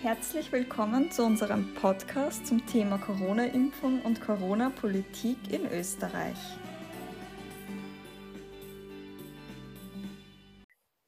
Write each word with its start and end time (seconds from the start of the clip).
Herzlich 0.00 0.52
willkommen 0.52 1.10
zu 1.10 1.24
unserem 1.24 1.74
Podcast 1.74 2.46
zum 2.46 2.64
Thema 2.66 2.98
Corona-Impfung 2.98 4.00
und 4.02 4.20
Corona-Politik 4.20 5.36
in 5.50 5.66
Österreich. 5.66 6.38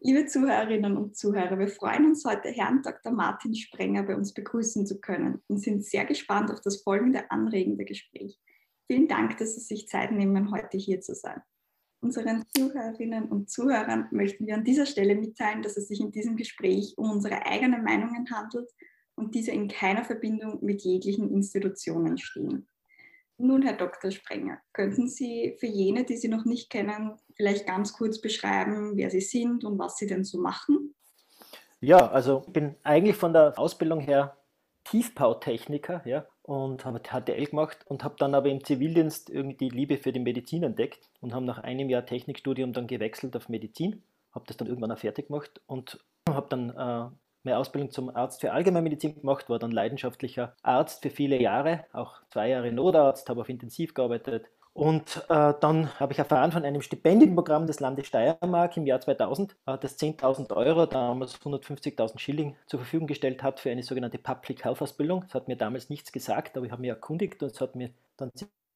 Liebe 0.00 0.26
Zuhörerinnen 0.26 0.96
und 0.96 1.16
Zuhörer, 1.16 1.56
wir 1.56 1.69
freuen 1.69 2.06
uns 2.06 2.24
heute, 2.24 2.49
Herrn 2.49 2.83
Dr. 2.83 3.13
Martin 3.13 3.54
Sprenger 3.54 4.03
bei 4.03 4.17
uns 4.17 4.35
begrüßen 4.35 4.85
zu 4.85 5.01
können 5.01 5.41
und 5.47 5.59
sind 5.59 5.85
sehr 5.85 6.04
gespannt 6.04 6.51
auf 6.51 6.61
das 6.61 6.83
folgende 6.83 7.31
anregende 7.31 7.85
Gespräch. 7.85 8.41
Vielen 8.88 9.07
Dank, 9.07 9.38
dass 9.38 9.54
Sie 9.54 9.61
sich 9.61 9.87
Zeit 9.87 10.11
nehmen, 10.11 10.51
heute 10.51 10.79
hier 10.79 11.01
zu 11.01 11.15
sein. 11.15 11.41
Unseren 12.03 12.44
Zuhörerinnen 12.56 13.28
und 13.28 13.51
Zuhörern 13.51 14.08
möchten 14.10 14.46
wir 14.46 14.54
an 14.54 14.64
dieser 14.64 14.87
Stelle 14.87 15.14
mitteilen, 15.14 15.62
dass 15.62 15.76
es 15.76 15.88
sich 15.88 16.01
in 16.01 16.10
diesem 16.10 16.37
Gespräch 16.37 16.95
um 16.96 17.10
unsere 17.10 17.45
eigenen 17.45 17.84
Meinungen 17.84 18.30
handelt 18.30 18.70
und 19.16 19.34
diese 19.34 19.51
in 19.51 19.69
keiner 19.69 20.05
Verbindung 20.05 20.65
mit 20.65 20.83
jeglichen 20.83 21.30
Institutionen 21.30 22.16
stehen. 22.16 22.69
Nun, 23.37 23.62
Herr 23.62 23.77
Dr. 23.77 24.11
Sprenger, 24.11 24.61
könnten 24.73 25.09
Sie 25.09 25.56
für 25.59 25.66
jene, 25.66 26.05
die 26.05 26.16
Sie 26.16 26.28
noch 26.28 26.45
nicht 26.45 26.70
kennen, 26.70 27.19
vielleicht 27.37 27.66
ganz 27.66 27.92
kurz 27.92 28.20
beschreiben, 28.20 28.97
wer 28.97 29.11
Sie 29.11 29.20
sind 29.20 29.64
und 29.64 29.78
was 29.78 29.97
Sie 29.97 30.06
denn 30.06 30.25
so 30.25 30.41
machen? 30.41 30.95
Ja, 31.80 32.11
also 32.11 32.45
ich 32.47 32.53
bin 32.53 32.77
eigentlich 32.83 33.17
von 33.17 33.33
der 33.33 33.59
Ausbildung 33.59 34.01
her 34.01 34.37
Tiefbautechniker 34.84 36.03
ja, 36.06 36.27
und 36.51 36.85
habe 36.85 36.99
HTL 36.99 37.47
gemacht 37.47 37.79
und 37.87 38.03
habe 38.03 38.17
dann 38.19 38.35
aber 38.35 38.49
im 38.49 38.65
Zivildienst 38.65 39.31
irgendwie 39.31 39.57
die 39.57 39.69
Liebe 39.69 39.99
für 39.99 40.11
die 40.11 40.19
Medizin 40.19 40.65
entdeckt 40.65 41.09
und 41.21 41.33
habe 41.33 41.45
nach 41.45 41.59
einem 41.59 41.89
Jahr 41.89 42.05
Technikstudium 42.05 42.73
dann 42.73 42.89
gewechselt 42.89 43.37
auf 43.37 43.49
Medizin, 43.49 44.03
habe 44.33 44.47
das 44.49 44.57
dann 44.57 44.67
irgendwann 44.67 44.91
auch 44.91 44.99
fertig 44.99 45.29
gemacht 45.29 45.61
und 45.67 46.01
habe 46.29 46.49
dann 46.51 46.71
äh, 46.71 47.15
meine 47.45 47.57
Ausbildung 47.57 47.93
zum 47.93 48.11
Arzt 48.11 48.41
für 48.41 48.51
Allgemeinmedizin 48.51 49.21
gemacht, 49.21 49.48
war 49.48 49.61
dann 49.61 49.70
leidenschaftlicher 49.70 50.57
Arzt 50.65 51.03
für 51.03 51.11
viele 51.11 51.41
Jahre, 51.41 51.84
auch 51.92 52.20
zwei 52.31 52.48
Jahre 52.48 52.73
Notarzt, 52.73 53.31
habe 53.31 53.42
auf 53.42 53.48
Intensiv 53.48 53.95
gearbeitet. 53.95 54.47
Und 54.73 55.25
äh, 55.29 55.53
dann 55.61 55.99
habe 55.99 56.13
ich 56.13 56.19
erfahren 56.19 56.53
von 56.53 56.65
einem 56.65 56.81
Stipendienprogramm 56.81 57.67
des 57.67 57.81
Landes 57.81 58.07
Steiermark 58.07 58.77
im 58.77 58.87
Jahr 58.87 59.01
2000, 59.01 59.57
äh, 59.67 59.77
das 59.79 59.99
10.000 59.99 60.55
Euro, 60.55 60.87
damals 60.87 61.41
150.000 61.41 62.19
Schilling 62.19 62.57
zur 62.67 62.79
Verfügung 62.81 63.09
gestellt 63.09 63.43
hat 63.43 63.59
für 63.59 63.71
eine 63.71 63.83
sogenannte 63.83 64.19
Public 64.19 64.65
Health 64.65 64.81
Ausbildung. 64.81 65.23
Das 65.23 65.35
hat 65.35 65.48
mir 65.48 65.57
damals 65.57 65.91
nichts 65.91 66.13
gesagt, 66.13 66.57
aber 66.57 66.67
ich 66.67 66.73
habe 66.73 66.83
mich 66.83 66.91
erkundigt 66.91 67.43
und 67.43 67.51
es 67.51 67.61
hat 67.61 67.75
mir 67.75 67.91
dann 68.17 68.31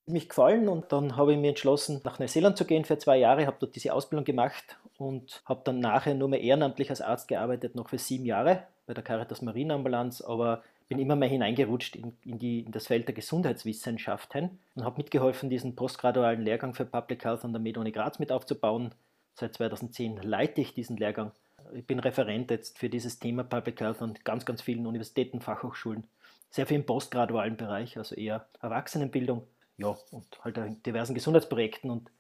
ziemlich 0.05 0.28
gefallen 0.28 0.69
und 0.69 0.92
dann 0.92 1.17
habe 1.17 1.33
ich 1.33 1.39
mir 1.39 1.50
entschlossen, 1.50 2.00
nach 2.05 2.19
Neuseeland 2.19 2.59
zu 2.59 2.65
gehen 2.65 2.84
für 2.84 2.98
zwei 2.98 3.17
Jahre, 3.17 3.47
habe 3.47 3.56
dort 3.61 3.77
diese 3.77 3.95
Ausbildung 3.95 4.25
gemacht 4.25 4.77
und 4.98 5.42
habe 5.47 5.62
dann 5.65 5.78
nachher 5.78 6.15
nur 6.15 6.28
mehr 6.28 6.41
ehrenamtlich 6.41 6.91
als 6.91 7.00
Arzt 7.03 7.28
gearbeitet, 7.28 7.77
noch 7.77 7.89
für 7.89 7.98
sieben 7.98 8.27
Jahre 8.27 8.65
bei 8.87 8.95
der 8.95 9.05
Caritas 9.05 9.42
Marineambulanz, 9.42 10.20
aber 10.20 10.62
bin 10.88 10.98
immer 10.98 11.16
mehr 11.16 11.28
hineingerutscht 11.28 11.96
in, 11.96 12.16
in, 12.24 12.38
die, 12.38 12.60
in 12.60 12.72
das 12.72 12.86
Feld 12.86 13.08
der 13.08 13.14
Gesundheitswissenschaften 13.14 14.58
und 14.74 14.84
habe 14.84 14.98
mitgeholfen, 14.98 15.50
diesen 15.50 15.76
postgradualen 15.76 16.42
Lehrgang 16.42 16.74
für 16.74 16.84
Public 16.84 17.24
Health 17.24 17.44
an 17.44 17.52
der 17.52 17.60
Med-Uni 17.60 17.92
Graz 17.92 18.18
mit 18.18 18.30
aufzubauen. 18.30 18.94
Seit 19.34 19.54
2010 19.54 20.18
leite 20.18 20.60
ich 20.60 20.74
diesen 20.74 20.96
Lehrgang. 20.96 21.32
Ich 21.72 21.86
bin 21.86 21.98
Referent 21.98 22.50
jetzt 22.50 22.78
für 22.78 22.88
dieses 22.88 23.18
Thema 23.18 23.42
Public 23.42 23.80
Health 23.80 24.02
an 24.02 24.14
ganz, 24.24 24.44
ganz 24.44 24.62
vielen 24.62 24.86
Universitäten, 24.86 25.41
Fachhochschulen. 25.41 26.04
Sehr 26.50 26.66
viel 26.66 26.76
im 26.76 26.86
postgradualen 26.86 27.56
Bereich, 27.56 27.96
also 27.96 28.14
eher 28.14 28.46
Erwachsenenbildung. 28.60 29.46
Ja, 29.76 29.96
und 30.12 30.44
halt 30.44 30.56
in 30.58 30.82
diversen 30.84 31.14
Gesundheitsprojekten 31.14 31.91
und 31.91 32.10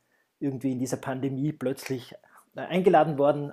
irgendwie 0.40 0.72
in 0.72 0.80
dieser 0.80 0.96
Pandemie 0.96 1.52
plötzlich 1.52 2.14
äh, 2.56 2.60
eingeladen 2.60 3.16
worden, 3.16 3.52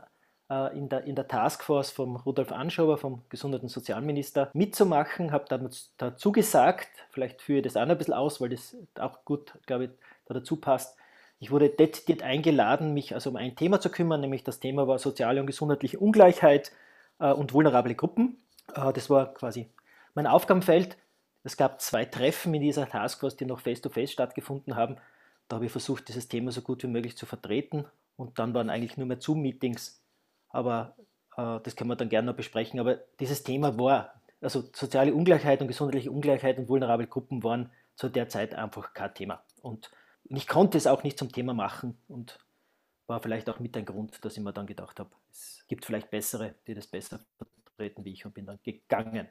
in 0.75 0.89
der, 0.89 1.05
in 1.05 1.15
der 1.15 1.27
Taskforce 1.27 1.91
vom 1.91 2.17
Rudolf 2.17 2.51
Anschauer, 2.51 2.97
vom 2.97 3.21
Gesundheits- 3.29 3.63
und 3.63 3.69
Sozialminister, 3.69 4.49
mitzumachen. 4.53 5.31
Habe 5.31 5.45
dazu 5.97 6.31
gesagt, 6.31 6.89
vielleicht 7.11 7.41
führe 7.41 7.59
ich 7.59 7.63
das 7.63 7.77
auch 7.77 7.87
ein 7.87 7.97
bisschen 7.97 8.13
aus, 8.13 8.41
weil 8.41 8.49
das 8.49 8.75
auch 8.99 9.23
gut, 9.25 9.53
glaube 9.65 9.85
ich, 9.85 9.89
da 10.25 10.33
dazu 10.33 10.57
passt. 10.57 10.97
Ich 11.39 11.49
wurde 11.49 11.69
dezidiert 11.69 12.21
eingeladen, 12.21 12.93
mich 12.93 13.15
also 13.15 13.31
um 13.31 13.35
ein 13.35 13.55
Thema 13.55 13.79
zu 13.79 13.89
kümmern, 13.89 14.21
nämlich 14.21 14.43
das 14.43 14.59
Thema 14.59 14.87
war 14.87 14.99
soziale 14.99 15.41
und 15.41 15.47
gesundheitliche 15.47 15.97
Ungleichheit 15.97 16.71
äh, 17.19 17.31
und 17.31 17.53
vulnerable 17.53 17.95
Gruppen. 17.95 18.37
Äh, 18.75 18.93
das 18.93 19.09
war 19.09 19.33
quasi 19.33 19.67
mein 20.13 20.27
Aufgabenfeld. 20.27 20.97
Es 21.43 21.57
gab 21.57 21.81
zwei 21.81 22.05
Treffen 22.05 22.53
in 22.53 22.61
dieser 22.61 22.87
Taskforce, 22.87 23.37
die 23.37 23.45
noch 23.45 23.59
face-to-face 23.59 24.09
-face 24.09 24.13
stattgefunden 24.13 24.75
haben. 24.75 24.97
Da 25.47 25.55
habe 25.55 25.65
ich 25.65 25.71
versucht, 25.71 26.07
dieses 26.09 26.27
Thema 26.27 26.51
so 26.51 26.61
gut 26.61 26.83
wie 26.83 26.87
möglich 26.87 27.17
zu 27.17 27.25
vertreten. 27.25 27.85
Und 28.17 28.37
dann 28.37 28.53
waren 28.53 28.69
eigentlich 28.69 28.97
nur 28.97 29.07
mehr 29.07 29.19
Zoom-Meetings. 29.19 30.00
Aber 30.51 30.95
äh, 31.37 31.59
das 31.61 31.75
können 31.75 31.89
wir 31.89 31.95
dann 31.95 32.09
gerne 32.09 32.27
noch 32.27 32.35
besprechen. 32.35 32.79
Aber 32.79 32.95
dieses 33.19 33.43
Thema 33.43 33.77
war, 33.77 34.21
also 34.41 34.63
soziale 34.73 35.13
Ungleichheit 35.13 35.61
und 35.61 35.67
gesundheitliche 35.67 36.11
Ungleichheit 36.11 36.57
und 36.57 36.67
vulnerable 36.69 37.07
Gruppen 37.07 37.43
waren 37.43 37.71
zu 37.95 38.09
der 38.09 38.29
Zeit 38.29 38.55
einfach 38.55 38.93
kein 38.93 39.13
Thema. 39.13 39.43
Und 39.61 39.91
ich 40.25 40.47
konnte 40.47 40.77
es 40.77 40.87
auch 40.87 41.03
nicht 41.03 41.17
zum 41.17 41.31
Thema 41.31 41.53
machen 41.53 41.97
und 42.07 42.39
war 43.07 43.21
vielleicht 43.21 43.49
auch 43.49 43.59
mit 43.59 43.75
ein 43.75 43.85
Grund, 43.85 44.23
dass 44.23 44.37
ich 44.37 44.43
mir 44.43 44.53
dann 44.53 44.65
gedacht 44.65 44.99
habe, 44.99 45.11
es 45.29 45.65
gibt 45.67 45.85
vielleicht 45.85 46.09
bessere, 46.09 46.55
die 46.65 46.73
das 46.73 46.87
besser 46.87 47.19
vertreten 47.65 48.05
wie 48.05 48.13
ich 48.13 48.25
und 48.25 48.33
bin 48.33 48.45
dann 48.45 48.59
gegangen. 48.63 49.27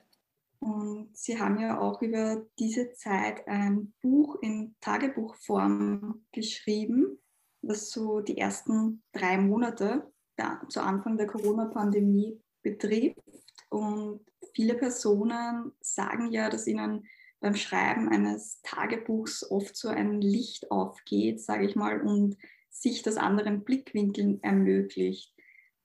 Und 0.58 1.16
Sie 1.16 1.40
haben 1.40 1.58
ja 1.58 1.80
auch 1.80 2.02
über 2.02 2.44
diese 2.58 2.92
Zeit 2.92 3.48
ein 3.48 3.94
Buch 4.02 4.36
in 4.42 4.74
Tagebuchform 4.80 6.26
geschrieben, 6.32 7.18
was 7.62 7.90
so 7.90 8.20
die 8.20 8.36
ersten 8.36 9.02
drei 9.12 9.38
Monate 9.38 10.12
ja, 10.40 10.60
zu 10.68 10.80
Anfang 10.82 11.16
der 11.18 11.26
Corona-Pandemie 11.26 12.40
betrifft. 12.62 13.20
Und 13.68 14.20
viele 14.54 14.74
Personen 14.74 15.72
sagen 15.80 16.32
ja, 16.32 16.48
dass 16.48 16.66
ihnen 16.66 17.06
beim 17.40 17.54
Schreiben 17.54 18.08
eines 18.08 18.60
Tagebuchs 18.62 19.50
oft 19.50 19.76
so 19.76 19.88
ein 19.88 20.20
Licht 20.20 20.70
aufgeht, 20.70 21.40
sage 21.40 21.66
ich 21.66 21.76
mal, 21.76 22.00
und 22.00 22.36
sich 22.70 23.02
das 23.02 23.16
anderen 23.16 23.64
Blickwinkeln 23.64 24.42
ermöglicht. 24.42 25.34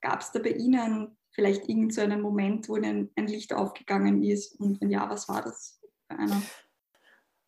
Gab 0.02 0.22
es 0.22 0.32
da 0.32 0.40
bei 0.40 0.52
Ihnen 0.52 1.18
vielleicht 1.32 1.68
irgend 1.68 1.94
so 1.94 2.02
einen 2.02 2.22
Moment, 2.22 2.70
wo 2.70 2.78
Ihnen 2.78 3.12
ein 3.16 3.28
Licht 3.28 3.54
aufgegangen 3.54 4.24
ist? 4.24 4.60
Und 4.60 4.80
wenn 4.82 4.90
ja, 4.90 5.10
was 5.10 5.28
war 5.28 5.42
das 5.42 5.82
für 6.08 6.18
einer? 6.18 6.42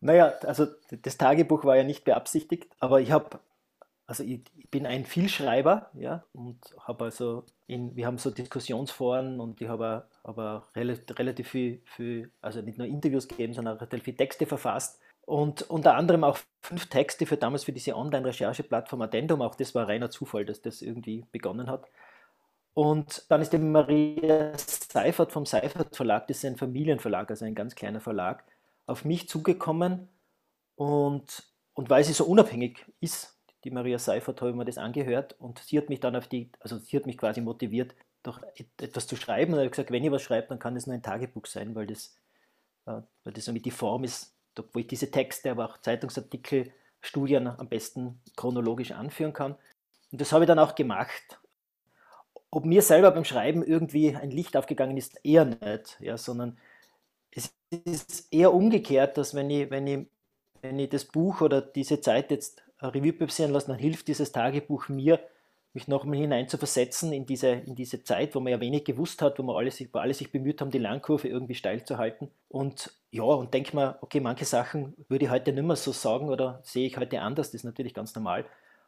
Naja, 0.00 0.34
also 0.42 0.66
das 0.90 1.16
Tagebuch 1.16 1.64
war 1.64 1.76
ja 1.76 1.84
nicht 1.84 2.04
beabsichtigt, 2.04 2.74
aber 2.80 3.00
ich 3.00 3.10
habe, 3.10 3.40
also 4.08 4.24
ich, 4.24 4.40
ich, 4.56 4.70
bin 4.70 4.86
ein 4.86 5.04
Vielschreiber, 5.04 5.90
ja, 5.92 6.24
und 6.32 6.58
habe 6.80 7.04
also, 7.04 7.44
in, 7.66 7.94
wir 7.94 8.06
haben 8.06 8.16
so 8.16 8.30
Diskussionsforen 8.30 9.38
und 9.38 9.60
ich 9.60 9.68
habe 9.68 10.08
aber 10.24 10.66
relativ, 10.74 11.48
viel, 11.48 11.82
viel, 11.84 12.32
also 12.40 12.62
nicht 12.62 12.78
nur 12.78 12.86
Interviews 12.86 13.28
gegeben, 13.28 13.52
sondern 13.52 13.76
auch 13.76 13.82
relativ 13.82 14.04
viele 14.04 14.16
Texte 14.16 14.46
verfasst 14.46 14.98
und 15.26 15.68
unter 15.68 15.94
anderem 15.94 16.24
auch 16.24 16.38
fünf 16.62 16.86
Texte 16.86 17.26
für 17.26 17.36
damals 17.36 17.64
für 17.64 17.72
diese 17.72 17.94
Online-Rechercheplattform 17.94 19.02
Addendum, 19.02 19.42
auch 19.42 19.54
das 19.54 19.74
war 19.74 19.86
reiner 19.86 20.10
Zufall, 20.10 20.46
dass 20.46 20.62
das 20.62 20.80
irgendwie 20.80 21.26
begonnen 21.30 21.68
hat. 21.68 21.86
Und 22.72 23.26
dann 23.28 23.42
ist 23.42 23.52
die 23.52 23.58
Maria 23.58 24.52
Seifert 24.56 25.32
vom 25.32 25.44
Seifert 25.44 25.94
Verlag, 25.94 26.28
das 26.28 26.38
ist 26.38 26.44
ein 26.46 26.56
Familienverlag, 26.56 27.28
also 27.30 27.44
ein 27.44 27.54
ganz 27.54 27.74
kleiner 27.74 28.00
Verlag, 28.00 28.42
auf 28.86 29.04
mich 29.04 29.28
zugekommen 29.28 30.08
und, 30.76 31.42
und 31.74 31.90
weil 31.90 32.04
sie 32.04 32.14
so 32.14 32.24
unabhängig 32.24 32.86
ist, 33.00 33.37
die 33.68 33.74
Maria 33.74 33.98
Seifert, 33.98 34.40
habe 34.40 34.50
ich 34.50 34.56
mir 34.56 34.64
das 34.64 34.78
angehört 34.78 35.36
und 35.38 35.58
sie 35.60 35.78
hat 35.78 35.88
mich 35.88 36.00
dann 36.00 36.16
auf 36.16 36.26
die, 36.26 36.50
also 36.60 36.78
sie 36.78 36.96
hat 36.96 37.06
mich 37.06 37.18
quasi 37.18 37.40
motiviert, 37.40 37.94
doch 38.22 38.40
etwas 38.80 39.06
zu 39.06 39.16
schreiben. 39.16 39.52
Und 39.52 39.60
ich 39.60 39.64
habe 39.64 39.70
gesagt, 39.70 39.90
wenn 39.90 40.04
ich 40.04 40.10
was 40.10 40.22
schreibe, 40.22 40.48
dann 40.48 40.58
kann 40.58 40.74
das 40.74 40.86
nur 40.86 40.94
ein 40.94 41.02
Tagebuch 41.02 41.46
sein, 41.46 41.74
weil 41.74 41.86
das, 41.86 42.16
äh, 42.86 43.00
weil 43.24 43.32
das 43.32 43.44
damit 43.44 43.64
die 43.64 43.70
Form 43.70 44.04
ist, 44.04 44.34
wo 44.72 44.78
ich 44.80 44.86
diese 44.88 45.10
Texte, 45.10 45.50
aber 45.50 45.66
auch 45.66 45.78
Zeitungsartikel, 45.78 46.72
Studien 47.00 47.46
am 47.46 47.68
besten 47.68 48.20
chronologisch 48.36 48.90
anführen 48.90 49.32
kann. 49.32 49.54
Und 50.10 50.20
das 50.20 50.32
habe 50.32 50.44
ich 50.44 50.48
dann 50.48 50.58
auch 50.58 50.74
gemacht 50.74 51.38
ob 52.50 52.64
mir 52.64 52.82
selber 52.82 53.10
beim 53.10 53.24
Schreiben 53.24 53.62
irgendwie 53.62 54.14
ein 54.16 54.30
Licht 54.30 54.56
aufgegangen 54.56 54.96
ist, 54.96 55.24
eher 55.24 55.44
nicht, 55.44 55.98
ja, 56.00 56.16
sondern 56.16 56.58
es 57.30 57.52
ist 57.70 58.32
eher 58.32 58.54
umgekehrt, 58.54 59.18
dass 59.18 59.34
wenn 59.34 59.50
ich, 59.50 59.70
wenn 59.70 59.86
ich, 59.86 60.06
wenn 60.62 60.78
ich 60.78 60.88
das 60.88 61.04
Buch 61.04 61.40
oder 61.40 61.60
diese 61.60 62.00
Zeit 62.00 62.30
jetzt 62.30 62.62
Revue 62.80 63.12
passieren 63.12 63.52
lasse, 63.52 63.68
dann 63.68 63.78
hilft 63.78 64.08
dieses 64.08 64.32
Tagebuch 64.32 64.88
mir, 64.88 65.20
mich 65.74 65.86
nochmal 65.86 66.18
hinein 66.18 66.48
zu 66.48 66.58
versetzen 66.58 67.12
in 67.12 67.26
diese, 67.26 67.48
in 67.48 67.74
diese 67.74 68.02
Zeit, 68.02 68.34
wo 68.34 68.40
man 68.40 68.52
ja 68.52 68.60
wenig 68.60 68.84
gewusst 68.84 69.20
hat, 69.22 69.38
wo 69.38 69.42
man 69.42 69.56
alle 69.56 69.70
sich, 69.70 69.92
wo 69.92 69.98
alle 69.98 70.14
sich 70.14 70.32
bemüht 70.32 70.60
haben, 70.60 70.70
die 70.70 70.78
Lernkurve 70.78 71.28
irgendwie 71.28 71.54
steil 71.54 71.84
zu 71.84 71.98
halten. 71.98 72.30
Und 72.48 72.92
ja, 73.10 73.22
und 73.22 73.52
denke 73.54 73.76
mir, 73.76 73.98
okay, 74.00 74.20
manche 74.20 74.44
Sachen 74.44 74.94
würde 75.08 75.26
ich 75.26 75.30
heute 75.30 75.52
nicht 75.52 75.64
mehr 75.64 75.76
so 75.76 75.92
sagen 75.92 76.30
oder 76.30 76.60
sehe 76.64 76.86
ich 76.86 76.96
heute 76.96 77.20
anders, 77.20 77.48
das 77.48 77.60
ist 77.60 77.64
natürlich 77.64 77.94
ganz 77.94 78.14
normal. 78.14 78.46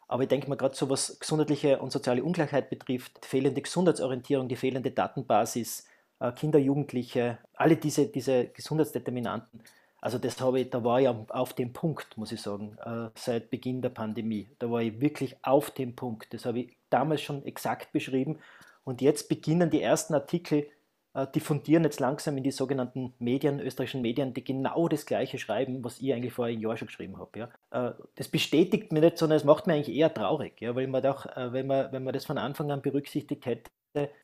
Aber 0.08 0.24
ich 0.24 0.28
denke 0.28 0.48
mal, 0.48 0.56
gerade 0.56 0.74
so 0.74 0.90
was 0.90 1.20
gesundheitliche 1.20 1.78
und 1.78 1.92
soziale 1.92 2.24
Ungleichheit 2.24 2.70
betrifft, 2.70 3.24
fehlende 3.24 3.62
Gesundheitsorientierung, 3.62 4.48
die 4.48 4.56
fehlende 4.56 4.90
Datenbasis, 4.90 5.86
äh, 6.18 6.32
Kinder, 6.32 6.58
Jugendliche, 6.58 7.38
alle 7.54 7.76
diese, 7.76 8.08
diese 8.08 8.46
Gesundheitsdeterminanten, 8.46 9.62
also 10.00 10.18
das 10.18 10.40
habe 10.40 10.60
ich, 10.60 10.70
da 10.70 10.82
war 10.82 11.00
ich 11.00 11.08
auf 11.08 11.52
dem 11.52 11.72
Punkt, 11.72 12.16
muss 12.16 12.32
ich 12.32 12.40
sagen, 12.40 12.76
äh, 12.84 13.10
seit 13.14 13.50
Beginn 13.50 13.82
der 13.82 13.90
Pandemie. 13.90 14.48
Da 14.58 14.70
war 14.70 14.82
ich 14.82 15.00
wirklich 15.00 15.36
auf 15.42 15.70
dem 15.70 15.94
Punkt. 15.94 16.32
Das 16.32 16.46
habe 16.46 16.60
ich 16.60 16.76
damals 16.88 17.20
schon 17.20 17.44
exakt 17.44 17.92
beschrieben. 17.92 18.38
Und 18.84 19.02
jetzt 19.02 19.28
beginnen 19.28 19.70
die 19.70 19.82
ersten 19.82 20.14
Artikel 20.14 20.66
äh, 21.12 21.26
diffundieren 21.26 21.84
jetzt 21.84 22.00
langsam 22.00 22.38
in 22.38 22.44
die 22.44 22.50
sogenannten 22.50 23.12
Medien, 23.18 23.60
österreichischen 23.60 24.00
Medien, 24.00 24.32
die 24.32 24.42
genau 24.42 24.88
das 24.88 25.04
Gleiche 25.04 25.38
schreiben, 25.38 25.84
was 25.84 26.00
ich 26.00 26.14
eigentlich 26.14 26.32
vor 26.32 26.46
einem 26.46 26.60
Jahr 26.60 26.76
schon 26.78 26.86
geschrieben 26.86 27.18
habe. 27.18 27.50
Äh, 27.70 27.92
das 28.14 28.28
bestätigt 28.28 28.92
mir 28.92 29.00
nicht, 29.00 29.18
sondern 29.18 29.36
es 29.36 29.44
macht 29.44 29.66
mir 29.66 29.74
eigentlich 29.74 29.94
eher 29.94 30.14
traurig, 30.14 30.54
weil 30.62 30.86
man 30.86 31.02
doch, 31.02 31.26
wenn 31.36 31.66
man, 31.66 31.92
wenn 31.92 32.04
man 32.04 32.14
das 32.14 32.24
von 32.24 32.38
Anfang 32.38 32.70
an 32.70 32.80
berücksichtigt 32.80 33.44
hätte, 33.44 33.70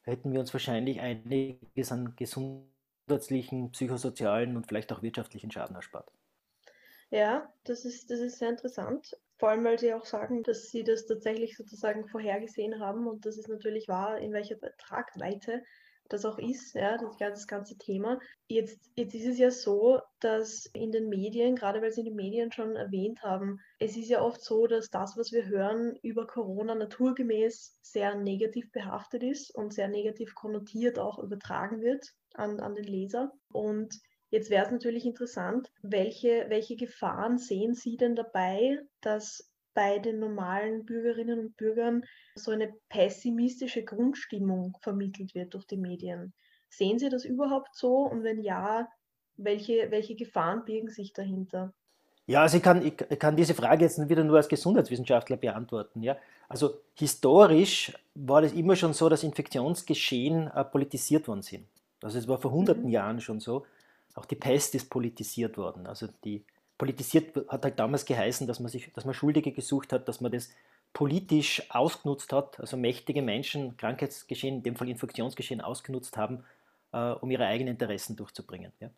hätten 0.04 0.32
wir 0.32 0.40
uns 0.40 0.52
wahrscheinlich 0.54 1.00
einiges 1.00 1.90
an 1.92 2.14
gesundheitlichen, 3.06 3.70
psychosozialen 3.70 4.56
und 4.56 4.66
vielleicht 4.66 4.92
auch 4.92 5.02
wirtschaftlichen 5.02 5.50
Schaden 5.50 5.76
erspart. 5.76 6.10
Ja, 7.10 7.52
das 7.64 7.84
ist, 7.84 8.10
das 8.10 8.18
ist 8.18 8.38
sehr 8.38 8.50
interessant. 8.50 9.16
Vor 9.38 9.50
allem, 9.50 9.64
weil 9.64 9.78
Sie 9.78 9.94
auch 9.94 10.06
sagen, 10.06 10.42
dass 10.42 10.70
Sie 10.70 10.82
das 10.82 11.06
tatsächlich 11.06 11.56
sozusagen 11.56 12.08
vorhergesehen 12.08 12.80
haben 12.80 13.06
und 13.06 13.26
das 13.26 13.38
ist 13.38 13.48
natürlich 13.48 13.86
wahr, 13.86 14.18
in 14.18 14.32
welcher 14.32 14.56
Tragweite 14.78 15.62
das 16.08 16.24
auch 16.24 16.38
ist, 16.38 16.74
ja, 16.74 16.96
das, 16.98 17.16
das 17.18 17.46
ganze 17.46 17.76
Thema. 17.76 18.18
Jetzt, 18.48 18.90
jetzt 18.96 19.14
ist 19.14 19.26
es 19.26 19.38
ja 19.38 19.50
so, 19.50 20.00
dass 20.20 20.66
in 20.72 20.92
den 20.92 21.08
Medien, 21.08 21.56
gerade 21.56 21.82
weil 21.82 21.92
Sie 21.92 22.02
die 22.02 22.10
Medien 22.10 22.52
schon 22.52 22.76
erwähnt 22.76 23.22
haben, 23.22 23.60
es 23.78 23.96
ist 23.96 24.08
ja 24.08 24.22
oft 24.22 24.42
so, 24.42 24.66
dass 24.66 24.90
das, 24.90 25.16
was 25.16 25.32
wir 25.32 25.46
hören 25.46 25.96
über 26.02 26.26
Corona 26.26 26.74
naturgemäß 26.74 27.78
sehr 27.82 28.14
negativ 28.14 28.70
behaftet 28.72 29.22
ist 29.22 29.54
und 29.54 29.74
sehr 29.74 29.88
negativ 29.88 30.34
konnotiert 30.34 30.98
auch 30.98 31.18
übertragen 31.18 31.80
wird 31.80 32.12
an, 32.34 32.60
an 32.60 32.74
den 32.74 32.84
Leser. 32.84 33.32
Und 33.52 34.00
Jetzt 34.30 34.50
wäre 34.50 34.66
es 34.66 34.72
natürlich 34.72 35.06
interessant, 35.06 35.70
welche, 35.82 36.46
welche 36.48 36.74
Gefahren 36.74 37.38
sehen 37.38 37.74
Sie 37.74 37.96
denn 37.96 38.16
dabei, 38.16 38.80
dass 39.00 39.48
bei 39.76 39.98
den 39.98 40.18
normalen 40.18 40.86
Bürgerinnen 40.86 41.38
und 41.38 41.56
Bürgern 41.58 42.02
so 42.34 42.50
eine 42.50 42.72
pessimistische 42.88 43.84
Grundstimmung 43.84 44.74
vermittelt 44.80 45.34
wird 45.34 45.52
durch 45.52 45.66
die 45.66 45.76
Medien. 45.76 46.32
Sehen 46.70 46.98
Sie 46.98 47.10
das 47.10 47.26
überhaupt 47.26 47.76
so? 47.76 47.98
Und 47.98 48.24
wenn 48.24 48.40
ja, 48.40 48.88
welche, 49.36 49.90
welche 49.90 50.16
Gefahren 50.16 50.64
birgen 50.64 50.88
sich 50.88 51.12
dahinter? 51.12 51.74
Ja, 52.26 52.40
also 52.40 52.56
ich 52.56 52.62
kann, 52.62 52.84
ich 52.84 53.18
kann 53.18 53.36
diese 53.36 53.52
Frage 53.52 53.84
jetzt 53.84 54.08
wieder 54.08 54.24
nur 54.24 54.38
als 54.38 54.48
Gesundheitswissenschaftler 54.48 55.36
beantworten. 55.36 56.02
Ja? 56.02 56.16
Also 56.48 56.80
historisch 56.94 57.92
war 58.14 58.40
das 58.40 58.54
immer 58.54 58.76
schon 58.76 58.94
so, 58.94 59.10
dass 59.10 59.22
Infektionsgeschehen 59.22 60.48
äh, 60.48 60.64
politisiert 60.64 61.28
worden 61.28 61.42
sind. 61.42 61.66
Also 62.02 62.18
es 62.18 62.26
war 62.26 62.38
vor 62.38 62.50
hunderten 62.50 62.84
mhm. 62.84 62.92
Jahren 62.92 63.20
schon 63.20 63.40
so. 63.40 63.66
Auch 64.14 64.24
die 64.24 64.36
Pest 64.36 64.74
ist 64.74 64.88
politisiert 64.88 65.58
worden. 65.58 65.86
Also 65.86 66.08
die 66.24 66.42
politisiert 66.78 67.36
hat 67.48 67.64
halt 67.64 67.78
damals 67.78 68.04
geheißen, 68.04 68.46
dass 68.46 68.60
man 68.60 68.68
sich, 68.68 68.92
dass 68.92 69.04
man 69.04 69.14
Schuldige 69.14 69.52
gesucht 69.52 69.92
hat, 69.92 70.08
dass 70.08 70.20
man 70.20 70.32
das 70.32 70.50
politisch 70.92 71.62
ausgenutzt 71.70 72.32
hat, 72.32 72.58
also 72.60 72.76
mächtige 72.76 73.22
Menschen 73.22 73.76
Krankheitsgeschehen, 73.76 74.56
in 74.56 74.62
dem 74.62 74.76
Fall 74.76 74.88
Infektionsgeschehen 74.88 75.60
ausgenutzt 75.60 76.16
haben, 76.16 76.44
äh, 76.92 77.10
um 77.12 77.30
ihre 77.30 77.46
eigenen 77.46 77.74
Interessen 77.74 78.16
durchzubringen. 78.16 78.72
Ja. 78.80 78.90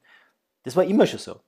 Das 0.62 0.76
war 0.76 0.84
immer 0.84 1.06
schon 1.06 1.18
so. 1.18 1.40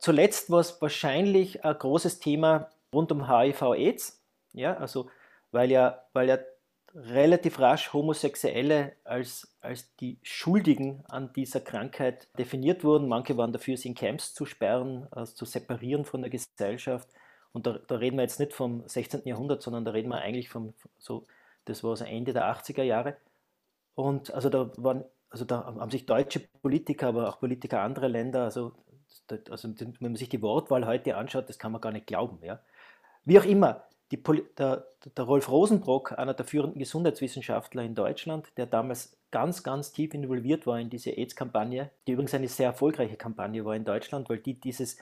Zuletzt 0.00 0.50
war 0.50 0.60
es 0.60 0.80
wahrscheinlich 0.80 1.64
ein 1.64 1.76
großes 1.76 2.20
Thema 2.20 2.70
rund 2.94 3.12
um 3.12 3.28
HIV-AIDS, 3.28 4.22
ja, 4.52 4.76
also 4.76 5.10
weil 5.52 5.70
ja, 5.70 6.02
weil 6.12 6.28
ja 6.28 6.38
relativ 6.94 7.58
rasch 7.60 7.92
Homosexuelle 7.92 8.92
als, 9.04 9.54
als 9.60 9.94
die 9.96 10.18
Schuldigen 10.22 11.04
an 11.08 11.32
dieser 11.32 11.60
Krankheit 11.60 12.28
definiert 12.38 12.84
wurden. 12.84 13.08
Manche 13.08 13.36
waren 13.36 13.52
dafür, 13.52 13.76
sie 13.76 13.88
in 13.88 13.94
Camps 13.94 14.34
zu 14.34 14.44
sperren, 14.44 15.06
also 15.10 15.34
zu 15.34 15.44
separieren 15.44 16.04
von 16.04 16.22
der 16.22 16.30
Gesellschaft. 16.30 17.08
Und 17.52 17.66
da, 17.66 17.78
da, 17.86 17.96
reden 17.96 18.16
wir 18.16 18.22
jetzt 18.22 18.40
nicht 18.40 18.52
vom 18.52 18.86
16. 18.86 19.22
Jahrhundert, 19.24 19.62
sondern 19.62 19.84
da 19.84 19.92
reden 19.92 20.08
wir 20.08 20.18
eigentlich 20.18 20.48
vom, 20.48 20.74
so, 20.98 21.26
das 21.64 21.82
war 21.82 21.96
so 21.96 22.04
Ende 22.04 22.32
der 22.32 22.44
80er 22.44 22.82
Jahre. 22.82 23.16
Und 23.94 24.32
also 24.32 24.48
da 24.48 24.70
waren, 24.76 25.04
also 25.30 25.44
da 25.44 25.64
haben 25.64 25.90
sich 25.90 26.06
deutsche 26.06 26.40
Politiker, 26.40 27.08
aber 27.08 27.28
auch 27.28 27.40
Politiker 27.40 27.80
anderer 27.82 28.08
Länder, 28.08 28.44
also, 28.44 28.72
also 29.50 29.68
wenn 29.78 29.96
man 30.00 30.16
sich 30.16 30.28
die 30.28 30.42
Wortwahl 30.42 30.86
heute 30.86 31.16
anschaut, 31.16 31.48
das 31.48 31.58
kann 31.58 31.72
man 31.72 31.80
gar 31.80 31.92
nicht 31.92 32.06
glauben. 32.06 32.38
Ja. 32.42 32.60
Wie 33.24 33.38
auch 33.38 33.44
immer, 33.44 33.84
der, 34.16 34.86
der, 35.16 35.24
Rolf 35.24 35.48
Rosenbrock, 35.48 36.18
einer 36.18 36.34
der 36.34 36.44
führenden 36.44 36.78
Gesundheitswissenschaftler 36.78 37.82
in 37.82 37.94
Deutschland, 37.94 38.48
der 38.56 38.66
damals 38.66 39.16
ganz, 39.30 39.62
ganz 39.62 39.92
tief 39.92 40.14
involviert 40.14 40.66
war 40.66 40.80
in 40.80 40.90
diese 40.90 41.10
AIDS-Kampagne, 41.10 41.90
die 42.06 42.12
übrigens 42.12 42.34
eine 42.34 42.48
sehr 42.48 42.66
erfolgreiche 42.66 43.16
Kampagne 43.16 43.64
war 43.64 43.76
in 43.76 43.84
Deutschland, 43.84 44.28
weil 44.28 44.38
die 44.38 44.58
dieses, 44.58 44.98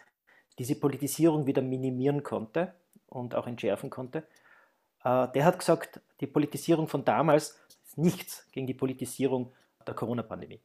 diese 0.58 0.74
Politisierung 0.74 1.46
wieder 1.46 1.62
minimieren 1.62 2.22
konnte 2.22 2.74
und 3.08 3.34
auch 3.34 3.46
entschärfen 3.46 3.88
konnte. 3.88 4.24
Äh, 5.04 5.28
der 5.28 5.44
hat 5.44 5.58
gesagt, 5.58 6.00
die 6.20 6.26
Politisierung 6.26 6.88
von 6.88 7.04
damals 7.04 7.58
ist 7.86 7.96
nichts 7.96 8.46
gegen 8.52 8.66
die 8.66 8.74
Politisierung 8.74 9.52
der 9.86 9.94
Corona-Pandemie. 9.94 10.60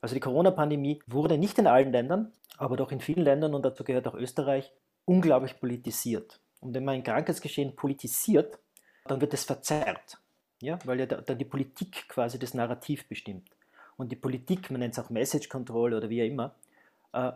Also 0.00 0.14
die 0.14 0.20
Corona-Pandemie 0.20 1.02
wurde 1.08 1.36
nicht 1.36 1.58
in 1.58 1.66
allen 1.66 1.90
Ländern, 1.90 2.32
aber 2.56 2.76
doch 2.76 2.92
in 2.92 3.00
vielen 3.00 3.24
Ländern 3.24 3.54
und 3.54 3.64
dazu 3.64 3.82
gehört 3.82 4.06
auch 4.06 4.14
Österreich 4.14 4.72
unglaublich 5.04 5.58
politisiert. 5.58 6.40
Und 6.60 6.74
wenn 6.74 6.84
man 6.84 6.96
ein 6.96 7.02
Krankheitsgeschehen 7.02 7.76
politisiert, 7.76 8.58
dann 9.06 9.20
wird 9.20 9.34
es 9.34 9.44
verzerrt, 9.44 10.18
ja? 10.60 10.78
weil 10.84 11.00
ja 11.00 11.06
dann 11.06 11.38
die 11.38 11.44
Politik 11.44 12.08
quasi 12.08 12.38
das 12.38 12.54
Narrativ 12.54 13.08
bestimmt. 13.08 13.48
Und 13.96 14.12
die 14.12 14.16
Politik, 14.16 14.70
man 14.70 14.80
nennt 14.80 14.96
es 14.96 14.98
auch 14.98 15.10
Message 15.10 15.48
Control 15.48 15.94
oder 15.94 16.08
wie 16.08 16.22
auch 16.22 16.26
immer, 16.26 16.54
äh, 17.12 17.32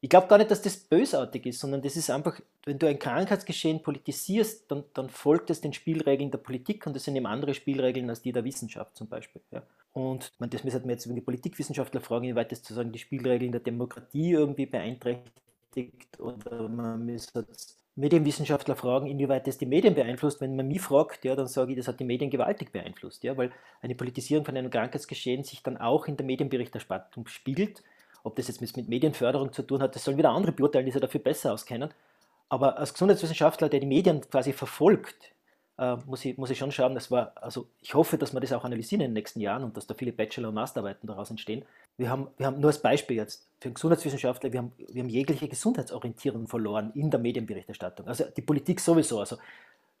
ich 0.00 0.10
glaube 0.10 0.26
gar 0.26 0.36
nicht, 0.36 0.50
dass 0.50 0.60
das 0.60 0.76
bösartig 0.76 1.46
ist, 1.46 1.60
sondern 1.60 1.80
das 1.80 1.96
ist 1.96 2.10
einfach, 2.10 2.38
wenn 2.66 2.78
du 2.78 2.86
ein 2.86 2.98
Krankheitsgeschehen 2.98 3.82
politisierst, 3.82 4.70
dann, 4.70 4.84
dann 4.92 5.08
folgt 5.08 5.48
es 5.48 5.62
den 5.62 5.72
Spielregeln 5.72 6.30
der 6.30 6.36
Politik 6.36 6.86
und 6.86 6.94
das 6.94 7.04
sind 7.04 7.16
eben 7.16 7.24
andere 7.24 7.54
Spielregeln 7.54 8.10
als 8.10 8.20
die 8.20 8.32
der 8.32 8.44
Wissenschaft 8.44 8.94
zum 8.98 9.08
Beispiel. 9.08 9.40
Ja. 9.50 9.62
Und 9.94 10.32
man, 10.38 10.50
das 10.50 10.62
müsste 10.62 10.80
man 10.80 10.90
jetzt 10.90 11.06
die 11.08 11.20
Politikwissenschaftler 11.22 12.02
fragen, 12.02 12.24
inwieweit 12.24 12.52
das 12.52 12.58
sozusagen 12.58 12.92
die 12.92 12.98
Spielregeln 12.98 13.52
der 13.52 13.62
Demokratie 13.62 14.32
irgendwie 14.32 14.66
beeinträchtigt 14.66 16.20
oder 16.20 16.68
man 16.68 17.06
müsste 17.06 17.46
Medienwissenschaftler 17.96 18.74
fragen, 18.74 19.06
inwieweit 19.06 19.46
das 19.46 19.58
die 19.58 19.66
Medien 19.66 19.94
beeinflusst. 19.94 20.40
Wenn 20.40 20.56
man 20.56 20.66
mich 20.66 20.80
fragt, 20.80 21.24
ja, 21.24 21.36
dann 21.36 21.46
sage 21.46 21.72
ich, 21.72 21.76
das 21.78 21.86
hat 21.86 22.00
die 22.00 22.04
Medien 22.04 22.30
gewaltig 22.30 22.72
beeinflusst, 22.72 23.22
ja, 23.22 23.36
weil 23.36 23.52
eine 23.82 23.94
Politisierung 23.94 24.44
von 24.44 24.56
einem 24.56 24.70
Krankheitsgeschehen 24.70 25.44
sich 25.44 25.62
dann 25.62 25.76
auch 25.76 26.06
in 26.06 26.16
der 26.16 26.26
Medienberichterstattung 26.26 27.28
spiegelt. 27.28 27.82
Ob 28.24 28.36
das 28.36 28.48
jetzt 28.48 28.60
mit 28.60 28.88
Medienförderung 28.88 29.52
zu 29.52 29.62
tun 29.62 29.80
hat, 29.82 29.94
das 29.94 30.04
sollen 30.04 30.16
wieder 30.16 30.30
andere 30.30 30.52
beurteilen, 30.52 30.86
die 30.86 30.92
sich 30.92 31.00
dafür 31.00 31.20
besser 31.20 31.52
auskennen. 31.52 31.92
Aber 32.48 32.78
als 32.78 32.94
Gesundheitswissenschaftler, 32.94 33.68
der 33.68 33.80
die 33.80 33.86
Medien 33.86 34.22
quasi 34.22 34.52
verfolgt, 34.52 35.33
äh, 35.78 35.96
muss, 36.06 36.24
ich, 36.24 36.38
muss 36.38 36.50
ich 36.50 36.58
schon 36.58 36.72
schauen, 36.72 36.94
das 36.94 37.10
war, 37.10 37.32
also 37.36 37.66
ich 37.80 37.94
hoffe, 37.94 38.18
dass 38.18 38.32
wir 38.32 38.40
das 38.40 38.52
auch 38.52 38.64
analysieren 38.64 39.00
in 39.00 39.10
den 39.10 39.14
nächsten 39.14 39.40
Jahren 39.40 39.64
und 39.64 39.76
dass 39.76 39.86
da 39.86 39.94
viele 39.94 40.12
Bachelor- 40.12 40.48
und 40.48 40.54
Masterarbeiten 40.54 41.06
daraus 41.06 41.30
entstehen. 41.30 41.64
Wir 41.96 42.10
haben, 42.10 42.28
wir 42.36 42.46
haben 42.46 42.60
nur 42.60 42.68
als 42.68 42.80
Beispiel 42.80 43.16
jetzt 43.16 43.48
für 43.60 43.66
einen 43.66 43.74
Gesundheitswissenschaftler, 43.74 44.52
wir 44.52 44.58
haben, 44.58 44.72
wir 44.76 45.02
haben 45.02 45.08
jegliche 45.08 45.48
Gesundheitsorientierung 45.48 46.46
verloren 46.46 46.92
in 46.94 47.10
der 47.10 47.20
Medienberichterstattung. 47.20 48.06
Also 48.06 48.24
die 48.24 48.42
Politik 48.42 48.80
sowieso. 48.80 49.20
Also 49.20 49.36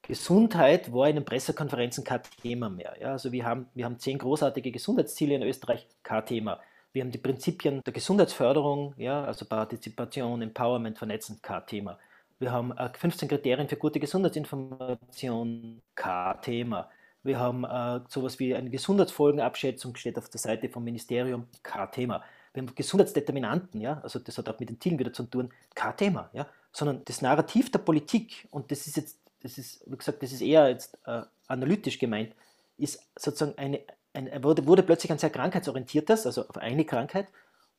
Gesundheit 0.02 0.92
war 0.92 1.08
in 1.08 1.16
den 1.16 1.24
Pressekonferenzen 1.24 2.04
kein 2.04 2.20
Thema 2.42 2.68
mehr. 2.68 2.94
Ja, 3.00 3.12
also 3.12 3.32
wir 3.32 3.44
haben, 3.44 3.66
wir 3.74 3.84
haben 3.84 3.98
zehn 3.98 4.18
großartige 4.18 4.70
Gesundheitsziele 4.70 5.34
in 5.34 5.42
Österreich, 5.42 5.86
kein 6.02 6.26
Thema. 6.26 6.60
Wir 6.92 7.02
haben 7.02 7.10
die 7.10 7.18
Prinzipien 7.18 7.82
der 7.82 7.92
Gesundheitsförderung, 7.92 8.94
ja, 8.96 9.24
also 9.24 9.46
Partizipation, 9.46 10.42
Empowerment, 10.42 10.98
Vernetzen, 10.98 11.40
kein 11.42 11.66
Thema. 11.66 11.98
Wir 12.44 12.52
haben 12.52 12.74
15 12.76 13.26
äh, 13.26 13.30
Kriterien 13.30 13.68
für 13.70 13.76
gute 13.76 13.98
Gesundheitsinformation, 13.98 15.80
kein 15.94 16.42
Thema. 16.42 16.90
Wir 17.22 17.38
haben 17.38 17.64
äh, 17.64 18.00
sowas 18.10 18.38
wie 18.38 18.54
eine 18.54 18.68
Gesundheitsfolgenabschätzung, 18.68 19.96
steht 19.96 20.18
auf 20.18 20.28
der 20.28 20.38
Seite 20.38 20.68
vom 20.68 20.84
Ministerium, 20.84 21.46
kein 21.62 21.90
Thema. 21.90 22.22
Wir 22.52 22.62
haben 22.62 22.74
Gesundheitsdeterminanten, 22.74 23.80
ja, 23.80 23.98
also 24.02 24.18
das 24.18 24.36
hat 24.36 24.50
auch 24.50 24.60
mit 24.60 24.68
den 24.68 24.78
Zielen 24.78 24.98
wieder 24.98 25.10
zu 25.10 25.22
tun, 25.22 25.54
kein 25.74 25.96
Thema, 25.96 26.28
ja, 26.34 26.46
sondern 26.70 27.00
das 27.06 27.22
Narrativ 27.22 27.72
der 27.72 27.78
Politik, 27.78 28.46
und 28.50 28.70
das 28.70 28.86
ist 28.86 28.98
jetzt, 28.98 29.18
das 29.42 29.56
ist, 29.56 29.82
wie 29.90 29.96
gesagt, 29.96 30.22
das 30.22 30.30
ist 30.30 30.42
eher 30.42 30.68
jetzt 30.68 30.98
äh, 31.06 31.22
analytisch 31.48 31.98
gemeint, 31.98 32.34
ist 32.76 33.00
sozusagen 33.18 33.56
eine, 33.56 33.80
ein, 34.12 34.44
wurde, 34.44 34.66
wurde 34.66 34.82
plötzlich 34.82 35.10
ein 35.10 35.18
sehr 35.18 35.30
krankheitsorientiertes, 35.30 36.26
also 36.26 36.46
auf 36.46 36.58
eine 36.58 36.84
Krankheit, 36.84 37.28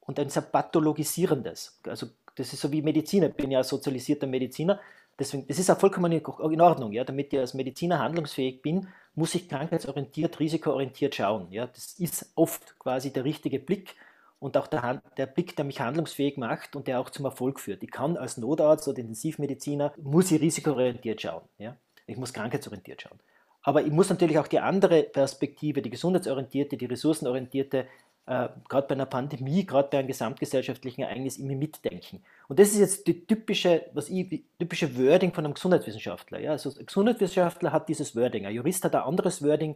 und 0.08 0.20
ein 0.20 0.30
sehr 0.30 0.42
pathologisierendes. 0.44 1.80
Also 1.88 2.08
das 2.36 2.54
ist 2.54 2.62
so 2.62 2.72
wie 2.72 2.82
Mediziner, 2.82 3.28
ich 3.28 3.34
bin 3.34 3.52
ja 3.52 3.64
sozialisierter 3.64 4.28
Mediziner, 4.28 4.80
deswegen, 5.18 5.48
das 5.48 5.60
ist 5.60 5.70
auch 5.70 5.80
vollkommen 5.80 6.12
in 6.12 6.62
Ordnung, 6.62 6.92
ja, 6.92 7.04
damit 7.04 7.34
ich 7.34 7.40
als 7.40 7.54
Mediziner 7.54 8.00
handlungsfähig 8.00 8.62
bin, 8.62 8.88
muss 9.16 9.36
ich 9.36 9.48
krankheitsorientiert, 9.48 10.40
risikoorientiert 10.40 11.16
schauen. 11.16 11.48
Ja? 11.52 11.68
Das 11.68 11.94
ist 11.94 12.32
oft 12.36 12.78
quasi 12.80 13.12
der 13.12 13.24
richtige 13.24 13.60
Blick 13.60 13.96
und 14.40 14.58
auch 14.58 14.68
der, 14.68 15.02
der, 15.18 15.26
Blick, 15.26 15.56
der 15.56 15.66
mich 15.66 15.80
handlungsfähig 15.80 16.38
macht 16.38 16.76
und 16.76 16.88
der 16.88 17.00
auch 17.00 17.10
zum 17.10 17.26
Erfolg 17.26 17.60
führt. 17.60 17.82
Ich 17.82 17.92
kann 17.92 18.18
als 18.18 18.38
Notarzt 18.38 18.88
oder 18.88 19.00
Intensivmediziner, 19.00 19.94
muss 20.02 20.32
ich 20.32 20.42
risikoorientiert 20.42 21.22
schauen. 21.22 21.44
Ja? 21.58 21.78
Ich 22.06 22.18
muss 22.18 22.34
krankheitsorientiert 22.34 23.02
schauen. 23.02 23.20
Aber 23.64 23.82
ich 23.82 23.92
muss 23.92 24.10
natürlich 24.10 24.38
auch 24.38 24.48
die 24.48 24.60
andere 24.60 25.04
Perspektive, 25.04 25.82
die 25.82 25.90
gesundheitsorientierte, 25.90 26.78
die 26.78 26.86
ressourcenorientierte 26.86 27.88
äh, 28.28 28.50
gerade 28.68 28.88
bei 28.88 28.96
einer 28.96 29.06
Pandemie, 29.06 29.66
gerade 29.66 29.90
bei 29.92 30.00
einem 30.00 30.08
gesamtgesellschaftlichen 30.08 31.04
Ereignis 31.04 31.38
immer 31.38 31.56
mitdenken. 31.56 32.24
Und 32.48 32.60
das 32.60 32.70
ist 32.70 32.80
jetzt 32.80 33.08
die 33.08 33.26
typische, 33.26 33.86
was 33.94 34.10
ich, 34.10 34.44
typische 34.58 34.98
Wording 34.98 35.34
von 35.34 35.46
einem 35.46 35.54
Gesundheitswissenschaftler. 35.54 36.40
Ja? 36.40 36.52
Also 36.52 36.72
ein 36.78 36.86
Gesundheitswissenschaftler 36.86 37.72
hat 37.72 37.88
dieses 37.88 38.16
Wording, 38.16 38.46
ein 38.46 38.56
Jurist 38.56 38.84
hat 38.84 38.96
ein 38.96 39.04
anderes 39.04 39.44
Wording, 39.44 39.76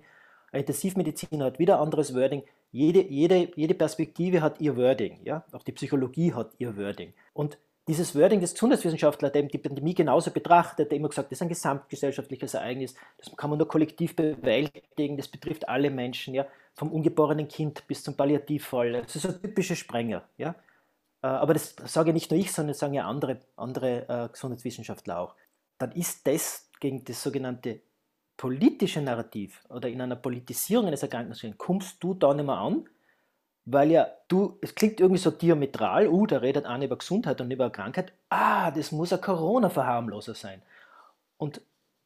ein 0.51 0.61
Intensivmediziner 0.61 1.45
hat 1.45 1.59
wieder 1.59 1.77
ein 1.77 1.83
anderes 1.83 2.15
Wording. 2.15 2.43
Jede, 2.71 3.01
jede, 3.03 3.51
jede 3.55 3.75
Perspektive 3.75 4.41
hat 4.41 4.59
ihr 4.59 4.75
Wording, 4.77 5.19
ja? 5.23 5.43
auch 5.51 5.63
die 5.63 5.71
Psychologie 5.71 6.33
hat 6.33 6.51
ihr 6.57 6.75
Wording. 6.75 7.13
Und 7.33 7.57
dieses 7.87 8.15
Wording 8.15 8.39
des 8.39 8.53
Gesundheitswissenschaftlers, 8.53 9.31
der 9.31 9.43
die 9.43 9.57
Pandemie 9.57 9.95
genauso 9.95 10.29
betrachtet, 10.29 10.91
der 10.91 10.97
immer 10.97 11.09
gesagt, 11.09 11.31
das 11.31 11.37
ist 11.37 11.41
ein 11.41 11.49
gesamtgesellschaftliches 11.49 12.53
Ereignis, 12.53 12.93
das 13.17 13.35
kann 13.35 13.49
man 13.49 13.57
nur 13.57 13.67
kollektiv 13.67 14.15
bewältigen, 14.15 15.17
das 15.17 15.27
betrifft 15.27 15.67
alle 15.67 15.89
Menschen, 15.89 16.35
ja, 16.35 16.45
vom 16.79 16.93
ungeborenen 16.93 17.49
Kind 17.49 17.85
bis 17.87 18.03
zum 18.03 18.15
Palliativfall. 18.15 18.93
Das 19.01 19.17
ist 19.17 19.25
ein 19.25 19.41
typischer 19.41 19.75
Sprenger. 19.75 20.23
Ja. 20.37 20.55
Äh, 21.21 21.27
aber 21.27 21.53
das 21.53 21.75
sage 21.85 22.13
nicht 22.13 22.31
nur 22.31 22.39
ich, 22.39 22.53
sondern 22.53 22.69
das 22.69 22.79
sagen 22.79 22.93
ja 22.93 23.05
andere, 23.05 23.41
andere 23.57 24.07
äh, 24.07 24.29
Gesundheitswissenschaftler 24.31 25.19
auch. 25.19 25.35
Dann 25.77 25.91
ist 25.91 26.25
das 26.25 26.69
gegen 26.79 27.03
das 27.03 27.21
sogenannte 27.21 27.81
politische 28.37 29.01
Narrativ 29.01 29.61
oder 29.67 29.89
in 29.89 29.99
einer 29.99 30.15
Politisierung 30.15 30.87
eines 30.87 31.03
Erkrankungsgeschehens, 31.03 31.57
kommst 31.57 32.01
du 32.01 32.13
da 32.13 32.33
nicht 32.33 32.45
mehr 32.45 32.55
an, 32.55 32.87
weil 33.65 33.91
ja 33.91 34.07
du, 34.29 34.57
es 34.61 34.73
klingt 34.73 35.01
irgendwie 35.01 35.19
so 35.19 35.31
diametral, 35.31 36.07
uh, 36.07 36.25
da 36.25 36.37
redet 36.37 36.65
einer 36.65 36.85
über 36.85 36.97
Gesundheit 36.97 37.41
und 37.41 37.51
über 37.51 37.69
Krankheit, 37.69 38.13
ah, 38.29 38.71
das 38.71 38.93
muss 38.93 39.11
ein 39.11 39.19
Corona-Verharmloser 39.19 40.33
sein. 40.33 40.61
Und 41.37 41.59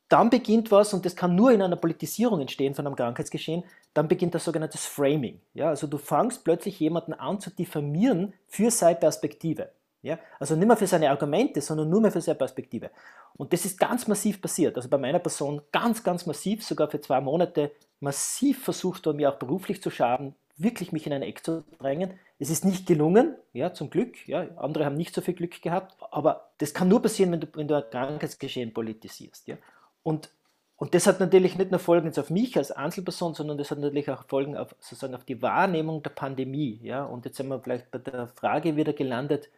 dann 0.09 0.29
beginnt 0.29 0.71
was, 0.71 0.93
und 0.93 1.05
das 1.05 1.15
kann 1.15 1.35
nur 1.35 1.51
in 1.51 1.61
einer 1.61 1.75
Politisierung 1.75 2.41
entstehen 2.41 2.75
von 2.75 2.85
einem 2.85 2.95
Krankheitsgeschehen, 2.95 3.63
dann 3.93 4.07
beginnt 4.07 4.35
das 4.35 4.45
sogenannte 4.45 4.77
Framing. 4.77 5.39
Ja, 5.53 5.69
also 5.69 5.87
du 5.87 5.97
fangst 5.97 6.43
plötzlich 6.43 6.79
jemanden 6.79 7.13
an 7.13 7.39
zu 7.39 7.49
diffamieren 7.49 8.33
für 8.47 8.71
seine 8.71 8.95
Perspektive. 8.99 9.71
Ja, 10.01 10.19
also 10.37 10.55
nicht 10.55 10.67
mehr 10.67 10.75
für 10.75 10.87
seine 10.87 11.09
Argumente, 11.09 11.61
sondern 11.61 11.89
nur 11.89 12.01
mehr 12.01 12.11
für 12.11 12.19
seine 12.19 12.37
Perspektive. 12.37 12.91
Und 13.37 13.53
das 13.53 13.63
ist 13.63 13.79
ganz 13.79 14.07
massiv 14.07 14.41
passiert. 14.41 14.75
Also 14.75 14.89
bei 14.89 14.97
meiner 14.97 15.19
Person 15.19 15.61
ganz, 15.71 16.03
ganz 16.03 16.25
massiv, 16.25 16.63
sogar 16.63 16.89
für 16.89 16.99
zwei 16.99 17.21
Monate 17.21 17.71
massiv 18.01 18.63
versucht, 18.63 19.05
mir 19.05 19.29
auch 19.29 19.39
beruflich 19.39 19.81
zu 19.81 19.89
schaden, 19.89 20.35
wirklich 20.57 20.91
mich 20.91 21.07
in 21.07 21.13
ein 21.13 21.21
Eck 21.21 21.43
zu 21.43 21.63
drängen. 21.79 22.19
Es 22.37 22.49
ist 22.49 22.65
nicht 22.65 22.85
gelungen, 22.85 23.35
ja, 23.53 23.73
zum 23.73 23.89
Glück. 23.89 24.27
Ja, 24.27 24.45
andere 24.57 24.85
haben 24.85 24.95
nicht 24.95 25.15
so 25.15 25.21
viel 25.21 25.33
Glück 25.33 25.61
gehabt. 25.61 25.95
Aber 26.11 26.51
das 26.57 26.73
kann 26.73 26.89
nur 26.89 27.01
passieren, 27.01 27.31
wenn 27.31 27.39
du, 27.39 27.47
wenn 27.53 27.67
du 27.67 27.75
ein 27.75 27.89
Krankheitsgeschehen 27.89 28.73
politisierst. 28.73 29.47
Ja. 29.47 29.55
Und, 30.03 30.29
und 30.75 30.93
das 30.93 31.07
hat 31.07 31.19
natürlich 31.19 31.57
nicht 31.57 31.71
nur 31.71 31.79
Folgen 31.79 32.11
auf 32.17 32.29
mich 32.29 32.57
als 32.57 32.71
Einzelperson, 32.71 33.33
sondern 33.33 33.57
das 33.57 33.71
hat 33.71 33.79
natürlich 33.79 34.09
auch 34.11 34.27
Folgen 34.27 34.57
auf, 34.57 34.75
sozusagen 34.79 35.15
auf 35.15 35.23
die 35.23 35.41
Wahrnehmung 35.41 36.03
der 36.03 36.11
Pandemie. 36.11 36.79
Ja. 36.83 37.05
Und 37.05 37.25
jetzt 37.25 37.37
sind 37.37 37.47
wir 37.47 37.59
vielleicht 37.59 37.89
bei 37.89 37.99
der 37.99 38.27
Frage 38.27 38.75
wieder 38.75 38.93
gelandet. 38.93 39.49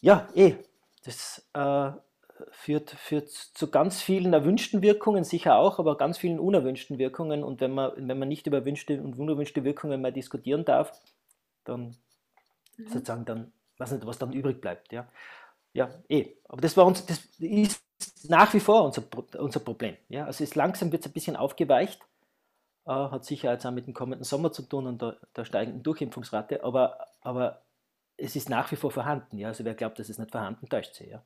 Ja, 0.00 0.28
eh, 0.34 0.54
das 1.04 1.46
äh, 1.52 1.90
führt, 2.50 2.90
führt 2.90 3.30
zu 3.30 3.70
ganz 3.70 4.00
vielen 4.00 4.32
erwünschten 4.32 4.82
Wirkungen, 4.82 5.24
sicher 5.24 5.56
auch, 5.56 5.78
aber 5.78 5.96
ganz 5.96 6.18
vielen 6.18 6.38
unerwünschten 6.38 6.98
Wirkungen. 6.98 7.44
Und 7.44 7.60
wenn 7.60 7.72
man, 7.72 7.92
wenn 7.96 8.18
man 8.18 8.28
nicht 8.28 8.46
über 8.46 8.58
erwünschte 8.58 9.00
und 9.02 9.18
unerwünschte 9.18 9.64
Wirkungen 9.64 10.00
mehr 10.00 10.12
diskutieren 10.12 10.64
darf, 10.64 10.92
dann 11.64 11.96
mhm. 12.76 12.86
sozusagen 12.86 13.24
dann, 13.24 13.52
weiß 13.78 13.92
nicht, 13.92 14.06
was 14.06 14.18
dann 14.18 14.32
übrig 14.32 14.60
bleibt. 14.60 14.92
Ja, 14.92 15.08
ja 15.72 15.90
eh. 16.08 16.28
Aber 16.48 16.60
das 16.60 16.76
war 16.76 16.86
uns, 16.86 17.04
das 17.04 17.20
ist 17.38 17.82
nach 18.28 18.52
wie 18.54 18.60
vor 18.60 18.84
unser, 18.84 19.02
unser 19.38 19.60
Problem. 19.60 19.96
Ja? 20.08 20.26
Also 20.26 20.44
ist 20.44 20.54
langsam 20.54 20.92
wird 20.92 21.02
es 21.04 21.10
ein 21.10 21.14
bisschen 21.14 21.36
aufgeweicht, 21.36 22.00
äh, 22.86 22.92
hat 22.92 23.24
sicher 23.24 23.52
jetzt 23.52 23.66
auch 23.66 23.70
mit 23.70 23.86
dem 23.86 23.94
kommenden 23.94 24.24
Sommer 24.24 24.52
zu 24.52 24.62
tun 24.62 24.86
und 24.86 25.02
der, 25.02 25.16
der 25.36 25.44
steigenden 25.44 25.82
Durchimpfungsrate, 25.82 26.64
aber, 26.64 27.06
aber 27.20 27.62
es 28.16 28.36
ist 28.36 28.50
nach 28.50 28.70
wie 28.72 28.76
vor 28.76 28.90
vorhanden. 28.90 29.38
Ja? 29.38 29.48
Also 29.48 29.64
wer 29.64 29.74
glaubt, 29.74 29.98
dass 29.98 30.08
es 30.08 30.18
nicht 30.18 30.30
vorhanden, 30.30 30.68
täuscht 30.68 30.94
sich. 30.94 31.08
Ja? 31.08 31.24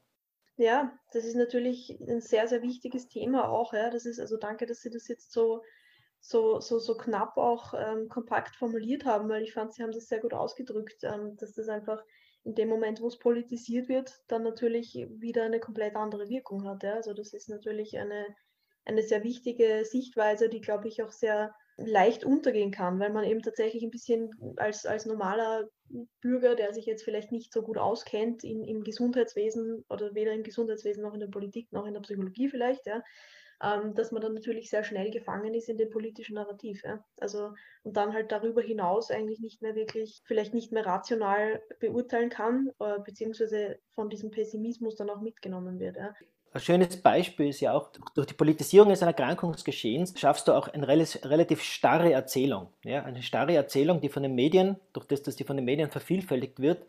Ja, 0.56 0.92
das 1.12 1.24
ist 1.24 1.34
natürlich 1.34 1.98
ein 2.00 2.20
sehr, 2.20 2.46
sehr 2.46 2.62
wichtiges 2.62 3.08
Thema 3.08 3.48
auch. 3.48 3.72
Ja. 3.72 3.90
Das 3.90 4.06
ist, 4.06 4.20
also 4.20 4.36
danke, 4.36 4.66
dass 4.66 4.82
Sie 4.82 4.90
das 4.90 5.08
jetzt 5.08 5.32
so, 5.32 5.62
so, 6.20 6.60
so, 6.60 6.78
so 6.78 6.96
knapp 6.96 7.36
auch 7.36 7.74
ähm, 7.74 8.08
kompakt 8.08 8.54
formuliert 8.56 9.04
haben, 9.04 9.28
weil 9.28 9.42
ich 9.42 9.52
fand, 9.52 9.74
Sie 9.74 9.82
haben 9.82 9.92
das 9.92 10.06
sehr 10.06 10.20
gut 10.20 10.32
ausgedrückt, 10.32 11.02
ähm, 11.02 11.36
dass 11.36 11.54
das 11.54 11.68
einfach 11.68 12.02
in 12.44 12.54
dem 12.54 12.68
Moment, 12.68 13.00
wo 13.00 13.08
es 13.08 13.18
politisiert 13.18 13.88
wird, 13.88 14.22
dann 14.28 14.42
natürlich 14.42 15.06
wieder 15.10 15.44
eine 15.44 15.60
komplett 15.60 15.96
andere 15.96 16.28
Wirkung 16.28 16.68
hat. 16.68 16.82
Ja. 16.82 16.94
Also 16.94 17.14
das 17.14 17.32
ist 17.32 17.48
natürlich 17.48 17.98
eine, 17.98 18.26
eine 18.84 19.02
sehr 19.02 19.24
wichtige 19.24 19.84
Sichtweise, 19.84 20.48
die, 20.48 20.60
glaube 20.60 20.88
ich, 20.88 21.02
auch 21.02 21.10
sehr 21.10 21.54
leicht 21.76 22.24
untergehen 22.24 22.70
kann, 22.70 23.00
weil 23.00 23.12
man 23.12 23.24
eben 23.24 23.42
tatsächlich 23.42 23.82
ein 23.82 23.90
bisschen 23.90 24.30
als, 24.56 24.86
als 24.86 25.06
normaler 25.06 25.68
Bürger, 26.20 26.54
der 26.54 26.72
sich 26.72 26.86
jetzt 26.86 27.02
vielleicht 27.02 27.32
nicht 27.32 27.52
so 27.52 27.62
gut 27.62 27.78
auskennt 27.78 28.44
in, 28.44 28.62
im 28.62 28.84
Gesundheitswesen 28.84 29.84
oder 29.88 30.14
weder 30.14 30.32
im 30.32 30.44
Gesundheitswesen 30.44 31.02
noch 31.02 31.14
in 31.14 31.20
der 31.20 31.28
Politik 31.28 31.72
noch 31.72 31.86
in 31.86 31.94
der 31.94 32.00
Psychologie 32.00 32.48
vielleicht, 32.48 32.86
ja, 32.86 33.02
ähm, 33.62 33.94
dass 33.94 34.12
man 34.12 34.22
dann 34.22 34.34
natürlich 34.34 34.70
sehr 34.70 34.84
schnell 34.84 35.10
gefangen 35.10 35.54
ist 35.54 35.68
in 35.68 35.76
dem 35.76 35.90
politischen 35.90 36.34
Narrativ. 36.34 36.82
Ja. 36.84 37.04
Also 37.18 37.52
und 37.82 37.96
dann 37.96 38.14
halt 38.14 38.32
darüber 38.32 38.62
hinaus 38.62 39.10
eigentlich 39.10 39.40
nicht 39.40 39.60
mehr 39.62 39.74
wirklich, 39.74 40.22
vielleicht 40.24 40.54
nicht 40.54 40.72
mehr 40.72 40.86
rational 40.86 41.62
beurteilen 41.80 42.30
kann, 42.30 42.70
äh, 42.80 42.98
beziehungsweise 43.04 43.78
von 43.94 44.08
diesem 44.08 44.30
Pessimismus 44.30 44.96
dann 44.96 45.10
auch 45.10 45.20
mitgenommen 45.20 45.78
wird. 45.78 45.96
Ja. 45.96 46.14
Ein 46.54 46.60
schönes 46.60 46.96
Beispiel 47.02 47.48
ist 47.48 47.60
ja 47.60 47.72
auch, 47.72 47.90
durch 48.14 48.28
die 48.28 48.34
Politisierung 48.34 48.86
eines 48.86 49.02
Erkrankungsgeschehens 49.02 50.14
schaffst 50.16 50.46
du 50.46 50.52
auch 50.52 50.68
eine 50.68 50.86
relativ 50.86 51.62
starre 51.62 52.12
Erzählung. 52.12 52.68
Ja? 52.84 53.02
Eine 53.02 53.22
starre 53.22 53.54
Erzählung, 53.54 54.00
die 54.00 54.08
von 54.08 54.22
den 54.22 54.36
Medien, 54.36 54.76
durch 54.92 55.04
das, 55.06 55.22
dass 55.22 55.34
die 55.34 55.42
von 55.42 55.56
den 55.56 55.64
Medien 55.64 55.90
vervielfältigt 55.90 56.60
wird, 56.60 56.86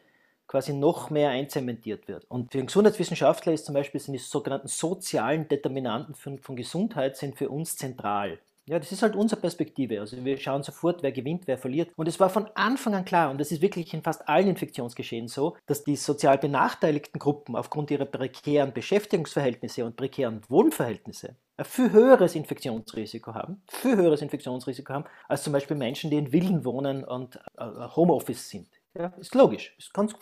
quasi 0.48 0.74
noch 0.74 1.10
mehr 1.10 1.30
einzementiert 1.30 2.08
wird. 2.08 2.26
Und 2.30 2.52
für 2.52 2.60
einen 2.60 2.68
Gesundheitswissenschaftler 2.68 3.54
ist 3.54 3.66
zum 3.66 3.76
Beispiel 3.76 4.00
sind 4.00 4.14
die 4.14 4.20
sogenannten 4.20 4.68
sozialen 4.68 5.48
Determinanten 5.48 6.16
von, 6.16 6.40
von 6.40 6.56
Gesundheit 6.56 7.18
sind 7.18 7.38
für 7.38 7.50
uns 7.50 7.76
zentral. 7.76 8.40
Ja, 8.68 8.80
das 8.80 8.92
ist 8.92 9.04
halt 9.04 9.16
unsere 9.16 9.40
Perspektive. 9.40 10.00
Also 10.00 10.26
wir 10.26 10.38
schauen 10.40 10.64
sofort, 10.64 11.04
wer 11.04 11.12
gewinnt, 11.12 11.46
wer 11.46 11.60
verliert. 11.60 11.92
Und 11.96 12.08
es 12.08 12.20
war 12.20 12.32
von 12.32 12.48
Anfang 12.56 12.96
an 12.96 13.06
klar, 13.06 13.30
und 13.30 13.40
das 13.40 13.52
ist 13.52 13.62
wirklich 13.62 13.94
in 13.94 14.02
fast 14.02 14.28
allen 14.28 14.48
Infektionsgeschehen 14.48 15.28
so, 15.28 15.56
dass 15.68 15.84
die 15.84 15.96
sozial 15.96 16.40
benachteiligten 16.40 17.20
Gruppen 17.20 17.56
aufgrund 17.56 17.92
ihrer 17.92 18.06
prekären 18.06 18.74
Beschäftigungsverhältnisse 18.74 19.86
und 19.86 19.96
prekären 19.96 20.42
Wohnverhältnisse 20.50 21.36
ein 21.58 21.66
viel 21.66 21.92
höheres 21.92 22.36
Infektionsrisiko 22.36 23.34
haben, 23.34 23.62
viel 23.68 23.96
höheres 23.96 24.22
Infektionsrisiko 24.22 24.94
haben, 24.94 25.06
als 25.28 25.44
zum 25.44 25.54
Beispiel 25.54 25.78
Menschen, 25.78 26.10
die 26.10 26.18
in 26.18 26.32
Villen 26.32 26.66
wohnen 26.66 27.04
und 27.04 27.38
äh, 27.58 27.66
Homeoffice 27.96 28.50
sind. 28.50 28.68
Ja, 28.98 29.08
ist 29.18 29.36
logisch, 29.36 29.76
ist 29.78 29.94
ganz, 29.94 30.16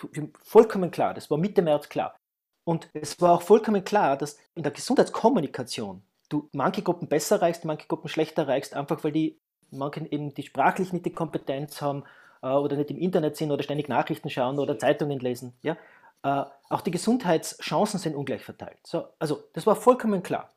vollkommen 0.43 0.89
klar. 0.91 1.13
Das 1.13 1.29
war 1.29 1.37
Mitte 1.37 1.61
März 1.61 1.89
klar. 1.89 2.15
Und 2.65 2.89
es 2.93 3.19
war 3.21 3.33
auch 3.33 3.41
vollkommen 3.41 3.83
klar, 3.83 4.17
dass 4.17 4.37
in 4.55 4.63
der 4.63 4.71
Gesundheitskommunikation 4.71 6.01
du 6.29 6.49
manche 6.53 6.81
Gruppen 6.81 7.07
besser 7.07 7.35
erreichst, 7.35 7.65
manche 7.65 7.87
Gruppen 7.87 8.07
schlechter 8.07 8.43
erreichst, 8.43 8.73
einfach 8.73 9.03
weil 9.03 9.11
die 9.11 9.39
manche 9.69 10.05
eben 10.11 10.33
die 10.33 10.43
sprachlich 10.43 10.93
nicht 10.93 11.05
die 11.05 11.13
Kompetenz 11.13 11.81
haben 11.81 12.03
äh, 12.41 12.47
oder 12.47 12.75
nicht 12.75 12.91
im 12.91 12.97
Internet 12.97 13.37
sind 13.37 13.51
oder 13.51 13.63
ständig 13.63 13.89
Nachrichten 13.89 14.29
schauen 14.29 14.59
oder 14.59 14.77
Zeitungen 14.79 15.19
lesen. 15.19 15.53
Ja? 15.61 15.77
Äh, 16.23 16.45
auch 16.69 16.81
die 16.81 16.91
Gesundheitschancen 16.91 17.99
sind 17.99 18.15
ungleich 18.15 18.43
verteilt. 18.43 18.79
So, 18.85 19.07
also 19.19 19.43
das 19.53 19.67
war 19.67 19.75
vollkommen 19.75 20.23
klar. 20.23 20.49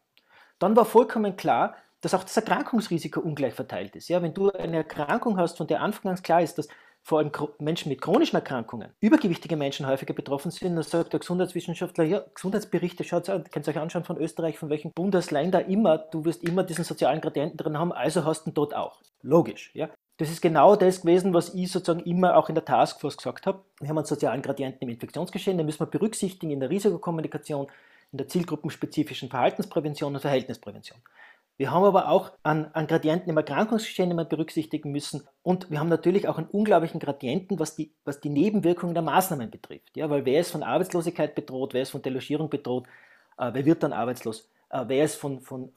Dann 0.58 0.76
war 0.76 0.85
vollkommen 0.85 1.37
klar, 1.37 1.76
dass 2.00 2.14
auch 2.14 2.23
das 2.23 2.37
Erkrankungsrisiko 2.37 3.20
ungleich 3.20 3.54
verteilt 3.54 3.96
ist. 3.96 4.08
Ja, 4.08 4.23
wenn 4.23 4.35
du 4.35 4.50
eine 4.52 4.78
Erkrankung 4.78 5.38
hast, 5.38 5.56
von 5.56 5.66
der 5.66 5.82
anfangs 5.82 6.23
klar 6.23 6.40
ist, 6.40 6.56
dass 6.58 6.68
vor 7.06 7.20
allem 7.20 7.30
Menschen 7.60 7.88
mit 7.88 8.00
chronischen 8.00 8.34
Erkrankungen, 8.34 8.88
übergewichtige 8.98 9.56
Menschen 9.56 9.86
häufiger 9.86 10.12
betroffen 10.12 10.50
sind, 10.50 10.75
dann 10.75 10.82
sagt 10.82 11.12
der 11.12 11.20
Gesundheitswissenschaftler, 11.20 12.02
ja, 12.02 12.25
Gesundheitsberichte, 12.34 13.04
schaut 13.04 13.28
an, 13.28 13.44
könnt 13.44 13.68
ihr 13.68 13.70
euch 13.70 13.78
anschauen 13.78 14.02
von 14.02 14.16
Österreich, 14.16 14.58
von 14.58 14.70
welchen 14.70 14.90
Bundesländern 14.90 15.66
immer, 15.70 15.98
du 15.98 16.25
wirst 16.25 16.42
immer 16.42 16.64
diesen 16.64 16.82
sozialen 16.82 17.20
Gradienten 17.20 17.58
drin 17.58 17.78
haben, 17.78 17.92
also 17.92 18.25
hast 18.25 18.44
du 18.44 18.50
ihn 18.50 18.54
dort 18.54 18.75
auch. 18.75 18.98
Logisch, 19.22 19.70
ja. 19.72 19.88
Das 20.16 20.30
ist 20.30 20.42
genau 20.42 20.75
das 20.75 21.02
gewesen, 21.02 21.32
was 21.32 21.54
ich 21.54 21.70
sozusagen 21.70 22.00
immer 22.00 22.36
auch 22.36 22.48
in 22.48 22.56
der 22.56 22.64
Taskforce 22.64 23.18
gesagt 23.18 23.46
habe. 23.46 23.62
Wir 23.78 23.88
haben 23.88 23.98
einen 23.98 24.06
sozialen 24.06 24.42
Gradienten 24.42 24.82
im 24.82 24.88
Infektionsgeschehen, 24.88 25.58
den 25.58 25.66
müssen 25.66 25.80
wir 25.80 25.86
berücksichtigen 25.86 26.50
in 26.50 26.58
der 26.58 26.70
Risikokommunikation, 26.70 27.68
in 28.10 28.18
der 28.18 28.26
zielgruppenspezifischen 28.26 29.28
Verhaltensprävention 29.28 30.12
und 30.12 30.20
Verhältnisprävention. 30.20 30.98
Wir 31.58 31.70
haben 31.70 31.84
aber 31.84 32.08
auch 32.08 32.32
einen, 32.42 32.66
einen 32.75 32.86
Gradienten 32.86 33.30
im 33.30 33.36
Erkrankungsgeschehen, 33.36 34.14
wir 34.14 34.25
berücksichtigen 34.25 34.92
müssen. 34.92 35.26
Und 35.42 35.70
wir 35.70 35.80
haben 35.80 35.88
natürlich 35.88 36.28
auch 36.28 36.36
einen 36.36 36.48
unglaublichen 36.48 37.00
Gradienten, 37.00 37.58
was 37.58 37.76
die, 37.76 37.94
was 38.04 38.20
die 38.20 38.28
Nebenwirkungen 38.28 38.94
der 38.94 39.02
Maßnahmen 39.02 39.50
betrifft. 39.50 39.96
Ja, 39.96 40.10
weil 40.10 40.26
wer 40.26 40.40
ist 40.40 40.50
von 40.50 40.62
Arbeitslosigkeit 40.62 41.34
bedroht, 41.34 41.72
wer 41.72 41.82
ist 41.82 41.90
von 41.90 42.02
Delogierung 42.02 42.50
bedroht, 42.50 42.86
äh, 43.38 43.50
wer 43.54 43.64
wird 43.64 43.82
dann 43.82 43.94
arbeitslos, 43.94 44.50
äh, 44.68 44.84
wer 44.86 45.04
ist 45.04 45.16
von, 45.16 45.40
von, 45.40 45.72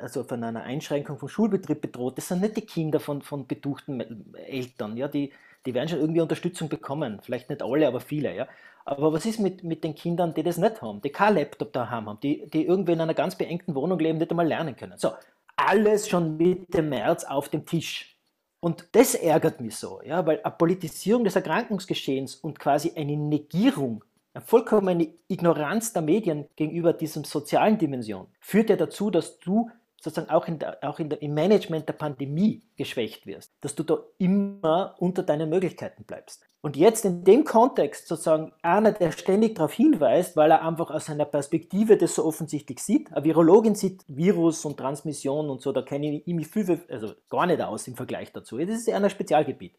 also 0.00 0.24
von 0.24 0.42
einer 0.42 0.64
Einschränkung 0.64 1.18
vom 1.18 1.28
Schulbetrieb 1.28 1.80
bedroht. 1.80 2.18
Das 2.18 2.26
sind 2.26 2.40
nicht 2.40 2.56
die 2.56 2.66
Kinder 2.66 2.98
von, 2.98 3.22
von 3.22 3.46
betuchten 3.46 4.34
Eltern. 4.34 4.96
Ja, 4.96 5.06
die, 5.06 5.32
die 5.66 5.74
werden 5.74 5.88
schon 5.88 6.00
irgendwie 6.00 6.20
Unterstützung 6.20 6.68
bekommen. 6.68 7.20
Vielleicht 7.22 7.50
nicht 7.50 7.62
alle, 7.62 7.86
aber 7.86 8.00
viele. 8.00 8.34
Ja. 8.34 8.48
Aber 8.84 9.12
was 9.12 9.26
ist 9.26 9.38
mit, 9.38 9.62
mit 9.62 9.84
den 9.84 9.94
Kindern, 9.94 10.34
die 10.34 10.42
das 10.42 10.58
nicht 10.58 10.80
haben, 10.82 11.00
die 11.02 11.10
kein 11.10 11.34
Laptop 11.34 11.72
daheim 11.72 12.08
haben, 12.08 12.18
die, 12.20 12.48
die 12.50 12.64
irgendwie 12.64 12.92
in 12.92 13.00
einer 13.00 13.14
ganz 13.14 13.36
beengten 13.36 13.74
Wohnung 13.74 13.98
leben, 13.98 14.18
nicht 14.18 14.30
einmal 14.30 14.46
lernen 14.46 14.74
können? 14.74 14.96
So, 14.96 15.12
alles 15.56 16.08
schon 16.08 16.36
Mitte 16.36 16.82
März 16.82 17.24
auf 17.24 17.48
dem 17.48 17.66
Tisch. 17.66 18.16
Und 18.60 18.88
das 18.92 19.14
ärgert 19.14 19.60
mich 19.60 19.76
so, 19.76 20.00
ja, 20.04 20.26
weil 20.26 20.40
eine 20.42 20.54
Politisierung 20.54 21.24
des 21.24 21.36
Erkrankungsgeschehens 21.36 22.34
und 22.34 22.58
quasi 22.58 22.92
eine 22.94 23.16
Negierung, 23.16 24.04
eine 24.34 24.44
vollkommene 24.44 25.08
Ignoranz 25.28 25.94
der 25.94 26.02
Medien 26.02 26.46
gegenüber 26.56 26.92
diesem 26.92 27.24
sozialen 27.24 27.78
Dimension 27.78 28.26
führt 28.38 28.68
ja 28.68 28.76
dazu, 28.76 29.10
dass 29.10 29.38
du 29.40 29.70
sozusagen 30.00 30.30
auch, 30.30 30.48
in 30.48 30.58
der, 30.58 30.78
auch 30.82 30.98
in 30.98 31.10
der, 31.10 31.20
im 31.22 31.34
Management 31.34 31.86
der 31.86 31.92
Pandemie 31.92 32.62
geschwächt 32.76 33.26
wirst, 33.26 33.52
dass 33.60 33.74
du 33.74 33.82
da 33.82 33.98
immer 34.18 34.94
unter 34.98 35.22
deinen 35.22 35.50
Möglichkeiten 35.50 36.04
bleibst. 36.04 36.46
Und 36.62 36.76
jetzt 36.76 37.04
in 37.04 37.24
dem 37.24 37.44
Kontext 37.44 38.08
sozusagen 38.08 38.52
einer, 38.62 38.92
der 38.92 39.12
ständig 39.12 39.54
darauf 39.54 39.72
hinweist, 39.72 40.36
weil 40.36 40.50
er 40.50 40.66
einfach 40.66 40.90
aus 40.90 41.06
seiner 41.06 41.24
Perspektive 41.24 41.96
das 41.96 42.14
so 42.14 42.24
offensichtlich 42.24 42.80
sieht. 42.80 43.12
Eine 43.12 43.24
Virologin 43.24 43.74
sieht 43.74 44.04
Virus 44.08 44.64
und 44.64 44.78
Transmission 44.78 45.48
und 45.48 45.60
so, 45.60 45.72
da 45.72 45.82
kenne 45.82 46.22
ich 46.24 46.34
mich 46.34 46.48
viel, 46.48 46.82
also 46.88 47.12
gar 47.28 47.46
nicht 47.46 47.60
aus 47.60 47.86
im 47.86 47.96
Vergleich 47.96 48.32
dazu. 48.32 48.58
Das 48.58 48.70
ist 48.70 48.88
eher 48.88 48.96
ein 48.96 49.10
Spezialgebiet. 49.10 49.74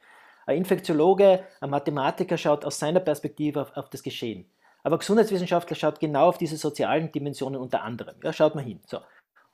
Ein 0.46 0.58
Infektiologe, 0.58 1.44
ein 1.60 1.70
Mathematiker 1.70 2.38
schaut 2.38 2.66
aus 2.66 2.80
seiner 2.80 3.00
Perspektive 3.00 3.62
auf, 3.62 3.78
auf 3.78 3.90
das 3.90 4.02
Geschehen. 4.02 4.46
Aber 4.84 4.98
Gesundheitswissenschaftler 4.98 5.76
schaut 5.76 6.00
genau 6.00 6.30
auf 6.30 6.38
diese 6.38 6.58
sozialen 6.58 7.12
Dimensionen 7.12 7.60
unter 7.60 7.84
anderem. 7.84 8.16
Ja, 8.24 8.34
schaut 8.34 8.56
mal 8.56 8.64
hin. 8.64 8.80
So. 8.88 9.00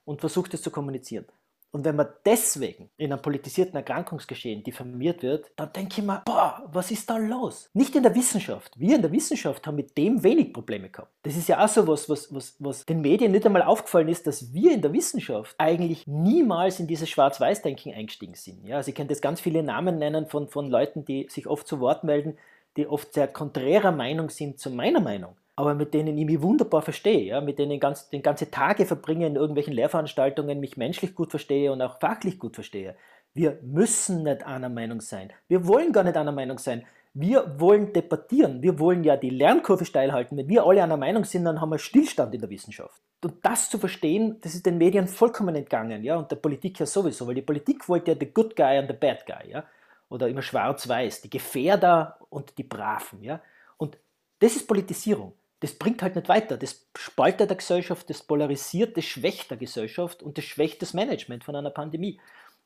Und 0.07 0.21
versucht 0.21 0.53
es 0.53 0.61
zu 0.61 0.71
kommunizieren. 0.71 1.25
Und 1.71 1.83
wenn 1.83 1.97
man 1.97 2.07
deswegen 2.25 2.89
in 2.95 3.11
einem 3.11 3.21
politisierten 3.21 3.75
Erkrankungsgeschehen 3.75 4.63
diffamiert 4.63 5.21
wird, 5.21 5.51
dann 5.57 5.73
denke 5.73 5.99
ich 5.99 6.05
mir, 6.05 6.21
boah, 6.25 6.63
was 6.71 6.91
ist 6.91 7.09
da 7.09 7.17
los? 7.17 7.69
Nicht 7.73 7.93
in 7.93 8.03
der 8.03 8.15
Wissenschaft. 8.15 8.71
Wir 8.79 8.95
in 8.95 9.01
der 9.01 9.11
Wissenschaft 9.11 9.67
haben 9.67 9.75
mit 9.75 9.97
dem 9.97 10.23
wenig 10.23 10.53
Probleme 10.53 10.89
gehabt. 10.89 11.11
Das 11.23 11.35
ist 11.35 11.49
ja 11.49 11.63
auch 11.63 11.67
so 11.67 11.85
was, 11.85 12.09
was, 12.09 12.33
was, 12.33 12.55
was 12.59 12.85
den 12.85 13.01
Medien 13.01 13.33
nicht 13.33 13.45
einmal 13.45 13.63
aufgefallen 13.63 14.07
ist, 14.07 14.25
dass 14.27 14.53
wir 14.53 14.71
in 14.71 14.81
der 14.81 14.93
Wissenschaft 14.93 15.55
eigentlich 15.57 16.07
niemals 16.07 16.79
in 16.79 16.87
dieses 16.87 17.09
Schwarz-Weiß-Denken 17.09 17.93
eingestiegen 17.93 18.35
sind. 18.35 18.65
Ja, 18.65 18.77
also 18.77 18.87
ich 18.87 18.95
kann 18.95 19.09
jetzt 19.09 19.21
ganz 19.21 19.41
viele 19.41 19.61
Namen 19.61 19.99
nennen 19.99 20.25
von, 20.25 20.47
von 20.47 20.69
Leuten, 20.69 21.03
die 21.03 21.27
sich 21.29 21.47
oft 21.47 21.67
zu 21.67 21.81
Wort 21.81 22.05
melden, 22.05 22.37
die 22.77 22.87
oft 22.87 23.13
sehr 23.13 23.27
konträrer 23.27 23.91
Meinung 23.91 24.29
sind 24.29 24.57
zu 24.57 24.69
meiner 24.69 25.01
Meinung 25.01 25.35
aber 25.57 25.73
mit 25.73 25.95
denen 25.95 26.17
ich 26.19 26.25
mich 26.25 26.41
wunderbar 26.41 26.83
verstehe, 26.83 27.23
ja, 27.23 27.41
mit 27.41 27.57
denen 27.57 27.79
ganz, 27.79 28.09
den 28.09 28.21
ganze 28.21 28.51
Tage 28.51 28.85
verbringe 28.85 29.25
in 29.25 29.35
irgendwelchen 29.35 29.73
Lehrveranstaltungen, 29.73 30.59
mich 30.59 30.77
menschlich 30.77 31.15
gut 31.15 31.31
verstehe 31.31 31.71
und 31.71 31.81
auch 31.81 31.99
fachlich 31.99 32.37
gut 32.37 32.53
verstehe. 32.53 32.95
Wir 33.33 33.57
müssen 33.63 34.21
nicht 34.21 34.45
einer 34.45 34.69
Meinung 34.69 35.01
sein. 35.01 35.33
Wir 35.47 35.65
wollen 35.65 35.91
gar 35.93 36.03
nicht 36.03 36.15
einer 36.15 36.31
Meinung 36.31 36.59
sein. 36.59 36.85
Wir 37.15 37.59
wollen 37.59 37.91
debattieren. 37.91 38.61
Wir 38.61 38.77
wollen 38.77 39.03
ja 39.03 39.17
die 39.17 39.31
Lernkurve 39.31 39.85
steil 39.85 40.13
halten. 40.13 40.37
Wenn 40.37 40.47
wir 40.47 40.63
alle 40.63 40.83
einer 40.83 40.95
Meinung 40.95 41.23
sind, 41.23 41.45
dann 41.45 41.59
haben 41.59 41.71
wir 41.71 41.79
Stillstand 41.79 42.35
in 42.35 42.41
der 42.41 42.51
Wissenschaft. 42.51 43.01
Und 43.23 43.43
das 43.43 43.71
zu 43.71 43.79
verstehen, 43.79 44.37
das 44.41 44.53
ist 44.53 44.67
den 44.67 44.77
Medien 44.77 45.07
vollkommen 45.07 45.55
entgangen, 45.55 46.03
ja, 46.03 46.17
und 46.17 46.29
der 46.29 46.35
Politik 46.35 46.79
ja 46.79 46.85
sowieso, 46.85 47.25
weil 47.25 47.33
die 47.33 47.41
Politik 47.41 47.89
wollte 47.89 48.11
ja 48.11 48.17
the 48.19 48.31
good 48.31 48.55
guy 48.55 48.77
and 48.77 48.87
the 48.87 48.95
bad 48.95 49.25
guy, 49.25 49.49
ja, 49.49 49.63
oder 50.07 50.27
immer 50.27 50.43
schwarz-weiß, 50.43 51.23
die 51.23 51.31
Gefährder 51.31 52.19
und 52.29 52.55
die 52.59 52.63
Braven, 52.63 53.23
ja. 53.23 53.41
Und 53.77 53.97
das 54.37 54.55
ist 54.55 54.67
Politisierung 54.67 55.33
das 55.59 55.73
bringt 55.73 56.01
halt 56.01 56.15
nicht 56.15 56.29
weiter. 56.29 56.57
Das 56.57 56.87
spaltet 56.95 57.49
der 57.49 57.57
Gesellschaft, 57.57 58.09
das 58.09 58.23
polarisiert, 58.23 58.95
das 58.95 59.05
schwächt 59.05 59.49
der 59.49 59.57
Gesellschaft 59.57 60.21
und 60.21 60.37
das 60.37 60.45
schwächt 60.45 60.81
das 60.81 60.93
Management 60.93 61.43
von 61.43 61.55
einer 61.55 61.71
Pandemie. 61.71 62.19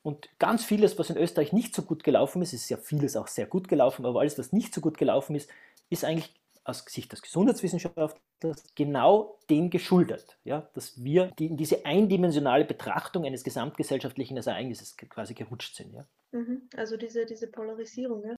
Und 0.04 0.30
ganz 0.40 0.66
vieles, 0.66 0.98
was 0.98 1.10
in 1.10 1.18
Österreich 1.18 1.54
nicht 1.54 1.76
so 1.76 1.84
gut 1.84 2.04
gelaufen 2.04 2.42
ist, 2.42 2.54
ist 2.54 2.70
ja 2.70 2.78
vieles 2.78 3.16
auch 3.16 3.28
sehr 3.28 3.46
gut 3.46 3.68
gelaufen, 3.68 4.06
aber 4.06 4.20
alles, 4.20 4.38
was 4.38 4.52
nicht 4.52 4.74
so 4.74 4.82
gut 4.82 4.98
gelaufen 4.98 5.36
ist, 5.36 5.50
ist 5.90 6.04
eigentlich 6.04 6.34
aus 6.64 6.86
Sicht 6.88 7.12
des 7.12 7.22
Gesundheitswissenschaftlers 7.22 8.16
genau 8.76 9.40
dem 9.50 9.70
geschuldet, 9.70 10.38
ja, 10.44 10.70
dass 10.74 11.04
wir 11.04 11.28
die, 11.40 11.48
in 11.48 11.58
diese 11.58 11.86
eindimensionale 11.86 12.66
Betrachtung 12.66 13.26
eines 13.26 13.44
gesamtgesellschaftlichen 13.44 14.38
Ereignisses 14.38 14.96
quasi 14.98 15.34
gerutscht 15.34 15.76
sind. 15.76 15.94
Ja. 15.94 16.08
Mhm. 16.32 16.70
Also 16.76 16.98
diese, 16.98 17.26
diese 17.26 17.48
Polarisierung. 17.48 18.24
Ja. 18.26 18.36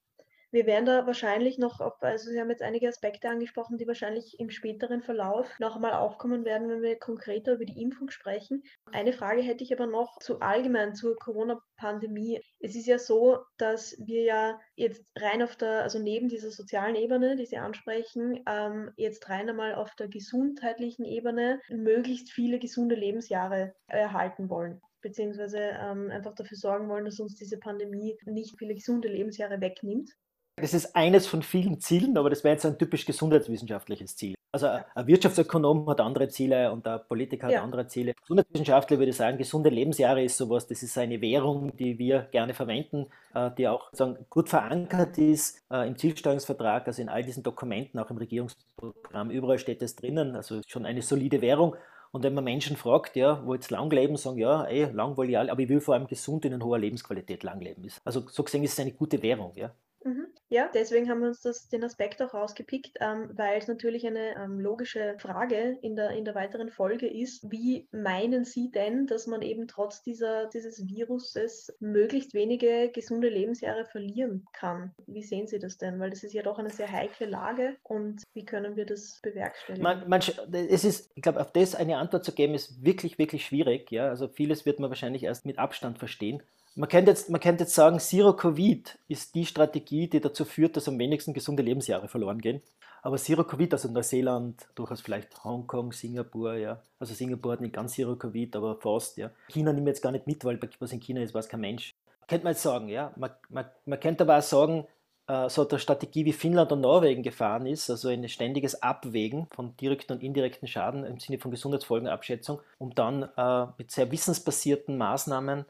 Wir 0.53 0.67
werden 0.67 0.85
da 0.85 1.07
wahrscheinlich 1.07 1.57
noch, 1.57 1.79
auf, 1.79 1.99
also 2.03 2.29
Sie 2.29 2.39
haben 2.39 2.51
jetzt 2.51 2.61
einige 2.61 2.87
Aspekte 2.87 3.27
angesprochen, 3.27 3.79
die 3.79 3.87
wahrscheinlich 3.87 4.39
im 4.39 4.51
späteren 4.51 5.01
Verlauf 5.01 5.49
noch 5.57 5.75
einmal 5.75 5.93
aufkommen 5.93 6.45
werden, 6.45 6.69
wenn 6.69 6.83
wir 6.83 6.95
konkreter 6.99 7.53
über 7.53 7.65
die 7.65 7.81
Impfung 7.81 8.11
sprechen. 8.11 8.61
Eine 8.91 9.13
Frage 9.13 9.41
hätte 9.41 9.63
ich 9.63 9.73
aber 9.73 9.87
noch 9.87 10.19
zu 10.19 10.41
allgemein 10.41 10.93
zur 10.93 11.15
Corona-Pandemie. 11.15 12.39
Es 12.59 12.75
ist 12.75 12.85
ja 12.85 12.99
so, 12.99 13.39
dass 13.57 13.97
wir 13.97 14.21
ja 14.21 14.59
jetzt 14.75 15.03
rein 15.17 15.41
auf 15.41 15.55
der, 15.55 15.81
also 15.81 15.97
neben 15.97 16.29
dieser 16.29 16.51
sozialen 16.51 16.97
Ebene, 16.97 17.35
die 17.35 17.47
Sie 17.47 17.57
ansprechen, 17.57 18.43
ähm, 18.47 18.91
jetzt 18.95 19.27
rein 19.29 19.49
einmal 19.49 19.73
auf 19.73 19.95
der 19.95 20.07
gesundheitlichen 20.07 21.03
Ebene 21.03 21.61
möglichst 21.69 22.29
viele 22.29 22.59
gesunde 22.59 22.93
Lebensjahre 22.93 23.73
erhalten 23.87 24.51
wollen 24.51 24.81
beziehungsweise 25.01 25.57
ähm, 25.59 26.09
einfach 26.11 26.33
dafür 26.33 26.57
sorgen 26.57 26.87
wollen, 26.89 27.05
dass 27.05 27.19
uns 27.19 27.35
diese 27.35 27.57
Pandemie 27.57 28.17
nicht 28.25 28.57
viele 28.57 28.73
gesunde 28.73 29.09
Lebensjahre 29.09 29.59
wegnimmt. 29.59 30.09
Das 30.55 30.73
ist 30.73 30.95
eines 30.95 31.25
von 31.25 31.41
vielen 31.41 31.79
Zielen, 31.79 32.15
aber 32.17 32.29
das 32.29 32.43
wäre 32.43 32.53
jetzt 32.53 32.65
ein 32.65 32.77
typisch 32.77 33.05
gesundheitswissenschaftliches 33.05 34.15
Ziel. 34.15 34.35
Also 34.51 34.67
ein 34.67 35.07
Wirtschaftsökonom 35.07 35.89
hat 35.89 35.99
andere 35.99 36.27
Ziele 36.27 36.71
und 36.71 36.87
ein 36.87 36.99
Politiker 37.07 37.47
hat 37.47 37.53
ja. 37.53 37.63
andere 37.63 37.87
Ziele. 37.87 38.13
Gesundheitswissenschaftler 38.21 38.99
würde 38.99 39.13
sagen, 39.13 39.39
gesunde 39.39 39.71
Lebensjahre 39.71 40.23
ist 40.23 40.37
sowas, 40.37 40.67
das 40.67 40.83
ist 40.83 40.95
eine 40.99 41.21
Währung, 41.21 41.75
die 41.75 41.97
wir 41.97 42.27
gerne 42.31 42.53
verwenden, 42.53 43.07
äh, 43.33 43.49
die 43.57 43.67
auch 43.67 43.89
sagen, 43.93 44.27
gut 44.29 44.47
verankert 44.47 45.17
ist 45.17 45.59
äh, 45.71 45.87
im 45.87 45.97
Zielsteuerungsvertrag, 45.97 46.85
also 46.85 47.01
in 47.01 47.09
all 47.09 47.23
diesen 47.23 47.41
Dokumenten, 47.41 47.97
auch 47.97 48.11
im 48.11 48.17
Regierungsprogramm, 48.17 49.31
überall 49.31 49.57
steht 49.57 49.81
das 49.81 49.95
drinnen, 49.95 50.35
also 50.35 50.61
schon 50.67 50.85
eine 50.85 51.01
solide 51.01 51.41
Währung. 51.41 51.75
Und 52.11 52.21
wenn 52.21 52.35
man 52.35 52.43
Menschen 52.43 52.77
fragt, 52.77 53.15
ja, 53.15 53.43
wo 53.43 53.55
jetzt 53.55 53.71
lang 53.71 53.89
leben, 53.89 54.17
sagen, 54.17 54.37
ja, 54.37 54.65
ey, 54.65 54.83
lang 54.93 55.13
aber 55.13 55.59
ich 55.61 55.69
will 55.69 55.81
vor 55.81 55.95
allem 55.95 56.05
gesund 56.05 56.45
in 56.45 56.63
hoher 56.63 56.77
Lebensqualität 56.77 57.41
lang 57.41 57.59
leben. 57.59 57.87
Also 58.05 58.23
so 58.29 58.43
gesehen 58.43 58.63
ist 58.63 58.73
es 58.73 58.79
eine 58.79 58.91
gute 58.91 59.23
Währung, 59.23 59.53
ja. 59.55 59.71
Mhm. 60.03 60.27
Ja, 60.49 60.69
deswegen 60.73 61.09
haben 61.09 61.21
wir 61.21 61.29
uns 61.29 61.41
das, 61.41 61.69
den 61.69 61.83
Aspekt 61.83 62.21
auch 62.21 62.33
rausgepickt, 62.33 62.97
ähm, 62.99 63.29
weil 63.33 63.57
es 63.57 63.67
natürlich 63.67 64.05
eine 64.05 64.35
ähm, 64.35 64.59
logische 64.59 65.15
Frage 65.17 65.77
in 65.81 65.95
der, 65.95 66.11
in 66.11 66.25
der 66.25 66.35
weiteren 66.35 66.69
Folge 66.69 67.07
ist. 67.07 67.49
Wie 67.49 67.87
meinen 67.91 68.45
Sie 68.45 68.69
denn, 68.69 69.07
dass 69.07 69.27
man 69.27 69.41
eben 69.41 69.67
trotz 69.67 70.03
dieser, 70.03 70.47
dieses 70.47 70.87
Viruses 70.87 71.73
möglichst 71.79 72.33
wenige 72.33 72.91
gesunde 72.93 73.29
Lebensjahre 73.29 73.85
verlieren 73.85 74.45
kann? 74.53 74.93
Wie 75.07 75.23
sehen 75.23 75.47
Sie 75.47 75.59
das 75.59 75.77
denn? 75.77 75.99
Weil 75.99 76.09
das 76.09 76.23
ist 76.23 76.33
ja 76.33 76.43
doch 76.43 76.59
eine 76.59 76.69
sehr 76.69 76.91
heikle 76.91 77.27
Lage 77.27 77.77
und 77.83 78.23
wie 78.33 78.45
können 78.45 78.75
wir 78.75 78.85
das 78.85 79.19
bewerkstelligen? 79.23 79.83
Man, 79.83 80.07
man, 80.09 80.21
es 80.51 80.83
ist, 80.83 81.11
ich 81.15 81.21
glaube, 81.21 81.41
auf 81.41 81.51
das 81.51 81.75
eine 81.75 81.97
Antwort 81.97 82.25
zu 82.25 82.33
geben, 82.33 82.53
ist 82.53 82.83
wirklich, 82.83 83.17
wirklich 83.17 83.45
schwierig. 83.45 83.91
Ja? 83.91 84.09
Also 84.09 84.27
vieles 84.27 84.65
wird 84.65 84.79
man 84.79 84.89
wahrscheinlich 84.89 85.23
erst 85.23 85.45
mit 85.45 85.57
Abstand 85.57 85.99
verstehen. 85.99 86.43
Man 86.75 86.89
könnte, 86.89 87.11
jetzt, 87.11 87.29
man 87.29 87.39
könnte 87.39 87.65
jetzt 87.65 87.75
sagen, 87.75 87.99
Zero 87.99 88.33
Covid 88.33 88.97
ist 89.07 89.35
die 89.35 89.45
Strategie, 89.45 90.07
die 90.07 90.19
dazu 90.19 90.43
führt, 90.43 90.75
dass 90.75 90.87
am 90.87 90.97
wenigsten 90.97 91.33
gesunde 91.33 91.61
Lebensjahre 91.61 92.07
verloren 92.07 92.41
gehen. 92.41 92.61
Aber 93.03 93.17
Zero 93.17 93.43
Covid, 93.43 93.73
also 93.73 93.89
Neuseeland, 93.89 94.65
durchaus 94.73 95.01
vielleicht 95.01 95.43
Hongkong, 95.43 95.91
Singapur, 95.91 96.55
ja. 96.55 96.81
Also 96.99 97.13
Singapur 97.13 97.51
hat 97.51 97.61
nicht 97.61 97.75
ganz 97.75 97.93
Zero 97.93 98.15
Covid, 98.15 98.55
aber 98.55 98.77
fast, 98.77 99.17
ja. 99.17 99.29
China 99.49 99.71
nimmt 99.71 99.87
jetzt 99.87 100.01
gar 100.01 100.11
nicht 100.11 100.25
mit, 100.25 100.43
weil 100.45 100.59
was 100.79 100.91
in 100.91 100.99
China 100.99 101.21
ist, 101.21 101.35
weiß 101.35 101.47
kein 101.47 101.59
Mensch. 101.59 101.93
Könnte 102.27 102.45
man 102.45 102.53
jetzt 102.53 102.63
sagen, 102.63 102.87
ja. 102.87 103.11
Man, 103.17 103.29
man, 103.49 103.65
man 103.85 103.99
könnte 103.99 104.23
aber 104.23 104.39
auch 104.39 104.41
sagen, 104.41 104.87
äh, 105.27 105.49
so 105.49 105.67
eine 105.67 105.77
Strategie 105.79 106.25
wie 106.25 106.33
Finnland 106.33 106.71
und 106.71 106.81
Norwegen 106.81 107.21
gefahren 107.21 107.67
ist, 107.67 107.89
also 107.89 108.09
ein 108.09 108.27
ständiges 108.29 108.81
Abwägen 108.81 109.47
von 109.53 109.77
direkten 109.77 110.13
und 110.13 110.23
indirekten 110.23 110.67
Schaden 110.67 111.03
im 111.03 111.19
Sinne 111.19 111.37
von 111.37 111.51
Gesundheitsfolgenabschätzung, 111.51 112.61
um 112.79 112.95
dann 112.95 113.29
äh, 113.37 113.67
mit 113.77 113.91
sehr 113.91 114.11
wissensbasierten 114.11 114.97
Maßnahmen 114.97 115.65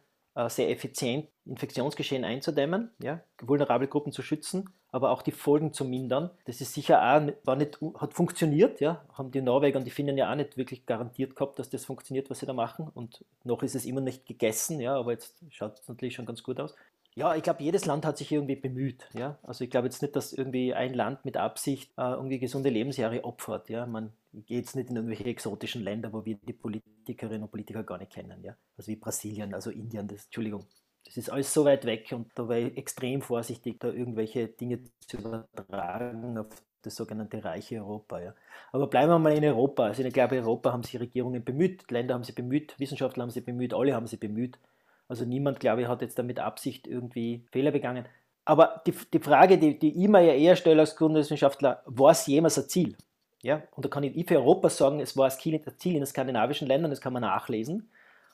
sehr 0.48 0.70
effizient 0.70 1.28
Infektionsgeschehen 1.46 2.24
einzudämmen, 2.24 2.92
ja, 3.02 3.22
vulnerable 3.42 3.88
Gruppen 3.88 4.12
zu 4.12 4.22
schützen, 4.22 4.70
aber 4.92 5.12
auch 5.12 5.22
die 5.22 5.32
Folgen 5.32 5.74
zu 5.74 5.86
mindern. 5.86 6.32
Das 6.46 6.62
ist 6.62 6.74
sicher 6.74 7.02
auch 7.02 7.28
war 7.44 7.56
nicht, 7.56 7.80
hat 7.96 8.14
funktioniert, 8.14 8.80
ja, 8.80 9.04
haben 9.14 9.32
die 9.32 9.42
Norweger 9.42 9.78
und 9.78 9.86
die 9.86 9.92
Finnen 9.92 10.18
ja 10.18 10.32
auch 10.32 10.36
nicht 10.36 10.58
wirklich 10.58 10.86
garantiert 10.86 11.36
gehabt, 11.36 11.60
dass 11.60 11.70
das 11.70 11.86
funktioniert, 11.86 12.30
was 12.30 12.40
sie 12.40 12.46
da 12.46 12.54
machen. 12.54 12.90
Und 12.94 13.26
noch 13.44 13.62
ist 13.64 13.76
es 13.76 13.86
immer 13.86 14.02
nicht 14.02 14.26
gegessen, 14.26 14.80
ja, 14.80 14.96
aber 14.96 15.12
jetzt 15.12 15.44
schaut 15.50 15.80
es 15.80 15.88
natürlich 15.88 16.16
schon 16.16 16.26
ganz 16.26 16.44
gut 16.44 16.60
aus. 16.60 16.76
Ja, 17.16 17.36
ich 17.36 17.44
glaube, 17.44 17.64
jedes 17.64 17.86
Land 17.86 18.06
hat 18.06 18.18
sich 18.18 18.32
irgendwie 18.32 18.56
bemüht. 18.56 19.08
Ja? 19.14 19.38
Also 19.44 19.64
ich 19.64 19.70
glaube 19.70 19.88
jetzt 19.88 20.02
nicht, 20.02 20.16
dass 20.16 20.34
irgendwie 20.34 20.74
ein 20.74 20.94
Land 20.94 21.26
mit 21.26 21.38
Absicht 21.38 21.92
äh, 21.98 22.12
irgendwie 22.12 22.40
gesunde 22.40 22.70
Lebensjahre 22.70 23.24
opfert. 23.24 23.70
Ja? 23.70 23.86
Man 23.86 24.14
geht 24.34 24.66
jetzt 24.66 24.76
nicht 24.76 24.90
in 24.90 24.96
irgendwelche 24.96 25.26
exotischen 25.26 25.84
Länder, 25.84 26.12
wo 26.12 26.26
wir 26.26 26.38
die 26.38 26.54
Politikerinnen 26.54 27.44
und 27.44 27.52
Politiker 27.52 27.84
gar 27.84 28.00
nicht 28.00 28.12
kennen. 28.12 28.44
Ja? 28.44 28.56
Also 28.78 28.92
wie 28.92 28.96
Brasilien, 28.96 29.54
also 29.54 29.70
Indien, 29.70 30.08
das, 30.08 30.26
Entschuldigung. 30.26 30.66
Das 31.06 31.18
ist 31.18 31.30
alles 31.30 31.54
so 31.54 31.66
weit 31.66 31.86
weg 31.86 32.12
und 32.14 32.32
da 32.36 32.48
war 32.48 32.58
ich 32.58 32.78
extrem 32.78 33.22
vorsichtig, 33.22 33.80
da 33.80 33.90
irgendwelche 33.90 34.48
Dinge 34.48 34.80
zu 35.06 35.18
übertragen 35.18 36.38
auf 36.38 36.48
das 36.82 36.96
sogenannte 36.96 37.44
reiche 37.44 37.78
Europa. 37.78 38.22
Ja. 38.22 38.36
Aber 38.72 38.88
bleiben 38.88 39.12
wir 39.12 39.20
mal 39.20 39.34
in 39.34 39.44
Europa. 39.44 39.86
Also 39.86 40.04
ich 40.04 40.14
glaube, 40.14 40.38
Europa 40.38 40.72
haben 40.72 40.84
sich 40.84 41.00
Regierungen 41.00 41.44
bemüht, 41.44 41.90
Länder 41.92 42.14
haben 42.14 42.24
sie 42.24 42.34
bemüht, 42.34 42.80
Wissenschaftler 42.80 43.24
haben 43.24 43.32
sie 43.32 43.42
bemüht, 43.42 43.74
alle 43.74 43.94
haben 43.94 44.08
sie 44.08 44.18
bemüht. 44.18 44.60
Also 45.08 45.26
niemand, 45.26 45.60
glaube 45.60 45.82
ich, 45.82 45.88
hat 45.88 46.02
jetzt 46.02 46.18
damit 46.18 46.40
Absicht 46.40 46.88
irgendwie 46.88 47.46
Fehler 47.52 47.72
begangen. 47.72 48.06
Aber 48.46 48.82
die, 48.86 48.94
die 49.14 49.20
Frage, 49.20 49.58
die, 49.58 49.78
die 49.80 50.04
ich 50.04 50.08
mir 50.08 50.22
ja 50.22 50.34
eher 50.34 50.56
stelle 50.56 50.82
als 50.82 50.96
Grundwissenschaftler, 50.96 51.82
war 51.86 52.12
es 52.12 52.26
jemals 52.28 52.58
ein 52.58 52.68
Ziel? 52.68 52.98
Ja, 53.42 53.62
und 53.76 53.84
da 53.86 53.90
kann 53.90 54.04
ich 54.04 54.26
für 54.26 54.38
Europa 54.38 54.70
sagen, 54.70 55.02
es 55.02 55.18
war 55.18 55.26
ein 55.26 55.32
Ziel 55.32 55.54
in 55.56 56.00
den 56.00 56.06
skandinavischen 56.06 56.68
Ländern, 56.68 56.92
das 56.92 57.02
kann 57.02 57.14
man 57.14 57.24
nachlesen, 57.24 57.90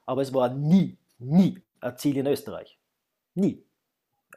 aber 0.06 0.22
es 0.22 0.34
war 0.34 0.50
nie, 0.50 0.98
nie 1.18 1.62
ein 1.82 1.98
Ziel 1.98 2.18
in 2.18 2.28
Österreich. 2.28 2.78
Nie. 3.34 3.64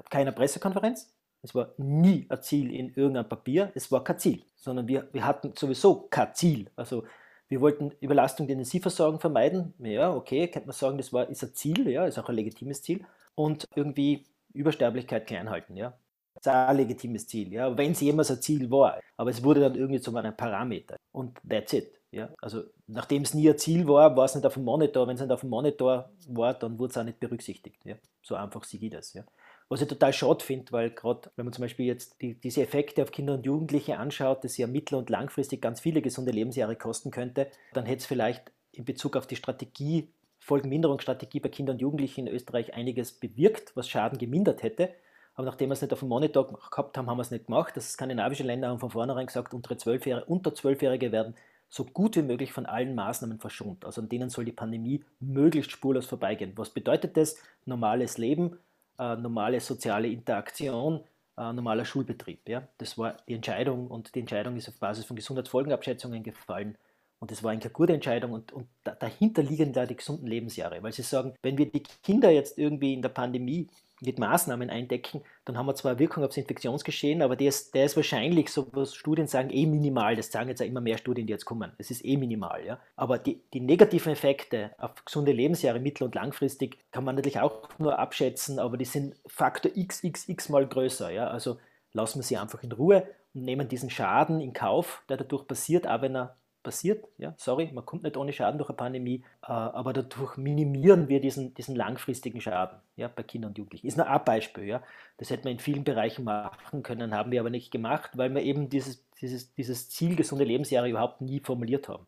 Keine 0.08 0.32
Pressekonferenz, 0.32 1.12
es 1.42 1.54
war 1.54 1.72
nie 1.76 2.26
ein 2.28 2.40
Ziel 2.40 2.74
in 2.74 2.88
irgendeinem 2.94 3.28
Papier, 3.28 3.70
es 3.74 3.92
war 3.92 4.02
kein 4.02 4.18
Ziel, 4.18 4.42
sondern 4.56 4.88
wir, 4.88 5.08
wir 5.12 5.26
hatten 5.26 5.52
sowieso 5.54 6.06
kein 6.08 6.34
Ziel. 6.34 6.70
Also 6.74 7.04
Wir 7.52 7.60
wollten 7.60 7.92
Überlastung 8.00 8.46
der 8.46 8.54
Intensivversorgung 8.54 9.20
vermeiden. 9.20 9.74
Ja, 9.78 10.14
okay, 10.14 10.48
könnte 10.48 10.68
man 10.68 10.74
sagen, 10.74 10.96
das 10.96 11.12
war, 11.12 11.28
ist 11.28 11.44
ein 11.44 11.52
Ziel, 11.52 11.86
ja, 11.86 12.06
ist 12.06 12.18
auch 12.18 12.30
ein 12.30 12.34
legitimes 12.34 12.80
Ziel. 12.80 13.04
Und 13.34 13.66
irgendwie 13.74 14.24
Übersterblichkeit 14.54 15.26
klein 15.26 15.50
halten, 15.50 15.76
ja. 15.76 15.92
Das 16.32 16.46
ist 16.46 16.48
auch 16.48 16.68
ein 16.68 16.78
legitimes 16.78 17.26
Ziel, 17.26 17.52
ja, 17.52 17.76
wenn 17.76 17.92
es 17.92 18.00
jemals 18.00 18.30
ein 18.30 18.40
Ziel 18.40 18.70
war. 18.70 18.98
Aber 19.18 19.28
es 19.28 19.44
wurde 19.44 19.60
dann 19.60 19.74
irgendwie 19.74 20.00
zu 20.00 20.16
einem 20.16 20.34
Parameter. 20.34 20.96
Und 21.12 21.38
that's 21.46 21.74
it. 21.74 21.92
Ja. 22.10 22.30
Also 22.40 22.62
nachdem 22.86 23.20
es 23.20 23.34
nie 23.34 23.50
ein 23.50 23.58
Ziel 23.58 23.86
war, 23.86 24.16
war 24.16 24.24
es 24.24 24.34
nicht 24.34 24.46
auf 24.46 24.54
dem 24.54 24.64
Monitor. 24.64 25.06
Wenn 25.06 25.16
es 25.16 25.20
nicht 25.20 25.30
auf 25.30 25.40
dem 25.40 25.50
Monitor 25.50 26.10
war, 26.28 26.54
dann 26.54 26.78
wurde 26.78 26.92
es 26.92 26.96
auch 26.96 27.04
nicht 27.04 27.20
berücksichtigt. 27.20 27.84
Ja. 27.84 27.96
So 28.22 28.34
einfach 28.34 28.64
sehe 28.64 28.80
ich 28.80 28.90
das. 28.90 29.12
Ja. 29.12 29.24
Was 29.68 29.80
ich 29.80 29.88
total 29.88 30.12
schade 30.12 30.44
finde, 30.44 30.70
weil 30.72 30.90
gerade, 30.90 31.30
wenn 31.36 31.46
man 31.46 31.52
zum 31.52 31.62
Beispiel 31.62 31.86
jetzt 31.86 32.20
die, 32.20 32.34
diese 32.34 32.62
Effekte 32.62 33.02
auf 33.02 33.10
Kinder 33.10 33.34
und 33.34 33.46
Jugendliche 33.46 33.98
anschaut, 33.98 34.44
das 34.44 34.56
ja 34.56 34.66
mittel- 34.66 34.96
und 34.96 35.10
langfristig 35.10 35.62
ganz 35.62 35.80
viele 35.80 36.02
gesunde 36.02 36.32
Lebensjahre 36.32 36.76
kosten 36.76 37.10
könnte, 37.10 37.48
dann 37.72 37.86
hätte 37.86 38.00
es 38.00 38.06
vielleicht 38.06 38.52
in 38.72 38.84
Bezug 38.84 39.16
auf 39.16 39.26
die 39.26 39.36
Strategie, 39.36 40.12
Folgenminderungsstrategie 40.40 41.40
bei 41.40 41.48
Kindern 41.48 41.76
und 41.76 41.80
Jugendlichen 41.80 42.26
in 42.26 42.34
Österreich 42.34 42.74
einiges 42.74 43.12
bewirkt, 43.12 43.76
was 43.76 43.88
Schaden 43.88 44.18
gemindert 44.18 44.62
hätte. 44.62 44.90
Aber 45.34 45.46
nachdem 45.46 45.70
wir 45.70 45.74
es 45.74 45.80
nicht 45.80 45.92
auf 45.92 46.00
dem 46.00 46.08
Monitor 46.08 46.52
gehabt 46.70 46.98
haben, 46.98 47.08
haben 47.08 47.16
wir 47.16 47.22
es 47.22 47.30
nicht 47.30 47.46
gemacht. 47.46 47.76
Das 47.76 47.92
skandinavische 47.92 48.42
Länder 48.42 48.68
haben 48.68 48.80
von 48.80 48.90
vornherein 48.90 49.26
gesagt, 49.26 49.54
unter 49.54 49.78
Zwölfjährige 49.78 51.12
werden 51.12 51.34
so 51.68 51.86
gut 51.86 52.16
wie 52.16 52.22
möglich 52.22 52.52
von 52.52 52.66
allen 52.66 52.94
Maßnahmen 52.94 53.38
verschont. 53.38 53.86
Also 53.86 54.02
an 54.02 54.08
denen 54.10 54.28
soll 54.28 54.44
die 54.44 54.52
Pandemie 54.52 55.04
möglichst 55.20 55.70
spurlos 55.70 56.04
vorbeigehen. 56.04 56.52
Was 56.56 56.68
bedeutet 56.68 57.16
das? 57.16 57.36
Normales 57.64 58.18
Leben, 58.18 58.58
äh, 59.02 59.16
normale 59.16 59.60
soziale 59.60 60.08
Interaktion, 60.08 61.00
äh, 61.36 61.52
normaler 61.52 61.84
Schulbetrieb. 61.84 62.48
Ja? 62.48 62.62
Das 62.78 62.96
war 62.98 63.16
die 63.26 63.34
Entscheidung 63.34 63.88
und 63.88 64.14
die 64.14 64.20
Entscheidung 64.20 64.56
ist 64.56 64.68
auf 64.68 64.78
Basis 64.78 65.04
von 65.04 65.16
Gesundheitsfolgenabschätzungen 65.16 66.22
gefallen. 66.22 66.76
Und 67.18 67.30
das 67.30 67.42
war 67.42 67.52
eine 67.52 67.60
gute 67.70 67.92
Entscheidung 67.92 68.32
und, 68.32 68.52
und 68.52 68.66
dahinter 68.82 69.42
liegen 69.42 69.72
da 69.72 69.86
die 69.86 69.96
gesunden 69.96 70.26
Lebensjahre, 70.26 70.82
weil 70.82 70.92
sie 70.92 71.02
sagen, 71.02 71.34
wenn 71.42 71.56
wir 71.56 71.70
die 71.70 71.84
Kinder 72.02 72.30
jetzt 72.30 72.58
irgendwie 72.58 72.94
in 72.94 73.02
der 73.02 73.10
Pandemie 73.10 73.68
mit 74.00 74.18
Maßnahmen 74.18 74.70
eindecken, 74.70 75.22
dann 75.44 75.58
haben 75.58 75.66
wir 75.66 75.74
zwar 75.74 75.98
Wirkung 75.98 76.22
aufs 76.22 76.36
Infektionsgeschehen, 76.36 77.20
aber 77.20 77.34
der 77.34 77.48
ist, 77.48 77.74
der 77.74 77.84
ist 77.84 77.96
wahrscheinlich, 77.96 78.50
so 78.50 78.68
was 78.72 78.94
Studien 78.94 79.26
sagen, 79.26 79.50
eh 79.50 79.66
minimal. 79.66 80.14
Das 80.14 80.30
sagen 80.30 80.48
jetzt 80.48 80.62
auch 80.62 80.66
immer 80.66 80.80
mehr 80.80 80.98
Studien, 80.98 81.26
die 81.26 81.32
jetzt 81.32 81.44
kommen. 81.44 81.72
Es 81.78 81.90
ist 81.90 82.04
eh 82.04 82.16
minimal. 82.16 82.64
Ja? 82.64 82.78
Aber 82.94 83.18
die, 83.18 83.42
die 83.52 83.60
negativen 83.60 84.12
Effekte 84.12 84.70
auf 84.78 85.04
gesunde 85.04 85.32
Lebensjahre 85.32 85.80
mittel- 85.80 86.04
und 86.04 86.14
langfristig 86.14 86.78
kann 86.92 87.02
man 87.04 87.16
natürlich 87.16 87.40
auch 87.40 87.68
nur 87.78 87.98
abschätzen, 87.98 88.60
aber 88.60 88.76
die 88.76 88.84
sind 88.84 89.16
Faktor 89.26 89.72
xxx 89.72 90.48
mal 90.48 90.66
größer. 90.66 91.10
Ja? 91.10 91.26
Also 91.26 91.58
lassen 91.92 92.20
wir 92.20 92.24
sie 92.24 92.36
einfach 92.36 92.62
in 92.62 92.70
Ruhe 92.70 93.08
und 93.34 93.42
nehmen 93.42 93.68
diesen 93.68 93.90
Schaden 93.90 94.40
in 94.40 94.52
Kauf, 94.52 95.02
der 95.08 95.16
dadurch 95.16 95.48
passiert, 95.48 95.88
auch 95.88 96.02
wenn 96.02 96.14
er 96.14 96.36
passiert. 96.62 97.04
Ja, 97.18 97.34
sorry, 97.36 97.70
man 97.72 97.84
kommt 97.84 98.02
nicht 98.02 98.16
ohne 98.16 98.32
Schaden 98.32 98.58
durch 98.58 98.70
eine 98.70 98.76
Pandemie, 98.76 99.24
äh, 99.42 99.52
aber 99.52 99.92
dadurch 99.92 100.36
minimieren 100.36 101.08
wir 101.08 101.20
diesen, 101.20 101.54
diesen 101.54 101.76
langfristigen 101.76 102.40
Schaden 102.40 102.78
ja, 102.96 103.08
bei 103.08 103.22
Kindern 103.22 103.50
und 103.50 103.58
Jugendlichen. 103.58 103.86
Ist 103.86 103.96
nur 103.96 104.06
ein 104.08 104.24
Beispiel. 104.24 104.64
Ja. 104.64 104.82
Das 105.18 105.30
hätte 105.30 105.44
man 105.44 105.52
in 105.52 105.58
vielen 105.58 105.84
Bereichen 105.84 106.24
machen 106.24 106.82
können, 106.82 107.14
haben 107.14 107.30
wir 107.30 107.40
aber 107.40 107.50
nicht 107.50 107.70
gemacht, 107.70 108.12
weil 108.16 108.34
wir 108.34 108.42
eben 108.42 108.68
dieses, 108.68 109.04
dieses, 109.20 109.54
dieses 109.54 109.88
Ziel 109.90 110.16
gesunde 110.16 110.44
Lebensjahre 110.44 110.88
überhaupt 110.88 111.20
nie 111.20 111.40
formuliert 111.40 111.88
haben. 111.88 112.06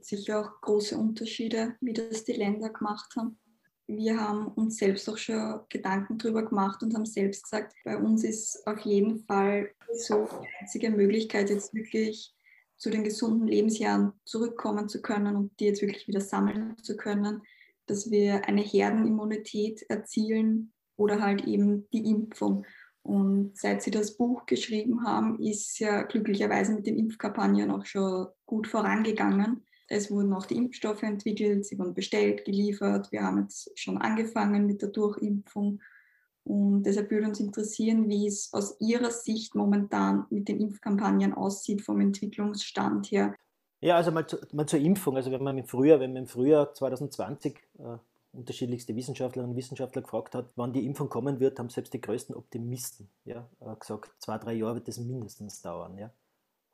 Sicher 0.00 0.40
auch 0.40 0.60
große 0.60 0.96
Unterschiede, 0.96 1.74
wie 1.80 1.92
das 1.92 2.24
die 2.24 2.32
Länder 2.32 2.70
gemacht 2.70 3.14
haben. 3.16 3.38
Wir 3.88 4.20
haben 4.20 4.48
uns 4.48 4.78
selbst 4.78 5.08
auch 5.08 5.16
schon 5.16 5.60
Gedanken 5.68 6.18
darüber 6.18 6.44
gemacht 6.44 6.82
und 6.82 6.94
haben 6.94 7.06
selbst 7.06 7.44
gesagt, 7.44 7.72
bei 7.84 7.96
uns 7.96 8.24
ist 8.24 8.66
auf 8.66 8.80
jeden 8.80 9.20
Fall 9.20 9.70
so 9.92 10.28
die 10.42 10.48
einzige 10.60 10.90
Möglichkeit, 10.90 11.50
jetzt 11.50 11.72
wirklich 11.72 12.35
zu 12.76 12.90
den 12.90 13.04
gesunden 13.04 13.46
Lebensjahren 13.46 14.12
zurückkommen 14.24 14.88
zu 14.88 15.00
können 15.00 15.36
und 15.36 15.58
die 15.60 15.66
jetzt 15.66 15.82
wirklich 15.82 16.08
wieder 16.08 16.20
sammeln 16.20 16.76
zu 16.82 16.96
können, 16.96 17.42
dass 17.86 18.10
wir 18.10 18.46
eine 18.46 18.62
Herdenimmunität 18.62 19.82
erzielen 19.88 20.72
oder 20.96 21.20
halt 21.20 21.44
eben 21.46 21.88
die 21.92 22.10
Impfung. 22.10 22.66
Und 23.02 23.56
seit 23.56 23.82
Sie 23.82 23.92
das 23.92 24.16
Buch 24.16 24.46
geschrieben 24.46 25.04
haben, 25.04 25.38
ist 25.40 25.78
ja 25.78 26.02
glücklicherweise 26.02 26.74
mit 26.74 26.86
den 26.86 26.98
Impfkampagnen 26.98 27.70
auch 27.70 27.86
schon 27.86 28.26
gut 28.46 28.66
vorangegangen. 28.66 29.64
Es 29.88 30.10
wurden 30.10 30.32
auch 30.32 30.46
die 30.46 30.56
Impfstoffe 30.56 31.04
entwickelt, 31.04 31.64
sie 31.64 31.78
wurden 31.78 31.94
bestellt, 31.94 32.44
geliefert. 32.44 33.12
Wir 33.12 33.22
haben 33.22 33.42
jetzt 33.42 33.70
schon 33.78 33.98
angefangen 33.98 34.66
mit 34.66 34.82
der 34.82 34.88
Durchimpfung 34.88 35.80
und 36.46 36.84
deshalb 36.84 37.10
würde 37.10 37.26
uns 37.26 37.40
interessieren, 37.40 38.08
wie 38.08 38.28
es 38.28 38.52
aus 38.52 38.76
Ihrer 38.78 39.10
Sicht 39.10 39.56
momentan 39.56 40.26
mit 40.30 40.46
den 40.46 40.60
Impfkampagnen 40.60 41.34
aussieht 41.34 41.82
vom 41.82 42.00
Entwicklungsstand 42.00 43.10
her. 43.10 43.34
Ja, 43.80 43.96
also 43.96 44.12
mal, 44.12 44.28
zu, 44.28 44.38
mal 44.52 44.66
zur 44.66 44.78
Impfung. 44.78 45.16
Also 45.16 45.32
wenn 45.32 45.42
man 45.42 45.58
im 45.58 45.66
Frühjahr, 45.66 45.98
wenn 45.98 46.12
man 46.12 46.22
im 46.22 46.28
Frühjahr 46.28 46.72
2020 46.72 47.56
äh, 47.78 47.98
unterschiedlichste 48.32 48.94
Wissenschaftlerinnen 48.94 49.50
und 49.50 49.56
Wissenschaftler 49.56 50.02
gefragt 50.02 50.36
hat, 50.36 50.52
wann 50.54 50.72
die 50.72 50.86
Impfung 50.86 51.08
kommen 51.08 51.40
wird, 51.40 51.58
haben 51.58 51.68
selbst 51.68 51.92
die 51.92 52.00
größten 52.00 52.36
Optimisten 52.36 53.08
ja, 53.24 53.48
äh, 53.60 53.74
gesagt, 53.74 54.12
zwei, 54.20 54.38
drei 54.38 54.52
Jahre 54.52 54.76
wird 54.76 54.86
das 54.86 54.98
mindestens 54.98 55.62
dauern. 55.62 55.98
Ja. 55.98 56.12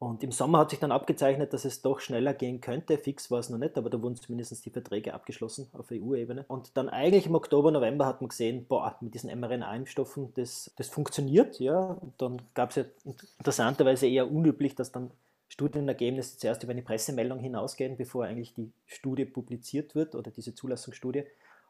Und 0.03 0.25
im 0.25 0.33
Sommer 0.33 0.59
hat 0.59 0.71
sich 0.71 0.81
dann 0.81 0.91
abgezeichnet, 0.91 1.53
dass 1.53 1.65
es 1.65 1.81
doch 1.81 2.01
schneller 2.01 2.35
gehen 2.35 2.61
könnte. 2.61 2.99
Fix 2.99 3.31
war 3.31 3.38
es 3.38 3.51
noch 3.51 3.59
nicht, 3.59 3.79
aber 3.79 3.88
da 3.88 4.03
wurden 4.03 4.17
zumindest 4.17 4.67
die 4.67 4.71
Verträge 4.71 5.15
abgeschlossen 5.15 5.69
auf 5.75 5.93
EU-Ebene. 5.93 6.45
Und 6.49 6.77
dann 6.77 6.88
eigentlich 6.88 7.27
im 7.27 7.37
Oktober, 7.37 7.71
November 7.71 8.05
hat 8.05 8.21
man 8.21 8.27
gesehen, 8.27 8.67
boah, 8.67 8.97
mit 9.01 9.15
diesen 9.15 9.31
mRNA-Impfstoffen, 9.31 10.35
das, 10.35 10.73
das 10.77 10.88
funktioniert. 10.88 11.61
Ja. 11.61 11.79
Und 11.79 12.21
dann 12.21 12.43
gab 12.53 12.71
es 12.71 12.77
ja 12.77 12.85
interessanterweise 13.38 14.09
eher 14.09 14.29
unüblich, 14.29 14.75
dass 14.75 14.91
dann 14.91 15.12
Studienergebnisse 15.47 16.37
zuerst 16.37 16.65
über 16.65 16.73
eine 16.73 16.83
Pressemeldung 16.83 17.38
hinausgehen, 17.38 17.97
bevor 17.97 18.25
eigentlich 18.25 18.55
die 18.55 18.73
Studie 18.87 19.25
publiziert 19.25 19.95
wird 19.95 20.17
oder 20.17 20.33
diese 20.33 20.53
Zulassungsstudie. 20.53 21.27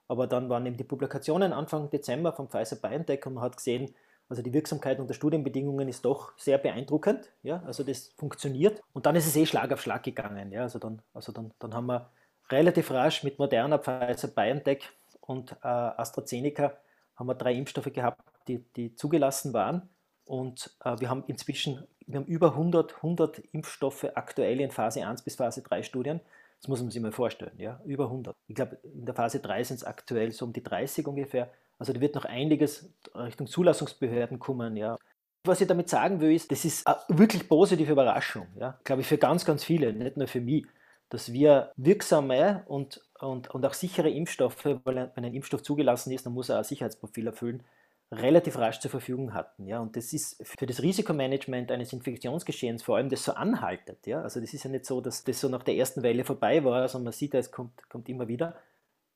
Aber 0.09 0.27
dann 0.27 0.49
waren 0.49 0.65
eben 0.65 0.79
die 0.79 0.85
Publikationen 0.85 1.53
Anfang 1.53 1.91
Dezember 1.91 2.33
vom 2.33 2.49
Pfizer-BioNTech 2.49 3.27
und 3.27 3.35
man 3.35 3.45
hat 3.45 3.59
gesehen, 3.59 3.95
also 4.29 4.43
die 4.43 4.53
Wirksamkeit 4.53 4.99
unter 4.99 5.15
Studienbedingungen 5.15 5.89
ist 5.89 6.05
doch 6.05 6.37
sehr 6.39 6.59
beeindruckend. 6.59 7.31
Ja? 7.43 7.63
Also 7.67 7.85
das 7.85 8.09
funktioniert. 8.17 8.83
Und 8.93 9.07
dann 9.07 9.17
ist 9.17 9.27
es 9.27 9.37
eh 9.37 9.47
Schlag 9.47 9.73
auf 9.73 9.83
Schlag 9.83 10.03
gegangen. 10.03 10.53
Ja? 10.53 10.63
Also, 10.63 10.79
dann, 10.79 11.03
also 11.13 11.33
dann, 11.33 11.53
dann 11.59 11.75
haben 11.75 11.87
wir 11.87 12.11
relativ 12.51 12.91
rasch 12.91 13.23
mit 13.25 13.39
Moderna, 13.39 13.79
Pfizer, 13.79 14.29
BioNTech 14.29 14.91
und 15.21 15.53
äh, 15.63 15.69
AstraZeneca 15.69 16.77
haben 17.17 17.27
wir 17.27 17.35
drei 17.35 17.55
Impfstoffe 17.55 17.93
gehabt, 17.93 18.23
die, 18.49 18.65
die 18.77 18.95
zugelassen 18.95 19.53
waren. 19.53 19.89
Und 20.25 20.75
äh, 20.85 20.99
wir 20.99 21.11
haben 21.11 21.25
inzwischen 21.27 21.87
wir 22.07 22.21
haben 22.21 22.27
über 22.27 22.53
100, 22.53 22.97
100 22.97 23.39
Impfstoffe 23.53 24.07
aktuell 24.15 24.61
in 24.61 24.71
Phase 24.71 25.07
1 25.07 25.23
bis 25.23 25.37
Phase 25.37 25.63
3 25.63 25.83
Studien. 25.83 26.21
Das 26.61 26.69
muss 26.69 26.81
man 26.81 26.91
sich 26.91 27.03
mal 27.03 27.13
vorstellen, 27.13 27.59
ja, 27.59 27.81
über 27.85 28.05
100. 28.05 28.37
Ich 28.47 28.55
glaube, 28.55 28.79
in 28.83 29.05
der 29.05 29.15
Phase 29.15 29.41
3 29.41 29.65
sind 29.65 29.77
es 29.77 29.85
aktuell 29.85 30.31
so 30.33 30.45
um 30.45 30.53
die 30.53 30.63
30 30.63 31.07
ungefähr. 31.07 31.51
Also 31.83 31.93
da 31.93 32.01
wird 32.01 32.15
noch 32.15 32.27
einiges 32.27 32.89
Richtung 33.13 33.49
Zulassungsbehörden 33.49 34.39
kommen, 34.39 34.77
ja. 34.77 34.97
Was 35.45 35.61
ich 35.61 35.67
damit 35.67 35.89
sagen 35.89 36.21
will, 36.21 36.33
ist, 36.33 36.53
das 36.53 36.65
ist 36.65 36.87
eine 36.87 36.97
wirklich 37.09 37.49
positive 37.49 37.91
Überraschung, 37.91 38.47
ja, 38.57 38.79
glaube 38.85 39.03
ich, 39.03 39.09
für 39.09 39.19
ganz, 39.19 39.45
ganz 39.45 39.65
viele, 39.65 39.93
nicht 39.93 40.17
nur 40.17 40.29
für 40.29 40.41
mich, 40.41 40.65
dass 41.09 41.33
wir 41.33 41.73
wirksame 41.75 42.63
und, 42.69 43.03
und, 43.19 43.51
und 43.51 43.67
auch 43.67 43.75
sichere 43.75 44.11
Impfstoffe, 44.11 44.65
weil 44.65 45.11
wenn 45.17 45.25
ein 45.25 45.35
Impfstoff 45.35 45.65
zugelassen 45.65 46.13
ist, 46.13 46.25
dann 46.25 46.35
muss 46.35 46.51
er 46.51 46.59
ein 46.59 46.65
Sicherheitsprofil 46.65 47.27
erfüllen, 47.27 47.65
relativ 48.13 48.59
rasch 48.59 48.79
zur 48.79 48.93
Verfügung 48.93 49.35
hatten. 49.35 49.67
Ja? 49.67 49.81
Und 49.81 49.97
das 49.97 50.13
ist 50.13 50.41
für 50.47 50.67
das 50.67 50.83
Risikomanagement 50.83 51.73
eines 51.73 51.93
Infektionsgeschehens 51.93 52.85
vor 52.85 52.99
allem 52.99 53.09
das 53.09 53.25
so 53.25 53.33
anhaltet. 53.33 54.07
Ja? 54.07 54.23
Also 54.23 54.39
das 54.39 54.55
ist 54.55 54.63
ja 54.63 54.71
nicht 54.71 54.87
so, 54.87 55.01
dass 55.01 55.25
das 55.25 55.41
so 55.41 55.49
nach 55.49 55.65
der 55.65 55.75
ersten 55.75 56.05
Welle 56.05 56.23
vorbei 56.25 56.63
war, 56.63 56.87
sondern 56.87 57.07
man 57.07 57.13
sieht, 57.13 57.35
es 57.35 57.51
kommt, 57.51 57.89
kommt 57.89 58.09
immer 58.09 58.29
wieder 58.29 58.55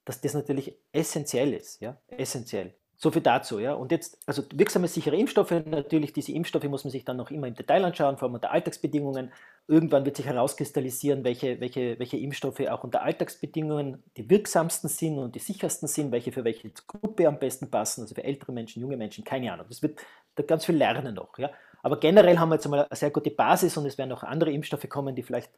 dass 0.06 0.20
das 0.22 0.32
natürlich 0.32 0.74
essentiell 0.92 1.52
ist, 1.52 1.80
ja, 1.82 1.98
essentiell. 2.08 2.72
So 2.98 3.10
viel 3.10 3.20
dazu, 3.20 3.58
ja. 3.58 3.74
Und 3.74 3.92
jetzt, 3.92 4.18
also 4.26 4.42
wirksame, 4.54 4.88
sichere 4.88 5.16
Impfstoffe, 5.16 5.50
natürlich, 5.50 6.14
diese 6.14 6.32
Impfstoffe 6.32 6.64
muss 6.64 6.84
man 6.84 6.90
sich 6.90 7.04
dann 7.04 7.18
noch 7.18 7.30
immer 7.30 7.46
im 7.46 7.54
Detail 7.54 7.84
anschauen, 7.84 8.16
vor 8.16 8.26
allem 8.26 8.36
unter 8.36 8.52
Alltagsbedingungen. 8.52 9.32
Irgendwann 9.68 10.06
wird 10.06 10.16
sich 10.16 10.24
herauskristallisieren, 10.24 11.22
welche, 11.22 11.60
welche, 11.60 11.98
welche 11.98 12.16
Impfstoffe 12.16 12.60
auch 12.60 12.84
unter 12.84 13.02
Alltagsbedingungen 13.02 14.02
die 14.16 14.30
wirksamsten 14.30 14.88
sind 14.88 15.18
und 15.18 15.34
die 15.34 15.40
sichersten 15.40 15.88
sind, 15.88 16.10
welche 16.10 16.32
für 16.32 16.44
welche 16.44 16.70
Gruppe 16.86 17.28
am 17.28 17.38
besten 17.38 17.70
passen, 17.70 18.00
also 18.00 18.14
für 18.14 18.24
ältere 18.24 18.52
Menschen, 18.52 18.80
junge 18.80 18.96
Menschen, 18.96 19.24
keine 19.24 19.52
Ahnung. 19.52 19.66
Das 19.68 19.82
wird 19.82 20.00
da 20.36 20.42
ganz 20.44 20.64
viel 20.64 20.76
lernen 20.76 21.14
noch, 21.16 21.36
ja. 21.36 21.50
Aber 21.82 22.00
generell 22.00 22.38
haben 22.38 22.48
wir 22.48 22.54
jetzt 22.54 22.64
einmal 22.64 22.86
eine 22.86 22.96
sehr 22.96 23.10
gute 23.10 23.30
Basis 23.30 23.76
und 23.76 23.84
es 23.84 23.98
werden 23.98 24.12
auch 24.12 24.22
andere 24.22 24.52
Impfstoffe 24.52 24.88
kommen, 24.88 25.14
die 25.14 25.22
vielleicht, 25.22 25.50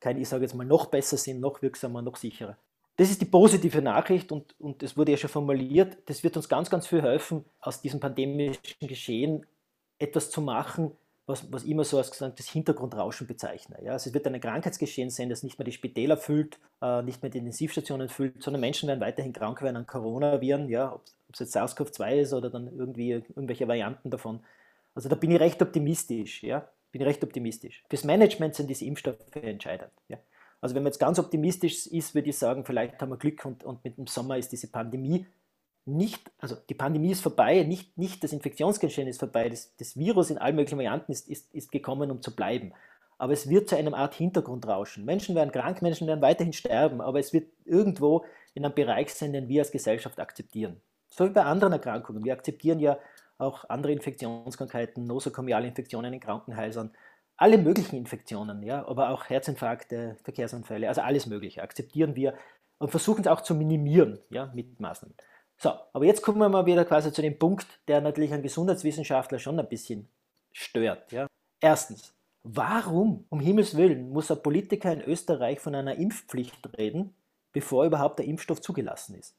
keine, 0.00 0.18
ich 0.18 0.28
sage 0.28 0.42
jetzt 0.42 0.54
mal, 0.54 0.66
noch 0.66 0.86
besser 0.86 1.16
sind, 1.16 1.40
noch 1.40 1.62
wirksamer, 1.62 2.02
noch 2.02 2.16
sicherer. 2.16 2.56
Das 2.96 3.10
ist 3.10 3.20
die 3.20 3.26
positive 3.26 3.80
Nachricht 3.80 4.30
und, 4.30 4.54
und 4.60 4.96
wurde 4.96 5.12
ja 5.12 5.16
schon 5.16 5.30
formuliert. 5.30 5.96
Das 6.06 6.22
wird 6.22 6.36
uns 6.36 6.48
ganz, 6.48 6.68
ganz 6.68 6.86
viel 6.86 7.02
helfen, 7.02 7.44
aus 7.60 7.80
diesem 7.80 7.98
pandemischen 7.98 8.60
Geschehen 8.80 9.46
etwas 9.98 10.30
zu 10.30 10.42
machen, 10.42 10.92
was, 11.26 11.50
was 11.52 11.64
immer 11.64 11.84
so 11.84 11.96
als 11.98 12.10
das 12.10 12.48
Hintergrundrauschen 12.48 13.26
bezeichne. 13.26 13.76
Ja, 13.82 13.92
also 13.92 14.10
es 14.10 14.14
wird 14.14 14.26
ein 14.26 14.40
Krankheitsgeschehen 14.40 15.10
sein, 15.10 15.30
das 15.30 15.42
nicht 15.42 15.58
mehr 15.58 15.64
die 15.64 15.72
Spitäler 15.72 16.16
füllt, 16.16 16.58
äh, 16.82 17.02
nicht 17.02 17.22
mehr 17.22 17.30
die 17.30 17.38
Intensivstationen 17.38 18.08
füllt, 18.08 18.42
sondern 18.42 18.60
Menschen 18.60 18.88
werden 18.88 19.00
weiterhin 19.00 19.32
krank 19.32 19.62
werden 19.62 19.76
an 19.76 19.86
Coronaviren, 19.86 20.68
ja, 20.68 20.92
ob 20.92 21.04
es 21.32 21.38
jetzt 21.38 21.56
SARS-CoV-2 21.56 22.20
ist 22.20 22.32
oder 22.32 22.50
dann 22.50 22.66
irgendwie 22.76 23.12
irgendwelche 23.12 23.68
Varianten 23.68 24.10
davon. 24.10 24.40
Also 24.94 25.08
da 25.08 25.14
bin 25.14 25.30
ich 25.30 25.40
recht 25.40 25.62
optimistisch, 25.62 26.42
ja, 26.42 26.68
bin 26.90 27.02
recht 27.02 27.22
optimistisch. 27.22 27.84
Fürs 27.88 28.04
Management 28.04 28.56
sind 28.56 28.68
diese 28.68 28.84
Impfstoffe 28.84 29.18
entscheidend. 29.34 29.92
Ja. 30.08 30.18
Also 30.60 30.74
wenn 30.74 30.82
man 30.82 30.90
jetzt 30.90 30.98
ganz 30.98 31.18
optimistisch 31.18 31.86
ist, 31.86 32.14
würde 32.14 32.28
ich 32.30 32.38
sagen, 32.38 32.64
vielleicht 32.64 33.00
haben 33.00 33.10
wir 33.10 33.16
Glück 33.16 33.44
und, 33.44 33.64
und 33.64 33.82
mit 33.84 33.96
dem 33.96 34.06
Sommer 34.06 34.36
ist 34.36 34.52
diese 34.52 34.68
Pandemie 34.68 35.26
nicht, 35.86 36.30
also 36.38 36.56
die 36.68 36.74
Pandemie 36.74 37.12
ist 37.12 37.22
vorbei, 37.22 37.62
nicht, 37.62 37.96
nicht 37.96 38.22
das 38.22 38.32
Infektionsgeschehen 38.32 39.08
ist 39.08 39.18
vorbei, 39.18 39.48
das, 39.48 39.74
das 39.76 39.96
Virus 39.96 40.30
in 40.30 40.38
allen 40.38 40.56
möglichen 40.56 40.78
Varianten 40.78 41.10
ist, 41.12 41.28
ist, 41.28 41.52
ist 41.54 41.72
gekommen, 41.72 42.10
um 42.10 42.20
zu 42.22 42.34
bleiben. 42.34 42.72
Aber 43.18 43.32
es 43.32 43.48
wird 43.48 43.68
zu 43.68 43.76
einer 43.76 43.94
Art 43.94 44.14
Hintergrundrauschen. 44.14 45.04
Menschen 45.04 45.34
werden 45.34 45.52
krank, 45.52 45.82
Menschen 45.82 46.06
werden 46.06 46.22
weiterhin 46.22 46.52
sterben, 46.52 47.00
aber 47.00 47.18
es 47.18 47.32
wird 47.32 47.48
irgendwo 47.64 48.24
in 48.54 48.64
einem 48.64 48.74
Bereich 48.74 49.12
sein, 49.12 49.32
den 49.32 49.48
wir 49.48 49.62
als 49.62 49.70
Gesellschaft 49.70 50.18
akzeptieren. 50.20 50.80
So 51.10 51.26
wie 51.26 51.30
bei 51.30 51.42
anderen 51.42 51.72
Erkrankungen. 51.72 52.24
Wir 52.24 52.32
akzeptieren 52.32 52.78
ja 52.78 52.98
auch 53.36 53.68
andere 53.68 53.92
Infektionskrankheiten, 53.92 55.04
nosokomiale 55.04 55.66
Infektionen 55.66 56.12
in 56.12 56.20
Krankenhäusern, 56.20 56.92
alle 57.40 57.56
möglichen 57.56 57.96
Infektionen, 57.96 58.62
ja, 58.62 58.86
aber 58.86 59.08
auch 59.08 59.30
Herzinfarkte, 59.30 60.16
Verkehrsunfälle, 60.24 60.88
also 60.88 61.00
alles 61.00 61.26
Mögliche 61.26 61.62
akzeptieren 61.62 62.14
wir 62.14 62.34
und 62.78 62.90
versuchen 62.90 63.22
es 63.22 63.26
auch 63.26 63.40
zu 63.40 63.54
minimieren 63.54 64.18
ja, 64.28 64.50
mit 64.54 64.78
Maßnahmen. 64.78 65.16
So, 65.56 65.70
aber 65.92 66.04
jetzt 66.04 66.20
kommen 66.22 66.38
wir 66.38 66.50
mal 66.50 66.66
wieder 66.66 66.84
quasi 66.84 67.12
zu 67.12 67.22
dem 67.22 67.38
Punkt, 67.38 67.66
der 67.88 68.02
natürlich 68.02 68.32
einen 68.34 68.42
Gesundheitswissenschaftler 68.42 69.38
schon 69.38 69.58
ein 69.58 69.68
bisschen 69.68 70.08
stört. 70.52 71.12
Ja. 71.12 71.26
Erstens, 71.60 72.14
warum 72.42 73.24
um 73.30 73.40
Himmels 73.40 73.74
Willen 73.74 74.10
muss 74.10 74.30
ein 74.30 74.42
Politiker 74.42 74.92
in 74.92 75.00
Österreich 75.00 75.60
von 75.60 75.74
einer 75.74 75.94
Impfpflicht 75.96 76.76
reden, 76.76 77.14
bevor 77.52 77.86
überhaupt 77.86 78.18
der 78.18 78.26
Impfstoff 78.26 78.60
zugelassen 78.60 79.14
ist? 79.14 79.34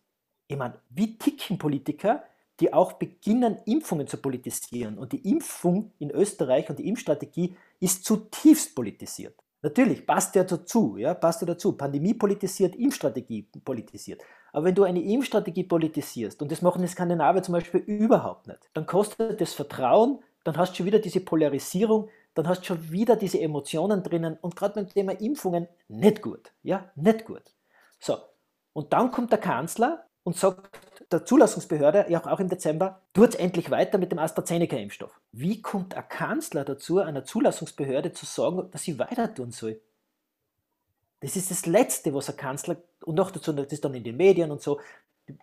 Ich 0.48 0.58
meine, 0.58 0.80
wie 0.90 1.20
ticken 1.20 1.60
Politiker, 1.60 2.24
die 2.62 2.74
auch 2.74 2.94
beginnen, 2.94 3.58
Impfungen 3.66 4.08
zu 4.08 4.18
politisieren? 4.18 4.98
Und 4.98 5.12
die 5.12 5.30
Impfung 5.30 5.92
in 6.00 6.12
Österreich 6.12 6.70
und 6.70 6.80
die 6.80 6.88
Impfstrategie 6.88 7.56
ist 7.80 8.06
zutiefst 8.06 8.76
politisiert. 8.76 9.36
Natürlich, 9.64 10.08
passt 10.08 10.34
ja 10.36 10.44
dazu, 10.44 10.98
ja, 10.98 11.14
passt 11.14 11.42
ja 11.42 11.48
dazu. 11.48 11.74
Pandemie 11.74 12.14
politisiert, 12.14 12.76
Impfstrategie 12.76 13.48
politisiert. 13.64 14.22
Aber 14.54 14.66
wenn 14.66 14.76
du 14.76 14.84
eine 14.84 15.02
Impfstrategie 15.02 15.64
politisierst, 15.64 16.42
und 16.42 16.52
das 16.52 16.62
machen 16.62 16.82
die 16.82 16.88
Skandinavier 16.88 17.44
zum 17.44 17.54
Beispiel 17.54 17.82
überhaupt 17.82 18.48
nicht, 18.48 18.70
dann 18.74 18.86
kostet 18.86 19.40
das 19.40 19.54
Vertrauen, 19.54 20.20
dann 20.44 20.58
hast 20.58 20.72
du 20.72 20.78
schon 20.78 20.86
wieder 20.88 21.00
diese 21.00 21.20
Polarisierung, 21.20 22.10
dann 22.34 22.48
hast 22.48 22.62
du 22.62 22.66
schon 22.66 22.92
wieder 22.92 23.16
diese 23.16 23.40
Emotionen 23.40 24.02
drinnen 24.02 24.38
und 24.42 24.56
gerade 24.56 24.76
beim 24.76 24.90
Thema 24.90 25.12
Impfungen 25.20 25.68
nicht 25.88 26.22
gut. 26.22 26.52
Ja, 26.64 26.90
nicht 26.96 27.26
gut. 27.26 27.44
So, 28.00 28.18
und 28.74 28.94
dann 28.94 29.12
kommt 29.12 29.32
der 29.32 29.40
Kanzler 29.40 30.06
und 30.24 30.38
sagt 30.38 30.80
der 31.12 31.26
Zulassungsbehörde, 31.26 32.06
ja 32.10 32.26
auch 32.26 32.40
im 32.40 32.50
Dezember, 32.50 33.02
tut 33.14 33.36
endlich 33.36 33.70
weiter 33.70 33.98
mit 33.98 34.12
dem 34.12 34.20
AstraZeneca-Impfstoff. 34.20 35.12
Wie 35.32 35.62
kommt 35.62 35.96
ein 35.96 36.08
Kanzler 36.08 36.64
dazu, 36.64 37.00
einer 37.00 37.26
Zulassungsbehörde 37.26 38.14
zu 38.14 38.26
sagen, 38.26 38.70
dass 38.72 38.84
sie 38.84 38.98
weiter 38.98 39.34
tun 39.34 39.52
soll? 39.52 39.82
Das 41.20 41.36
ist 41.36 41.52
das 41.52 41.66
Letzte, 41.66 42.14
was 42.14 42.30
ein 42.30 42.38
Kanzler, 42.38 42.78
und 43.04 43.16
noch 43.16 43.32
dazu, 43.32 43.52
das 43.54 43.72
ist 43.72 43.84
dann 43.84 43.94
in 43.94 44.04
den 44.04 44.18
Medien 44.18 44.52
und 44.52 44.62
so, 44.62 44.80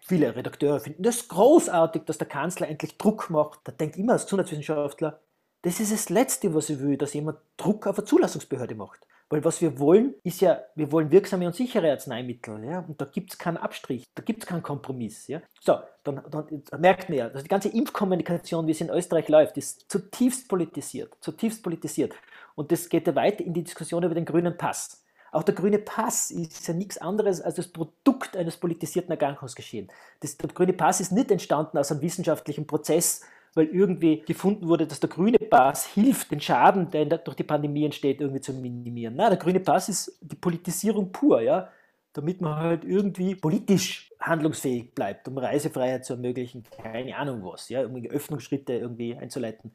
viele 0.03 0.35
Redakteure 0.35 0.81
finden 0.81 1.03
das 1.03 1.29
großartig, 1.29 2.03
dass 2.05 2.19
der 2.19 2.27
Kanzler 2.27 2.69
endlich 2.69 2.99
Druck 2.99 3.31
macht. 3.31 3.61
Da 3.65 3.73
denkt 3.73 3.97
immer 3.97 4.15
als 4.15 4.25
Gesundheitswissenschaftler, 4.25 5.21
das 5.63 5.81
ist 5.81 5.93
das 5.93 6.09
Letzte, 6.09 6.55
was 6.55 6.71
ich 6.71 6.81
will, 6.81 6.97
dass 6.97 7.15
jemand 7.15 7.39
Druck 7.57 7.87
auf 7.87 7.99
eine 7.99 8.07
Zulassungsbehörde 8.07 8.75
macht. 8.75 9.01
Weil 9.31 9.45
was 9.45 9.61
wir 9.61 9.79
wollen, 9.79 10.15
ist 10.23 10.41
ja, 10.41 10.63
wir 10.75 10.91
wollen 10.91 11.11
wirksame 11.11 11.47
und 11.47 11.55
sichere 11.55 11.91
Arzneimittel. 11.91 12.65
Ja? 12.65 12.81
Und 12.81 13.01
da 13.01 13.05
gibt 13.05 13.33
es 13.33 13.39
keinen 13.39 13.59
Abstrich, 13.59 14.07
da 14.15 14.23
gibt 14.23 14.43
es 14.43 14.49
keinen 14.49 14.63
Kompromiss. 14.63 15.27
Ja? 15.27 15.43
So, 15.61 15.79
dann, 16.03 16.23
dann 16.31 16.81
merkt 16.81 17.11
man 17.11 17.19
ja, 17.19 17.29
dass 17.29 17.43
die 17.43 17.49
ganze 17.49 17.69
Impfkommunikation, 17.69 18.67
wie 18.67 18.71
es 18.71 18.81
in 18.81 18.89
Österreich 18.89 19.29
läuft, 19.29 19.59
ist 19.59 19.91
zutiefst 19.91 20.49
politisiert. 20.49 21.15
Zutiefst 21.21 21.63
politisiert. 21.63 22.15
Und 22.55 22.73
das 22.73 22.89
geht 22.89 23.07
ja 23.07 23.15
weiter 23.15 23.45
in 23.45 23.53
die 23.53 23.65
Diskussion 23.65 24.03
über 24.03 24.15
den 24.15 24.25
grünen 24.25 24.57
Pass. 24.57 25.05
Auch 25.31 25.43
der 25.43 25.55
grüne 25.55 25.79
Pass 25.79 26.31
ist 26.31 26.67
ja 26.67 26.73
nichts 26.73 26.97
anderes 26.99 27.43
als 27.43 27.57
das 27.57 27.69
Produkt 27.69 28.37
eines 28.37 28.57
politisierten 28.57 29.11
Erkrankungsgeschehens. 29.11 29.91
Der 30.23 30.49
grüne 30.49 30.73
Pass 30.73 31.01
ist 31.01 31.13
nicht 31.13 31.31
entstanden 31.31 31.77
aus 31.77 31.93
einem 31.93 32.01
wissenschaftlichen 32.01 32.67
Prozess, 32.67 33.23
weil 33.55 33.67
irgendwie 33.67 34.21
gefunden 34.21 34.69
wurde, 34.69 34.87
dass 34.87 35.01
der 35.01 35.09
grüne 35.09 35.39
Pass 35.39 35.87
hilft, 35.87 36.31
den 36.31 36.41
Schaden, 36.41 36.91
der 36.91 37.07
durch 37.07 37.37
die 37.37 37.43
Pandemie 37.43 37.85
entsteht, 37.85 38.21
irgendwie 38.21 38.41
zu 38.41 38.53
minimieren. 38.53 39.17
Nein, 39.17 39.31
der 39.31 39.39
grüne 39.39 39.61
Pass 39.61 39.89
ist 39.89 40.19
die 40.21 40.37
Politisierung 40.37 41.13
pur, 41.13 41.41
ja, 41.41 41.69
damit 42.13 42.41
man 42.41 42.57
halt 42.57 42.85
irgendwie 42.85 43.35
politisch 43.35 44.13
handlungsfähig 44.21 44.95
bleibt, 44.95 45.29
um 45.29 45.39
Reisefreiheit 45.39 46.05
zu 46.05 46.15
ermöglichen, 46.15 46.65
keine 46.83 47.17
Ahnung 47.17 47.45
was, 47.45 47.69
ja, 47.69 47.85
um 47.85 48.05
Öffnungsschritte 48.05 48.73
irgendwie 48.73 49.17
einzuleiten. 49.17 49.73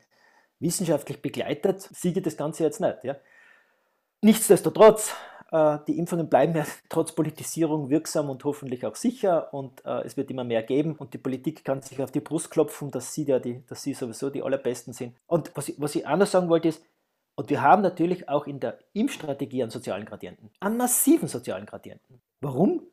Wissenschaftlich 0.59 1.21
begleitet 1.21 1.81
siege 1.81 2.21
das 2.21 2.37
Ganze 2.37 2.63
jetzt 2.63 2.81
nicht, 2.81 3.03
ja. 3.03 3.15
Nichtsdestotrotz 4.21 5.13
die 5.87 5.99
Impfungen 5.99 6.29
bleiben 6.29 6.55
ja 6.55 6.65
trotz 6.89 7.11
Politisierung 7.11 7.89
wirksam 7.89 8.29
und 8.29 8.43
hoffentlich 8.43 8.85
auch 8.85 8.95
sicher 8.95 9.53
und 9.53 9.85
äh, 9.85 10.01
es 10.01 10.17
wird 10.17 10.31
immer 10.31 10.43
mehr 10.43 10.63
geben 10.63 10.95
und 10.95 11.13
die 11.13 11.19
Politik 11.19 11.63
kann 11.63 11.81
sich 11.81 12.01
auf 12.01 12.11
die 12.11 12.21
Brust 12.21 12.49
klopfen, 12.49 12.89
dass 12.89 13.13
sie, 13.13 13.25
ja 13.25 13.39
die, 13.39 13.63
dass 13.67 13.83
sie 13.83 13.93
sowieso 13.93 14.29
die 14.29 14.41
allerbesten 14.41 14.93
sind. 14.93 15.15
Und 15.27 15.51
was 15.55 15.69
ich, 15.69 15.79
was 15.79 15.95
ich 15.95 16.07
auch 16.07 16.17
noch 16.17 16.27
sagen 16.27 16.49
wollte 16.49 16.69
ist, 16.69 16.83
und 17.35 17.49
wir 17.49 17.61
haben 17.61 17.81
natürlich 17.81 18.29
auch 18.29 18.45
in 18.45 18.59
der 18.59 18.77
Impfstrategie 18.93 19.63
einen 19.63 19.71
sozialen 19.71 20.05
Gradienten, 20.05 20.49
einen 20.59 20.77
massiven 20.77 21.27
sozialen 21.27 21.65
Gradienten. 21.65 22.21
Warum? 22.41 22.83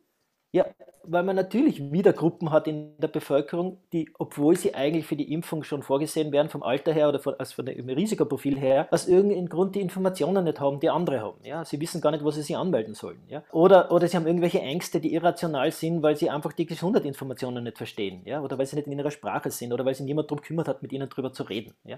Ja, 0.51 0.65
weil 1.03 1.23
man 1.23 1.35
natürlich 1.35 1.91
wieder 1.91 2.13
Gruppen 2.13 2.51
hat 2.51 2.67
in 2.67 2.93
der 2.97 3.07
Bevölkerung, 3.07 3.77
die, 3.93 4.09
obwohl 4.19 4.55
sie 4.55 4.75
eigentlich 4.75 5.05
für 5.05 5.15
die 5.15 5.31
Impfung 5.33 5.63
schon 5.63 5.81
vorgesehen 5.81 6.31
werden, 6.31 6.49
vom 6.49 6.61
Alter 6.61 6.93
her 6.93 7.09
oder 7.09 7.19
von, 7.19 7.35
also 7.37 7.55
von 7.55 7.65
dem 7.65 7.89
Risikoprofil 7.89 8.59
her, 8.59 8.87
aus 8.91 9.07
irgendeinem 9.07 9.49
Grund 9.49 9.75
die 9.75 9.81
Informationen 9.81 10.43
nicht 10.43 10.59
haben, 10.59 10.79
die 10.79 10.89
andere 10.89 11.21
haben. 11.21 11.39
Ja? 11.43 11.65
Sie 11.65 11.79
wissen 11.79 12.01
gar 12.01 12.11
nicht, 12.11 12.23
wo 12.23 12.31
sie 12.31 12.41
sich 12.41 12.55
anmelden 12.55 12.93
sollen. 12.93 13.21
Ja? 13.27 13.43
Oder, 13.51 13.91
oder 13.91 14.07
sie 14.07 14.17
haben 14.17 14.27
irgendwelche 14.27 14.59
Ängste, 14.59 14.99
die 14.99 15.13
irrational 15.13 15.71
sind, 15.71 16.03
weil 16.03 16.15
sie 16.15 16.29
einfach 16.29 16.53
die 16.53 16.65
Gesundheitsinformationen 16.65 17.63
nicht 17.63 17.77
verstehen. 17.77 18.21
Ja? 18.25 18.41
Oder 18.41 18.57
weil 18.57 18.65
sie 18.65 18.75
nicht 18.75 18.87
in 18.87 18.97
ihrer 18.97 19.11
Sprache 19.11 19.51
sind 19.51 19.73
oder 19.73 19.85
weil 19.85 19.95
sich 19.95 20.05
niemand 20.05 20.29
darum 20.29 20.43
kümmert 20.43 20.67
hat, 20.67 20.81
mit 20.81 20.91
ihnen 20.91 21.09
darüber 21.09 21.33
zu 21.33 21.43
reden. 21.43 21.73
Ja? 21.85 21.97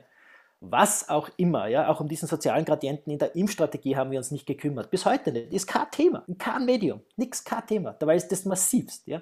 Was 0.66 1.10
auch 1.10 1.30
immer, 1.36 1.68
ja, 1.68 1.90
auch 1.90 2.00
um 2.00 2.08
diesen 2.08 2.28
sozialen 2.28 2.64
Gradienten 2.64 3.12
in 3.12 3.20
der 3.20 3.36
Impfstrategie 3.36 3.98
haben 3.98 4.12
wir 4.12 4.18
uns 4.18 4.32
nicht 4.32 4.46
gekümmert. 4.46 4.90
Bis 4.90 5.06
heute 5.06 5.34
nicht. 5.34 5.52
Ist 5.52 5.68
kein 5.68 5.92
Thema, 5.92 6.24
kein 6.38 6.66
Medium, 6.66 7.02
nichts, 7.18 7.44
kein 7.44 7.68
Thema. 7.68 7.94
Dabei 8.00 8.16
ist 8.16 8.32
das 8.32 8.46
massivst, 8.46 9.06
ja. 9.06 9.22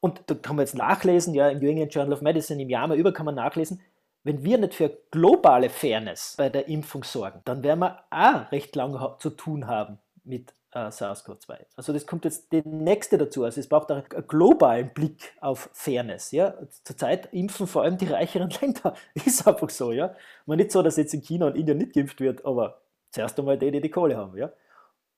Und 0.00 0.22
da 0.26 0.34
kann 0.34 0.56
man 0.56 0.64
jetzt 0.64 0.74
nachlesen, 0.74 1.32
ja, 1.34 1.48
im 1.48 1.58
New 1.58 1.68
England 1.68 1.94
Journal 1.94 2.12
of 2.12 2.22
Medicine 2.22 2.60
im 2.60 2.70
Jahr 2.70 2.88
mal 2.88 2.98
über 2.98 3.12
kann 3.12 3.26
man 3.26 3.36
nachlesen, 3.36 3.80
wenn 4.24 4.42
wir 4.42 4.58
nicht 4.58 4.74
für 4.74 4.98
globale 5.10 5.70
Fairness 5.70 6.34
bei 6.36 6.48
der 6.48 6.68
Impfung 6.68 7.04
sorgen, 7.04 7.40
dann 7.44 7.62
werden 7.62 7.80
wir 7.80 8.02
auch 8.10 8.50
recht 8.50 8.74
lange 8.74 9.16
zu 9.20 9.30
tun 9.30 9.66
haben 9.66 9.98
mit 10.24 10.52
äh, 10.86 10.90
SARS-CoV-2. 10.90 11.56
Also 11.76 11.92
das 11.92 12.06
kommt 12.06 12.24
jetzt 12.24 12.52
der 12.52 12.62
nächste 12.64 13.18
dazu. 13.18 13.44
Also 13.44 13.60
es 13.60 13.68
braucht 13.68 13.90
auch 13.90 13.96
einen 13.96 14.26
globalen 14.26 14.90
Blick 14.94 15.32
auf 15.40 15.70
Fairness. 15.72 16.32
Ja? 16.32 16.54
Zurzeit 16.84 17.32
impfen 17.32 17.66
vor 17.66 17.82
allem 17.82 17.98
die 17.98 18.06
reicheren 18.06 18.50
Länder. 18.60 18.94
Ist 19.14 19.46
einfach 19.46 19.70
so. 19.70 19.92
Ja? 19.92 20.14
Man 20.46 20.58
nicht 20.58 20.72
so, 20.72 20.82
dass 20.82 20.96
jetzt 20.96 21.14
in 21.14 21.22
China 21.22 21.46
und 21.46 21.56
Indien 21.56 21.78
nicht 21.78 21.92
geimpft 21.92 22.20
wird, 22.20 22.44
aber 22.44 22.80
zuerst 23.10 23.38
einmal 23.38 23.58
die, 23.58 23.70
die 23.70 23.80
die 23.80 23.90
Kohle 23.90 24.16
haben. 24.16 24.36
Ja? 24.36 24.52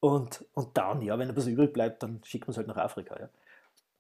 Und, 0.01 0.45
und 0.55 0.77
dann, 0.77 1.03
ja, 1.03 1.19
wenn 1.19 1.29
etwas 1.29 1.47
übrig 1.47 1.73
bleibt, 1.73 2.03
dann 2.03 2.21
schickt 2.25 2.47
man 2.47 2.53
es 2.53 2.57
halt 2.57 2.69
nach 2.69 2.77
Afrika. 2.77 3.19
Ja? 3.19 3.29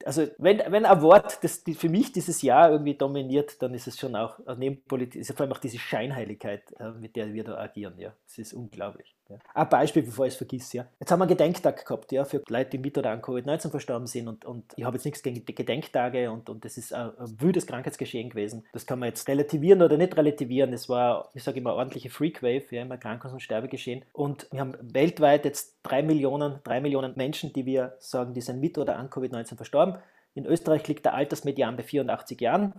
also 0.04 0.26
wenn, 0.38 0.58
wenn 0.68 0.86
ein 0.86 1.02
Wort 1.02 1.42
das 1.42 1.62
für 1.76 1.88
mich 1.88 2.12
dieses 2.12 2.42
Jahr 2.42 2.70
irgendwie 2.70 2.94
dominiert, 2.94 3.60
dann 3.62 3.74
ist 3.74 3.86
es 3.86 3.98
schon 3.98 4.16
auch 4.16 4.38
äh, 4.46 4.54
neben 4.56 4.82
Politik, 4.84 5.20
ist 5.20 5.32
vor 5.32 5.42
allem 5.42 5.52
auch 5.52 5.58
diese 5.58 5.78
Scheinheiligkeit, 5.78 6.62
äh, 6.78 6.90
mit 6.90 7.16
der 7.16 7.32
wir 7.32 7.44
da 7.44 7.58
agieren. 7.58 7.98
Ja, 7.98 8.14
es 8.26 8.38
ist 8.38 8.52
unglaublich. 8.52 9.14
Ja. 9.30 9.38
Ein 9.54 9.68
Beispiel, 9.68 10.02
bevor 10.02 10.26
ich 10.26 10.32
es 10.32 10.36
vergiss. 10.36 10.72
Ja, 10.72 10.86
jetzt 10.98 11.10
haben 11.10 11.20
wir 11.20 11.24
einen 11.24 11.36
Gedenktag 11.36 11.84
gehabt, 11.84 12.10
ja, 12.12 12.24
für 12.24 12.42
Leute, 12.48 12.70
die 12.70 12.78
mit 12.78 12.98
oder 12.98 13.10
an 13.10 13.22
Covid-19 13.22 13.70
verstorben 13.70 14.06
sind 14.06 14.28
und, 14.28 14.44
und 14.44 14.72
ich 14.76 14.84
habe 14.84 14.96
jetzt 14.96 15.04
nichts 15.04 15.22
gegen 15.22 15.44
die 15.44 15.54
Gedenktage 15.54 16.30
und, 16.30 16.50
und 16.50 16.64
das 16.64 16.76
ist 16.76 16.92
ein, 16.92 17.16
ein 17.16 17.40
wüdes 17.40 17.66
Krankheitsgeschehen 17.66 18.30
gewesen. 18.30 18.66
Das 18.72 18.86
kann 18.86 18.98
man 18.98 19.08
jetzt 19.08 19.28
relativieren 19.28 19.82
oder 19.82 19.96
nicht 19.96 20.16
relativieren. 20.16 20.72
Es 20.72 20.88
war, 20.88 21.30
ich 21.34 21.44
sage 21.44 21.58
immer, 21.58 21.74
ordentliche 21.74 22.10
Freakwave, 22.10 22.64
ja, 22.70 22.82
im 22.82 22.92
Erkrankungs- 22.92 23.32
und 23.32 23.40
Sterbegeschehen. 23.40 24.04
Und 24.12 24.48
wir 24.50 24.60
haben 24.60 24.76
weltweit 24.80 25.44
jetzt 25.44 25.78
drei 25.82 26.02
Millionen, 26.02 26.58
drei 26.64 26.80
Millionen 26.80 27.14
Menschen, 27.16 27.52
die 27.52 27.66
wir 27.66 27.94
sagen, 27.98 28.34
die 28.34 28.40
sind 28.40 28.60
mit 28.60 28.78
oder 28.78 28.96
an 28.96 29.08
Covid-19 29.08 29.56
verstorben. 29.56 29.98
In 30.34 30.46
Österreich 30.46 30.86
liegt 30.88 31.04
der 31.04 31.14
Altersmedian 31.14 31.76
bei 31.76 31.82
84 31.82 32.40
Jahren. 32.40 32.74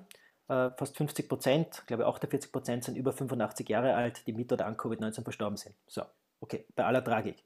Äh, 0.51 0.71
fast 0.77 0.97
50 0.97 1.29
Prozent, 1.29 1.77
ich 1.79 1.85
glaube 1.85 2.05
48 2.05 2.51
Prozent 2.51 2.83
sind 2.83 2.97
über 2.97 3.13
85 3.13 3.69
Jahre 3.69 3.95
alt, 3.95 4.27
die 4.27 4.33
mit 4.33 4.51
oder 4.51 4.65
an 4.65 4.75
Covid-19 4.75 5.23
verstorben 5.23 5.55
sind. 5.55 5.75
So, 5.87 6.01
okay, 6.41 6.65
bei 6.75 6.83
aller 6.83 7.03
Tragik. 7.03 7.43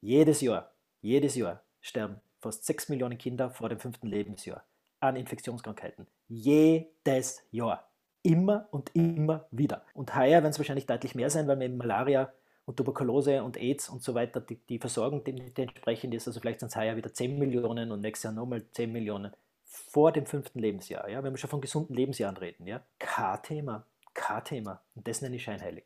Jedes 0.00 0.40
Jahr, 0.40 0.72
jedes 1.02 1.34
Jahr 1.34 1.62
sterben 1.80 2.20
fast 2.40 2.64
6 2.64 2.88
Millionen 2.88 3.18
Kinder 3.18 3.50
vor 3.50 3.68
dem 3.68 3.78
fünften 3.78 4.06
Lebensjahr 4.06 4.64
an 5.00 5.16
Infektionskrankheiten. 5.16 6.06
Jedes 6.28 7.42
Jahr. 7.50 7.88
Immer 8.22 8.68
und 8.70 8.94
immer 8.94 9.46
wieder. 9.50 9.84
Und 9.94 10.14
heuer 10.16 10.42
werden 10.42 10.50
es 10.50 10.58
wahrscheinlich 10.58 10.86
deutlich 10.86 11.14
mehr 11.14 11.30
sein, 11.30 11.46
weil 11.46 11.58
wir 11.58 11.66
eben 11.66 11.76
Malaria 11.76 12.32
und 12.64 12.76
Tuberkulose 12.76 13.42
und 13.42 13.56
AIDS 13.56 13.88
und 13.88 14.02
so 14.02 14.14
weiter, 14.14 14.40
die, 14.40 14.56
die 14.56 14.78
Versorgung 14.78 15.24
die, 15.24 15.32
die 15.32 15.62
entsprechend 15.62 16.14
ist. 16.14 16.26
Also 16.26 16.40
vielleicht 16.40 16.60
sind 16.60 16.68
es 16.68 16.76
heuer 16.76 16.96
wieder 16.96 17.12
10 17.12 17.38
Millionen 17.38 17.92
und 17.92 18.00
nächstes 18.00 18.24
Jahr 18.24 18.32
nochmal 18.34 18.62
10 18.72 18.92
Millionen 18.92 19.32
vor 19.64 20.12
dem 20.12 20.26
fünften 20.26 20.58
Lebensjahr. 20.58 21.08
Ja? 21.08 21.22
Wenn 21.22 21.32
wir 21.32 21.38
schon 21.38 21.50
von 21.50 21.60
gesunden 21.60 21.94
Lebensjahren 21.94 22.36
reden. 22.36 22.66
Ja? 22.66 22.82
K-Thema, 22.98 23.86
K-Thema. 24.14 24.82
Und 24.94 25.08
das 25.08 25.22
nenne 25.22 25.36
ich 25.36 25.44
scheinheilig. 25.44 25.84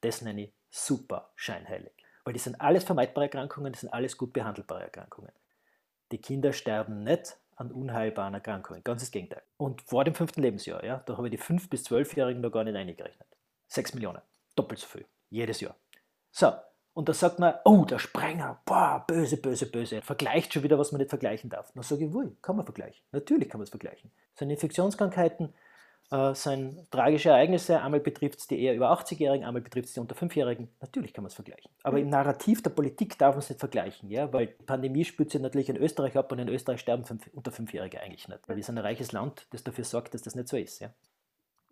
Das 0.00 0.22
nenne 0.22 0.44
ich 0.44 0.52
super 0.74 1.30
scheinheilig. 1.36 1.92
Weil 2.24 2.32
die 2.32 2.40
sind 2.40 2.60
alles 2.60 2.84
vermeidbare 2.84 3.26
Erkrankungen, 3.26 3.72
das 3.72 3.82
sind 3.82 3.92
alles 3.92 4.16
gut 4.16 4.32
behandelbare 4.32 4.82
Erkrankungen. 4.82 5.32
Die 6.10 6.18
Kinder 6.18 6.52
sterben 6.52 7.04
nicht 7.04 7.36
an 7.56 7.70
unheilbaren 7.70 8.34
Erkrankungen, 8.34 8.82
ganz 8.82 9.02
das 9.02 9.10
Gegenteil. 9.10 9.42
Und 9.56 9.82
vor 9.82 10.04
dem 10.04 10.14
fünften 10.14 10.42
Lebensjahr, 10.42 10.84
ja, 10.84 11.02
da 11.06 11.16
habe 11.16 11.28
ich 11.28 11.30
die 11.30 11.42
5- 11.42 11.68
bis 11.68 11.86
12-Jährigen 11.86 12.40
noch 12.40 12.50
gar 12.50 12.64
nicht 12.64 12.74
eingerechnet. 12.74 13.28
6 13.68 13.94
Millionen, 13.94 14.20
doppelt 14.56 14.80
so 14.80 14.86
viel, 14.86 15.06
jedes 15.30 15.60
Jahr. 15.60 15.76
So, 16.32 16.52
und 16.94 17.08
da 17.08 17.14
sagt 17.14 17.38
man, 17.38 17.54
oh, 17.64 17.84
der 17.84 17.98
Sprenger, 17.98 18.60
boah, 18.64 19.04
böse, 19.06 19.36
böse, 19.36 19.66
böse. 19.66 20.02
Vergleicht 20.02 20.52
schon 20.52 20.62
wieder, 20.64 20.78
was 20.78 20.90
man 20.90 21.00
nicht 21.00 21.10
vergleichen 21.10 21.50
darf. 21.50 21.70
Na, 21.74 21.82
sage 21.82 22.06
ich, 22.06 22.12
wohl, 22.12 22.36
kann 22.42 22.56
man 22.56 22.64
vergleichen. 22.64 23.04
Natürlich 23.12 23.48
kann 23.48 23.60
man 23.60 23.64
es 23.64 23.70
vergleichen. 23.70 24.10
Das 24.36 24.48
Infektionskrankheiten, 24.48 25.54
äh, 26.10 26.34
sind 26.34 26.90
tragische 26.90 27.30
Ereignisse. 27.30 27.80
Einmal 27.80 28.00
betrifft 28.00 28.40
es 28.40 28.46
die 28.46 28.60
eher 28.60 28.74
über 28.74 28.92
80-Jährigen, 28.92 29.44
einmal 29.44 29.62
betrifft 29.62 29.88
es 29.88 29.94
die 29.94 30.00
unter 30.00 30.14
5-Jährigen. 30.14 30.68
Natürlich 30.80 31.12
kann 31.12 31.24
man 31.24 31.28
es 31.28 31.34
vergleichen. 31.34 31.70
Aber 31.82 31.98
im 31.98 32.08
Narrativ 32.08 32.62
der 32.62 32.70
Politik 32.70 33.18
darf 33.18 33.34
man 33.34 33.40
es 33.40 33.48
nicht 33.48 33.60
vergleichen, 33.60 34.10
ja? 34.10 34.32
weil 34.32 34.48
die 34.48 34.64
Pandemie 34.64 35.04
spürt 35.04 35.30
sich 35.30 35.40
natürlich 35.40 35.68
in 35.68 35.76
Österreich 35.76 36.16
ab 36.16 36.30
und 36.32 36.38
in 36.38 36.48
Österreich 36.48 36.80
sterben 36.80 37.04
fünf, 37.04 37.28
unter 37.32 37.50
5-Jährige 37.50 38.00
eigentlich 38.00 38.28
nicht, 38.28 38.40
weil 38.46 38.56
wir 38.56 38.62
sind 38.62 38.78
ein 38.78 38.84
reiches 38.84 39.12
Land, 39.12 39.46
das 39.50 39.64
dafür 39.64 39.84
sorgt, 39.84 40.14
dass 40.14 40.22
das 40.22 40.34
nicht 40.34 40.48
so 40.48 40.56
ist. 40.56 40.80
Ja? 40.80 40.90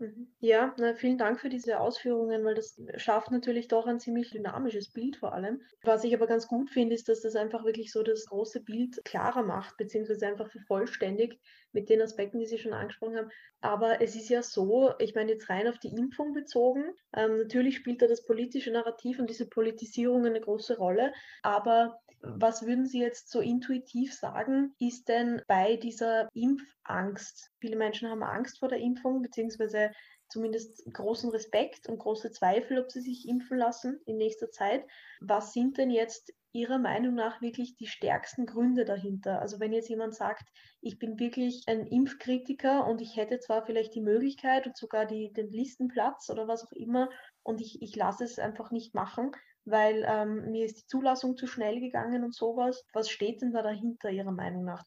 Mhm. 0.03 0.35
Ja, 0.41 0.75
na, 0.79 0.95
vielen 0.97 1.17
Dank 1.17 1.39
für 1.39 1.49
diese 1.49 1.79
Ausführungen, 1.79 2.45
weil 2.45 2.57
das 2.57 2.77
schafft 2.97 3.31
natürlich 3.31 3.69
doch 3.69 3.87
ein 3.87 4.01
ziemlich 4.01 4.31
dynamisches 4.31 4.91
Bild 4.91 5.17
vor 5.17 5.33
allem. 5.33 5.63
Was 5.85 6.03
ich 6.03 6.13
aber 6.13 6.27
ganz 6.27 6.49
gut 6.49 6.71
finde, 6.71 6.97
ist, 6.97 7.09
dass 7.09 7.21
das 7.21 7.37
einfach 7.37 7.65
wirklich 7.65 7.93
so 7.93 8.03
das 8.03 8.27
große 8.27 8.65
Bild 8.65 9.05
klarer 9.05 9.45
macht, 9.45 9.77
beziehungsweise 9.77 10.27
einfach 10.27 10.51
vervollständigt 10.51 11.39
mit 11.71 11.89
den 11.89 12.03
Aspekten, 12.03 12.41
die 12.41 12.47
Sie 12.47 12.59
schon 12.59 12.73
angesprochen 12.73 13.17
haben. 13.17 13.31
Aber 13.61 14.01
es 14.01 14.17
ist 14.17 14.29
ja 14.29 14.43
so, 14.43 14.93
ich 14.99 15.15
meine 15.15 15.31
jetzt 15.31 15.49
rein 15.49 15.69
auf 15.69 15.79
die 15.79 15.95
Impfung 15.97 16.33
bezogen, 16.33 16.95
ähm, 17.17 17.37
natürlich 17.37 17.77
spielt 17.77 18.03
da 18.03 18.09
das 18.09 18.25
politische 18.25 18.73
Narrativ 18.73 19.21
und 19.21 19.31
diese 19.31 19.49
Politisierung 19.49 20.27
eine 20.27 20.41
große 20.41 20.79
Rolle, 20.79 21.13
aber 21.43 22.01
was 22.23 22.65
würden 22.67 22.87
Sie 22.87 23.01
jetzt 23.01 23.31
so 23.31 23.41
intuitiv 23.41 24.15
sagen, 24.15 24.75
ist 24.79 25.09
denn 25.09 25.43
bei 25.49 25.77
dieser 25.77 26.29
Impfangst? 26.35 27.51
Viele 27.61 27.77
Menschen 27.77 28.09
haben 28.09 28.23
Angst 28.23 28.59
vor 28.59 28.69
der 28.69 28.79
Impfung, 28.79 29.23
beziehungsweise 29.23 29.91
zumindest 30.33 30.83
großen 30.93 31.31
Respekt 31.31 31.89
und 31.89 31.99
große 31.99 32.31
Zweifel, 32.33 32.81
ob 32.81 32.91
sie 32.91 33.01
sich 33.01 33.29
impfen 33.29 33.59
lassen 33.59 34.01
in 34.07 34.17
nächster 34.17 34.51
Zeit. 34.51 34.85
Was 35.21 35.53
sind 35.53 35.79
denn 35.79 35.91
jetzt 35.91 36.33
Ihrer 36.55 36.79
Meinung 36.79 37.15
nach 37.15 37.41
wirklich 37.41 37.77
die 37.77 37.87
stärksten 37.87 38.47
Gründe 38.47 38.85
dahinter? 38.85 39.41
Also 39.41 39.61
wenn 39.61 39.73
jetzt 39.73 39.89
jemand 39.89 40.15
sagt, 40.15 40.49
ich 40.81 40.99
bin 40.99 41.19
wirklich 41.19 41.65
ein 41.67 41.87
Impfkritiker 41.87 42.87
und 42.87 43.01
ich 43.01 43.17
hätte 43.17 43.41
zwar 43.41 43.65
vielleicht 43.65 43.95
die 43.95 44.01
Möglichkeit 44.01 44.67
und 44.67 44.77
sogar 44.77 45.07
die, 45.07 45.33
den 45.33 45.51
Listenplatz 45.51 46.31
oder 46.31 46.49
was 46.49 46.65
auch 46.65 46.73
immer 46.73 47.09
und 47.43 47.61
ich, 47.61 47.81
ich 47.83 47.95
lasse 47.95 48.25
es 48.25 48.39
einfach 48.39 48.71
nicht 48.71 48.95
machen, 48.95 49.33
weil 49.65 50.05
ähm, 50.09 50.51
mir 50.51 50.65
ist 50.65 50.81
die 50.81 50.87
Zulassung 50.87 51.37
zu 51.37 51.47
schnell 51.47 51.79
gegangen 51.81 52.25
und 52.25 52.35
sowas. 52.35 52.85
Was 52.93 53.11
steht 53.11 53.43
denn 53.43 53.53
da 53.53 53.63
dahinter 53.63 54.11
Ihrer 54.11 54.33
Meinung 54.33 54.65
nach? 54.65 54.83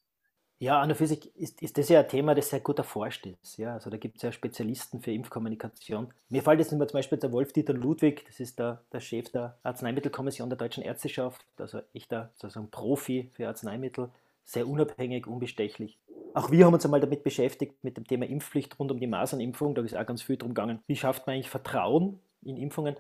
Ja, 0.58 0.80
an 0.80 0.96
für 0.96 1.06
sich 1.06 1.36
ist, 1.36 1.62
ist 1.62 1.78
das 1.78 1.90
ja 1.90 2.00
ein 2.00 2.08
Thema, 2.08 2.34
das 2.34 2.50
sehr 2.50 2.62
gut 2.62 2.78
erforscht 2.78 3.26
ist. 3.26 3.58
Ja, 3.58 3.74
also 3.74 3.90
da 3.90 3.98
gibt 3.98 4.18
es 4.18 4.22
ja 4.22 4.32
Spezialisten 4.32 5.02
für 5.02 5.12
Impfkommunikation. 5.12 6.14
Mir 6.30 6.44
fällt 6.44 6.60
jetzt 6.60 6.70
zum 6.70 6.80
Beispiel 6.80 7.18
der 7.18 7.34
Wolf-Dieter 7.34 7.74
Ludwig, 7.74 8.24
das 8.26 8.40
ist 8.40 8.58
der, 8.58 8.82
der 8.94 9.02
Chef 9.02 9.30
der 9.32 9.58
Arzneimittelkommission 9.64 10.50
der 10.50 10.58
Deutschen 10.58 10.82
Ärzteschaft, 10.82 11.46
also 11.58 11.82
echter 11.94 12.32
sozusagen 12.36 12.72
Profi 12.72 13.30
für 13.34 13.48
Arzneimittel, 13.50 14.10
sehr 14.46 14.68
unabhängig, 14.68 15.28
unbestechlich. 15.28 15.98
Auch 16.34 16.52
wir 16.52 16.66
haben 16.66 16.74
uns 16.74 16.86
einmal 16.86 17.02
damit 17.02 17.24
beschäftigt, 17.24 17.84
mit 17.84 17.98
dem 17.98 18.08
Thema 18.08 18.26
Impfpflicht 18.26 18.80
rund 18.80 18.92
um 18.92 19.00
die 19.00 19.08
Masernimpfung. 19.08 19.76
Da 19.76 19.82
ist 19.82 19.96
auch 19.96 20.06
ganz 20.06 20.22
viel 20.22 20.38
drum 20.38 20.50
gegangen. 20.50 20.80
Wie 20.88 20.96
schafft 20.96 21.28
man 21.28 21.36
eigentlich 21.36 21.50
Vertrauen 21.50 22.20
in 22.44 22.58
Impfungen? 22.58 22.96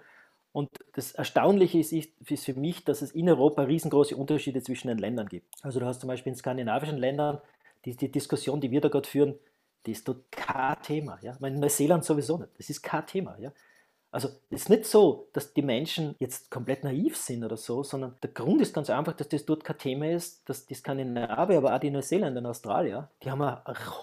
Und 0.55 0.69
das 0.93 1.11
Erstaunliche 1.11 1.79
ist, 1.79 1.91
ist, 1.91 2.45
für 2.45 2.53
mich, 2.53 2.85
dass 2.85 3.01
es 3.01 3.11
in 3.11 3.27
Europa 3.27 3.63
riesengroße 3.63 4.15
Unterschiede 4.15 4.63
zwischen 4.63 4.87
den 4.87 4.99
Ländern 4.99 5.27
gibt. 5.27 5.53
Also 5.61 5.81
du 5.81 5.85
hast 5.85 5.99
zum 5.99 6.07
Beispiel 6.07 6.31
in 6.31 6.37
skandinavischen 6.37 6.97
Ländern 6.97 7.41
die, 7.83 7.93
die 7.93 8.09
Diskussion, 8.09 8.61
die 8.61 8.71
wir 8.71 8.79
da 8.79 8.87
gerade 8.87 9.05
führen, 9.05 9.35
die 9.85 9.91
ist 9.91 10.07
dort 10.07 10.31
kein 10.31 10.81
Thema. 10.81 11.19
Ja? 11.21 11.35
In 11.45 11.59
Neuseeland 11.59 12.05
sowieso 12.05 12.37
nicht. 12.37 12.51
Das 12.57 12.69
ist 12.69 12.81
kein 12.81 13.05
Thema. 13.05 13.37
Ja? 13.37 13.51
Also 14.11 14.29
es 14.49 14.61
ist 14.61 14.69
nicht 14.69 14.85
so, 14.85 15.27
dass 15.33 15.53
die 15.53 15.61
Menschen 15.61 16.15
jetzt 16.19 16.49
komplett 16.49 16.85
naiv 16.85 17.17
sind 17.17 17.43
oder 17.43 17.57
so, 17.57 17.83
sondern 17.83 18.15
der 18.23 18.29
Grund 18.29 18.61
ist 18.61 18.73
ganz 18.73 18.89
einfach, 18.89 19.11
dass 19.11 19.27
das 19.27 19.45
dort 19.45 19.65
kein 19.65 19.77
Thema 19.77 20.09
ist, 20.09 20.47
dass 20.47 20.65
die 20.65 20.75
Skandinavier, 20.75 21.57
aber 21.57 21.75
auch 21.75 21.79
die 21.81 21.91
Neuseeländer 21.91 22.39
und 22.39 22.45
Australier, 22.45 23.09
die 23.21 23.29
haben 23.29 23.41
ein 23.41 23.59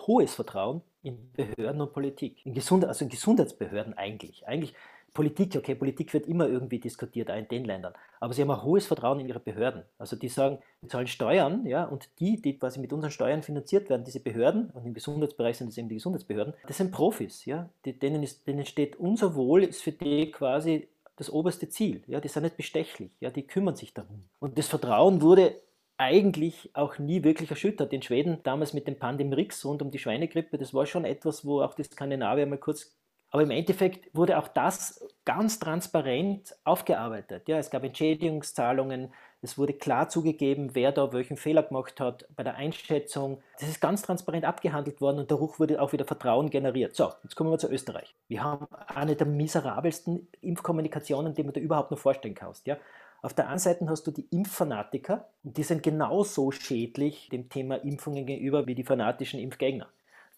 hohes 0.07 0.35
Vertrauen 0.35 0.83
in 1.03 1.33
Behörden 1.33 1.81
und 1.81 1.95
Politik, 1.95 2.45
in 2.45 2.53
Gesund 2.53 2.85
also 2.85 3.07
in 3.07 3.09
Gesundheitsbehörden 3.09 3.95
eigentlich. 3.97 4.47
Eigentlich 4.47 4.75
Politik, 5.15 5.55
okay, 5.57 5.75
Politik 5.75 6.13
wird 6.15 6.27
immer 6.27 6.49
irgendwie 6.49 6.79
diskutiert, 6.79 7.31
auch 7.31 7.37
in 7.37 7.49
den 7.49 7.65
Ländern. 7.65 7.93
Aber 8.19 8.33
sie 8.33 8.43
haben 8.43 8.51
ein 8.51 8.63
hohes 8.63 8.87
Vertrauen 8.87 9.21
in 9.21 9.29
ihre 9.29 9.41
Behörden. 9.41 9.83
Also 9.99 10.17
die 10.17 10.29
sagen, 10.29 10.59
wir 10.81 10.89
zahlen 10.89 11.07
Steuern, 11.07 11.67
ja, 11.67 11.85
und 11.85 12.09
die, 12.19 12.41
die 12.41 12.59
quasi 12.59 12.81
mit 12.81 12.93
unseren 12.93 13.11
Steuern 13.11 13.43
finanziert 13.43 13.91
werden, 13.91 14.05
diese 14.05 14.21
Behörden, 14.21 14.71
und 14.71 14.87
im 14.87 14.95
Gesundheitsbereich 14.95 15.59
sind 15.59 15.69
das 15.69 15.79
eben 15.79 15.89
die 15.89 15.97
Gesundheitsbehörden, 15.97 16.55
das 16.67 16.79
sind 16.79 16.93
Profis, 16.93 17.45
ja. 17.45 17.69
Die, 17.85 17.99
denen, 17.99 18.23
ist, 18.23 18.47
denen 18.47 18.65
steht 18.65 18.97
unser 18.97 19.35
Wohl, 19.35 19.65
ist 19.65 19.83
für 19.83 19.93
die 19.93 20.31
quasi 20.31 20.89
das 21.17 21.31
oberste 21.31 21.69
Ziel. 21.69 22.03
Ja, 22.07 22.21
die 22.21 22.29
sind 22.29 22.45
nicht 22.45 22.57
bestechlich, 22.57 23.13
ja, 23.21 23.31
die 23.31 23.47
kümmern 23.47 23.77
sich 23.77 23.93
darum. 23.93 24.25
Und 24.41 24.57
das 24.57 24.69
Vertrauen 24.69 25.21
wurde 25.21 25.61
eigentlich 25.99 26.71
auch 26.73 26.99
nie 26.99 27.23
wirklich 27.23 27.51
erschüttert. 27.51 27.93
In 27.93 28.03
Schweden 28.03 28.39
damals 28.43 28.73
mit 28.73 28.87
dem 28.89 28.99
Pandemrix 28.99 29.65
rund 29.65 29.83
um 29.83 29.91
die 29.91 29.99
Schweinegrippe, 29.99 30.59
das 30.59 30.75
war 30.75 30.87
schon 30.87 31.05
etwas, 31.05 31.45
wo 31.45 31.61
auch 31.61 31.75
die 31.75 31.85
Skandinavier 31.85 32.47
mal 32.47 32.59
kurz 32.59 32.97
aber 33.33 33.43
im 33.43 33.51
Endeffekt 33.51 34.15
wurde 34.15 34.39
auch 34.39 34.47
das 34.47 35.05
ganz 35.25 35.59
transparent 35.59 36.55
aufgearbeitet. 36.65 37.49
Ja, 37.49 37.59
es 37.59 37.71
gab 37.71 37.83
Entschädigungszahlungen, 37.83 39.13
es 39.41 39.57
wurde 39.57 39.73
klar 39.73 40.09
zugegeben, 40.09 40.75
wer 40.75 40.93
da 40.93 41.13
welchen 41.13 41.39
Fehler 41.39 41.63
gemacht 41.63 41.99
hat 41.99 42.27
bei 42.37 42.45
der 42.45 42.57
Einschätzung. 42.57 43.43
Das 43.59 43.69
ist 43.69 43.81
ganz 43.81 44.03
transparent 44.03 44.45
abgehandelt 44.45 45.01
worden 45.01 45.21
und 45.21 45.31
dadurch 45.31 45.59
wurde 45.59 45.81
auch 45.81 45.93
wieder 45.93 46.05
Vertrauen 46.05 46.51
generiert. 46.51 46.95
So, 46.95 47.11
jetzt 47.25 47.35
kommen 47.35 47.51
wir 47.51 47.59
zu 47.59 47.71
Österreich. 47.71 48.15
Wir 48.29 48.45
haben 48.45 48.67
eine 48.87 49.17
der 49.17 49.27
miserabelsten 49.27 50.29
Impfkommunikationen, 50.43 51.35
die 51.35 51.43
man 51.43 51.55
da 51.55 51.61
überhaupt 51.61 51.91
noch 51.91 51.99
vorstellen 51.99 52.35
kannst. 52.35 52.67
Ja? 52.67 52.77
Auf 53.23 53.33
der 53.33 53.49
einen 53.49 53.59
Seite 53.59 53.89
hast 53.89 54.07
du 54.07 54.11
die 54.11 54.27
Impffanatiker, 54.31 55.27
die 55.43 55.63
sind 55.63 55.83
genauso 55.83 56.51
schädlich 56.51 57.31
dem 57.31 57.49
Thema 57.49 57.77
Impfungen 57.77 58.27
gegenüber 58.27 58.67
wie 58.67 58.75
die 58.75 58.85
fanatischen 58.85 59.41
Impfgegner. 59.41 59.89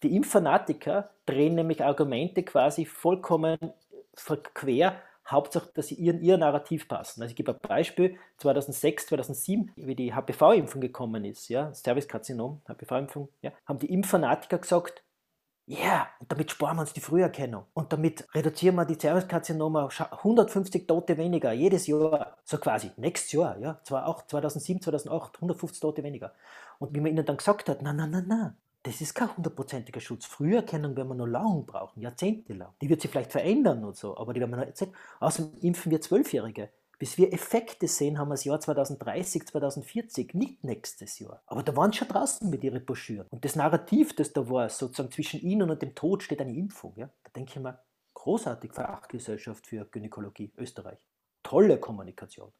Die 0.05 0.15
Impffanatiker 0.15 1.09
drehen 1.25 1.55
nämlich 1.55 1.83
Argumente 1.83 2.43
quasi 2.43 2.85
vollkommen 2.85 3.57
quer, 4.53 5.01
Hauptsache, 5.27 5.71
dass 5.73 5.87
sie 5.87 5.95
ihren, 5.95 6.21
ihr 6.21 6.37
Narrativ 6.37 6.87
passen. 6.87 7.23
Also 7.23 7.31
ich 7.31 7.35
gebe 7.35 7.53
ein 7.53 7.59
Beispiel, 7.59 8.19
2006, 8.37 9.07
2007, 9.07 9.71
wie 9.77 9.95
die 9.95 10.13
HPV-Impfung 10.13 10.79
gekommen 10.79 11.25
ist, 11.25 11.49
ja, 11.49 11.73
Cervixkarzinom, 11.73 12.61
HPV-Impfung, 12.67 13.29
ja, 13.41 13.51
haben 13.65 13.79
die 13.79 13.91
Impffanatiker 13.91 14.59
gesagt, 14.59 15.03
ja, 15.65 15.79
yeah, 15.79 16.07
und 16.19 16.31
damit 16.31 16.51
sparen 16.51 16.77
wir 16.77 16.81
uns 16.81 16.93
die 16.93 17.01
Früherkennung. 17.01 17.65
Und 17.73 17.91
damit 17.91 18.27
reduzieren 18.35 18.75
wir 18.75 18.85
die 18.85 18.99
Cervixkarzinome 18.99 19.85
auf 19.85 19.99
150 19.99 20.85
Tote 20.85 21.17
weniger 21.17 21.51
jedes 21.51 21.87
Jahr. 21.87 22.37
So 22.43 22.59
quasi, 22.59 22.91
nächstes 22.97 23.31
Jahr, 23.31 23.57
ja, 23.57 23.81
2007, 23.83 24.83
2008, 24.83 25.37
150 25.37 25.81
Tote 25.81 26.03
weniger. 26.03 26.35
Und 26.77 26.93
wie 26.93 26.99
man 26.99 27.09
ihnen 27.09 27.25
dann 27.25 27.37
gesagt 27.37 27.69
hat, 27.69 27.81
na, 27.81 27.91
na, 27.91 28.05
na, 28.05 28.21
na, 28.21 28.55
das 28.85 29.01
ist 29.01 29.15
kein 29.15 29.35
hundertprozentiger 29.35 29.99
Schutz. 29.99 30.25
Früherkennung 30.25 30.95
werden 30.95 31.07
wir 31.07 31.15
noch 31.15 31.25
lang 31.25 31.65
brauchen, 31.65 32.01
jahrzehntelang. 32.01 32.73
Die 32.81 32.89
wird 32.89 33.01
sich 33.01 33.09
vielleicht 33.09 33.31
verändern 33.31 33.83
und 33.83 33.95
so, 33.95 34.15
aber 34.15 34.31
die 34.31 34.39
werden 34.39 34.51
wir 34.51 34.57
noch 34.57 34.65
erzählen. 34.65 34.93
Außerdem 35.19 35.59
impfen 35.61 35.91
wir 35.91 36.01
Zwölfjährige. 36.01 36.69
Bis 36.99 37.17
wir 37.17 37.33
Effekte 37.33 37.87
sehen, 37.87 38.19
haben 38.19 38.29
wir 38.29 38.35
das 38.35 38.45
Jahr 38.45 38.59
2030, 38.59 39.47
2040, 39.47 40.33
nicht 40.35 40.63
nächstes 40.63 41.19
Jahr. 41.19 41.41
Aber 41.47 41.63
da 41.63 41.75
waren 41.75 41.91
schon 41.91 42.07
draußen 42.07 42.47
mit 42.49 42.63
ihren 42.63 42.85
Broschüren. 42.85 43.27
Und 43.31 43.43
das 43.43 43.55
Narrativ, 43.55 44.15
das 44.15 44.31
da 44.31 44.47
war, 44.49 44.69
sozusagen 44.69 45.11
zwischen 45.11 45.41
ihnen 45.41 45.69
und 45.69 45.81
dem 45.81 45.95
Tod 45.95 46.23
steht 46.23 46.39
eine 46.39 46.55
Impfung. 46.55 46.93
Ja? 46.95 47.09
Da 47.23 47.31
denke 47.35 47.53
ich 47.55 47.59
mir, 47.59 47.79
großartig 48.13 48.71
Fachgesellschaft 48.71 49.67
für 49.67 49.85
Gynäkologie 49.85 50.53
Österreich. 50.57 50.99
Tolle 51.43 51.79
Kommunikation. 51.79 52.51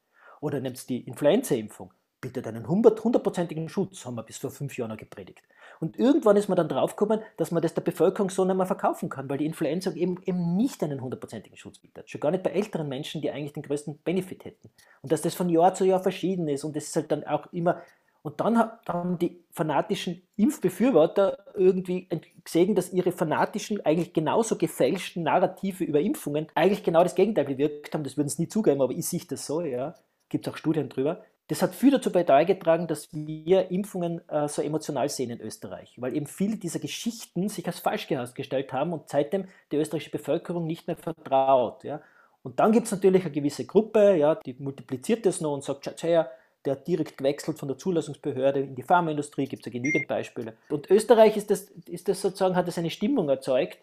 Oder 0.42 0.60
nehmt 0.60 0.90
die 0.90 1.08
Influenza-Impfung 1.08 1.94
bietet 2.26 2.48
einen 2.48 2.68
hundertprozentigen 2.68 3.70
Schutz, 3.70 4.06
haben 4.06 4.16
wir 4.16 4.24
bis 4.24 4.38
vor 4.38 4.50
fünf 4.50 4.76
Jahren 4.78 4.98
gepredigt. 4.98 5.44
Und 5.80 6.00
irgendwann 6.00 6.38
ist 6.38 6.48
man 6.48 6.56
dann 6.56 6.70
draufgekommen, 6.70 7.22
dass 7.38 7.52
man 7.52 7.62
das 7.62 7.74
der 7.74 7.82
Bevölkerung 7.82 8.30
so 8.30 8.46
nicht 8.46 8.56
mehr 8.56 8.66
verkaufen 8.66 9.10
kann, 9.10 9.30
weil 9.30 9.38
die 9.38 9.46
Influenza 9.46 9.92
eben, 9.92 10.18
eben 10.26 10.56
nicht 10.56 10.84
einen 10.84 11.02
hundertprozentigen 11.02 11.58
Schutz 11.58 11.80
bietet. 11.80 12.10
Schon 12.10 12.22
gar 12.22 12.32
nicht 12.32 12.44
bei 12.44 12.52
älteren 12.52 12.90
Menschen, 12.90 13.22
die 13.22 13.30
eigentlich 13.30 13.54
den 13.54 13.64
größten 13.64 14.00
Benefit 14.00 14.46
hätten. 14.46 14.70
Und 15.02 15.12
dass 15.12 15.22
das 15.22 15.36
von 15.36 15.50
Jahr 15.50 15.74
zu 15.76 15.86
Jahr 15.86 16.02
verschieden 16.02 16.48
ist 16.48 16.64
und 16.64 16.76
das 16.76 16.86
ist 16.86 16.96
halt 16.96 17.12
dann 17.12 17.24
auch 17.26 17.52
immer. 17.54 17.82
Und 18.24 18.40
dann 18.40 18.58
haben 18.58 19.20
die 19.20 19.44
fanatischen 19.52 20.24
Impfbefürworter 20.36 21.46
irgendwie 21.54 22.10
gesehen, 22.44 22.74
dass 22.74 22.92
ihre 22.92 23.12
fanatischen, 23.12 23.86
eigentlich 23.86 24.14
genauso 24.14 24.58
gefälschten 24.58 25.22
Narrative 25.22 25.84
über 25.84 26.00
Impfungen 26.00 26.48
eigentlich 26.56 26.84
genau 26.84 27.04
das 27.04 27.14
Gegenteil 27.14 27.46
bewirkt 27.46 27.94
haben. 27.94 28.04
Das 28.04 28.18
würden 28.18 28.30
sie 28.30 28.42
nie 28.42 28.48
zugeben, 28.48 28.82
aber 28.82 28.94
ich 28.94 29.06
sehe 29.06 29.22
das 29.30 29.46
so, 29.46 29.62
ja. 29.62 29.94
Gibt 30.30 30.48
es 30.48 30.52
auch 30.52 30.58
Studien 30.58 30.90
drüber 30.90 31.24
das 31.48 31.62
hat 31.62 31.76
viel 31.76 31.92
dazu 31.92 32.12
beigetragen, 32.12 32.88
dass 32.88 33.14
wir 33.14 33.70
Impfungen 33.70 34.28
äh, 34.30 34.48
so 34.48 34.62
emotional 34.62 35.10
sehen 35.10 35.30
in 35.30 35.42
Österreich, 35.42 35.94
weil 35.98 36.16
eben 36.16 36.26
viele 36.26 36.58
dieser 36.58 36.80
Geschichten 36.80 37.50
sich 37.50 37.68
als 37.68 37.80
falsch 37.80 38.10
herausgestellt 38.10 38.74
haben 38.74 38.94
und 38.94 39.10
seitdem 39.10 39.46
die 39.72 39.78
österreichische 39.78 40.12
Bevölkerung 40.12 40.66
nicht 40.66 40.88
mehr 40.88 40.98
vertraut. 40.98 41.84
Ja? 41.84 42.02
Und 42.42 42.60
dann 42.60 42.72
gibt 42.72 42.86
es 42.86 42.92
natürlich 42.92 43.24
eine 43.24 43.32
gewisse 43.32 43.66
Gruppe, 43.66 44.16
ja, 44.16 44.36
die 44.36 44.56
multipliziert 44.58 45.26
das 45.26 45.42
noch 45.42 45.54
und 45.54 45.64
sagt, 45.64 45.86
schau 46.00 46.08
her, 46.08 46.32
der 46.66 46.74
hat 46.74 46.88
direkt 46.88 47.18
gewechselt 47.18 47.60
von 47.60 47.68
der 47.68 47.78
Zulassungsbehörde 47.78 48.62
in 48.62 48.76
die 48.76 48.84
Pharmaindustrie, 48.84 49.46
gibt 49.46 49.66
es 49.66 49.72
ja 49.72 49.80
genügend 49.80 50.08
Beispiele. 50.08 50.58
Und 50.70 50.90
Österreich 50.90 51.38
ist 51.38 51.52
das, 51.52 51.70
ist 51.88 52.08
das 52.08 52.22
sozusagen, 52.22 52.56
hat 52.56 52.68
das 52.68 52.80
eine 52.80 52.90
Stimmung 52.90 53.30
erzeugt, 53.30 53.78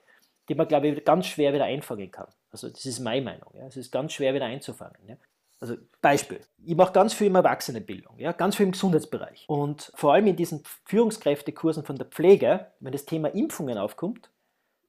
die 0.48 0.56
man, 0.56 0.66
glaube 0.66 0.88
ich, 0.88 1.04
ganz 1.04 1.26
schwer 1.26 1.52
wieder 1.52 1.64
einfangen 1.64 2.10
kann. 2.10 2.26
Also 2.50 2.68
das 2.68 2.84
ist 2.84 2.98
meine 2.98 3.22
Meinung. 3.22 3.50
Ja. 3.54 3.66
Es 3.66 3.76
ist 3.76 3.92
ganz 3.92 4.12
schwer 4.12 4.34
wieder 4.34 4.46
einzufangen. 4.46 4.98
Ja. 5.06 5.16
Also 5.62 5.76
Beispiel, 6.00 6.40
ich 6.64 6.74
mache 6.74 6.92
ganz 6.92 7.14
viel 7.14 7.28
im 7.28 7.36
Erwachsenenbildung, 7.36 8.18
ja, 8.18 8.32
ganz 8.32 8.56
viel 8.56 8.66
im 8.66 8.72
Gesundheitsbereich. 8.72 9.44
Und 9.46 9.92
vor 9.94 10.12
allem 10.12 10.26
in 10.26 10.34
diesen 10.34 10.64
Führungskräftekursen 10.86 11.84
von 11.84 11.94
der 11.94 12.06
Pflege, 12.06 12.72
wenn 12.80 12.90
das 12.90 13.04
Thema 13.04 13.28
Impfungen 13.28 13.78
aufkommt, 13.78 14.28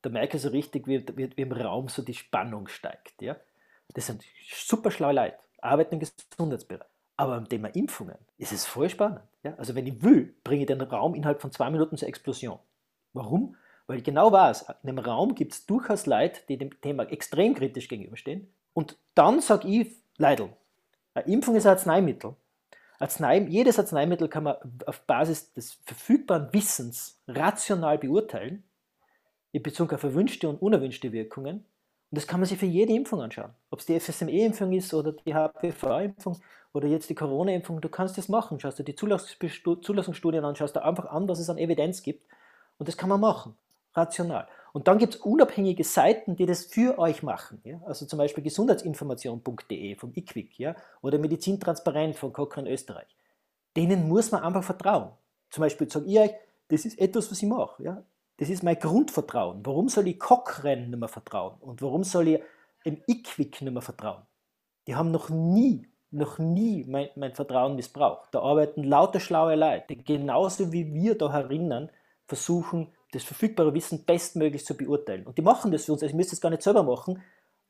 da 0.01 0.09
merke 0.09 0.37
ich 0.37 0.41
so 0.41 0.49
richtig, 0.49 0.87
wie, 0.87 1.05
wie, 1.15 1.29
wie 1.37 1.41
im 1.43 1.51
Raum 1.51 1.89
so 1.89 2.01
die 2.01 2.15
Spannung 2.15 2.67
steigt. 2.69 3.21
Ja. 3.21 3.35
Das 3.93 4.07
sind 4.07 4.23
super 4.51 4.89
schlaue 4.89 5.13
Leute, 5.13 5.37
arbeiten 5.61 5.93
im 5.93 5.99
Gesundheitsbereich. 5.99 6.87
Aber 7.17 7.35
beim 7.35 7.47
Thema 7.47 7.67
Impfungen 7.75 8.17
ist 8.39 8.51
es 8.51 8.65
voll 8.65 8.89
spannend. 8.89 9.21
Ja? 9.43 9.53
Also 9.57 9.75
wenn 9.75 9.85
ich 9.85 10.01
will, 10.01 10.33
bringe 10.43 10.61
ich 10.61 10.67
den 10.67 10.81
Raum 10.81 11.13
innerhalb 11.13 11.39
von 11.39 11.51
zwei 11.51 11.69
Minuten 11.69 11.97
zur 11.97 12.07
Explosion. 12.07 12.57
Warum? 13.13 13.55
Weil 13.85 13.99
ich 13.99 14.03
genau 14.03 14.31
weiß, 14.31 14.63
in 14.81 14.89
einem 14.89 14.97
Raum 14.97 15.35
gibt 15.35 15.53
es 15.53 15.67
durchaus 15.67 16.07
Leute, 16.07 16.41
die 16.49 16.57
dem 16.57 16.81
Thema 16.81 17.03
extrem 17.03 17.53
kritisch 17.53 17.89
gegenüberstehen. 17.89 18.51
Und 18.73 18.97
dann 19.13 19.39
sage 19.39 19.67
ich, 19.67 19.91
Leidl, 20.17 20.49
eine 21.13 21.25
Impfung 21.27 21.55
ist 21.55 21.65
ein 21.65 21.71
Arzneimittel. 21.71 22.35
Arznei, 22.99 23.39
jedes 23.49 23.79
Arzneimittel 23.79 24.29
kann 24.29 24.43
man 24.43 24.55
auf 24.85 25.01
Basis 25.01 25.53
des 25.53 25.73
verfügbaren 25.83 26.53
Wissens 26.53 27.19
rational 27.27 27.97
beurteilen, 27.97 28.63
in 29.51 29.61
Bezug 29.61 29.93
auf 29.93 30.03
erwünschte 30.03 30.47
und 30.47 30.61
unerwünschte 30.61 31.11
Wirkungen. 31.11 31.57
Und 31.57 32.17
das 32.17 32.27
kann 32.27 32.39
man 32.39 32.47
sich 32.47 32.57
für 32.57 32.65
jede 32.65 32.93
Impfung 32.93 33.21
anschauen. 33.21 33.51
Ob 33.71 33.79
es 33.79 33.85
die 33.87 33.99
FSME-Impfung 33.99 34.71
ist 34.71 34.93
oder 34.93 35.11
die 35.11 35.33
HPV-Impfung 35.33 36.39
oder 36.71 36.87
jetzt 36.87 37.09
die 37.09 37.15
Corona-Impfung, 37.15 37.81
du 37.81 37.89
kannst 37.89 38.17
das 38.17 38.29
machen. 38.29 38.59
Schaust 38.59 38.79
dir 38.79 38.83
die 38.83 38.95
Zulassungsstudien 38.95 40.45
an, 40.45 40.55
schaust 40.55 40.75
dir 40.75 40.83
einfach 40.83 41.05
an, 41.05 41.27
was 41.27 41.39
es 41.39 41.49
an 41.49 41.57
Evidenz 41.57 42.03
gibt. 42.03 42.25
Und 42.77 42.87
das 42.87 42.97
kann 42.97 43.09
man 43.09 43.19
machen, 43.19 43.55
rational. 43.93 44.47
Und 44.73 44.87
dann 44.87 44.97
gibt 44.97 45.15
es 45.15 45.21
unabhängige 45.21 45.83
Seiten, 45.83 46.35
die 46.35 46.47
das 46.47 46.65
für 46.65 46.97
euch 46.97 47.21
machen. 47.21 47.61
Ja? 47.63 47.79
Also 47.85 48.05
zum 48.07 48.17
Beispiel 48.17 48.43
gesundheitsinformation.de 48.43 49.95
vom 49.95 50.11
IQWIC 50.15 50.59
ja? 50.59 50.75
oder 51.01 51.19
Medizintransparent 51.19 52.15
von 52.15 52.33
Cochrane 52.33 52.69
Österreich. 52.69 53.15
Denen 53.77 54.09
muss 54.09 54.31
man 54.31 54.43
einfach 54.43 54.63
vertrauen. 54.63 55.11
Zum 55.51 55.61
Beispiel 55.61 55.89
sage 55.89 56.07
ich 56.07 56.19
euch, 56.19 56.31
das 56.69 56.85
ist 56.85 56.99
etwas, 56.99 57.31
was 57.31 57.41
ich 57.41 57.47
mache. 57.47 57.83
Ja? 57.83 58.03
Das 58.37 58.49
ist 58.49 58.63
mein 58.63 58.79
Grundvertrauen. 58.79 59.63
Warum 59.63 59.89
soll 59.89 60.07
ich 60.07 60.19
Cochrane 60.19 60.87
nicht 60.87 60.99
mehr 60.99 61.07
vertrauen? 61.07 61.55
Und 61.61 61.83
warum 61.83 62.03
soll 62.03 62.27
ich 62.29 62.41
im 62.83 62.99
IQWIC 63.07 63.61
nicht 63.61 63.73
mehr 63.73 63.81
vertrauen? 63.83 64.23
Die 64.87 64.95
haben 64.95 65.11
noch 65.11 65.29
nie 65.29 65.87
noch 66.13 66.37
nie 66.37 66.85
mein, 66.87 67.09
mein 67.15 67.33
Vertrauen 67.33 67.75
missbraucht. 67.75 68.29
Da 68.31 68.41
arbeiten 68.41 68.83
lauter 68.83 69.19
schlaue 69.19 69.55
Leute, 69.55 69.95
die 69.95 70.03
genauso 70.03 70.71
wie 70.71 70.93
wir 70.93 71.17
da 71.17 71.31
herinnen 71.31 71.89
versuchen, 72.27 72.93
das 73.13 73.23
verfügbare 73.23 73.73
Wissen 73.73 74.03
bestmöglich 74.05 74.65
zu 74.65 74.75
beurteilen. 74.75 75.25
Und 75.25 75.37
die 75.37 75.41
machen 75.41 75.71
das 75.71 75.85
für 75.85 75.93
uns. 75.93 76.01
Also 76.01 76.11
ich 76.11 76.17
müsste 76.17 76.35
es 76.35 76.41
gar 76.41 76.49
nicht 76.49 76.63
selber 76.63 76.83
machen, 76.83 77.21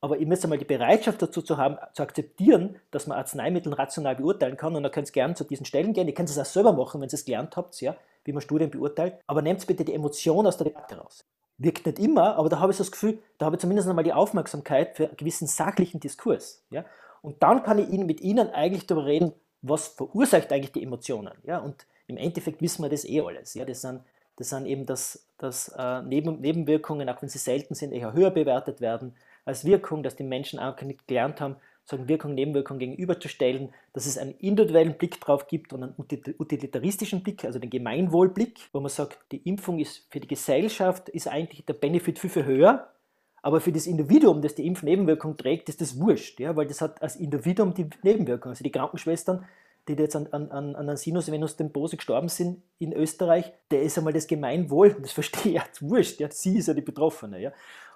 aber 0.02 0.18
ihr 0.18 0.28
müsst 0.28 0.44
einmal 0.44 0.58
die 0.58 0.66
Bereitschaft 0.66 1.22
dazu 1.22 1.42
zu 1.42 1.58
haben, 1.58 1.78
zu 1.94 2.04
akzeptieren, 2.04 2.78
dass 2.92 3.08
man 3.08 3.18
Arzneimittel 3.18 3.74
rational 3.74 4.16
beurteilen 4.16 4.58
kann. 4.58 4.76
Und 4.76 4.84
dann 4.84 4.92
könnt 4.92 5.08
ihr 5.08 5.14
gerne 5.14 5.34
zu 5.34 5.44
diesen 5.44 5.66
Stellen 5.66 5.94
gehen. 5.94 6.08
Ihr 6.08 6.14
könnt 6.14 6.30
es 6.30 6.38
auch 6.38 6.46
selber 6.46 6.74
machen, 6.74 7.00
wenn 7.00 7.10
ihr 7.10 7.14
es 7.14 7.26
gelernt 7.26 7.56
habt, 7.56 7.80
ja, 7.80 7.96
wie 8.26 8.34
man 8.34 8.42
Studien 8.42 8.70
beurteilt. 8.70 9.16
Aber 9.28 9.42
nehmt 9.42 9.66
bitte 9.66 9.86
die 9.86 9.94
Emotion 9.94 10.46
aus 10.46 10.58
der 10.58 10.66
Debatte 10.66 10.98
raus. 10.98 11.24
Wirkt 11.58 11.86
nicht 11.86 12.00
immer, 12.00 12.36
aber 12.36 12.50
da 12.50 12.60
habe 12.60 12.72
ich 12.72 12.78
so 12.78 12.84
das 12.84 12.92
Gefühl, 12.92 13.20
da 13.38 13.46
habe 13.46 13.56
ich 13.56 13.62
zumindest 13.62 13.88
einmal 13.88 14.04
die 14.04 14.12
Aufmerksamkeit 14.12 14.98
für 14.98 15.08
einen 15.08 15.18
gewissen 15.18 15.48
sachlichen 15.48 16.00
Diskurs. 16.00 16.66
Ja? 16.70 16.84
Und 17.22 17.42
dann 17.42 17.64
kann 17.64 17.80
ich 17.80 17.88
mit 17.90 18.20
Ihnen 18.22 18.50
eigentlich 18.50 18.88
darüber 18.88 19.06
reden, 19.06 19.34
was 19.62 19.88
verursacht 19.88 20.52
eigentlich 20.52 20.74
die 20.74 20.84
Emotionen. 20.84 21.34
Ja? 21.44 21.60
Und 21.60 21.88
im 22.08 22.18
Endeffekt 22.18 22.62
wissen 22.62 22.84
wir 22.84 22.90
das 22.90 23.06
eh 23.06 23.22
alles. 23.22 23.54
Ja? 23.54 23.64
Das, 23.64 23.82
sind, 23.82 24.02
das 24.38 24.50
sind 24.50 24.66
eben 24.66 24.86
das, 24.86 25.28
das 25.38 25.70
äh, 25.78 26.02
Neben, 26.02 26.40
Nebenwirkungen, 26.42 27.10
auch 27.10 27.22
wenn 27.22 27.30
sie 27.30 27.38
selten 27.38 27.76
sind, 27.76 27.92
eher 27.92 28.14
höher 28.14 28.32
bewertet 28.32 28.82
werden 28.82 29.16
als 29.46 29.66
Wirkung, 29.66 30.04
dass 30.04 30.16
die 30.16 30.24
Menschen 30.24 30.60
auch 30.60 30.82
nicht 30.82 31.08
gelernt 31.08 31.42
haben, 31.42 31.58
sagen 31.84 32.08
Wirkung, 32.08 32.34
Nebenwirkung 32.34 32.80
gegenüberzustellen, 32.80 33.74
dass 33.92 34.06
es 34.06 34.18
einen 34.18 34.36
individuellen 34.36 34.98
Blick 34.98 35.20
drauf 35.20 35.48
gibt 35.48 35.74
und 35.74 35.84
einen 35.84 35.96
utilitaristischen 35.98 37.24
Blick, 37.24 37.44
also 37.44 37.60
den 37.60 37.70
Gemeinwohlblick, 37.70 38.70
wo 38.72 38.80
man 38.80 38.90
sagt, 38.90 39.20
die 39.32 39.48
Impfung 39.48 39.80
ist 39.80 40.08
für 40.10 40.22
die 40.22 40.28
Gesellschaft 40.28 41.10
ist 41.10 41.28
eigentlich 41.28 41.66
der 41.66 41.74
Benefit 41.74 42.20
viel, 42.20 42.30
viel 42.30 42.46
höher 42.46 42.94
aber 43.44 43.60
für 43.60 43.74
das 43.74 43.88
Individuum, 43.88 44.42
das 44.42 44.56
die 44.56 44.66
Impfnebenwirkung 44.66 45.36
trägt, 45.36 45.68
ist 45.68 45.82
das 45.82 46.00
wurscht, 46.00 46.40
ja, 46.40 46.56
weil 46.56 46.66
das 46.66 46.80
hat 46.80 47.02
als 47.02 47.18
Individuum 47.18 47.74
die 47.74 47.90
Nebenwirkung. 48.02 48.52
Also 48.52 48.64
die 48.64 48.72
Krankenschwestern, 48.72 49.46
die 49.88 49.94
jetzt 49.94 50.16
an, 50.16 50.28
an, 50.28 50.50
an 50.52 50.76
einer 50.76 50.98
Sinusvenusthrombose 50.98 51.98
gestorben 51.98 52.30
sind 52.30 52.62
in 52.80 52.94
Österreich, 52.94 53.52
der 53.72 53.84
ist 53.84 53.98
einmal 53.98 54.14
das 54.14 54.28
Gemeinwohl, 54.28 54.94
das 55.02 55.12
verstehe 55.12 55.54
ich, 55.54 55.58
ja, 55.58 55.64
wurscht, 55.82 56.20
ja, 56.20 56.30
sie 56.32 56.58
ist 56.58 56.68
ja 56.68 56.74
die 56.74 56.82
Betroffene. 56.82 57.40
Ja. 57.40 57.52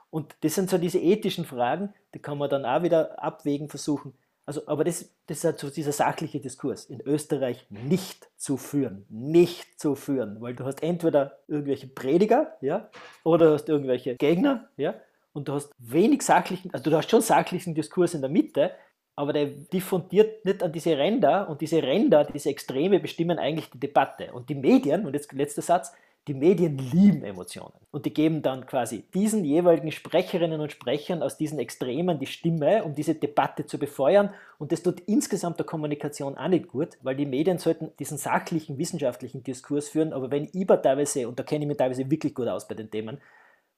Und 0.09 0.35
das 0.41 0.55
sind 0.55 0.69
so 0.69 0.77
diese 0.77 0.99
ethischen 0.99 1.45
Fragen, 1.45 1.93
die 2.13 2.19
kann 2.19 2.37
man 2.37 2.49
dann 2.49 2.65
auch 2.65 2.83
wieder 2.83 3.21
abwägen 3.21 3.69
versuchen. 3.69 4.13
Also, 4.45 4.65
aber 4.65 4.85
das, 4.85 5.13
das 5.25 5.39
ist 5.39 5.43
halt 5.43 5.59
so 5.59 5.69
dieser 5.69 5.91
sachliche 5.91 6.39
Diskurs 6.39 6.85
in 6.85 7.01
Österreich 7.01 7.67
nicht 7.69 8.29
zu 8.37 8.55
führen. 8.55 9.05
Nicht 9.09 9.77
zu 9.77 9.95
führen, 9.95 10.39
weil 10.39 10.55
du 10.55 10.63
hast 10.63 10.81
entweder 10.81 11.39
irgendwelche 11.49 11.87
Prediger, 11.87 12.55
ja, 12.61 12.89
oder 13.25 13.51
hast 13.51 13.67
irgendwelche 13.67 14.15
Gegner, 14.15 14.69
ja, 14.77 14.95
und 15.33 15.49
du 15.49 15.53
hast 15.53 15.73
wenig 15.77 16.21
sachlichen, 16.21 16.73
also 16.73 16.89
du 16.89 16.95
hast 16.95 17.11
schon 17.11 17.21
sachlichen 17.21 17.75
Diskurs 17.75 18.13
in 18.13 18.21
der 18.21 18.29
Mitte, 18.29 18.71
aber 19.17 19.33
der 19.33 19.47
diffundiert 19.47 20.45
nicht 20.45 20.61
an 20.61 20.71
diese 20.71 20.95
Ränder 20.95 21.49
und 21.49 21.59
diese 21.61 21.81
Ränder, 21.81 22.23
diese 22.23 22.49
Extreme 22.49 22.99
bestimmen 22.99 23.39
eigentlich 23.39 23.71
die 23.71 23.79
Debatte. 23.79 24.31
Und 24.31 24.47
die 24.47 24.55
Medien, 24.55 25.07
und 25.07 25.15
jetzt 25.15 25.33
letzter 25.33 25.63
Satz, 25.63 25.91
die 26.27 26.35
Medien 26.35 26.77
lieben 26.77 27.23
Emotionen 27.23 27.73
und 27.91 28.05
die 28.05 28.13
geben 28.13 28.43
dann 28.43 28.67
quasi 28.67 29.05
diesen 29.13 29.43
jeweiligen 29.43 29.91
Sprecherinnen 29.91 30.61
und 30.61 30.71
Sprechern 30.71 31.23
aus 31.23 31.37
diesen 31.37 31.57
Extremen 31.57 32.19
die 32.19 32.27
Stimme, 32.27 32.83
um 32.83 32.93
diese 32.93 33.15
Debatte 33.15 33.65
zu 33.65 33.79
befeuern. 33.79 34.33
Und 34.59 34.71
das 34.71 34.83
tut 34.83 34.99
insgesamt 35.07 35.57
der 35.57 35.65
Kommunikation 35.65 36.37
auch 36.37 36.49
nicht 36.49 36.67
gut, 36.67 36.89
weil 37.01 37.15
die 37.15 37.25
Medien 37.25 37.57
sollten 37.57 37.91
diesen 37.97 38.17
sachlichen, 38.17 38.77
wissenschaftlichen 38.77 39.41
Diskurs 39.41 39.89
führen. 39.89 40.13
Aber 40.13 40.29
wenn 40.29 40.49
ich 40.53 40.67
teilweise, 40.67 41.27
und 41.27 41.39
da 41.39 41.43
kenne 41.43 41.63
ich 41.63 41.69
mich 41.69 41.77
teilweise 41.77 42.11
wirklich 42.11 42.35
gut 42.35 42.49
aus 42.49 42.67
bei 42.67 42.75
den 42.75 42.91
Themen, 42.91 43.19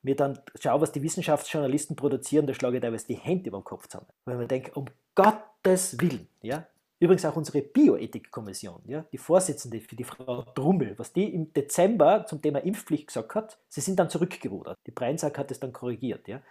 mir 0.01 0.15
dann 0.15 0.39
schaue, 0.59 0.81
was 0.81 0.91
die 0.91 1.01
Wissenschaftsjournalisten 1.03 1.95
produzieren, 1.95 2.47
da 2.47 2.53
schlage 2.53 2.77
ich 2.77 2.81
teilweise 2.81 3.07
die 3.07 3.15
Hände 3.15 3.49
über 3.49 3.59
den 3.59 3.63
Kopf 3.63 3.87
zusammen. 3.87 4.07
Weil 4.25 4.37
man 4.37 4.47
denkt, 4.47 4.75
um 4.75 4.85
Gottes 5.15 5.99
Willen, 5.99 6.27
ja, 6.41 6.65
Übrigens 7.01 7.23
auch 7.23 7.37
unsere 7.37 7.61
Bioethikkommission, 7.61 8.81
ja, 8.85 9.05
die 9.13 9.17
Vorsitzende 9.17 9.79
für 9.79 9.95
die 9.95 10.03
Frau 10.03 10.43
Drummel, 10.53 10.99
was 10.99 11.13
die 11.13 11.33
im 11.33 11.53
Dezember 11.53 12.25
zum 12.25 12.41
Thema 12.41 12.59
Impfpflicht 12.59 13.07
gesagt 13.07 13.35
hat, 13.35 13.57
sie 13.69 13.79
sind 13.79 13.99
dann 13.99 14.09
zurückgerudert. 14.09 14.77
Die 14.85 14.91
Breinsack 14.91 15.37
hat 15.37 15.49
es 15.49 15.61
dann 15.61 15.71
korrigiert. 15.71 16.27
Ja. 16.27 16.41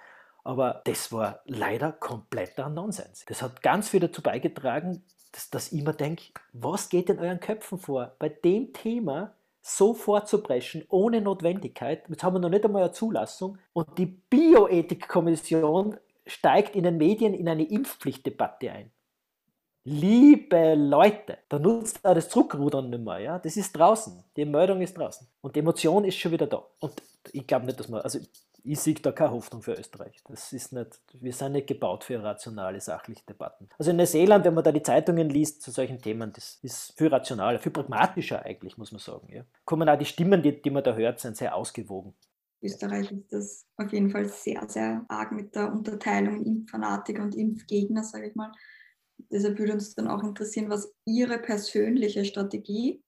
Aber 0.44 0.80
das 0.84 1.12
war 1.12 1.40
leider 1.44 1.92
kompletter 1.92 2.70
Nonsens. 2.70 3.26
Das 3.26 3.42
hat 3.42 3.60
ganz 3.60 3.90
viel 3.90 4.00
dazu 4.00 4.22
beigetragen, 4.22 5.02
dass, 5.32 5.50
dass 5.50 5.70
ich 5.70 5.82
mir 5.82 5.92
denke, 5.92 6.24
was 6.54 6.88
geht 6.88 7.10
in 7.10 7.18
euren 7.18 7.40
Köpfen 7.40 7.78
vor? 7.78 8.16
Bei 8.18 8.30
dem 8.30 8.72
Thema 8.72 9.34
so 9.68 9.94
vorzubrechen, 9.94 10.84
ohne 10.88 11.20
Notwendigkeit. 11.20 12.04
Jetzt 12.08 12.22
haben 12.22 12.34
wir 12.34 12.40
noch 12.40 12.48
nicht 12.48 12.64
einmal 12.64 12.82
eine 12.82 12.92
Zulassung. 12.92 13.58
Und 13.72 13.98
die 13.98 14.06
Bioethikkommission 14.06 15.96
steigt 16.26 16.76
in 16.76 16.84
den 16.84 16.96
Medien 16.96 17.34
in 17.34 17.48
eine 17.48 17.64
Impfpflichtdebatte 17.64 18.70
ein. 18.70 18.90
Liebe 19.84 20.74
Leute, 20.74 21.38
da 21.48 21.58
nutzt 21.58 22.04
auch 22.04 22.14
das 22.14 22.28
Zurückrudern 22.28 22.90
nicht 22.90 23.02
mehr. 23.02 23.18
Ja? 23.20 23.38
Das 23.38 23.56
ist 23.56 23.72
draußen. 23.72 24.22
Die 24.36 24.44
Meldung 24.44 24.82
ist 24.82 24.96
draußen. 24.96 25.26
Und 25.40 25.56
die 25.56 25.60
Emotion 25.60 26.04
ist 26.04 26.18
schon 26.18 26.32
wieder 26.32 26.46
da. 26.46 26.62
Und 26.80 26.94
ich 27.32 27.46
glaube 27.46 27.66
nicht, 27.66 27.80
dass 27.80 27.88
man, 27.88 28.02
also 28.02 28.18
ich 28.64 28.80
sehe 28.80 28.94
da 28.94 29.12
keine 29.12 29.32
Hoffnung 29.32 29.62
für 29.62 29.74
Österreich. 29.74 30.20
Das 30.28 30.52
ist 30.52 30.72
nicht, 30.72 31.00
wir 31.14 31.32
sind 31.32 31.52
nicht 31.52 31.66
gebaut 31.66 32.04
für 32.04 32.22
rationale, 32.22 32.80
sachliche 32.80 33.24
Debatten. 33.26 33.68
Also 33.78 33.90
in 33.90 33.96
Neuseeland, 33.96 34.44
wenn 34.44 34.54
man 34.54 34.64
da 34.64 34.72
die 34.72 34.82
Zeitungen 34.82 35.28
liest 35.28 35.62
zu 35.62 35.70
solchen 35.70 36.00
Themen, 36.00 36.32
das 36.32 36.58
ist 36.62 36.96
viel 36.96 37.08
rationaler, 37.08 37.58
viel 37.58 37.72
pragmatischer 37.72 38.44
eigentlich, 38.44 38.76
muss 38.76 38.92
man 38.92 39.00
sagen. 39.00 39.28
Ja. 39.32 39.44
Kommen 39.64 39.88
auch 39.88 39.98
die 39.98 40.04
Stimmen, 40.04 40.42
die, 40.42 40.60
die 40.60 40.70
man 40.70 40.84
da 40.84 40.94
hört, 40.94 41.20
sind 41.20 41.36
sehr 41.36 41.54
ausgewogen. 41.54 42.14
Österreich 42.60 43.12
ist 43.12 43.32
das 43.32 43.66
auf 43.76 43.92
jeden 43.92 44.10
Fall 44.10 44.28
sehr, 44.28 44.68
sehr 44.68 45.04
arg 45.08 45.32
mit 45.32 45.54
der 45.54 45.72
Unterteilung 45.72 46.44
Impffanatiker 46.44 47.22
und 47.22 47.36
Impfgegner, 47.36 48.02
sage 48.02 48.28
ich 48.28 48.34
mal. 48.34 48.52
Deshalb 49.30 49.58
würde 49.58 49.74
uns 49.74 49.94
dann 49.94 50.08
auch 50.08 50.22
interessieren, 50.22 50.70
was 50.70 50.92
Ihre 51.04 51.38
persönliche 51.38 52.24
Strategie, 52.24 53.02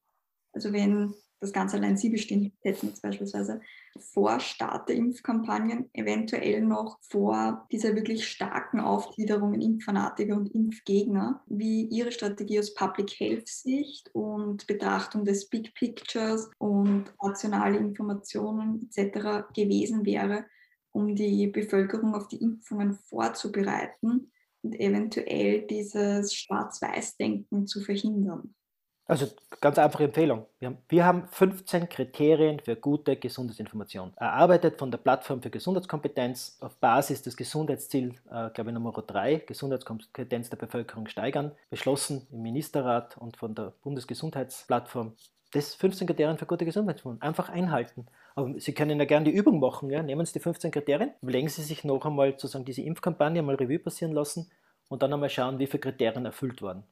also 0.53 0.73
wenn 0.73 1.15
das 1.41 1.53
Ganze 1.53 1.77
allein 1.77 1.97
Sie 1.97 2.11
bestimmt 2.11 2.53
hätten, 2.61 2.89
jetzt 2.89 3.03
beispielsweise 3.03 3.61
vor 3.99 4.41
Start 4.41 4.89
der 4.89 4.97
Impfkampagnen, 4.97 5.89
eventuell 5.95 6.61
noch 6.61 6.99
vor 7.03 7.67
dieser 7.73 7.95
wirklich 7.95 8.29
starken 8.29 8.79
Aufgliederung 8.79 9.55
in 9.55 9.63
Impffanatiker 9.63 10.37
und 10.37 10.55
Impfgegner, 10.55 11.43
wie 11.47 11.87
Ihre 11.87 12.13
Strategie 12.13 12.59
aus 12.59 12.75
Public 12.75 13.19
Health 13.19 13.49
Sicht 13.49 14.11
und 14.15 14.67
Betrachtung 14.67 15.25
des 15.25 15.49
Big 15.49 15.75
Pictures 15.75 16.51
und 16.59 17.07
nationale 17.23 17.79
Informationen 17.79 18.89
etc. 18.95 19.47
gewesen 19.55 20.05
wäre, 20.05 20.45
um 20.93 21.15
die 21.15 21.47
Bevölkerung 21.47 22.15
auf 22.15 22.29
die 22.29 22.43
Impfungen 22.43 22.95
vorzubereiten 22.95 24.31
und 24.63 24.79
eventuell 24.79 25.67
dieses 25.67 26.35
Schwarz-Weiß-Denken 26.35 27.67
zu 27.67 27.81
verhindern? 27.81 28.55
Also 29.11 29.27
ganz 29.61 29.77
einfache 29.77 30.05
Empfehlung. 30.05 30.47
Wir 30.61 30.69
haben, 30.69 30.79
wir 30.89 31.05
haben 31.05 31.27
15 31.27 31.89
Kriterien 31.89 32.61
für 32.61 32.77
gute 32.77 33.17
Gesundheitsinformation. 33.17 34.13
Erarbeitet 34.15 34.79
von 34.79 34.93
der 34.93 34.99
Plattform 34.99 35.43
für 35.43 35.51
Gesundheitskompetenz 35.51 36.59
auf 36.61 36.77
Basis 36.77 37.21
des 37.21 37.37
Gesundheitsziels, 37.37 38.15
äh, 38.31 38.51
glaube 38.51 38.71
ich, 38.71 38.75
Nummer 38.75 38.93
3, 38.93 39.39
Gesundheitskompetenz 39.39 40.51
der 40.51 40.59
Bevölkerung 40.59 41.09
steigern, 41.09 41.51
beschlossen 41.71 42.29
im 42.31 42.43
Ministerrat 42.43 43.19
und 43.19 43.37
von 43.37 43.57
der 43.57 43.73
Bundesgesundheitsplattform. 43.83 45.17
Das 45.51 45.75
15 45.75 46.07
Kriterien 46.07 46.39
für 46.39 46.47
gute 46.47 46.65
Gesundheitsinformation. 46.65 47.21
Einfach 47.21 47.49
einhalten. 47.49 48.07
Aber 48.37 48.61
Sie 48.61 48.75
können 48.75 49.01
ja 49.01 49.07
gerne 49.07 49.25
die 49.25 49.37
Übung 49.37 49.59
machen. 49.59 49.91
Ja? 49.91 50.05
Nehmen 50.05 50.25
Sie 50.25 50.35
die 50.35 50.39
15 50.39 50.71
Kriterien, 50.71 51.11
überlegen 51.21 51.49
Sie 51.49 51.63
sich 51.63 51.83
noch 51.83 52.07
einmal 52.07 52.31
sozusagen 52.31 52.65
diese 52.65 52.83
Impfkampagne 52.83 53.43
mal 53.43 53.57
Revue 53.57 53.81
passieren 53.81 54.13
lassen 54.13 54.53
und 54.89 55.03
dann 55.03 55.13
einmal 55.13 55.31
schauen, 55.31 55.59
wie 55.59 55.67
viele 55.67 55.81
Kriterien 55.81 56.27
erfüllt 56.27 56.63
wurden 56.63 56.85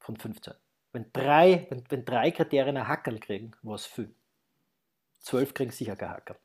von 0.00 0.16
15. 0.16 0.54
Wenn 0.92 1.06
drei, 1.12 1.66
wenn, 1.70 1.84
wenn 1.88 2.04
drei 2.04 2.30
Kriterien 2.30 2.76
ein 2.76 2.88
Hackerl 2.88 3.18
kriegen, 3.18 3.52
was 3.62 3.86
viel. 3.86 4.14
Zwölf 5.20 5.54
kriegen 5.54 5.70
sicher 5.70 5.96
kein 5.96 6.10
Hackerl. 6.10 6.36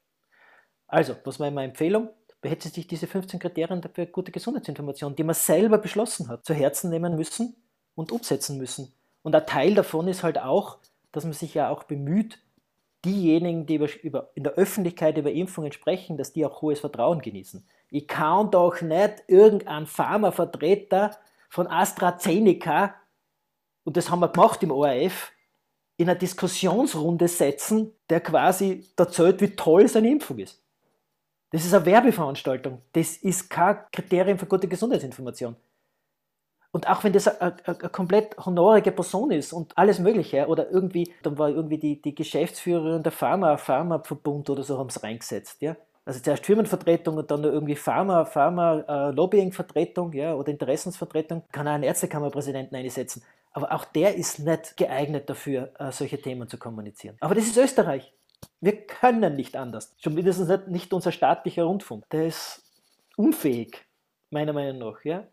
Also, 0.87 1.15
was 1.25 1.39
war 1.39 1.51
meine 1.51 1.69
Empfehlung? 1.69 2.09
Hätte 2.43 2.69
sich 2.69 2.87
diese 2.87 3.07
15 3.07 3.39
Kriterien 3.39 3.81
für 3.93 4.07
gute 4.07 4.31
Gesundheitsinformation, 4.31 5.15
die 5.15 5.23
man 5.23 5.35
selber 5.35 5.79
beschlossen 5.79 6.29
hat, 6.29 6.45
zu 6.45 6.53
Herzen 6.53 6.89
nehmen 6.89 7.15
müssen 7.15 7.55
und 7.95 8.11
umsetzen 8.11 8.57
müssen. 8.57 8.93
Und 9.21 9.35
ein 9.35 9.45
Teil 9.45 9.75
davon 9.75 10.07
ist 10.07 10.23
halt 10.23 10.37
auch, 10.37 10.77
dass 11.11 11.25
man 11.25 11.33
sich 11.33 11.53
ja 11.55 11.69
auch 11.69 11.83
bemüht, 11.83 12.39
diejenigen, 13.03 13.65
die 13.65 13.75
über, 14.03 14.29
in 14.35 14.43
der 14.43 14.53
Öffentlichkeit 14.53 15.17
über 15.17 15.31
Impfungen 15.31 15.71
sprechen, 15.71 16.17
dass 16.17 16.33
die 16.33 16.45
auch 16.45 16.61
hohes 16.61 16.79
Vertrauen 16.79 17.21
genießen. 17.21 17.67
Ich 17.89 18.07
kann 18.07 18.51
doch 18.51 18.81
nicht 18.81 19.23
irgendeinen 19.27 19.87
Pharmavertreter 19.87 21.17
von 21.49 21.67
AstraZeneca 21.67 22.95
und 23.87 23.95
das 23.95 24.11
haben 24.11 24.19
wir 24.19 24.27
gemacht 24.27 24.61
im 24.63 24.71
ORF, 24.71 25.31
in 25.95 26.09
eine 26.09 26.19
Diskussionsrunde 26.19 27.29
setzen, 27.29 27.93
der 28.09 28.19
quasi 28.19 28.85
erzählt, 28.97 29.39
wie 29.39 29.55
toll 29.55 29.87
seine 29.87 30.11
Impfung 30.11 30.39
ist. 30.39 30.61
Das 31.51 31.63
ist 31.63 31.73
eine 31.73 31.85
Werbeveranstaltung. 31.85 32.81
Das 32.91 33.15
ist 33.15 33.49
kein 33.49 33.77
Kriterium 33.93 34.37
für 34.37 34.45
gute 34.45 34.67
Gesundheitsinformation. 34.67 35.55
Und 36.71 36.89
auch 36.89 37.01
wenn 37.05 37.13
das 37.13 37.29
eine, 37.39 37.55
komplett 37.89 38.35
honorige 38.45 38.91
Person 38.91 39.31
ist 39.31 39.53
und 39.53 39.71
alles 39.77 39.99
Mögliche, 39.99 40.47
oder 40.47 40.69
irgendwie, 40.69 41.13
dann 41.23 41.37
war 41.37 41.47
irgendwie 41.47 41.77
die, 41.77 42.01
die 42.01 42.13
Geschäftsführerin 42.13 43.03
der 43.03 43.13
Pharma, 43.13 43.55
Pharmaverbund 43.55 44.49
oder 44.49 44.63
so, 44.63 44.77
haben 44.77 44.89
es 44.89 45.01
reingesetzt. 45.01 45.61
Ja? 45.61 45.77
Also 46.03 46.19
zuerst 46.19 46.45
Firmenvertretung 46.45 47.15
und 47.15 47.31
dann 47.31 47.45
irgendwie 47.45 47.77
Pharma, 47.77 48.25
Pharma, 48.25 48.79
äh, 48.79 49.11
Lobbyingvertretung 49.11 50.11
ja, 50.11 50.35
oder 50.35 50.49
Interessensvertretung, 50.49 51.43
kann 51.53 51.69
auch 51.69 51.71
einen 51.71 51.83
Ärztekammerpräsidenten 51.83 52.75
einsetzen. 52.75 53.23
Aber 53.57 53.71
auch 53.71 53.85
der 53.85 54.13
ist 54.13 54.37
nicht 54.37 54.77
geeignet 54.77 55.27
dafür, 55.31 55.71
äh, 55.79 55.91
solche 55.91 56.21
Themen 56.21 56.47
zu 56.47 56.59
kommunizieren. 56.59 57.17
Aber 57.21 57.33
das 57.33 57.45
ist 57.45 57.57
Österreich. 57.57 58.13
Wir 58.61 58.85
können 58.85 59.35
nicht 59.35 59.57
anders. 59.57 59.95
Schon 59.97 60.13
mindestens 60.13 60.67
nicht, 60.67 60.93
unser 60.93 61.11
staatlicher 61.11 61.63
Rundfunk. 61.63 62.07
Der 62.11 62.27
ist 62.27 62.61
unfähig, 63.15 63.83
meiner 64.29 64.53
Meinung 64.53 64.77
nach. 64.77 65.03
Ja? 65.03 65.23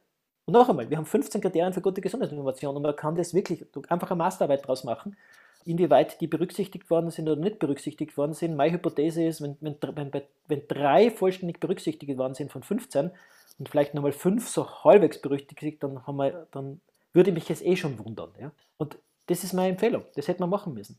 Und 0.46 0.54
noch 0.54 0.70
einmal, 0.70 0.88
wir 0.88 0.96
haben 0.96 1.04
15 1.04 1.42
Kriterien 1.42 1.74
für 1.74 1.82
gute 1.82 2.00
Gesundheitsinformation 2.00 2.74
und 2.74 2.80
man 2.80 2.96
kann 2.96 3.14
das 3.14 3.34
wirklich 3.34 3.66
einfach 3.90 4.10
eine 4.10 4.16
Masterarbeit 4.16 4.66
draus 4.66 4.84
machen, 4.84 5.18
inwieweit 5.66 6.18
die 6.22 6.26
berücksichtigt 6.26 6.88
worden 6.88 7.10
sind 7.10 7.28
oder 7.28 7.42
nicht 7.42 7.58
berücksichtigt 7.58 8.16
worden 8.16 8.32
sind. 8.32 8.56
Meine 8.56 8.72
Hypothese 8.72 9.22
ist, 9.22 9.42
wenn, 9.42 9.58
wenn, 9.60 9.76
wenn, 9.82 10.22
wenn 10.48 10.62
drei 10.66 11.10
vollständig 11.10 11.60
berücksichtigt 11.60 12.16
worden 12.16 12.32
sind 12.32 12.50
von 12.50 12.62
15 12.62 13.10
und 13.58 13.68
vielleicht 13.68 13.92
nochmal 13.92 14.12
fünf 14.12 14.48
so 14.48 14.66
halbwegs 14.82 15.20
berücksichtigt, 15.20 15.82
dann 15.82 16.06
haben 16.06 16.16
wir, 16.16 16.46
dann 16.52 16.80
würde 17.14 17.32
mich 17.32 17.48
es 17.50 17.62
eh 17.62 17.76
schon 17.76 17.98
wundern. 17.98 18.32
Ja? 18.38 18.52
Und 18.76 18.98
das 19.26 19.44
ist 19.44 19.54
meine 19.54 19.70
Empfehlung. 19.70 20.04
Das 20.14 20.28
hätte 20.28 20.40
man 20.40 20.50
machen 20.50 20.74
müssen. 20.74 20.98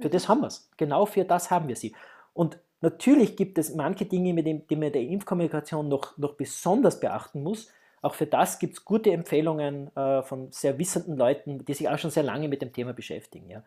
Für 0.00 0.08
das 0.08 0.28
haben 0.28 0.40
wir 0.40 0.46
es. 0.46 0.70
Genau 0.76 1.04
für 1.06 1.24
das 1.24 1.50
haben 1.50 1.68
wir 1.68 1.76
sie. 1.76 1.94
Und 2.32 2.58
natürlich 2.80 3.36
gibt 3.36 3.58
es 3.58 3.74
manche 3.74 4.06
Dinge, 4.06 4.32
mit 4.32 4.46
denen, 4.46 4.66
die 4.68 4.76
man 4.76 4.92
der 4.92 5.02
Impfkommunikation 5.02 5.88
noch, 5.88 6.16
noch 6.16 6.34
besonders 6.34 7.00
beachten 7.00 7.42
muss. 7.42 7.68
Auch 8.00 8.14
für 8.14 8.26
das 8.26 8.60
gibt 8.60 8.74
es 8.74 8.84
gute 8.84 9.10
Empfehlungen 9.10 9.94
äh, 9.96 10.22
von 10.22 10.52
sehr 10.52 10.78
wissenden 10.78 11.16
Leuten, 11.16 11.64
die 11.64 11.74
sich 11.74 11.88
auch 11.88 11.98
schon 11.98 12.12
sehr 12.12 12.22
lange 12.22 12.48
mit 12.48 12.62
dem 12.62 12.72
Thema 12.72 12.92
beschäftigen. 12.92 13.50
Ja. 13.50 13.64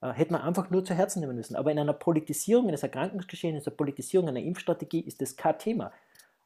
Äh, 0.00 0.12
hätte 0.12 0.32
man 0.32 0.42
einfach 0.42 0.70
nur 0.70 0.84
zu 0.84 0.94
Herzen 0.94 1.18
nehmen 1.18 1.34
müssen. 1.34 1.56
Aber 1.56 1.72
in 1.72 1.78
einer 1.80 1.92
Politisierung 1.92 2.68
eines 2.68 2.84
Erkrankungsgeschehens, 2.84 3.64
in 3.64 3.68
einer 3.68 3.76
Politisierung 3.76 4.28
einer 4.28 4.40
Impfstrategie 4.40 5.00
ist 5.00 5.20
das 5.20 5.36
kein 5.36 5.58
Thema 5.58 5.92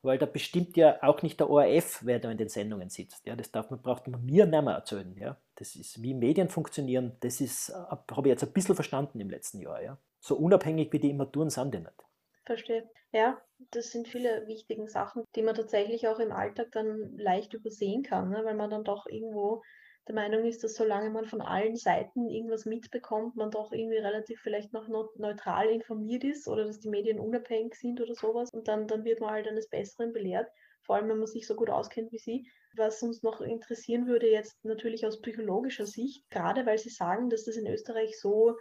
weil 0.02 0.18
da 0.18 0.26
bestimmt 0.26 0.76
ja 0.76 1.02
auch 1.02 1.22
nicht 1.22 1.40
der 1.40 1.50
ORF, 1.50 2.00
wer 2.04 2.18
da 2.18 2.30
in 2.30 2.38
den 2.38 2.48
Sendungen 2.48 2.88
sitzt. 2.88 3.26
Ja, 3.26 3.36
das 3.36 3.50
darf 3.50 3.70
man, 3.70 3.82
braucht 3.82 4.06
man 4.08 4.24
mir 4.24 4.46
nicht 4.46 4.62
mehr 4.62 4.74
erzählen. 4.74 5.16
Ja. 5.18 5.36
Das 5.56 5.74
ist, 5.74 6.02
wie 6.02 6.14
Medien 6.14 6.48
funktionieren, 6.48 7.16
das 7.20 7.40
ist, 7.40 7.70
äh, 7.70 7.72
habe 7.72 8.06
ich 8.24 8.26
jetzt 8.26 8.44
ein 8.44 8.52
bisschen 8.52 8.74
verstanden 8.74 9.20
im 9.20 9.30
letzten 9.30 9.60
Jahr. 9.60 9.82
Ja. 9.82 9.98
So 10.20 10.36
unabhängig 10.36 10.92
wie 10.92 10.98
die 10.98 11.10
immer 11.10 11.30
tun, 11.30 11.50
sind 11.50 11.74
die 11.74 11.78
nicht. 11.78 12.04
Verstehe. 12.44 12.88
Ja, 13.12 13.40
das 13.70 13.90
sind 13.90 14.08
viele 14.08 14.46
wichtige 14.46 14.86
Sachen, 14.88 15.24
die 15.34 15.42
man 15.42 15.54
tatsächlich 15.54 16.06
auch 16.08 16.18
im 16.18 16.32
Alltag 16.32 16.68
dann 16.72 17.16
leicht 17.16 17.54
übersehen 17.54 18.02
kann, 18.02 18.30
ne? 18.30 18.44
weil 18.44 18.54
man 18.54 18.70
dann 18.70 18.84
doch 18.84 19.06
irgendwo 19.06 19.62
der 20.08 20.14
Meinung 20.14 20.44
ist, 20.44 20.62
dass 20.62 20.74
solange 20.74 21.10
man 21.10 21.24
von 21.24 21.40
allen 21.40 21.76
Seiten 21.76 22.28
irgendwas 22.28 22.64
mitbekommt, 22.64 23.34
man 23.34 23.50
doch 23.50 23.72
irgendwie 23.72 23.98
relativ 23.98 24.40
vielleicht 24.40 24.72
noch 24.72 24.86
neutral 24.88 25.68
informiert 25.68 26.22
ist 26.22 26.46
oder 26.46 26.64
dass 26.64 26.78
die 26.78 26.88
Medien 26.88 27.18
unabhängig 27.18 27.74
sind 27.74 28.00
oder 28.00 28.14
sowas 28.14 28.50
und 28.52 28.68
dann, 28.68 28.86
dann 28.86 29.04
wird 29.04 29.20
man 29.20 29.30
halt 29.30 29.48
eines 29.48 29.68
Besseren 29.68 30.12
belehrt, 30.12 30.48
vor 30.82 30.96
allem 30.96 31.08
wenn 31.08 31.18
man 31.18 31.26
sich 31.26 31.46
so 31.46 31.56
gut 31.56 31.70
auskennt 31.70 32.12
wie 32.12 32.18
Sie. 32.18 32.48
Was 32.76 33.02
uns 33.02 33.22
noch 33.22 33.40
interessieren 33.40 34.06
würde 34.06 34.30
jetzt 34.30 34.64
natürlich 34.64 35.06
aus 35.06 35.20
psychologischer 35.20 35.86
Sicht, 35.86 36.28
gerade 36.30 36.66
weil 36.66 36.78
Sie 36.78 36.90
sagen, 36.90 37.28
dass 37.28 37.44
das 37.44 37.56
in 37.56 37.66
Österreich 37.66 38.20
so 38.20 38.56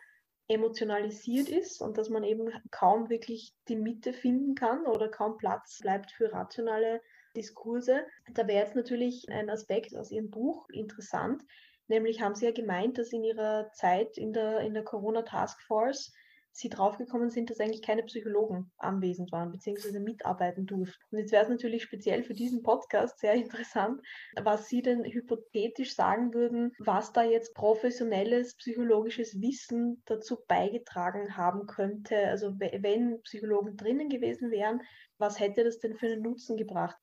emotionalisiert 0.48 1.50
ist 1.50 1.82
und 1.82 1.98
dass 1.98 2.10
man 2.10 2.24
eben 2.24 2.52
kaum 2.72 3.10
wirklich 3.10 3.54
die 3.68 3.76
Mitte 3.76 4.14
finden 4.14 4.56
kann 4.56 4.86
oder 4.86 5.10
kaum 5.10 5.38
Platz 5.38 5.80
bleibt 5.82 6.12
für 6.12 6.32
rationale 6.32 7.02
Diskurse. 7.36 8.06
Da 8.34 8.48
wäre 8.48 8.64
jetzt 8.64 8.76
natürlich 8.76 9.26
ein 9.30 9.50
Aspekt 9.50 9.96
aus 9.96 10.12
Ihrem 10.12 10.30
Buch 10.30 10.68
interessant, 10.70 11.44
nämlich 11.88 12.22
haben 12.22 12.36
Sie 12.36 12.46
ja 12.46 12.52
gemeint, 12.52 12.98
dass 12.98 13.14
in 13.14 13.24
Ihrer 13.24 13.72
Zeit 13.74 14.18
in 14.18 14.34
der, 14.34 14.62
in 14.62 14.74
der 14.74 14.84
Corona 14.84 15.22
Task 15.22 15.62
Force 15.62 16.12
Sie 16.58 16.70
draufgekommen 16.70 17.30
sind, 17.32 17.50
dass 17.50 17.60
eigentlich 17.60 17.82
keine 17.82 18.04
Psychologen 18.04 18.72
anwesend 18.78 19.34
waren 19.34 19.52
bzw. 19.52 20.00
mitarbeiten 20.00 20.66
durften. 20.66 21.04
Und 21.12 21.20
jetzt 21.20 21.34
wäre 21.34 21.44
es 21.44 21.50
natürlich 21.50 21.84
speziell 21.84 22.24
für 22.24 22.34
diesen 22.34 22.64
Podcast 22.64 23.20
sehr 23.20 23.34
interessant, 23.34 24.02
was 24.42 24.70
Sie 24.70 24.82
denn 24.82 25.04
hypothetisch 25.04 25.96
sagen 25.96 26.34
würden, 26.34 26.72
was 26.80 27.12
da 27.12 27.24
jetzt 27.24 27.54
professionelles 27.56 28.56
psychologisches 28.56 29.42
Wissen 29.42 30.02
dazu 30.06 30.38
beigetragen 30.48 31.36
haben 31.36 31.68
könnte. 31.68 32.16
Also 32.30 32.58
wenn 32.58 33.22
Psychologen 33.24 33.76
drinnen 33.76 34.08
gewesen 34.08 34.50
wären, 34.50 34.82
was 35.18 35.42
hätte 35.42 35.66
das 35.66 35.80
denn 35.80 35.98
für 35.98 36.06
einen 36.06 36.22
Nutzen 36.22 36.56
gebracht? 36.56 36.96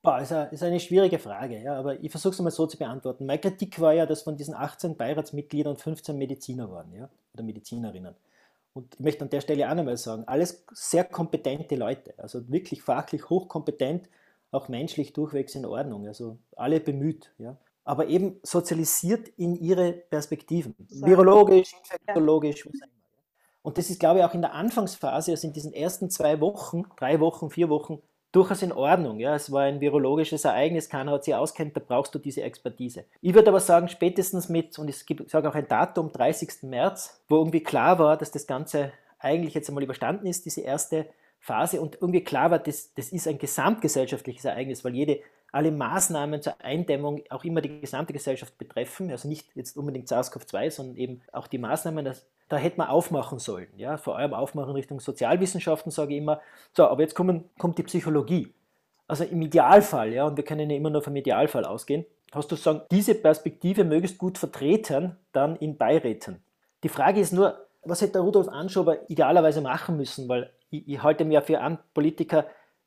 Boah, 0.00 0.20
ist, 0.20 0.32
eine, 0.32 0.48
ist 0.50 0.62
eine 0.62 0.78
schwierige 0.78 1.18
Frage, 1.18 1.60
ja, 1.60 1.76
aber 1.76 2.00
ich 2.00 2.10
versuche 2.10 2.32
es 2.32 2.40
mal 2.40 2.50
so 2.50 2.66
zu 2.66 2.78
beantworten. 2.78 3.26
Meine 3.26 3.40
Kritik 3.40 3.80
war 3.80 3.92
ja, 3.92 4.06
dass 4.06 4.22
von 4.22 4.36
diesen 4.36 4.54
18 4.54 4.96
Beiratsmitgliedern 4.96 5.76
15 5.76 6.16
Mediziner 6.16 6.70
waren, 6.70 6.92
ja, 6.94 7.08
oder 7.34 7.42
Medizinerinnen. 7.42 8.14
Und 8.74 8.94
ich 8.94 9.00
möchte 9.00 9.24
an 9.24 9.30
der 9.30 9.40
Stelle 9.40 9.68
auch 9.68 9.74
nochmal 9.74 9.96
sagen, 9.96 10.22
alles 10.26 10.64
sehr 10.72 11.02
kompetente 11.02 11.74
Leute, 11.74 12.14
also 12.16 12.48
wirklich 12.48 12.82
fachlich 12.82 13.28
hochkompetent, 13.28 14.08
auch 14.52 14.68
menschlich 14.68 15.12
durchwegs 15.12 15.56
in 15.56 15.66
Ordnung, 15.66 16.06
also 16.06 16.38
alle 16.56 16.78
bemüht, 16.80 17.32
ja. 17.38 17.56
Aber 17.84 18.06
eben 18.06 18.38
sozialisiert 18.42 19.28
in 19.36 19.56
ihre 19.56 19.92
Perspektiven, 19.92 20.74
virologisch, 20.90 21.72
infektiologisch, 21.72 22.66
was 22.66 22.74
auch 22.74 22.86
immer. 22.86 22.92
Und 23.62 23.78
das 23.78 23.90
ist, 23.90 23.98
glaube 23.98 24.20
ich, 24.20 24.24
auch 24.24 24.34
in 24.34 24.42
der 24.42 24.54
Anfangsphase, 24.54 25.32
also 25.32 25.46
in 25.46 25.52
diesen 25.52 25.72
ersten 25.72 26.10
zwei 26.10 26.40
Wochen, 26.40 26.84
drei 26.96 27.18
Wochen, 27.18 27.50
vier 27.50 27.68
Wochen, 27.68 28.00
durchaus 28.32 28.62
in 28.62 28.72
Ordnung. 28.72 29.20
Ja, 29.20 29.34
es 29.34 29.50
war 29.50 29.62
ein 29.62 29.80
virologisches 29.80 30.44
Ereignis, 30.44 30.88
keiner 30.88 31.12
hat 31.12 31.24
sich 31.24 31.34
auskennt, 31.34 31.76
da 31.76 31.80
brauchst 31.86 32.14
du 32.14 32.18
diese 32.18 32.42
Expertise. 32.42 33.04
Ich 33.20 33.34
würde 33.34 33.48
aber 33.48 33.60
sagen, 33.60 33.88
spätestens 33.88 34.48
mit, 34.48 34.78
und 34.78 34.88
ich 34.88 35.04
sage 35.26 35.48
auch 35.48 35.54
ein 35.54 35.68
Datum, 35.68 36.12
30. 36.12 36.62
März, 36.62 37.22
wo 37.28 37.36
irgendwie 37.36 37.62
klar 37.62 37.98
war, 37.98 38.16
dass 38.16 38.30
das 38.30 38.46
Ganze 38.46 38.92
eigentlich 39.18 39.54
jetzt 39.54 39.68
einmal 39.68 39.84
überstanden 39.84 40.26
ist, 40.26 40.44
diese 40.46 40.60
erste 40.60 41.06
Phase, 41.40 41.80
und 41.80 41.98
irgendwie 42.00 42.22
klar 42.22 42.50
war, 42.50 42.58
das, 42.58 42.92
das 42.94 43.10
ist 43.10 43.26
ein 43.26 43.38
gesamtgesellschaftliches 43.38 44.44
Ereignis, 44.44 44.84
weil 44.84 44.94
jede, 44.94 45.20
alle 45.50 45.70
Maßnahmen 45.70 46.42
zur 46.42 46.60
Eindämmung 46.62 47.22
auch 47.30 47.44
immer 47.44 47.60
die 47.62 47.80
gesamte 47.80 48.12
Gesellschaft 48.12 48.58
betreffen, 48.58 49.10
also 49.10 49.28
nicht 49.28 49.48
jetzt 49.54 49.76
unbedingt 49.76 50.08
SARS-CoV-2, 50.08 50.70
sondern 50.70 50.96
eben 50.96 51.22
auch 51.32 51.46
die 51.46 51.58
Maßnahmen, 51.58 52.04
das 52.04 52.26
da 52.48 52.56
hätte 52.56 52.78
man 52.78 52.88
aufmachen 52.88 53.38
sollen. 53.38 53.68
Ja? 53.76 53.96
Vor 53.96 54.16
allem 54.16 54.34
aufmachen 54.34 54.72
Richtung 54.72 55.00
Sozialwissenschaften, 55.00 55.92
sage 55.92 56.14
ich 56.14 56.18
immer. 56.18 56.40
So, 56.72 56.86
aber 56.86 57.02
jetzt 57.02 57.14
kommen, 57.14 57.44
kommt 57.58 57.78
die 57.78 57.82
Psychologie. 57.82 58.52
Also 59.06 59.24
im 59.24 59.40
Idealfall, 59.40 60.12
ja, 60.12 60.24
und 60.26 60.36
wir 60.36 60.44
können 60.44 60.68
ja 60.68 60.76
immer 60.76 60.90
nur 60.90 61.02
vom 61.02 61.16
Idealfall 61.16 61.64
ausgehen, 61.64 62.04
hast 62.32 62.52
du 62.52 62.56
sagen, 62.56 62.82
diese 62.90 63.14
Perspektive 63.14 63.84
möglichst 63.84 64.18
gut 64.18 64.36
vertreten, 64.36 65.16
dann 65.32 65.56
in 65.56 65.78
Beiräten. 65.78 66.42
Die 66.82 66.90
Frage 66.90 67.20
ist 67.20 67.32
nur, 67.32 67.66
was 67.82 68.02
hätte 68.02 68.14
der 68.14 68.22
Rudolf 68.22 68.48
Anschober 68.48 69.10
idealerweise 69.10 69.62
machen 69.62 69.96
müssen, 69.96 70.28
weil 70.28 70.50
ich, 70.70 70.86
ich 70.86 71.02
halte 71.02 71.24
mir 71.24 71.40
für 71.42 71.60
einen 71.60 71.78
Politiker, 71.94 72.46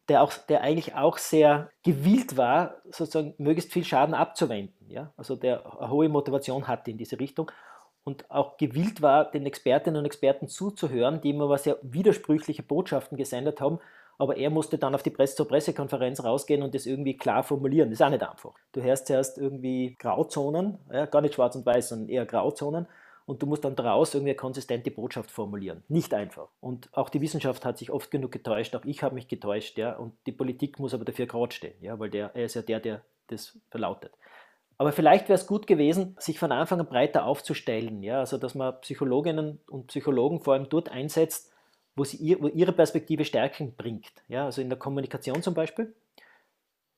der, 0.10 0.22
auch, 0.22 0.34
der 0.34 0.62
eigentlich 0.62 0.96
auch 0.96 1.18
sehr 1.18 1.70
gewillt 1.84 2.38
war, 2.38 2.76
sozusagen 2.86 3.34
möglichst 3.38 3.72
viel 3.72 3.84
Schaden 3.84 4.14
abzuwenden. 4.14 4.90
Ja? 4.90 5.12
Also 5.18 5.36
der 5.36 5.66
eine 5.80 5.90
hohe 5.90 6.10
Motivation 6.10 6.68
hatte 6.68 6.92
in 6.92 6.98
diese 6.98 7.20
Richtung 7.20 7.52
und 8.04 8.30
auch 8.30 8.58
gewillt 8.58 9.02
war, 9.02 9.30
den 9.30 9.46
Expertinnen 9.46 10.00
und 10.00 10.06
Experten 10.06 10.48
zuzuhören, 10.48 11.22
die 11.22 11.30
immer 11.32 11.58
sehr 11.58 11.78
widersprüchliche 11.82 12.64
Botschaften 12.64 13.18
gesendet 13.18 13.62
haben, 13.62 13.80
aber 14.18 14.38
er 14.38 14.50
musste 14.50 14.78
dann 14.78 14.94
auf 14.94 15.04
die 15.04 15.10
Presse 15.10 15.36
zur 15.36 15.48
Pressekonferenz 15.48 16.24
rausgehen 16.24 16.62
und 16.62 16.76
das 16.76 16.86
irgendwie 16.86 17.18
klar 17.18 17.44
formulieren. 17.44 17.90
Das 17.90 18.00
ist 18.00 18.06
auch 18.06 18.10
nicht 18.10 18.22
einfach. 18.22 18.54
Du 18.72 18.82
hörst 18.82 19.08
zuerst 19.08 19.38
irgendwie 19.38 19.96
Grauzonen, 19.98 20.78
ja, 20.92 21.06
gar 21.06 21.22
nicht 21.22 21.36
schwarz 21.36 21.56
und 21.56 21.66
weiß, 21.66 21.90
sondern 21.90 22.10
eher 22.10 22.26
Grauzonen 22.26 22.88
und 23.26 23.42
du 23.42 23.46
musst 23.46 23.64
dann 23.64 23.76
daraus 23.76 24.14
irgendwie 24.14 24.32
eine 24.32 24.38
konsistente 24.38 24.92
Botschaft 24.92 25.32
formulieren. 25.32 25.84
Nicht 25.88 26.14
einfach. 26.14 26.50
Und 26.60 26.90
auch 26.92 27.10
die 27.10 27.22
Wissenschaft 27.22 27.66
hat 27.66 27.78
sich 27.78 27.92
oft 27.92 28.12
genug 28.12 28.32
getäuscht, 28.32 28.76
auch 28.76 28.86
ich 28.86 29.04
habe 29.04 29.16
mich 29.16 29.28
getäuscht, 29.28 29.78
ja, 29.78 29.96
und 29.96 30.14
die 30.26 30.32
Politik 30.32 30.80
muss 30.80 30.94
aber 30.94 31.06
dafür 31.06 31.28
gerade 31.28 31.54
stehen, 31.54 31.76
ja, 31.82 31.98
weil 31.98 32.10
der, 32.10 32.32
er 32.36 32.46
ist 32.46 32.56
ja 32.56 32.62
der, 32.62 32.80
der 32.80 33.02
das 33.28 33.58
verlautet. 33.70 34.12
Aber 34.78 34.92
vielleicht 34.92 35.30
wäre 35.30 35.38
es 35.38 35.48
gut 35.48 35.68
gewesen, 35.68 36.16
sich 36.20 36.40
von 36.40 36.52
Anfang 36.52 36.80
an 36.80 36.88
breiter 36.88 37.26
aufzustellen, 37.26 38.02
ja, 38.02 38.20
also 38.20 38.38
dass 38.38 38.56
man 38.56 38.80
Psychologinnen 38.82 39.60
und 39.68 39.88
Psychologen 39.88 40.42
vor 40.42 40.54
allem 40.54 40.70
dort 40.70 40.90
einsetzt, 40.90 41.52
wo, 41.96 42.04
sie 42.04 42.18
ihr, 42.18 42.42
wo 42.42 42.48
ihre 42.48 42.72
Perspektive 42.72 43.26
Stärken 43.26 43.76
bringt, 43.76 44.12
ja, 44.28 44.46
also 44.46 44.62
in 44.62 44.70
der 44.70 44.80
Kommunikation 44.80 45.44
zum 45.44 45.54
Beispiel. 45.54 45.94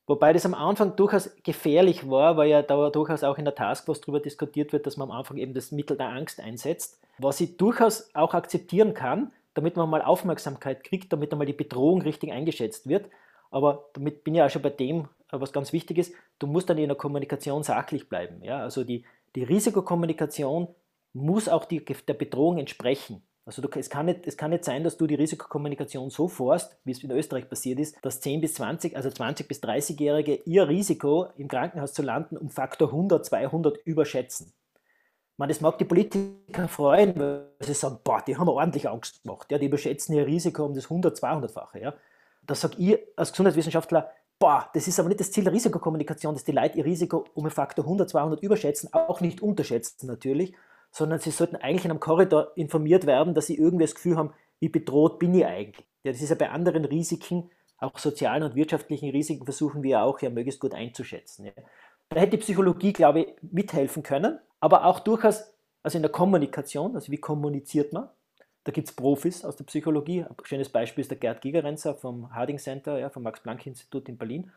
Wobei 0.05 0.33
das 0.33 0.45
am 0.45 0.53
Anfang 0.53 0.95
durchaus 0.97 1.33
gefährlich 1.43 2.09
war, 2.09 2.35
weil 2.35 2.49
ja 2.49 2.61
da 2.61 2.89
durchaus 2.89 3.23
auch 3.23 3.37
in 3.37 3.45
der 3.45 3.55
Taskforce 3.55 4.01
darüber 4.01 4.19
diskutiert 4.19 4.73
wird, 4.73 4.85
dass 4.85 4.97
man 4.97 5.09
am 5.09 5.17
Anfang 5.17 5.37
eben 5.37 5.53
das 5.53 5.71
Mittel 5.71 5.95
der 5.95 6.09
Angst 6.09 6.41
einsetzt, 6.41 7.01
was 7.19 7.39
ich 7.39 7.55
durchaus 7.55 8.13
auch 8.13 8.33
akzeptieren 8.33 8.93
kann, 8.93 9.31
damit 9.53 9.77
man 9.77 9.89
mal 9.89 10.01
Aufmerksamkeit 10.01 10.83
kriegt, 10.83 11.13
damit 11.13 11.31
einmal 11.31 11.47
die 11.47 11.53
Bedrohung 11.53 12.01
richtig 12.01 12.31
eingeschätzt 12.31 12.89
wird. 12.89 13.09
Aber 13.49 13.85
damit 13.93 14.23
bin 14.23 14.35
ich 14.35 14.41
auch 14.41 14.49
schon 14.49 14.61
bei 14.61 14.71
dem, 14.71 15.07
was 15.41 15.53
ganz 15.53 15.73
wichtig 15.73 15.97
ist, 15.97 16.13
du 16.39 16.47
musst 16.47 16.69
dann 16.69 16.77
in 16.77 16.89
der 16.89 16.97
Kommunikation 16.97 17.63
sachlich 17.63 18.09
bleiben. 18.09 18.43
Ja? 18.43 18.59
Also 18.59 18.83
die, 18.83 19.05
die 19.35 19.43
Risikokommunikation 19.43 20.67
muss 21.13 21.47
auch 21.47 21.65
die, 21.65 21.83
der 21.83 22.13
Bedrohung 22.13 22.57
entsprechen. 22.57 23.23
Also 23.45 23.61
du, 23.61 23.67
es, 23.77 23.89
kann 23.89 24.05
nicht, 24.05 24.25
es 24.25 24.37
kann 24.37 24.51
nicht 24.51 24.63
sein, 24.63 24.83
dass 24.83 24.97
du 24.97 25.05
die 25.05 25.15
Risikokommunikation 25.15 26.09
so 26.09 26.29
forst, 26.29 26.77
wie 26.85 26.91
es 26.91 27.03
in 27.03 27.11
Österreich 27.11 27.49
passiert 27.49 27.79
ist, 27.79 27.97
dass 28.01 28.21
10 28.21 28.39
bis 28.39 28.53
20, 28.53 28.95
also 28.95 29.09
20 29.09 29.47
bis 29.47 29.61
30-Jährige 29.61 30.35
ihr 30.45 30.69
Risiko 30.69 31.27
im 31.37 31.49
Krankenhaus 31.49 31.93
zu 31.93 32.03
landen 32.03 32.37
um 32.37 32.49
Faktor 32.49 32.89
100, 32.89 33.25
200 33.25 33.77
überschätzen. 33.85 34.53
Man, 35.35 35.49
das 35.49 35.61
mag 35.61 35.77
die 35.77 35.85
Politiker 35.85 36.67
freuen, 36.67 37.19
weil 37.19 37.49
sie 37.59 37.73
sagen, 37.73 37.99
boah, 38.03 38.23
die 38.25 38.37
haben 38.37 38.47
ordentlich 38.47 38.87
Angst 38.87 39.23
gemacht. 39.23 39.51
Ja, 39.51 39.57
die 39.57 39.65
überschätzen 39.65 40.15
ihr 40.15 40.25
Risiko 40.25 40.63
um 40.63 40.73
das 40.73 40.85
100, 40.85 41.17
200-fache. 41.17 41.81
Ja. 41.81 41.95
Da 42.43 42.55
sage 42.55 42.75
ich 42.77 42.99
als 43.17 43.31
Gesundheitswissenschaftler, 43.31 44.09
boah, 44.43 44.69
das 44.73 44.89
ist 44.89 44.99
aber 44.99 45.07
nicht 45.07 45.21
das 45.21 45.31
Ziel 45.31 45.45
der 45.45 45.53
Risikokommunikation, 45.53 46.33
dass 46.33 46.43
die 46.43 46.51
Leute 46.51 46.77
ihr 46.77 46.83
Risiko 46.83 47.23
um 47.33 47.45
einen 47.45 47.51
Faktor 47.51 47.85
100, 47.85 48.09
200 48.09 48.43
überschätzen, 48.43 48.93
auch 48.93 49.21
nicht 49.21 49.41
unterschätzen 49.41 50.05
natürlich, 50.05 50.53
sondern 50.91 51.19
sie 51.19 51.31
sollten 51.31 51.55
eigentlich 51.55 51.85
in 51.85 51.91
einem 51.91 52.01
Korridor 52.01 52.51
informiert 52.57 53.05
werden, 53.05 53.35
dass 53.35 53.47
sie 53.47 53.57
irgendwie 53.57 53.85
das 53.85 53.95
Gefühl 53.95 54.17
haben, 54.17 54.33
wie 54.59 54.67
bedroht 54.67 55.17
bin 55.17 55.33
ich 55.33 55.45
eigentlich. 55.45 55.87
Ja, 56.03 56.11
das 56.11 56.21
ist 56.21 56.27
ja 56.27 56.35
bei 56.35 56.49
anderen 56.49 56.83
Risiken, 56.83 57.51
auch 57.77 57.97
sozialen 57.97 58.43
und 58.43 58.55
wirtschaftlichen 58.55 59.11
Risiken, 59.11 59.45
versuchen 59.45 59.81
wir 59.81 60.03
auch 60.03 60.19
ja 60.19 60.29
möglichst 60.29 60.59
gut 60.59 60.73
einzuschätzen. 60.73 61.45
Ja. 61.45 61.53
Da 62.09 62.19
hätte 62.19 62.31
die 62.31 62.43
Psychologie, 62.43 62.91
glaube 62.91 63.21
ich, 63.21 63.27
mithelfen 63.49 64.03
können, 64.03 64.39
aber 64.59 64.83
auch 64.83 64.99
durchaus, 64.99 65.53
also 65.83 65.97
in 65.97 66.01
der 66.01 66.11
Kommunikation, 66.11 66.95
also 66.95 67.13
wie 67.13 67.17
kommuniziert 67.17 67.93
man. 67.93 68.09
Da 68.63 68.71
gibt 68.71 68.87
es 68.87 68.95
Profis 68.95 69.43
aus 69.43 69.55
der 69.57 69.65
Psychologie. 69.65 70.23
Ein 70.23 70.35
schönes 70.43 70.69
Beispiel 70.69 71.01
ist 71.01 71.11
der 71.11 71.17
Gerd 71.17 71.41
Gigerenzer 71.41 71.95
vom 71.95 72.33
Harding 72.33 72.57
Center, 72.57 72.97
ja, 72.97 73.09
vom 73.09 73.23
Max-Planck-Institut 73.23 74.07
in 74.07 74.17
Berlin. 74.17 74.51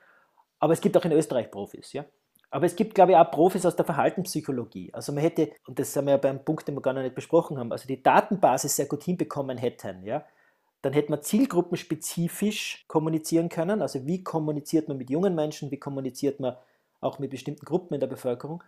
Aber 0.58 0.72
es 0.72 0.80
gibt 0.80 0.96
auch 0.96 1.04
in 1.04 1.12
Österreich 1.12 1.50
Profis. 1.50 1.92
Ja. 1.92 2.04
Aber 2.50 2.66
es 2.66 2.76
gibt, 2.76 2.94
glaube 2.94 3.12
ich, 3.12 3.18
auch 3.18 3.30
Profis 3.30 3.66
aus 3.66 3.74
der 3.74 3.84
Verhaltenspsychologie. 3.84 4.94
Also 4.94 5.12
man 5.12 5.22
hätte, 5.22 5.50
und 5.66 5.78
das 5.78 5.94
haben 5.96 6.06
wir 6.06 6.12
ja 6.12 6.16
beim 6.18 6.44
Punkt, 6.44 6.68
den 6.68 6.76
wir 6.76 6.82
gar 6.82 6.94
noch 6.94 7.02
nicht 7.02 7.14
besprochen 7.14 7.58
haben, 7.58 7.72
also 7.72 7.88
die 7.88 8.02
Datenbasis 8.02 8.76
sehr 8.76 8.86
gut 8.86 9.02
hinbekommen 9.02 9.58
hätten, 9.58 10.04
ja, 10.04 10.24
dann 10.82 10.92
hätte 10.92 11.10
man 11.10 11.22
zielgruppenspezifisch 11.22 12.84
kommunizieren 12.86 13.48
können. 13.48 13.82
Also 13.82 14.06
wie 14.06 14.22
kommuniziert 14.22 14.86
man 14.86 14.96
mit 14.96 15.10
jungen 15.10 15.34
Menschen, 15.34 15.72
wie 15.72 15.78
kommuniziert 15.78 16.38
man 16.38 16.56
auch 17.00 17.18
mit 17.18 17.30
bestimmten 17.30 17.64
Gruppen 17.64 17.94
in 17.94 18.00
der 18.00 18.06
Bevölkerung 18.06 18.62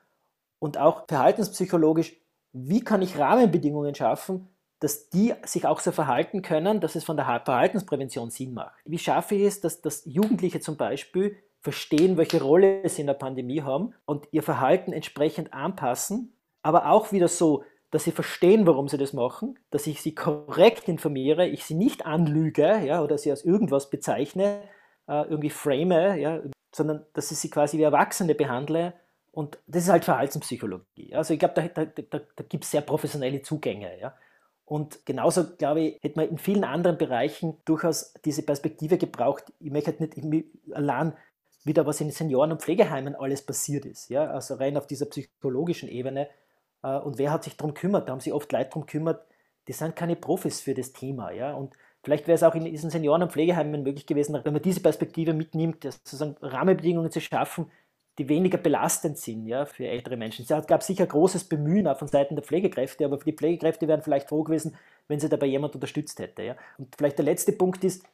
und 0.58 0.78
auch 0.78 1.06
verhaltenspsychologisch, 1.06 2.16
wie 2.52 2.82
kann 2.82 3.02
ich 3.02 3.18
Rahmenbedingungen 3.18 3.94
schaffen, 3.94 4.48
dass 4.80 5.10
die 5.10 5.34
sich 5.44 5.66
auch 5.66 5.80
so 5.80 5.92
verhalten 5.92 6.42
können, 6.42 6.80
dass 6.80 6.94
es 6.94 7.04
von 7.04 7.16
der 7.16 7.42
Verhaltensprävention 7.44 8.30
Sinn 8.30 8.54
macht. 8.54 8.74
Wie 8.84 8.98
schaffe 8.98 9.34
ich 9.34 9.42
es, 9.42 9.60
dass, 9.60 9.80
dass 9.80 10.04
Jugendliche 10.04 10.60
zum 10.60 10.76
Beispiel 10.76 11.36
verstehen, 11.60 12.16
welche 12.16 12.40
Rolle 12.40 12.88
sie 12.88 13.00
in 13.00 13.08
der 13.08 13.14
Pandemie 13.14 13.62
haben 13.62 13.94
und 14.04 14.28
ihr 14.30 14.42
Verhalten 14.42 14.92
entsprechend 14.92 15.52
anpassen, 15.52 16.32
aber 16.62 16.90
auch 16.90 17.12
wieder 17.12 17.28
so, 17.28 17.64
dass 17.90 18.04
sie 18.04 18.12
verstehen, 18.12 18.66
warum 18.66 18.88
sie 18.88 18.98
das 18.98 19.12
machen, 19.12 19.58
dass 19.70 19.86
ich 19.86 20.02
sie 20.02 20.14
korrekt 20.14 20.88
informiere, 20.88 21.46
ich 21.46 21.64
sie 21.64 21.74
nicht 21.74 22.06
anlüge 22.06 22.80
ja, 22.84 23.02
oder 23.02 23.18
sie 23.18 23.30
als 23.30 23.44
irgendwas 23.44 23.90
bezeichne, 23.90 24.62
äh, 25.08 25.22
irgendwie 25.22 25.50
frame, 25.50 26.18
ja, 26.18 26.40
sondern 26.74 27.06
dass 27.14 27.30
ich 27.30 27.38
sie 27.38 27.50
quasi 27.50 27.78
wie 27.78 27.82
Erwachsene 27.82 28.34
behandle. 28.34 28.92
Und 29.32 29.58
das 29.66 29.84
ist 29.84 29.88
halt 29.88 30.04
Verhaltenspsychologie. 30.04 31.14
Also 31.14 31.32
ich 31.32 31.40
glaube, 31.40 31.54
da, 31.54 31.84
da, 31.84 31.84
da, 31.84 32.20
da 32.36 32.44
gibt 32.48 32.64
es 32.64 32.70
sehr 32.70 32.82
professionelle 32.82 33.40
Zugänge. 33.40 33.98
Ja. 34.00 34.14
Und 34.68 35.06
genauso, 35.06 35.56
glaube 35.56 35.80
ich, 35.80 36.02
hätte 36.02 36.18
man 36.18 36.28
in 36.28 36.36
vielen 36.36 36.64
anderen 36.64 36.98
Bereichen 36.98 37.56
durchaus 37.64 38.12
diese 38.26 38.42
Perspektive 38.42 38.98
gebraucht. 38.98 39.50
Ich 39.60 39.70
möchte 39.70 39.90
halt 39.90 40.00
nicht 40.00 40.46
allein 40.72 41.14
wieder, 41.64 41.86
was 41.86 42.02
in 42.02 42.10
Senioren- 42.10 42.52
und 42.52 42.60
Pflegeheimen 42.60 43.14
alles 43.14 43.44
passiert 43.44 43.86
ist. 43.86 44.10
Ja? 44.10 44.26
Also 44.30 44.56
rein 44.56 44.76
auf 44.76 44.86
dieser 44.86 45.06
psychologischen 45.06 45.88
Ebene. 45.88 46.28
Äh, 46.82 46.98
und 46.98 47.16
wer 47.16 47.32
hat 47.32 47.44
sich 47.44 47.56
darum 47.56 47.72
gekümmert? 47.72 48.08
Da 48.08 48.12
haben 48.12 48.20
sich 48.20 48.32
oft 48.32 48.52
Leute 48.52 48.68
darum 48.68 48.84
gekümmert, 48.84 49.24
die 49.68 49.72
sind 49.72 49.96
keine 49.96 50.16
Profis 50.16 50.60
für 50.60 50.74
das 50.74 50.92
Thema. 50.92 51.30
Ja? 51.30 51.54
Und 51.54 51.72
vielleicht 52.02 52.26
wäre 52.26 52.36
es 52.36 52.42
auch 52.42 52.54
in 52.54 52.66
diesen 52.66 52.90
Senioren- 52.90 53.22
und 53.22 53.32
Pflegeheimen 53.32 53.82
möglich 53.82 54.04
gewesen, 54.04 54.38
wenn 54.42 54.52
man 54.52 54.62
diese 54.62 54.80
Perspektive 54.80 55.32
mitnimmt, 55.32 55.82
sozusagen 55.82 56.36
Rahmenbedingungen 56.42 57.10
zu 57.10 57.22
schaffen, 57.22 57.70
die 58.18 58.28
weniger 58.28 58.58
belastend 58.58 59.16
sind 59.16 59.46
ja, 59.46 59.64
für 59.64 59.86
ältere 59.86 60.16
Menschen. 60.16 60.44
Es 60.48 60.66
gab 60.66 60.82
sicher 60.82 61.06
großes 61.06 61.44
Bemühen 61.44 61.86
auch 61.86 61.98
von 61.98 62.08
Seiten 62.08 62.34
der 62.34 62.44
Pflegekräfte, 62.44 63.04
aber 63.04 63.16
die 63.18 63.32
Pflegekräfte 63.32 63.86
wären 63.86 64.02
vielleicht 64.02 64.28
froh 64.28 64.42
gewesen, 64.42 64.76
wenn 65.06 65.20
sie 65.20 65.28
dabei 65.28 65.46
jemand 65.46 65.74
unterstützt 65.74 66.18
hätte. 66.18 66.42
Ja. 66.42 66.56
Und 66.76 66.94
vielleicht 66.96 67.18
der 67.18 67.24
letzte 67.24 67.52
Punkt 67.52 67.84
ist, 67.84 68.04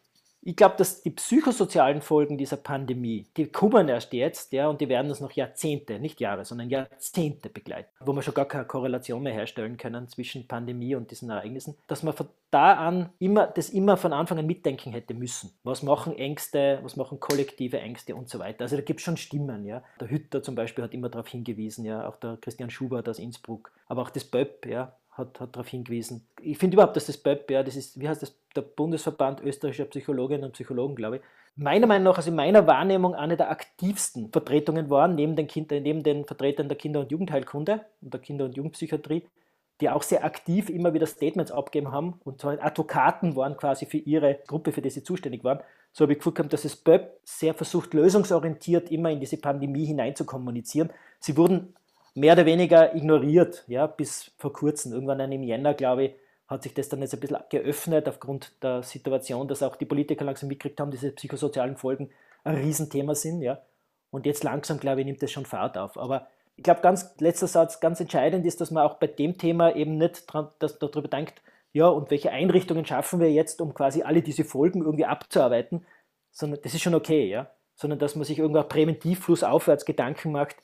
ich 0.47 0.57
glaube, 0.57 0.75
dass 0.77 1.03
die 1.03 1.11
psychosozialen 1.11 2.03
Folgen 2.03 2.37
dieser 2.37 2.59
Pandemie, 2.59 3.27
die 3.37 3.47
kommen 3.47 3.89
erst 3.89 4.13
jetzt, 4.13 4.53
ja, 4.53 4.69
und 4.69 4.81
die 4.81 4.89
werden 4.89 5.09
uns 5.09 5.21
noch 5.21 5.33
Jahrzehnte, 5.33 5.99
nicht 5.99 6.21
Jahre, 6.21 6.45
sondern 6.45 6.69
Jahrzehnte 6.69 7.49
begleiten, 7.49 7.89
wo 8.01 8.13
wir 8.13 8.23
schon 8.23 8.35
gar 8.35 8.45
keine 8.45 8.67
Korrelation 8.67 9.23
mehr 9.23 9.33
herstellen 9.33 9.79
können 9.79 10.07
zwischen 10.09 10.47
Pandemie 10.47 10.95
und 10.95 11.11
diesen 11.11 11.31
Ereignissen, 11.31 11.77
dass 11.87 12.03
man 12.03 12.13
von 12.13 12.29
da 12.51 12.75
an 12.75 13.11
immer, 13.19 13.49
das 13.49 13.71
immer 13.71 13.97
von 13.97 14.13
Anfang 14.13 14.39
an 14.39 14.47
mitdenken 14.47 14.93
hätte 14.93 15.13
müssen. 15.13 15.51
Was 15.65 15.83
machen 15.83 16.17
Ängste, 16.17 16.79
was 16.83 16.95
machen 16.95 17.19
kollektive 17.19 17.81
Ängste 17.81 18.15
und 18.15 18.29
so 18.29 18.39
weiter. 18.39 18.63
Also 18.63 18.77
da 18.77 18.83
gibt 18.83 19.01
es 19.01 19.05
schon 19.05 19.17
Stimmen, 19.17 19.65
ja. 19.65 19.83
Der 19.99 20.09
Hütter 20.09 20.41
zum 20.41 20.55
Beispiel 20.55 20.85
hat 20.85 20.95
immer 20.95 21.09
darauf 21.09 21.27
hingewiesen, 21.27 21.85
ja, 21.85 22.07
auch 22.07 22.17
der 22.17 22.37
Christian 22.41 22.71
Schubert 22.71 23.09
aus 23.09 23.19
Innsbruck, 23.19 23.73
aber 23.89 24.03
auch 24.03 24.11
das 24.11 24.25
BÖP, 24.25 24.67
ja, 24.67 24.95
hat, 25.15 25.41
hat 25.41 25.57
darauf 25.57 25.69
hingewiesen. 25.69 26.27
Ich 26.41 26.59
finde 26.59 26.75
überhaupt, 26.75 26.97
dass 26.97 27.07
das 27.07 27.17
BÖP, 27.17 27.51
ja, 27.51 27.63
das 27.63 27.77
ist, 27.77 27.99
wie 28.01 28.09
heißt 28.09 28.23
das, 28.23 28.37
der 28.55 28.63
Bundesverband 28.63 29.41
österreichischer 29.41 29.87
Psychologinnen 29.87 30.45
und 30.45 30.53
Psychologen, 30.53 30.97
glaube 30.97 31.17
ich, 31.17 31.23
meiner 31.57 31.87
Meinung 31.87 32.05
nach, 32.05 32.17
also 32.17 32.31
in 32.31 32.37
meiner 32.37 32.67
Wahrnehmung, 32.67 33.15
eine 33.15 33.37
der 33.37 33.51
aktivsten 33.51 34.31
Vertretungen 34.33 34.91
waren, 34.91 35.15
neben 35.15 35.37
den, 35.37 35.47
kind, 35.47 35.71
neben 35.71 36.03
den 36.03 36.25
Vertretern 36.25 36.69
der 36.69 36.77
Kinder- 36.77 37.01
und 37.01 37.13
Jugendheilkunde 37.13 37.85
und 38.01 38.13
der 38.13 38.21
Kinder- 38.21 38.45
und 38.45 38.57
Jugendpsychiatrie, 38.57 39.25
die 39.81 39.89
auch 39.89 40.03
sehr 40.03 40.25
aktiv 40.25 40.69
immer 40.69 40.95
wieder 40.95 41.07
Statements 41.07 41.53
abgegeben 41.53 41.93
haben 41.93 42.21
und 42.25 42.41
zwar 42.41 42.63
Advokaten 42.63 43.37
waren 43.37 43.57
quasi 43.57 43.87
für 43.87 43.99
ihre 43.99 44.41
Gruppe, 44.47 44.73
für 44.73 44.83
die 44.83 44.91
sie 44.91 45.03
zuständig 45.03 45.45
waren. 45.45 45.61
So 45.93 46.03
habe 46.03 46.13
ich 46.13 46.19
gefunden, 46.19 46.49
dass 46.49 46.63
das 46.63 46.75
BÖP 46.75 47.09
sehr 47.23 47.55
versucht, 47.55 47.95
lösungsorientiert 47.95 48.91
immer 48.91 49.11
in 49.11 49.21
diese 49.21 49.37
Pandemie 49.37 49.85
hinein 49.85 50.17
zu 50.17 50.25
kommunizieren. 50.25 50.91
Sie 51.21 51.37
wurden 51.37 51.75
mehr 52.15 52.35
oder 52.35 52.47
weniger 52.47 52.95
ignoriert, 52.95 53.65
ja, 53.67 53.87
bis 53.87 54.33
vor 54.39 54.53
kurzem. 54.53 54.93
Irgendwann 54.93 55.21
im 55.33 55.43
Jänner, 55.43 55.75
glaube 55.75 56.05
ich, 56.05 56.15
hat 56.47 56.63
sich 56.63 56.75
das 56.75 56.89
dann 56.89 57.01
jetzt 57.01 57.15
ein 57.15 57.21
bisschen 57.21 57.39
geöffnet 57.51 58.09
aufgrund 58.09 58.53
der 58.63 58.83
Situation, 58.83 59.49
dass 59.49 59.63
auch 59.63 59.77
die 59.77 59.87
Politiker 59.87 60.25
langsam 60.25 60.49
mitgekriegt 60.49 60.81
haben, 60.81 60.91
diese 60.91 61.13
psychosozialen 61.13 61.77
Folgen 61.77 62.11
ein 62.45 62.57
Riesenthema 62.57 63.15
sind, 63.15 63.43
ja. 63.43 63.61
Und 64.11 64.27
jetzt 64.27 64.45
langsam, 64.45 64.79
glaube 64.79 65.01
ich, 65.01 65.07
nimmt 65.07 65.23
das 65.23 65.33
schon 65.33 65.47
Fahrt 65.47 65.77
auf. 65.77 65.99
Aber 65.99 66.29
ich 66.57 66.63
glaube, 66.63 66.83
ganz 66.83 67.15
letzter 67.19 67.49
Satz, 67.49 67.81
ganz 67.81 67.99
entscheidend 68.01 68.47
ist, 68.47 68.61
dass 68.61 68.71
man 68.71 68.85
auch 68.85 68.95
bei 68.95 69.09
dem 69.09 69.39
Thema 69.39 69.75
eben 69.75 69.97
nicht 69.97 70.33
dran, 70.33 70.49
dass, 70.61 70.79
darüber 70.79 71.09
denkt, 71.09 71.43
ja, 71.73 71.89
und 71.89 72.11
welche 72.11 72.31
Einrichtungen 72.31 72.87
schaffen 72.87 73.19
wir 73.19 73.33
jetzt, 73.33 73.61
um 73.61 73.75
quasi 73.75 74.03
alle 74.03 74.23
diese 74.23 74.45
Folgen 74.45 74.83
irgendwie 74.83 75.07
abzuarbeiten, 75.07 75.85
sondern 76.31 76.61
das 76.63 76.75
ist 76.75 76.83
schon 76.83 76.95
okay, 76.95 77.29
ja. 77.29 77.51
Sondern 77.75 77.99
dass 77.99 78.15
man 78.15 78.25
sich 78.25 78.39
irgendwo 78.39 78.63
präventiv 78.63 79.25
flussaufwärts 79.25 79.85
Gedanken 79.85 80.31
macht, 80.31 80.57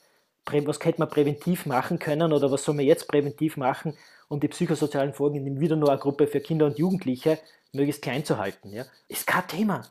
was 0.45 0.79
könnte 0.79 0.99
man 0.99 1.09
präventiv 1.09 1.65
machen 1.65 1.99
können 1.99 2.33
oder 2.33 2.51
was 2.51 2.63
soll 2.63 2.75
man 2.75 2.85
jetzt 2.85 3.07
präventiv 3.07 3.57
machen, 3.57 3.95
um 4.27 4.39
die 4.39 4.47
psychosozialen 4.47 5.13
Folgen 5.13 5.45
in 5.45 5.59
wieder 5.59 5.75
nur 5.75 5.95
Gruppe 5.97 6.27
für 6.27 6.39
Kinder 6.39 6.65
und 6.65 6.77
Jugendliche 6.77 7.39
möglichst 7.73 8.01
klein 8.01 8.25
zu 8.25 8.37
halten. 8.37 8.71
Ja? 8.71 8.85
Ist 9.07 9.27
kein 9.27 9.47
Thema. 9.47 9.83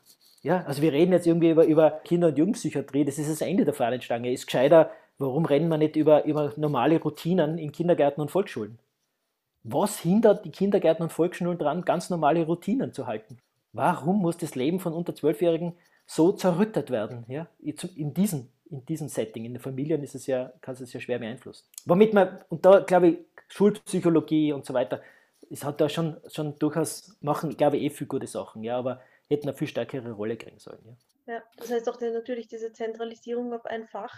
Ja, 0.42 0.64
also 0.64 0.80
wir 0.80 0.92
reden 0.92 1.12
jetzt 1.12 1.26
irgendwie 1.26 1.50
über, 1.50 1.64
über 1.66 2.00
Kinder- 2.04 2.28
und 2.28 2.38
Jugendpsychiatrie, 2.38 3.04
das 3.04 3.18
ist 3.18 3.30
das 3.30 3.42
Ende 3.42 3.64
der 3.64 3.74
Fahnenstange. 3.74 4.32
Ist 4.32 4.46
gescheiter, 4.46 4.90
warum 5.18 5.44
rennen 5.44 5.68
wir 5.68 5.76
nicht 5.76 5.96
über, 5.96 6.24
über 6.24 6.52
normale 6.56 7.00
Routinen 7.00 7.58
in 7.58 7.72
Kindergärten 7.72 8.22
und 8.22 8.30
Volksschulen? 8.30 8.78
Was 9.62 9.98
hindert 9.98 10.44
die 10.46 10.50
Kindergärten 10.50 11.02
und 11.02 11.12
Volksschulen 11.12 11.58
daran, 11.58 11.84
ganz 11.84 12.08
normale 12.08 12.46
Routinen 12.46 12.94
zu 12.94 13.06
halten? 13.06 13.38
Warum 13.72 14.20
muss 14.22 14.38
das 14.38 14.54
Leben 14.54 14.80
von 14.80 14.94
unter 14.94 15.14
Zwölfjährigen 15.14 15.74
so 16.06 16.32
zerrüttet 16.32 16.90
werden? 16.90 17.24
Ja? 17.28 17.46
In, 17.96 18.14
diesem, 18.14 18.48
in 18.70 18.84
diesem 18.86 19.08
Setting, 19.08 19.44
in 19.44 19.54
den 19.54 19.60
Familien 19.60 20.02
ist 20.02 20.14
es 20.14 20.26
ja, 20.26 20.52
kann 20.60 20.74
es 20.74 20.92
ja 20.92 21.00
schwer 21.00 21.18
beeinflussen. 21.18 21.66
Womit 21.86 22.14
man, 22.14 22.42
und 22.48 22.64
da 22.64 22.80
glaube 22.80 23.08
ich, 23.08 23.18
Schulpsychologie 23.48 24.52
und 24.52 24.64
so 24.64 24.74
weiter, 24.74 25.02
es 25.50 25.64
hat 25.64 25.80
da 25.80 25.88
schon, 25.88 26.16
schon 26.28 26.58
durchaus, 26.58 27.16
machen, 27.20 27.56
glaube 27.56 27.76
ich, 27.76 27.82
eh 27.84 27.90
viel 27.90 28.06
gute 28.06 28.26
Sachen, 28.26 28.62
ja, 28.62 28.78
aber 28.78 29.02
hätten 29.28 29.48
eine 29.48 29.56
viel 29.56 29.68
stärkere 29.68 30.12
Rolle 30.12 30.36
kriegen 30.36 30.58
sollen. 30.58 30.80
Ja, 31.26 31.34
ja 31.34 31.42
das 31.56 31.70
heißt 31.70 31.88
auch 31.88 31.96
die, 31.96 32.10
natürlich 32.10 32.46
diese 32.46 32.72
Zentralisierung 32.72 33.52
auf 33.52 33.66
ein 33.66 33.86
Fach 33.88 34.14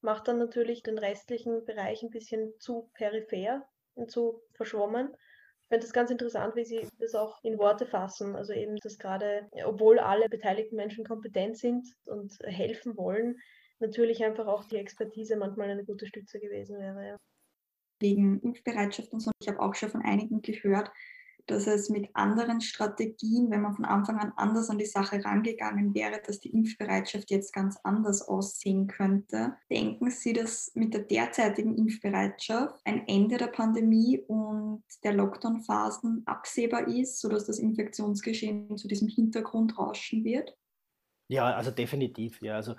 macht 0.00 0.28
dann 0.28 0.38
natürlich 0.38 0.82
den 0.82 0.98
restlichen 0.98 1.64
Bereich 1.64 2.02
ein 2.02 2.10
bisschen 2.10 2.52
zu 2.58 2.90
peripher 2.94 3.66
und 3.94 4.10
zu 4.10 4.42
verschwommen. 4.52 5.16
Ich 5.62 5.68
finde 5.68 5.86
das 5.86 5.94
ganz 5.94 6.10
interessant, 6.10 6.56
wie 6.56 6.64
Sie 6.64 6.86
das 7.00 7.14
auch 7.14 7.42
in 7.42 7.58
Worte 7.58 7.86
fassen. 7.86 8.36
Also 8.36 8.52
eben, 8.52 8.76
dass 8.76 8.98
gerade, 8.98 9.48
obwohl 9.64 9.98
alle 9.98 10.28
beteiligten 10.28 10.76
Menschen 10.76 11.06
kompetent 11.06 11.56
sind 11.56 11.86
und 12.04 12.38
helfen 12.42 12.98
wollen, 12.98 13.38
natürlich 13.86 14.24
einfach 14.24 14.46
auch 14.46 14.64
die 14.64 14.76
Expertise 14.76 15.36
manchmal 15.36 15.70
eine 15.70 15.84
gute 15.84 16.06
Stütze 16.06 16.40
gewesen 16.40 16.78
wäre. 16.78 17.06
Ja. 17.06 17.16
Wegen 18.00 18.40
Impfbereitschaft 18.40 19.12
und 19.12 19.20
so. 19.20 19.30
Ich 19.40 19.48
habe 19.48 19.60
auch 19.60 19.74
schon 19.74 19.90
von 19.90 20.02
einigen 20.02 20.42
gehört, 20.42 20.90
dass 21.46 21.66
es 21.66 21.90
mit 21.90 22.08
anderen 22.14 22.60
Strategien, 22.60 23.50
wenn 23.50 23.60
man 23.60 23.74
von 23.74 23.84
Anfang 23.84 24.18
an 24.18 24.32
anders 24.36 24.70
an 24.70 24.78
die 24.78 24.86
Sache 24.86 25.22
rangegangen 25.22 25.94
wäre, 25.94 26.20
dass 26.26 26.40
die 26.40 26.50
Impfbereitschaft 26.50 27.30
jetzt 27.30 27.52
ganz 27.52 27.78
anders 27.84 28.22
aussehen 28.22 28.86
könnte. 28.86 29.54
Denken 29.70 30.10
Sie, 30.10 30.32
dass 30.32 30.72
mit 30.74 30.94
der 30.94 31.02
derzeitigen 31.02 31.76
Impfbereitschaft 31.76 32.80
ein 32.84 33.06
Ende 33.06 33.36
der 33.36 33.48
Pandemie 33.48 34.20
und 34.26 34.84
der 35.02 35.12
Lockdown-Phasen 35.12 36.22
absehbar 36.26 36.88
ist, 36.88 37.20
sodass 37.20 37.44
das 37.44 37.58
Infektionsgeschehen 37.58 38.76
zu 38.78 38.88
diesem 38.88 39.08
Hintergrund 39.08 39.78
rauschen 39.78 40.24
wird? 40.24 40.56
Ja, 41.28 41.54
also 41.54 41.70
definitiv. 41.70 42.40
Ja, 42.40 42.56
also 42.56 42.74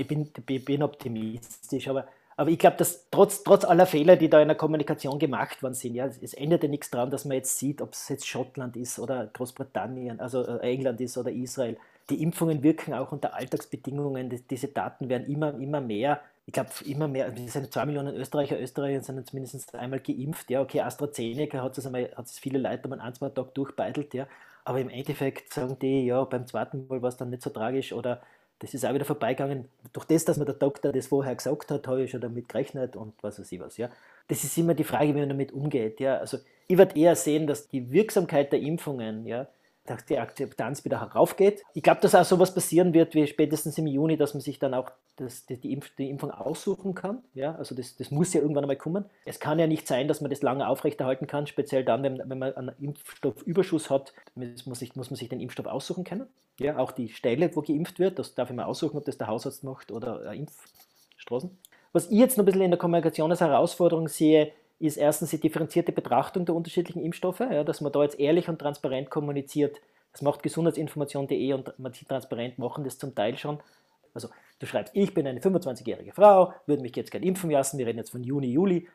ich 0.00 0.06
bin, 0.06 0.30
bin 0.64 0.82
optimistisch, 0.82 1.88
aber 1.88 2.06
aber 2.38 2.50
ich 2.50 2.58
glaube, 2.58 2.76
dass 2.76 3.08
trotz, 3.10 3.42
trotz 3.42 3.64
aller 3.64 3.86
Fehler, 3.86 4.16
die 4.16 4.28
da 4.28 4.40
in 4.40 4.48
der 4.48 4.56
Kommunikation 4.56 5.18
gemacht 5.18 5.62
worden 5.62 5.72
sind, 5.72 5.94
ja, 5.94 6.06
es 6.06 6.34
ändert 6.34 6.62
ja 6.62 6.68
nichts 6.68 6.90
daran, 6.90 7.10
dass 7.10 7.24
man 7.24 7.36
jetzt 7.36 7.58
sieht, 7.58 7.80
ob 7.80 7.94
es 7.94 8.08
jetzt 8.10 8.26
Schottland 8.26 8.76
ist 8.76 8.98
oder 8.98 9.26
Großbritannien, 9.32 10.20
also 10.20 10.44
äh, 10.46 10.58
England 10.58 11.00
ist 11.00 11.16
oder 11.16 11.30
Israel. 11.30 11.78
Die 12.10 12.22
Impfungen 12.22 12.62
wirken 12.62 12.92
auch 12.92 13.10
unter 13.10 13.34
Alltagsbedingungen. 13.34 14.30
diese 14.50 14.68
Daten 14.68 15.08
werden 15.08 15.26
immer, 15.32 15.58
immer 15.58 15.80
mehr. 15.80 16.20
Ich 16.44 16.52
glaube, 16.52 16.70
immer 16.84 17.08
mehr, 17.08 17.34
wir 17.34 17.48
sind 17.48 17.72
zwei 17.72 17.86
Millionen 17.86 18.14
Österreicher, 18.14 18.60
Österreicher 18.60 19.00
sind 19.02 19.26
zumindest 19.26 19.74
einmal 19.74 20.00
geimpft. 20.00 20.50
Ja, 20.50 20.60
okay, 20.60 20.82
AstraZeneca 20.82 21.62
hat 21.62 21.78
es 21.78 21.86
einmal, 21.86 22.12
hat 22.14 22.26
es 22.26 22.38
viele 22.38 22.58
Leute 22.58 22.86
um 22.86 22.92
einen, 22.92 23.14
zwei 23.14 23.30
Tage 23.30 23.50
durchbeitelt, 23.54 24.12
ja. 24.14 24.26
Aber 24.64 24.80
im 24.80 24.90
Endeffekt 24.90 25.54
sagen 25.54 25.78
die, 25.80 26.06
ja, 26.06 26.22
beim 26.24 26.46
zweiten 26.46 26.86
Mal 26.86 27.00
war 27.00 27.08
es 27.08 27.16
dann 27.16 27.30
nicht 27.30 27.42
so 27.42 27.50
tragisch 27.50 27.92
oder 27.92 28.20
das 28.58 28.72
ist 28.72 28.86
auch 28.86 28.94
wieder 28.94 29.04
vorbeigegangen. 29.04 29.68
Durch 29.92 30.06
das, 30.06 30.24
dass 30.24 30.38
mir 30.38 30.46
der 30.46 30.54
Doktor 30.54 30.92
das 30.92 31.08
vorher 31.08 31.34
gesagt 31.34 31.70
hat, 31.70 31.86
habe 31.86 32.04
ich 32.04 32.10
schon 32.10 32.20
damit 32.20 32.48
gerechnet 32.48 32.96
und 32.96 33.12
was 33.22 33.38
weiß 33.38 33.52
ich 33.52 33.60
was. 33.60 33.76
Ja. 33.76 33.90
Das 34.28 34.44
ist 34.44 34.56
immer 34.56 34.74
die 34.74 34.84
Frage, 34.84 35.14
wie 35.14 35.20
man 35.20 35.28
damit 35.28 35.52
umgeht. 35.52 36.00
Ja. 36.00 36.18
Also 36.18 36.38
ich 36.66 36.78
würde 36.78 36.98
eher 36.98 37.16
sehen, 37.16 37.46
dass 37.46 37.68
die 37.68 37.90
Wirksamkeit 37.90 38.52
der 38.52 38.60
Impfungen 38.60 39.26
ja, 39.26 39.46
dass 39.86 40.04
die 40.04 40.18
Akzeptanz 40.18 40.84
wieder 40.84 41.00
heraufgeht. 41.00 41.62
Ich 41.74 41.82
glaube, 41.82 42.00
dass 42.00 42.14
auch 42.14 42.24
sowas 42.24 42.54
passieren 42.54 42.92
wird, 42.94 43.14
wie 43.14 43.26
spätestens 43.26 43.78
im 43.78 43.86
Juni, 43.86 44.16
dass 44.16 44.34
man 44.34 44.40
sich 44.40 44.58
dann 44.58 44.74
auch 44.74 44.90
das, 45.16 45.46
die, 45.46 45.72
Impf, 45.72 45.94
die, 45.96 46.10
Impfung 46.10 46.30
aussuchen 46.30 46.94
kann. 46.94 47.22
Ja, 47.34 47.54
also 47.54 47.74
das, 47.74 47.96
das, 47.96 48.10
muss 48.10 48.34
ja 48.34 48.40
irgendwann 48.40 48.64
einmal 48.64 48.76
kommen. 48.76 49.06
Es 49.24 49.40
kann 49.40 49.58
ja 49.58 49.66
nicht 49.66 49.86
sein, 49.86 50.08
dass 50.08 50.20
man 50.20 50.30
das 50.30 50.42
lange 50.42 50.68
aufrechterhalten 50.68 51.26
kann, 51.26 51.46
speziell 51.46 51.84
dann, 51.84 52.02
wenn, 52.02 52.18
wenn 52.18 52.38
man 52.38 52.54
einen 52.54 52.72
Impfstoffüberschuss 52.80 53.88
hat, 53.90 54.12
muss 54.34 54.78
sich, 54.78 54.94
muss 54.94 55.10
man 55.10 55.16
sich 55.16 55.28
den 55.28 55.40
Impfstoff 55.40 55.66
aussuchen 55.66 56.04
können. 56.04 56.26
Ja, 56.58 56.78
auch 56.78 56.92
die 56.92 57.08
Stelle, 57.10 57.54
wo 57.54 57.62
geimpft 57.62 57.98
wird, 57.98 58.18
das 58.18 58.34
darf 58.34 58.50
ich 58.50 58.56
mal 58.56 58.64
aussuchen, 58.64 58.96
ob 58.96 59.04
das 59.04 59.18
der 59.18 59.26
Hausarzt 59.26 59.64
macht 59.64 59.92
oder 59.92 60.32
Impfstraßen. 60.32 61.50
Was 61.92 62.10
ich 62.10 62.18
jetzt 62.18 62.36
noch 62.36 62.42
ein 62.42 62.46
bisschen 62.46 62.62
in 62.62 62.70
der 62.70 62.78
Kommunikation 62.78 63.30
als 63.30 63.40
Herausforderung 63.40 64.08
sehe, 64.08 64.52
ist 64.78 64.96
erstens 64.96 65.30
die 65.30 65.40
differenzierte 65.40 65.92
Betrachtung 65.92 66.44
der 66.44 66.54
unterschiedlichen 66.54 67.02
Impfstoffe, 67.02 67.40
ja, 67.40 67.64
dass 67.64 67.80
man 67.80 67.92
da 67.92 68.02
jetzt 68.02 68.18
ehrlich 68.18 68.48
und 68.48 68.58
transparent 68.58 69.10
kommuniziert. 69.10 69.80
Das 70.12 70.22
macht 70.22 70.42
gesundheitsinformation.de 70.42 71.52
und 71.52 71.78
man 71.78 71.92
sieht 71.92 72.08
transparent 72.08 72.58
machen 72.58 72.84
das 72.84 72.98
zum 72.98 73.14
Teil 73.14 73.36
schon. 73.36 73.58
Also 74.14 74.28
du 74.58 74.66
schreibst, 74.66 74.94
ich 74.96 75.12
bin 75.12 75.26
eine 75.26 75.40
25-jährige 75.40 76.12
Frau, 76.12 76.54
würde 76.66 76.82
mich 76.82 76.96
jetzt 76.96 77.10
gerne 77.10 77.26
impfen 77.26 77.50
lassen, 77.50 77.78
wir 77.78 77.86
reden 77.86 77.98
jetzt 77.98 78.10
von 78.10 78.24
Juni, 78.24 78.48
Juli 78.48 78.88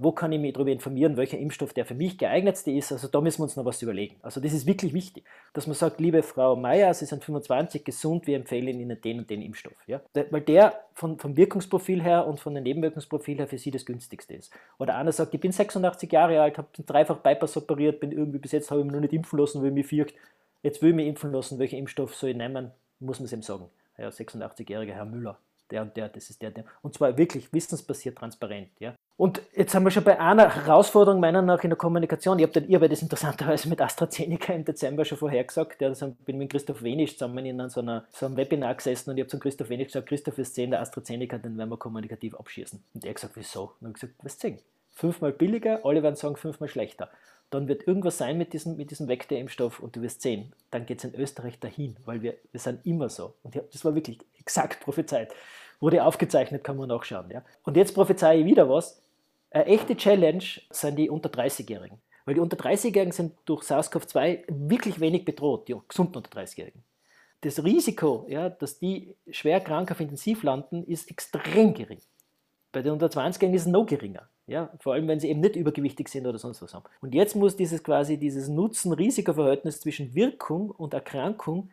wo 0.00 0.10
kann 0.10 0.32
ich 0.32 0.40
mich 0.40 0.54
darüber 0.54 0.72
informieren, 0.72 1.16
welcher 1.16 1.38
Impfstoff 1.38 1.72
der 1.72 1.86
für 1.86 1.94
mich 1.94 2.18
geeignetste 2.18 2.72
ist. 2.72 2.90
Also 2.90 3.06
da 3.06 3.20
müssen 3.20 3.38
wir 3.38 3.44
uns 3.44 3.54
noch 3.54 3.64
was 3.64 3.80
überlegen. 3.80 4.16
Also 4.22 4.40
das 4.40 4.52
ist 4.52 4.66
wirklich 4.66 4.92
wichtig, 4.92 5.24
dass 5.52 5.68
man 5.68 5.76
sagt, 5.76 6.00
liebe 6.00 6.24
Frau 6.24 6.56
Meier, 6.56 6.92
Sie 6.94 7.04
sind 7.04 7.22
25, 7.22 7.84
gesund, 7.84 8.26
wir 8.26 8.36
empfehlen 8.36 8.80
Ihnen 8.80 9.00
den 9.00 9.20
und 9.20 9.30
den 9.30 9.40
Impfstoff. 9.40 9.76
Ja? 9.86 10.00
Weil 10.14 10.40
der 10.40 10.80
von, 10.94 11.16
vom 11.18 11.36
Wirkungsprofil 11.36 12.02
her 12.02 12.26
und 12.26 12.40
von 12.40 12.54
dem 12.54 12.64
Nebenwirkungsprofil 12.64 13.38
her 13.38 13.46
für 13.46 13.58
Sie 13.58 13.70
das 13.70 13.86
günstigste 13.86 14.34
ist. 14.34 14.52
Oder 14.78 14.96
einer 14.96 15.12
sagt, 15.12 15.32
ich 15.32 15.40
bin 15.40 15.52
86 15.52 16.10
Jahre 16.10 16.40
alt, 16.40 16.58
habe 16.58 16.68
dreifach 16.84 17.18
Bypass 17.18 17.56
operiert, 17.56 18.00
bin 18.00 18.10
irgendwie 18.10 18.38
bis 18.38 18.50
jetzt 18.50 18.72
habe 18.72 18.80
ich 18.80 18.84
mich 18.84 18.94
noch 18.94 19.00
nicht 19.00 19.12
impfen 19.12 19.38
lassen, 19.38 19.62
weil 19.62 19.70
mir 19.70 19.84
fürcht, 19.84 20.14
jetzt 20.64 20.82
will 20.82 20.90
ich 20.90 20.96
mich 20.96 21.06
impfen 21.06 21.30
lassen, 21.30 21.60
welchen 21.60 21.78
Impfstoff 21.78 22.16
soll 22.16 22.30
ich 22.30 22.36
nehmen, 22.36 22.72
muss 22.98 23.20
man 23.20 23.26
es 23.26 23.32
ihm 23.32 23.42
sagen. 23.42 23.68
Ja, 23.96 24.08
86-jähriger 24.08 24.94
Herr 24.94 25.04
Müller 25.04 25.38
der 25.70 25.82
und 25.82 25.96
der, 25.96 26.08
das 26.08 26.30
ist 26.30 26.42
der, 26.42 26.50
der. 26.50 26.64
Und 26.82 26.94
zwar 26.94 27.16
wirklich 27.16 27.52
wissensbasiert, 27.52 28.18
transparent. 28.18 28.68
Ja. 28.78 28.94
Und 29.16 29.42
jetzt 29.54 29.74
haben 29.74 29.84
wir 29.84 29.90
schon 29.90 30.04
bei 30.04 30.20
einer 30.20 30.54
Herausforderung 30.54 31.18
meiner 31.20 31.42
nach 31.42 31.64
in 31.64 31.70
der 31.70 31.76
Kommunikation, 31.76 32.38
ich 32.38 32.46
habe 32.46 32.60
ihr 32.60 32.78
bei 32.78 32.88
das 32.88 33.02
interessanterweise 33.02 33.68
mit 33.68 33.80
AstraZeneca 33.80 34.52
im 34.52 34.64
Dezember 34.64 35.04
schon 35.04 35.18
vorhergesagt, 35.18 35.80
ja, 35.80 35.88
das 35.88 36.04
bin 36.24 36.38
mit 36.38 36.50
Christoph 36.50 36.82
Wenisch 36.82 37.14
zusammen 37.18 37.44
in 37.44 37.68
so, 37.68 37.80
einer, 37.80 38.06
so 38.10 38.26
einem 38.26 38.36
Webinar 38.36 38.76
gesessen 38.76 39.10
und 39.10 39.16
ich 39.16 39.22
habe 39.22 39.30
zum 39.30 39.40
Christoph 39.40 39.68
Wenisch 39.70 39.88
gesagt, 39.88 40.08
Christoph, 40.08 40.36
wir 40.36 40.44
sehen 40.44 40.70
der 40.70 40.80
AstraZeneca, 40.80 41.38
den 41.38 41.58
werden 41.58 41.70
wir 41.70 41.76
kommunikativ 41.76 42.34
abschießen. 42.36 42.82
Und 42.94 43.04
er 43.04 43.10
hat 43.10 43.16
gesagt, 43.16 43.36
wieso? 43.36 43.62
Und 43.62 43.72
ich 43.80 43.84
habe 43.86 43.92
gesagt, 43.94 44.14
was 44.22 44.38
sehen? 44.38 44.58
Fünfmal 44.92 45.32
billiger, 45.32 45.84
alle 45.84 46.02
werden 46.02 46.16
sagen, 46.16 46.36
fünfmal 46.36 46.68
schlechter. 46.68 47.10
Dann 47.50 47.66
wird 47.66 47.86
irgendwas 47.86 48.18
sein 48.18 48.36
mit 48.36 48.52
diesem, 48.52 48.76
mit 48.76 48.90
diesem 48.90 49.08
Vektorimpfstoff 49.08 49.80
und 49.80 49.96
du 49.96 50.02
wirst 50.02 50.20
sehen, 50.20 50.52
dann 50.70 50.84
geht 50.84 50.98
es 50.98 51.04
in 51.04 51.18
Österreich 51.18 51.58
dahin, 51.58 51.96
weil 52.04 52.20
wir, 52.20 52.34
wir 52.52 52.60
sind 52.60 52.84
immer 52.84 53.08
so. 53.08 53.34
Und 53.42 53.56
hab, 53.56 53.70
das 53.70 53.84
war 53.84 53.94
wirklich 53.94 54.18
exakt 54.38 54.80
prophezeit. 54.84 55.32
Wurde 55.80 56.04
aufgezeichnet, 56.04 56.64
kann 56.64 56.76
man 56.76 56.88
nachschauen. 56.88 57.30
Ja. 57.30 57.42
Und 57.62 57.76
jetzt 57.76 57.94
prophezeie 57.94 58.40
ich 58.40 58.44
wieder 58.44 58.68
was. 58.68 59.00
Eine 59.50 59.66
echte 59.66 59.96
Challenge 59.96 60.44
sind 60.70 60.96
die 60.96 61.08
unter 61.08 61.30
30-Jährigen. 61.30 61.98
Weil 62.26 62.34
die 62.34 62.40
unter 62.40 62.58
30-Jährigen 62.58 63.12
sind 63.12 63.34
durch 63.46 63.62
SARS-CoV-2 63.62 64.44
wirklich 64.48 65.00
wenig 65.00 65.24
bedroht, 65.24 65.68
die 65.68 65.76
gesunden 65.88 66.16
unter 66.16 66.38
30-Jährigen. 66.38 66.84
Das 67.40 67.62
Risiko, 67.64 68.26
ja, 68.28 68.50
dass 68.50 68.78
die 68.78 69.14
schwer 69.30 69.60
krank 69.60 69.90
auf 69.90 70.00
Intensiv 70.00 70.42
landen, 70.42 70.82
ist 70.84 71.10
extrem 71.10 71.72
gering. 71.72 72.00
Bei 72.72 72.82
den 72.82 72.92
unter 72.92 73.06
20-Jährigen 73.06 73.54
ist 73.54 73.62
es 73.62 73.68
noch 73.68 73.86
geringer. 73.86 74.28
Ja, 74.48 74.70
vor 74.80 74.94
allem, 74.94 75.06
wenn 75.08 75.20
sie 75.20 75.28
eben 75.28 75.40
nicht 75.40 75.56
übergewichtig 75.56 76.08
sind 76.08 76.26
oder 76.26 76.38
sonst 76.38 76.62
was 76.62 76.72
haben. 76.72 76.86
Und 77.02 77.14
jetzt 77.14 77.36
muss 77.36 77.54
dieses 77.54 77.82
quasi 77.82 78.16
dieses 78.16 78.48
Nutzen-Risiko-Verhältnis 78.48 79.80
zwischen 79.80 80.14
Wirkung 80.14 80.70
und 80.70 80.94
Erkrankung 80.94 81.70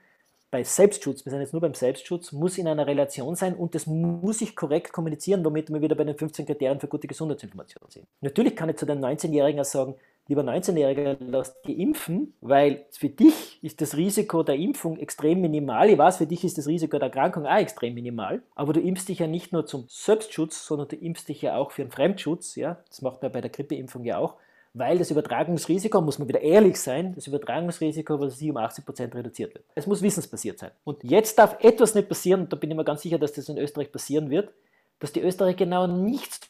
bei 0.51 0.63
Selbstschutz, 0.63 1.25
wir 1.25 1.31
sind 1.31 1.39
jetzt 1.39 1.53
nur 1.53 1.61
beim 1.61 1.73
Selbstschutz, 1.73 2.33
muss 2.33 2.57
in 2.57 2.67
einer 2.67 2.85
Relation 2.85 3.35
sein 3.35 3.55
und 3.55 3.75
das 3.75 3.87
muss 3.87 4.41
ich 4.41 4.55
korrekt 4.55 4.91
kommunizieren, 4.91 5.43
womit 5.43 5.69
wir 5.69 5.81
wieder 5.81 5.95
bei 5.95 6.03
den 6.03 6.17
15 6.17 6.45
Kriterien 6.45 6.79
für 6.79 6.87
gute 6.87 7.07
Gesundheitsinformation 7.07 7.83
sind. 7.89 8.07
Natürlich 8.21 8.55
kann 8.55 8.69
ich 8.69 8.75
zu 8.75 8.85
den 8.85 9.03
19-Jährigen 9.03 9.63
sagen, 9.63 9.95
lieber 10.27 10.41
19-Jähriger, 10.41 11.17
lass 11.19 11.61
dich 11.61 11.77
impfen, 11.77 12.33
weil 12.41 12.85
für 12.91 13.09
dich 13.09 13.59
ist 13.63 13.81
das 13.81 13.95
Risiko 13.95 14.43
der 14.43 14.55
Impfung 14.55 14.97
extrem 14.97 15.41
minimal. 15.41 15.89
Ich 15.89 15.97
weiß, 15.97 16.17
für 16.17 16.27
dich 16.27 16.43
ist 16.43 16.57
das 16.57 16.67
Risiko 16.67 16.97
der 16.97 17.07
Erkrankung 17.07 17.45
auch 17.45 17.57
extrem 17.57 17.93
minimal, 17.93 18.41
aber 18.55 18.73
du 18.73 18.79
impfst 18.79 19.09
dich 19.09 19.19
ja 19.19 19.27
nicht 19.27 19.53
nur 19.53 19.65
zum 19.65 19.85
Selbstschutz, 19.87 20.65
sondern 20.65 20.87
du 20.87 20.95
impfst 20.95 21.27
dich 21.29 21.41
ja 21.41 21.55
auch 21.55 21.71
für 21.71 21.83
einen 21.83 21.91
Fremdschutz. 21.91 22.55
Ja? 22.55 22.77
Das 22.89 23.01
macht 23.01 23.21
man 23.21 23.31
bei 23.31 23.41
der 23.41 23.51
Grippeimpfung 23.51 24.03
ja 24.03 24.17
auch 24.17 24.35
weil 24.75 24.97
das 24.97 25.09
Übertragungsrisiko, 25.09 26.01
muss 26.01 26.19
man 26.19 26.27
wieder 26.27 26.41
ehrlich 26.41 26.79
sein, 26.79 27.15
das 27.15 27.27
Übertragungsrisiko, 27.27 28.19
was 28.19 28.37
sie 28.37 28.51
um 28.51 28.57
80 28.57 28.85
Prozent 28.85 29.15
reduziert 29.15 29.53
wird. 29.53 29.63
Es 29.73 29.87
muss 29.87 30.01
wissensbasiert 30.01 30.59
sein. 30.59 30.71
Und 30.83 31.01
jetzt 31.03 31.39
darf 31.39 31.55
etwas 31.63 31.95
nicht 31.95 32.09
passieren, 32.09 32.41
und 32.41 32.51
da 32.51 32.57
bin 32.57 32.69
ich 32.69 32.75
mir 32.75 32.83
ganz 32.83 33.01
sicher, 33.01 33.17
dass 33.17 33.31
das 33.31 33.47
in 33.47 33.57
Österreich 33.57 33.89
passieren 33.89 34.29
wird, 34.29 34.51
dass 34.99 35.11
die 35.11 35.21
Österreicher 35.21 35.57
genau 35.57 35.87
nichts 35.87 36.49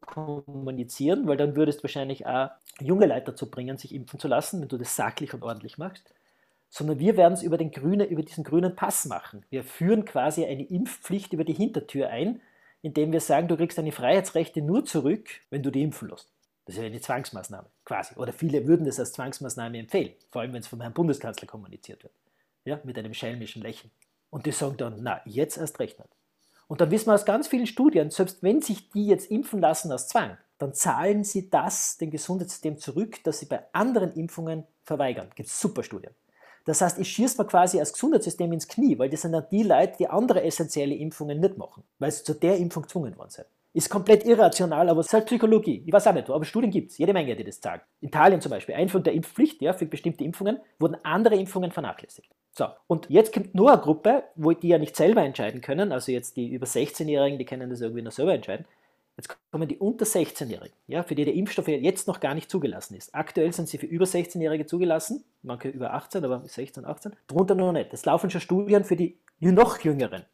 kommunizieren, 0.00 1.26
weil 1.26 1.36
dann 1.36 1.56
würdest 1.56 1.80
du 1.80 1.84
wahrscheinlich 1.84 2.26
auch 2.26 2.50
junge 2.80 3.06
Leute 3.06 3.26
dazu 3.26 3.50
bringen, 3.50 3.78
sich 3.78 3.94
impfen 3.94 4.18
zu 4.18 4.28
lassen, 4.28 4.60
wenn 4.60 4.68
du 4.68 4.76
das 4.76 4.96
sachlich 4.96 5.32
und 5.34 5.42
ordentlich 5.42 5.78
machst. 5.78 6.12
Sondern 6.68 6.98
wir 6.98 7.16
werden 7.16 7.34
es 7.34 7.42
über, 7.42 7.58
den 7.58 7.70
grüne, 7.70 8.04
über 8.04 8.22
diesen 8.22 8.42
grünen 8.42 8.74
Pass 8.74 9.04
machen. 9.06 9.44
Wir 9.50 9.62
führen 9.62 10.04
quasi 10.04 10.44
eine 10.44 10.64
Impfpflicht 10.64 11.32
über 11.32 11.44
die 11.44 11.54
Hintertür 11.54 12.08
ein, 12.08 12.40
indem 12.82 13.12
wir 13.12 13.20
sagen, 13.20 13.48
du 13.48 13.56
kriegst 13.56 13.78
deine 13.78 13.92
Freiheitsrechte 13.92 14.62
nur 14.62 14.84
zurück, 14.84 15.28
wenn 15.50 15.62
du 15.62 15.70
die 15.70 15.82
impfen 15.82 16.08
lässt. 16.08 16.28
Das 16.64 16.74
ist 16.74 16.80
ja 16.80 16.86
eine 16.86 17.00
Zwangsmaßnahme, 17.00 17.68
quasi. 17.84 18.16
Oder 18.16 18.32
viele 18.32 18.66
würden 18.66 18.84
das 18.84 18.98
als 18.98 19.12
Zwangsmaßnahme 19.12 19.78
empfehlen, 19.78 20.12
vor 20.30 20.42
allem 20.42 20.52
wenn 20.52 20.60
es 20.60 20.66
vom 20.66 20.80
Herrn 20.80 20.92
Bundeskanzler 20.92 21.46
kommuniziert 21.46 22.02
wird. 22.02 22.12
Ja, 22.64 22.80
mit 22.82 22.98
einem 22.98 23.14
schelmischen 23.14 23.62
Lächeln. 23.62 23.92
Und 24.30 24.46
die 24.46 24.50
sagen 24.50 24.76
dann, 24.76 24.96
na, 25.00 25.20
jetzt 25.24 25.56
erst 25.56 25.78
recht 25.78 26.00
nicht. 26.00 26.15
Und 26.68 26.80
dann 26.80 26.90
wissen 26.90 27.06
wir 27.06 27.14
aus 27.14 27.24
ganz 27.24 27.48
vielen 27.48 27.66
Studien, 27.66 28.10
selbst 28.10 28.42
wenn 28.42 28.60
sich 28.60 28.90
die 28.90 29.06
jetzt 29.06 29.30
impfen 29.30 29.60
lassen 29.60 29.92
aus 29.92 30.08
Zwang, 30.08 30.36
dann 30.58 30.74
zahlen 30.74 31.22
sie 31.22 31.50
das 31.50 31.98
dem 31.98 32.10
Gesundheitssystem 32.10 32.78
zurück, 32.78 33.22
das 33.24 33.38
sie 33.38 33.46
bei 33.46 33.62
anderen 33.72 34.12
Impfungen 34.12 34.64
verweigern. 34.82 35.30
Gibt 35.34 35.48
super 35.48 35.82
Studien. 35.82 36.12
Das 36.64 36.80
heißt, 36.80 36.98
ich 36.98 37.08
schieße 37.08 37.40
mir 37.40 37.46
quasi 37.46 37.78
als 37.78 37.92
Gesundheitssystem 37.92 38.52
ins 38.52 38.66
Knie, 38.66 38.98
weil 38.98 39.08
das 39.08 39.22
sind 39.22 39.32
dann 39.32 39.46
die 39.50 39.62
Leute, 39.62 39.98
die 39.98 40.08
andere 40.08 40.42
essentielle 40.42 40.94
Impfungen 40.96 41.38
nicht 41.38 41.56
machen, 41.56 41.84
weil 41.98 42.10
sie 42.10 42.24
zu 42.24 42.34
der 42.34 42.56
Impfung 42.56 42.82
gezwungen 42.82 43.16
worden 43.16 43.30
sind. 43.30 43.46
Ist 43.76 43.90
komplett 43.90 44.24
irrational, 44.24 44.88
aber 44.88 45.00
es 45.00 45.08
ist 45.08 45.12
halt 45.12 45.26
Psychologie. 45.26 45.82
Ich 45.84 45.92
weiß 45.92 46.06
auch 46.06 46.14
nicht, 46.14 46.30
aber 46.30 46.46
Studien 46.46 46.70
gibt 46.70 46.92
es, 46.92 46.96
jede 46.96 47.12
Menge, 47.12 47.36
die 47.36 47.44
das 47.44 47.60
sagen. 47.60 47.82
Italien 48.00 48.40
zum 48.40 48.48
Beispiel, 48.48 48.74
Einführung 48.74 49.04
der 49.04 49.12
Impfpflicht 49.12 49.60
ja, 49.60 49.74
für 49.74 49.84
bestimmte 49.84 50.24
Impfungen, 50.24 50.60
wurden 50.78 50.96
andere 51.02 51.36
Impfungen 51.36 51.70
vernachlässigt. 51.70 52.32
So, 52.52 52.68
und 52.86 53.10
jetzt 53.10 53.34
kommt 53.34 53.54
nur 53.54 53.70
eine 53.70 53.82
Gruppe, 53.82 54.24
wo 54.34 54.52
die 54.52 54.68
ja 54.68 54.78
nicht 54.78 54.96
selber 54.96 55.22
entscheiden 55.22 55.60
können, 55.60 55.92
also 55.92 56.10
jetzt 56.10 56.38
die 56.38 56.48
über 56.48 56.64
16-Jährigen, 56.64 57.38
die 57.38 57.44
können 57.44 57.68
das 57.68 57.82
irgendwie 57.82 58.00
noch 58.00 58.12
selber 58.12 58.32
entscheiden. 58.32 58.64
Jetzt 59.18 59.36
kommen 59.50 59.68
die 59.68 59.76
unter 59.76 60.06
16-Jährigen, 60.06 60.74
ja, 60.86 61.02
für 61.02 61.14
die 61.14 61.26
der 61.26 61.34
Impfstoff 61.34 61.68
jetzt 61.68 62.08
noch 62.08 62.20
gar 62.20 62.32
nicht 62.32 62.50
zugelassen 62.50 62.94
ist. 62.94 63.14
Aktuell 63.14 63.52
sind 63.52 63.68
sie 63.68 63.76
für 63.76 63.84
über 63.84 64.06
16-Jährige 64.06 64.64
zugelassen, 64.64 65.22
manche 65.42 65.68
über 65.68 65.92
18, 65.92 66.24
aber 66.24 66.42
16, 66.46 66.86
18, 66.86 67.14
drunter 67.26 67.54
noch 67.54 67.72
nicht. 67.72 67.92
Es 67.92 68.06
laufen 68.06 68.30
schon 68.30 68.40
Studien 68.40 68.84
für 68.84 68.96
die 68.96 69.18
noch 69.38 69.80
Jüngeren. 69.80 70.24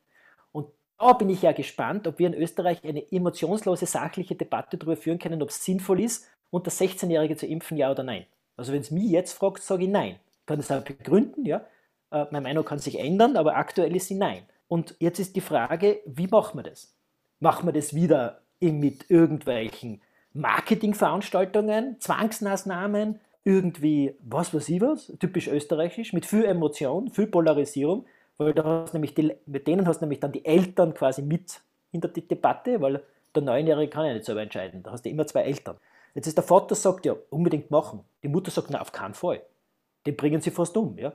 Da 1.03 1.15
bin 1.15 1.31
ich 1.31 1.43
ja 1.43 1.51
gespannt, 1.51 2.07
ob 2.07 2.21
wir 2.21 2.29
in 2.29 2.35
Österreich 2.35 2.85
eine 2.85 3.11
emotionslose, 3.11 3.87
sachliche 3.87 4.37
Debatte 4.37 4.79
darüber 4.79 4.97
führen 4.97 5.19
können, 5.19 5.43
ob 5.43 5.49
es 5.49 5.65
sinnvoll 5.65 6.01
ist, 6.01 6.29
unter 6.51 6.71
16-Jährige 6.71 7.37
zu 7.37 7.45
impfen, 7.45 7.77
ja 7.77 7.91
oder 7.91 8.05
nein. 8.05 8.25
Also 8.57 8.73
wenn 8.73 8.83
es 8.83 8.93
mich 8.93 9.11
jetzt 9.11 9.33
fragt, 9.33 9.65
sage 9.65 9.83
ich 9.83 9.91
nein. 9.91 10.21
Ich 10.39 10.47
kann 10.47 10.59
das 10.59 10.71
auch 10.71 10.85
begründen, 10.85 11.45
ja. 11.45 11.67
Äh, 12.13 12.27
meine 12.31 12.43
Meinung 12.43 12.65
kann 12.65 12.79
sich 12.79 13.01
ändern, 13.01 13.37
aber 13.37 13.57
aktuell 13.57 13.97
ist 13.97 14.07
sie 14.07 14.15
nein. 14.15 14.45
Und 14.69 14.95
jetzt 15.01 15.19
ist 15.19 15.35
die 15.35 15.41
Frage, 15.41 15.99
wie 16.07 16.29
machen 16.29 16.61
wir 16.61 16.71
das? 16.71 16.95
Machen 17.41 17.67
wir 17.67 17.73
das 17.73 17.95
wieder 17.95 18.43
mit 18.61 19.11
irgendwelchen 19.11 20.03
Marketingveranstaltungen, 20.35 21.99
Zwangsmaßnahmen, 21.99 23.19
irgendwie 23.43 24.15
was 24.21 24.55
weiß 24.55 24.69
ich 24.69 24.81
was, 24.81 25.13
typisch 25.19 25.49
österreichisch, 25.49 26.13
mit 26.13 26.27
viel 26.27 26.45
Emotion, 26.45 27.11
viel 27.11 27.27
Polarisierung, 27.27 28.07
weil 28.45 28.55
da 28.55 28.85
nämlich 28.93 29.15
die, 29.15 29.35
mit 29.47 29.67
denen 29.67 29.87
hast 29.87 30.01
du 30.01 30.05
nämlich 30.05 30.21
dann 30.21 30.33
die 30.33 30.45
Eltern 30.45 30.95
quasi 30.95 31.23
mit 31.23 31.61
in 31.93 32.01
der 32.01 32.11
Debatte, 32.11 32.81
weil 32.81 33.03
der 33.35 33.43
Neunjährige 33.43 33.91
kann 33.91 34.07
ja 34.07 34.15
nicht 34.15 34.25
selber 34.25 34.43
entscheiden, 34.43 34.83
da 34.83 34.93
hast 34.93 35.05
du 35.05 35.11
immer 35.11 35.27
zwei 35.27 35.43
Eltern. 35.43 35.77
Jetzt 36.15 36.27
ist 36.27 36.37
der 36.37 36.45
Vater 36.45 36.75
sagt 36.75 37.07
ja, 37.07 37.15
unbedingt 37.31 37.71
machen. 37.71 38.05
Die 38.23 38.29
Mutter 38.29 38.51
sagt, 38.51 38.69
na, 38.71 38.81
auf 38.81 38.93
keinen 38.93 39.15
Fall. 39.15 39.41
Den 40.07 40.17
bringen 40.17 40.41
sie 40.41 40.51
fast 40.51 40.77
um, 40.77 40.99
ja, 40.99 41.13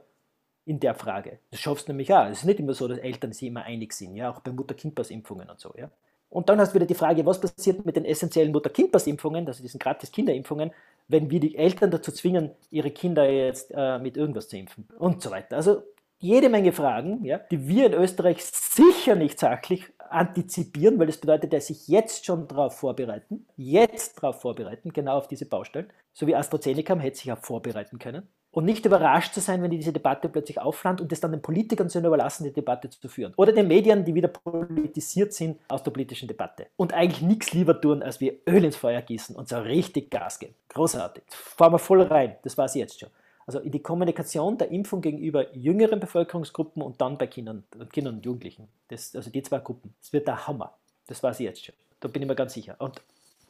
in 0.66 0.80
der 0.80 0.96
Frage. 0.96 1.40
Das 1.52 1.60
schaffst 1.60 1.88
du 1.88 1.92
nämlich 1.92 2.12
auch. 2.14 2.26
Es 2.26 2.40
ist 2.40 2.46
nicht 2.46 2.60
immer 2.60 2.74
so, 2.74 2.88
dass 2.88 2.98
Eltern 2.98 3.32
sich 3.32 3.48
immer 3.48 3.64
einig 3.64 3.94
sind, 3.94 4.16
ja, 4.16 4.32
auch 4.32 4.40
bei 4.40 4.52
Mutter-Kind-Pass-Impfungen 4.52 5.50
und 5.50 5.60
so, 5.60 5.74
ja. 5.78 5.90
Und 6.30 6.50
dann 6.50 6.60
hast 6.60 6.72
du 6.72 6.76
wieder 6.76 6.86
die 6.86 6.94
Frage, 6.94 7.26
was 7.26 7.40
passiert 7.40 7.86
mit 7.86 7.96
den 7.96 8.04
essentiellen 8.04 8.52
Mutter-Kind-Pass-Impfungen, 8.52 9.48
also 9.48 9.62
diesen 9.62 9.80
gratis 9.80 10.12
Kinderimpfungen, 10.12 10.72
wenn 11.08 11.30
wir 11.30 11.40
die 11.40 11.56
Eltern 11.56 11.90
dazu 11.90 12.12
zwingen, 12.12 12.52
ihre 12.70 12.92
Kinder 12.92 13.30
jetzt 13.30 13.72
äh, 13.74 13.98
mit 14.00 14.18
irgendwas 14.18 14.50
zu 14.50 14.58
impfen 14.58 14.88
und 15.00 15.22
so 15.22 15.32
weiter. 15.32 15.56
Also 15.56 15.84
jede 16.20 16.50
Menge 16.50 16.72
Fragen, 16.72 17.24
ja, 17.24 17.38
die 17.38 17.68
wir 17.68 17.88
in 17.88 17.94
Österreich 17.94 18.44
sicher 18.44 19.16
nicht 19.16 19.40
sachlich 19.40 19.86
antizipieren, 20.10 20.98
weil 21.00 21.08
das 21.08 21.18
bedeutet, 21.18 21.54
dass 21.54 21.68
sich 21.68 21.88
jetzt 21.88 22.26
schon 22.26 22.48
darauf 22.48 22.78
vorbereiten, 22.78 23.46
jetzt 23.56 24.18
darauf 24.18 24.42
vorbereiten, 24.42 24.94
genau 24.94 25.18
auf 25.18 25.28
diese 25.28 25.46
Baustellen, 25.46 25.92
so 26.14 26.28
wie 26.28 26.36
AstraZeneca 26.36 26.98
hätte 26.98 27.18
sich 27.18 27.32
auch 27.32 27.38
vorbereiten 27.38 28.00
können 28.00 28.28
und 28.58 28.66
nicht 28.66 28.86
überrascht 28.86 29.36
zu 29.36 29.40
sein, 29.40 29.62
wenn 29.62 29.70
diese 29.70 29.94
Debatte 29.94 30.30
plötzlich 30.30 30.60
aufflammt 30.60 31.00
und 31.00 31.12
es 31.12 31.20
dann 31.20 31.32
den 31.32 31.44
Politikern 31.44 31.90
zu 31.90 32.00
überlassen, 32.00 32.44
die 32.44 32.54
Debatte 32.54 32.90
zu 32.90 33.08
führen. 33.08 33.34
Oder 33.38 33.52
den 33.52 33.68
Medien, 33.68 34.04
die 34.04 34.16
wieder 34.16 34.30
politisiert 34.30 35.34
sind 35.34 35.60
aus 35.68 35.84
der 35.84 35.92
politischen 35.92 36.28
Debatte. 36.28 36.66
Und 36.76 36.92
eigentlich 36.92 37.22
nichts 37.22 37.54
lieber 37.54 37.80
tun, 37.80 38.02
als 38.02 38.20
wir 38.20 38.34
Öl 38.48 38.64
ins 38.64 38.76
Feuer 38.76 39.04
gießen 39.04 39.36
und 39.36 39.48
so 39.48 39.60
richtig 39.60 40.10
Gas 40.10 40.40
geben. 40.40 40.56
Großartig. 40.70 41.24
Fahren 41.30 41.74
wir 41.74 41.78
voll 41.78 42.02
rein. 42.02 42.38
Das 42.42 42.58
war 42.58 42.66
es 42.66 42.74
jetzt 42.74 43.00
schon. 43.00 43.10
Also 43.48 43.60
in 43.60 43.72
die 43.72 43.82
Kommunikation 43.82 44.58
der 44.58 44.70
Impfung 44.72 45.02
gegenüber 45.02 45.56
jüngeren 45.56 46.02
Bevölkerungsgruppen 46.02 46.82
und 46.82 47.00
dann 47.00 47.18
bei 47.18 47.28
Kindern, 47.28 47.64
Kindern 47.92 48.16
und 48.16 48.26
Jugendlichen. 48.26 48.68
Das, 48.90 49.16
also 49.16 49.30
die 49.30 49.42
zwei 49.42 49.60
Gruppen. 49.60 49.94
Das 50.02 50.12
wird 50.12 50.28
der 50.28 50.48
Hammer. 50.48 50.78
Das 51.08 51.24
war 51.24 51.32
es 51.32 51.40
jetzt 51.40 51.66
schon. 51.66 51.74
Da 52.02 52.10
bin 52.10 52.22
ich 52.22 52.28
mir 52.28 52.36
ganz 52.36 52.54
sicher. 52.54 52.76
Und 52.78 53.02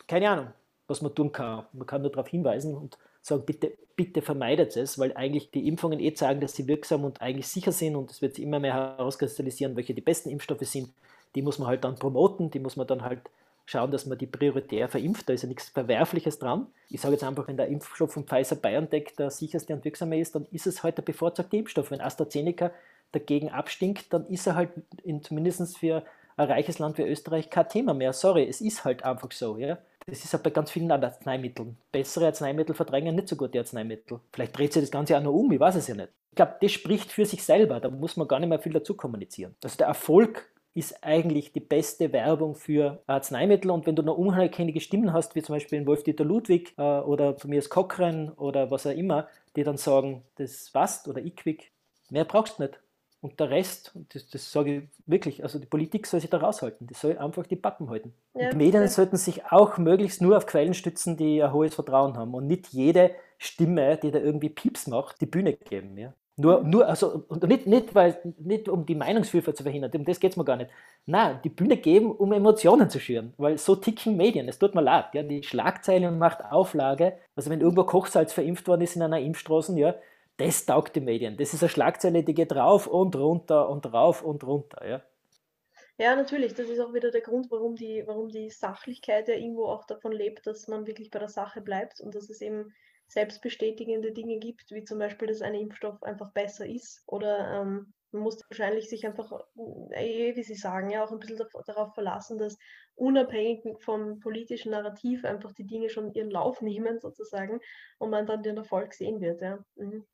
keine 0.08 0.30
Ahnung, 0.30 0.48
was 0.88 1.02
man 1.02 1.14
tun 1.14 1.32
kann. 1.32 1.66
Man 1.74 1.88
kann 1.88 2.04
nur 2.04 2.12
darauf 2.12 2.28
hinweisen 2.28 2.76
und 2.76 2.98
sagen, 3.22 3.44
bitte, 3.46 3.74
bitte 3.96 4.22
vermeidet 4.22 4.78
es, 4.78 5.00
weil 5.00 5.14
eigentlich 5.16 5.52
die 5.52 5.68
Impfungen 5.68 6.00
eh 6.00 6.16
sagen, 6.16 6.40
dass 6.42 6.56
sie 6.56 6.68
wirksam 6.68 7.04
und 7.04 7.22
eigentlich 7.22 7.48
sicher 7.48 7.72
sind 7.72 7.96
und 7.96 8.12
es 8.12 8.22
wird 8.22 8.36
sich 8.36 8.44
immer 8.44 8.60
mehr 8.60 8.74
herauskristallisieren, 8.74 9.76
welche 9.76 9.94
die 9.94 10.02
besten 10.02 10.30
Impfstoffe 10.30 10.62
sind. 10.62 10.90
Die 11.36 11.42
muss 11.42 11.60
man 11.60 11.68
halt 11.68 11.84
dann 11.84 11.96
promoten, 11.96 12.52
die 12.52 12.60
muss 12.60 12.78
man 12.78 12.88
dann 12.88 13.02
halt 13.02 13.22
schauen, 13.68 13.92
dass 13.92 14.06
man 14.06 14.18
die 14.18 14.26
prioritär 14.26 14.88
verimpft. 14.88 15.30
Da 15.30 15.34
ist 15.34 15.44
ja 15.44 15.48
nichts 15.48 15.70
Verwerfliches 15.70 16.40
dran. 16.40 16.68
Ich 16.90 17.02
sage 17.02 17.14
jetzt 17.14 17.24
einfach, 17.24 17.48
wenn 17.48 17.58
der 17.58 17.68
Impfstoff 17.68 18.14
von 18.14 18.26
Pfizer 18.26 18.56
BioNTech 18.56 19.14
der 19.18 19.30
sicherste 19.30 19.74
und 19.74 19.86
wirksame 19.86 20.20
ist, 20.20 20.34
dann 20.34 20.48
ist 20.52 20.66
es 20.66 20.84
halt 20.84 20.98
der 20.98 21.04
bevorzugte 21.04 21.58
Impfstoff. 21.58 21.92
Wenn 21.92 22.02
AstraZeneca 22.02 22.72
dagegen 23.12 23.50
abstinkt, 23.50 24.12
dann 24.14 24.26
ist 24.28 24.48
er 24.48 24.56
halt 24.56 24.70
in, 25.04 25.22
zumindest 25.22 25.78
für 25.78 26.04
ein 26.38 26.48
reiches 26.48 26.80
Land 26.80 26.98
wie 26.98 27.04
Österreich 27.04 27.50
kein 27.50 27.68
Thema 27.68 27.94
mehr. 27.94 28.14
Sorry, 28.14 28.48
es 28.48 28.62
ist 28.62 28.86
halt 28.86 29.04
einfach 29.04 29.32
so. 29.32 29.58
Ja? 29.58 29.78
Das 30.06 30.24
ist 30.24 30.34
auch 30.34 30.40
bei 30.40 30.50
ganz 30.50 30.72
vielen 30.72 30.90
Arzneimitteln. 30.90 31.78
Bessere 31.92 32.28
Arzneimittel 32.28 32.74
verdrängen 32.74 33.16
nicht 33.16 33.28
so 33.28 33.36
gute 33.36 33.60
Arzneimittel. 33.60 34.22
Vielleicht 34.32 34.58
dreht 34.58 34.72
sich 34.72 34.84
das 34.84 34.92
Ganze 34.92 35.18
auch 35.18 35.24
noch 35.24 35.34
um, 35.34 35.52
ich 35.52 35.60
weiß 35.60 35.76
es 35.76 35.88
ja 35.88 35.96
nicht. 35.96 36.10
Ich 36.32 36.36
glaube, 36.36 36.56
das 36.62 36.72
spricht 36.72 37.12
für 37.12 37.26
sich 37.26 37.44
selber, 37.44 37.82
da 37.82 37.90
muss 37.90 38.16
man 38.16 38.28
gar 38.28 38.40
nicht 38.40 38.48
mehr 38.48 38.60
viel 38.60 38.72
dazu 38.72 38.96
kommunizieren. 38.96 39.56
Also 39.62 39.78
der 39.78 39.88
Erfolg 39.88 40.50
ist 40.78 41.04
eigentlich 41.04 41.54
die 41.54 41.60
beste 41.60 42.14
Werbung 42.14 42.54
für 42.54 43.02
Arzneimittel. 43.08 43.72
Und 43.72 43.88
wenn 43.88 43.96
du 43.96 44.04
noch 44.04 44.16
unerkennliche 44.16 44.80
Stimmen 44.80 45.12
hast, 45.12 45.34
wie 45.34 45.42
zum 45.42 45.56
Beispiel 45.56 45.84
Wolf-Dieter 45.88 46.24
Ludwig 46.24 46.76
äh, 46.78 46.82
oder 46.82 47.36
von 47.36 47.50
mir 47.50 47.58
ist 47.58 47.70
Cochrane 47.70 48.34
oder 48.36 48.70
was 48.70 48.86
auch 48.86 48.92
immer, 48.92 49.28
die 49.56 49.64
dann 49.64 49.78
sagen, 49.78 50.24
das 50.36 50.70
passt 50.70 51.08
oder 51.08 51.20
Iquick, 51.20 51.72
mehr 52.12 52.26
brauchst 52.26 52.60
du 52.60 52.64
nicht. 52.64 52.80
Und 53.22 53.40
der 53.40 53.50
Rest, 53.50 53.98
das, 54.14 54.30
das 54.30 54.52
sage 54.52 54.78
ich 54.78 54.84
wirklich, 55.08 55.42
also 55.42 55.58
die 55.58 55.66
Politik 55.66 56.06
soll 56.06 56.22
sich 56.22 56.30
da 56.30 56.38
raushalten, 56.38 56.86
die 56.86 56.94
soll 56.94 57.18
einfach 57.18 57.48
die 57.48 57.56
Pappen 57.56 57.90
halten. 57.90 58.14
Ja, 58.36 58.46
und 58.46 58.54
die 58.54 58.58
Medien 58.58 58.84
ja. 58.84 58.88
sollten 58.88 59.18
sich 59.18 59.46
auch 59.46 59.80
möglichst 59.80 60.22
nur 60.22 60.38
auf 60.38 60.46
Quellen 60.46 60.76
stützen, 60.76 61.18
die 61.18 61.42
ein 61.42 61.52
hohes 61.52 61.74
Vertrauen 61.74 62.16
haben 62.16 62.36
und 62.36 62.46
nicht 62.46 62.68
jede 62.68 63.16
Stimme, 63.40 63.98
die 63.98 64.12
da 64.12 64.20
irgendwie 64.20 64.50
Pieps 64.50 64.86
macht, 64.86 65.20
die 65.22 65.26
Bühne 65.26 65.54
geben. 65.54 65.98
Ja? 65.98 66.14
Nur, 66.40 66.64
nur 66.64 66.88
also 66.88 67.26
nicht, 67.48 67.66
nicht, 67.66 67.96
weil, 67.96 68.20
nicht 68.38 68.70
um 68.70 68.86
die 68.86 68.94
Meinungsvielfalt 68.94 69.58
zu 69.58 69.64
verhindern, 69.64 69.92
um 69.96 70.06
das 70.06 70.20
geht 70.20 70.32
es 70.32 70.38
mir 70.38 70.46
gar 70.46 70.56
nicht. 70.56 70.70
Nein, 71.08 71.40
die 71.44 71.50
Bühne 71.50 71.78
geben, 71.78 72.12
um 72.12 72.32
Emotionen 72.32 72.92
zu 72.92 73.00
schüren, 73.00 73.34
weil 73.38 73.58
so 73.58 73.76
ticken 73.76 74.16
Medien, 74.18 74.48
es 74.48 74.60
tut 74.60 74.76
mir 74.76 74.82
leid. 74.82 75.06
Ja? 75.14 75.24
Die 75.24 75.42
Schlagzeile 75.42 76.12
macht 76.12 76.46
Auflage, 76.46 77.18
also 77.36 77.50
wenn 77.50 77.60
irgendwo 77.60 77.86
Kochsalz 77.86 78.34
verimpft 78.34 78.68
worden 78.68 78.82
ist 78.82 78.96
in 78.96 79.02
einer 79.02 79.20
Impfstraße, 79.20 79.76
ja, 79.80 79.96
das 80.38 80.68
taugt 80.68 80.96
die 80.96 81.02
Medien. 81.02 81.38
Das 81.38 81.56
ist 81.56 81.64
eine 81.64 81.70
Schlagzeile, 81.70 82.24
die 82.24 82.36
geht 82.36 82.56
rauf 82.56 82.86
und 82.86 83.16
runter 83.16 83.68
und 83.68 83.92
rauf 83.92 84.22
und 84.22 84.44
runter. 84.44 84.88
Ja, 84.88 85.02
ja 85.98 86.16
natürlich. 86.16 86.54
Das 86.54 86.70
ist 86.70 86.80
auch 86.80 86.94
wieder 86.94 87.10
der 87.10 87.22
Grund, 87.22 87.50
warum 87.50 87.76
die, 87.76 88.04
warum 88.06 88.30
die 88.30 88.52
Sachlichkeit 88.52 89.28
ja 89.28 89.34
irgendwo 89.34 89.66
auch 89.66 89.86
davon 89.86 90.12
lebt, 90.12 90.46
dass 90.46 90.68
man 90.68 90.86
wirklich 90.86 91.10
bei 91.10 91.18
der 91.18 91.30
Sache 91.30 91.62
bleibt 91.62 92.00
und 92.00 92.14
dass 92.14 92.30
es 92.30 92.42
eben 92.42 92.76
selbstbestätigende 93.08 94.12
Dinge 94.12 94.38
gibt, 94.38 94.72
wie 94.72 94.84
zum 94.84 95.00
Beispiel, 95.00 95.28
dass 95.28 95.42
ein 95.42 95.56
Impfstoff 95.56 96.02
einfach 96.04 96.32
besser 96.34 96.66
ist 96.68 97.04
oder 97.06 97.62
ähm, 97.62 97.94
man 98.12 98.24
muss 98.24 98.42
wahrscheinlich 98.50 98.90
sich 98.90 99.06
einfach, 99.06 99.32
äh, 99.92 100.36
wie 100.36 100.44
Sie 100.44 100.56
sagen, 100.56 100.90
ja 100.90 101.04
auch 101.04 101.12
ein 101.12 101.20
bisschen 101.20 101.46
darauf 101.66 101.94
verlassen, 101.94 102.38
dass 102.38 102.58
unabhängig 102.96 103.64
vom 103.80 104.20
politischen 104.20 104.72
Narrativ 104.72 105.26
einfach 105.26 105.52
die 105.54 105.66
Dinge 105.66 105.90
schon 105.90 106.14
ihren 106.14 106.32
Lauf 106.32 106.62
nehmen 106.62 107.00
sozusagen 107.00 107.60
und 107.98 108.10
man 108.10 108.26
dann 108.26 108.44
den 108.44 108.58
Erfolg 108.58 108.94
sehen 108.94 109.22
wird. 109.22 109.42
Ja. 109.42 109.60
Mhm 109.76 110.06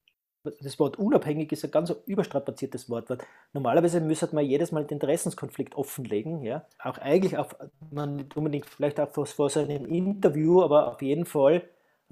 das 0.43 0.79
Wort 0.79 0.97
unabhängig 0.99 1.51
ist 1.51 1.63
ein 1.63 1.71
ganz 1.71 1.93
überstrapaziertes 2.05 2.89
Wort. 2.89 3.07
Normalerweise 3.53 4.01
müsste 4.01 4.33
man 4.33 4.45
jedes 4.45 4.71
Mal 4.71 4.85
den 4.85 4.95
Interessenskonflikt 4.95 5.75
offenlegen. 5.75 6.43
Ja? 6.43 6.65
Auch 6.79 6.97
eigentlich, 6.97 7.37
auf, 7.37 7.55
man 7.91 8.25
unbedingt 8.35 8.65
vielleicht 8.65 8.99
auch 8.99 9.09
vor, 9.09 9.25
vor 9.25 9.49
so 9.49 9.61
Interview, 9.61 10.61
aber 10.61 10.91
auf 10.91 11.01
jeden 11.01 11.25
Fall. 11.25 11.63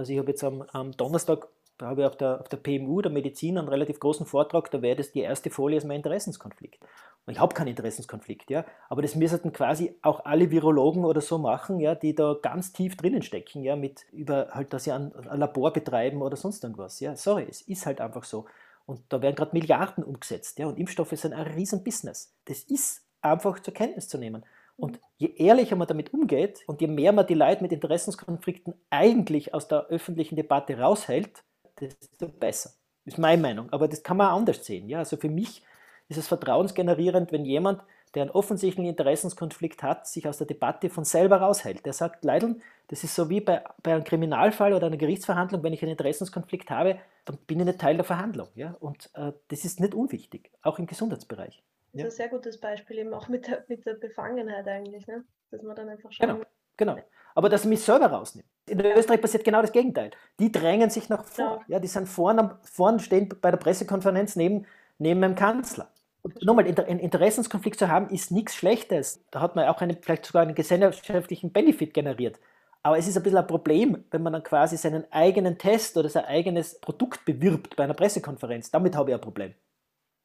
Also 0.01 0.13
ich 0.13 0.19
habe 0.19 0.31
jetzt 0.31 0.43
am, 0.43 0.63
am 0.73 0.91
Donnerstag 0.91 1.47
da 1.81 1.87
habe 1.87 2.01
ich 2.01 2.07
auf 2.07 2.15
der, 2.15 2.39
auf 2.39 2.47
der 2.47 2.57
PMU, 2.57 3.01
der 3.01 3.11
Medizin, 3.11 3.57
einen 3.57 3.67
relativ 3.67 3.99
großen 3.99 4.27
Vortrag, 4.27 4.69
da 4.69 4.83
wäre 4.83 4.97
das 4.97 5.13
die 5.13 5.21
erste 5.21 5.49
Folie 5.49 5.77
ist 5.77 5.83
mein 5.83 5.97
Interessenskonflikt. 5.97 6.79
Und 7.25 7.33
ich 7.33 7.39
habe 7.39 7.55
keinen 7.55 7.69
Interessenskonflikt, 7.69 8.51
ja, 8.51 8.65
aber 8.87 9.01
das 9.01 9.15
müssten 9.15 9.51
quasi 9.51 9.95
auch 10.03 10.23
alle 10.25 10.51
Virologen 10.51 11.05
oder 11.05 11.21
so 11.21 11.39
machen, 11.39 11.79
ja, 11.79 11.95
die 11.95 12.13
da 12.13 12.35
ganz 12.39 12.71
tief 12.71 12.97
drinnen 12.97 13.23
stecken, 13.23 13.63
ja, 13.63 13.75
mit 13.75 14.05
über 14.11 14.49
halt, 14.51 14.73
dass 14.73 14.83
sie 14.83 14.91
ein, 14.91 15.11
ein 15.27 15.39
Labor 15.39 15.73
betreiben 15.73 16.21
oder 16.21 16.37
sonst 16.37 16.63
irgendwas, 16.63 16.99
ja. 16.99 17.15
Sorry, 17.15 17.47
es 17.49 17.61
ist 17.61 17.87
halt 17.87 17.99
einfach 17.99 18.25
so. 18.25 18.45
Und 18.85 19.01
da 19.09 19.23
werden 19.23 19.35
gerade 19.35 19.53
Milliarden 19.53 20.03
umgesetzt, 20.03 20.59
ja, 20.59 20.67
und 20.67 20.77
Impfstoffe 20.77 21.13
sind 21.13 21.33
ein 21.33 21.47
riesen 21.47 21.83
Business. 21.83 22.31
Das 22.45 22.61
ist 22.65 23.07
einfach 23.23 23.59
zur 23.59 23.73
Kenntnis 23.73 24.07
zu 24.07 24.19
nehmen. 24.19 24.45
Und 24.81 24.99
je 25.17 25.31
ehrlicher 25.37 25.75
man 25.75 25.87
damit 25.87 26.11
umgeht 26.13 26.63
und 26.65 26.81
je 26.81 26.87
mehr 26.87 27.11
man 27.11 27.27
die 27.27 27.35
Leute 27.35 27.61
mit 27.61 27.71
Interessenskonflikten 27.71 28.73
eigentlich 28.89 29.53
aus 29.53 29.67
der 29.67 29.85
öffentlichen 29.87 30.35
Debatte 30.35 30.79
raushält, 30.79 31.43
desto 31.79 32.27
besser. 32.27 32.71
Ist 33.05 33.19
meine 33.19 33.41
Meinung. 33.41 33.71
Aber 33.71 33.87
das 33.87 34.01
kann 34.01 34.17
man 34.17 34.27
auch 34.27 34.37
anders 34.37 34.65
sehen. 34.65 34.89
Ja? 34.89 34.99
Also 34.99 35.17
für 35.17 35.29
mich 35.29 35.63
ist 36.09 36.17
es 36.17 36.27
vertrauensgenerierend, 36.27 37.31
wenn 37.31 37.45
jemand, 37.45 37.83
der 38.15 38.23
einen 38.23 38.31
offensichtlichen 38.31 38.89
Interessenskonflikt 38.89 39.83
hat, 39.83 40.07
sich 40.07 40.27
aus 40.27 40.39
der 40.39 40.47
Debatte 40.47 40.89
von 40.89 41.05
selber 41.05 41.37
raushält. 41.37 41.85
Der 41.85 41.93
sagt, 41.93 42.25
Leideln, 42.25 42.61
das 42.87 43.03
ist 43.03 43.15
so 43.15 43.29
wie 43.29 43.39
bei, 43.39 43.63
bei 43.83 43.93
einem 43.93 44.03
Kriminalfall 44.03 44.73
oder 44.73 44.87
einer 44.87 44.97
Gerichtsverhandlung, 44.97 45.63
wenn 45.63 45.73
ich 45.73 45.81
einen 45.83 45.91
Interessenskonflikt 45.91 46.71
habe, 46.71 46.97
dann 47.25 47.37
bin 47.37 47.59
ich 47.59 47.65
nicht 47.65 47.79
Teil 47.79 47.95
der 47.95 48.03
Verhandlung. 48.03 48.47
Ja? 48.55 48.75
Und 48.79 49.11
äh, 49.13 49.31
das 49.47 49.63
ist 49.63 49.79
nicht 49.79 49.93
unwichtig, 49.93 50.51
auch 50.63 50.79
im 50.79 50.87
Gesundheitsbereich. 50.87 51.63
Das 51.93 52.01
ist 52.01 52.13
ein 52.13 52.17
sehr 52.17 52.29
gutes 52.29 52.59
Beispiel, 52.59 52.99
eben 52.99 53.13
auch 53.13 53.27
mit 53.27 53.47
der, 53.47 53.65
mit 53.67 53.85
der 53.85 53.95
Befangenheit 53.95 54.67
eigentlich, 54.67 55.05
ne? 55.07 55.23
dass 55.51 55.61
man 55.61 55.75
dann 55.75 55.89
einfach 55.89 56.11
schauen 56.11 56.27
Genau, 56.27 56.45
genau. 56.77 56.97
Aber 57.35 57.49
dass 57.49 57.63
man 57.63 57.71
mich 57.71 57.81
selber 57.81 58.07
rausnimmt. 58.07 58.47
In 58.67 58.79
Österreich 58.79 59.21
passiert 59.21 59.43
genau 59.43 59.61
das 59.61 59.71
Gegenteil. 59.71 60.11
Die 60.39 60.51
drängen 60.51 60.89
sich 60.89 61.09
nach 61.09 61.25
vor. 61.25 61.63
Ja. 61.67 61.75
ja 61.75 61.79
die 61.79 61.87
sind 61.87 62.07
vorne, 62.07 62.57
vorne 62.63 62.99
stehen 62.99 63.29
bei 63.41 63.51
der 63.51 63.57
Pressekonferenz 63.57 64.35
neben, 64.35 64.65
neben 64.97 65.21
dem 65.21 65.35
Kanzler. 65.35 65.89
Und 66.21 66.43
nochmal, 66.45 66.65
einen 66.65 66.99
Interessenskonflikt 66.99 67.79
zu 67.79 67.89
haben, 67.89 68.09
ist 68.09 68.31
nichts 68.31 68.55
Schlechtes. 68.55 69.25
Da 69.31 69.41
hat 69.41 69.55
man 69.55 69.67
auch 69.67 69.81
einen, 69.81 69.97
vielleicht 70.01 70.25
sogar 70.25 70.43
einen 70.43 70.55
gesellschaftlichen 70.55 71.51
Benefit 71.51 71.93
generiert. 71.93 72.39
Aber 72.83 72.97
es 72.97 73.07
ist 73.07 73.17
ein 73.17 73.23
bisschen 73.23 73.39
ein 73.39 73.47
Problem, 73.47 74.03
wenn 74.11 74.23
man 74.23 74.33
dann 74.33 74.43
quasi 74.43 74.77
seinen 74.77 75.11
eigenen 75.11 75.57
Test 75.57 75.97
oder 75.97 76.09
sein 76.09 76.25
eigenes 76.25 76.79
Produkt 76.79 77.25
bewirbt 77.25 77.75
bei 77.75 77.83
einer 77.83 77.93
Pressekonferenz. 77.93 78.71
Damit 78.71 78.95
habe 78.95 79.11
ich 79.11 79.15
ein 79.15 79.21
Problem. 79.21 79.53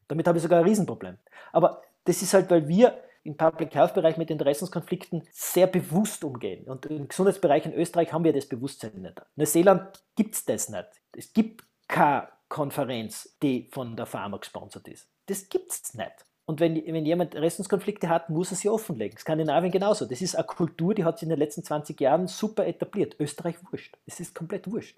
Damit 0.09 0.27
habe 0.27 0.39
ich 0.39 0.43
sogar 0.43 0.61
ein 0.61 0.65
Riesenproblem. 0.65 1.19
Aber 1.53 1.83
das 2.05 2.23
ist 2.23 2.35
halt, 2.35 2.51
weil 2.51 2.69
wir 2.69 3.03
im 3.27 3.37
Public 3.37 3.75
Health 3.75 3.95
Bereich 3.95 4.17
mit 4.17 4.31
Interessenskonflikten 4.31 5.23
sehr 5.33 5.67
bewusst 5.67 6.23
umgehen. 6.23 6.65
Und 6.67 6.87
im 6.87 7.09
Gesundheitsbereich 7.09 7.67
in 7.67 7.75
Österreich 7.75 8.13
haben 8.13 8.25
wir 8.25 8.33
das 8.33 8.47
Bewusstsein 8.47 8.93
nicht. 9.03 9.19
In 9.19 9.25
Neuseeland 9.37 10.05
gibt 10.15 10.37
es 10.37 10.45
das 10.45 10.69
nicht. 10.69 10.89
Es 11.13 11.33
gibt 11.33 11.65
keine 11.89 12.29
Konferenz, 12.49 13.37
die 13.43 13.69
von 13.73 13.97
der 13.97 14.07
Pharma 14.07 14.39
gesponsert 14.39 14.87
ist. 14.89 15.09
Das 15.27 15.49
gibt 15.49 15.73
es 15.73 15.95
nicht. 15.95 16.25
Und 16.49 16.61
wenn, 16.61 16.77
wenn 16.77 17.05
jemand 17.05 17.35
Interessenskonflikte 17.35 18.09
hat, 18.09 18.31
muss 18.31 18.53
er 18.53 18.57
sie 18.57 18.69
offenlegen. 18.69 19.19
Skandinavien 19.19 19.73
genauso. 19.73 20.07
Das 20.07 20.23
ist 20.23 20.37
eine 20.37 20.47
Kultur, 20.47 20.95
die 20.95 21.05
hat 21.05 21.19
sich 21.19 21.25
in 21.25 21.31
den 21.31 21.41
letzten 21.41 21.65
20 21.65 22.01
Jahren 22.01 22.29
super 22.29 22.65
etabliert. 22.65 23.17
Österreich 23.19 23.57
wurscht. 23.69 23.97
Es 24.07 24.21
ist 24.21 24.33
komplett 24.33 24.71
wurscht. 24.71 24.97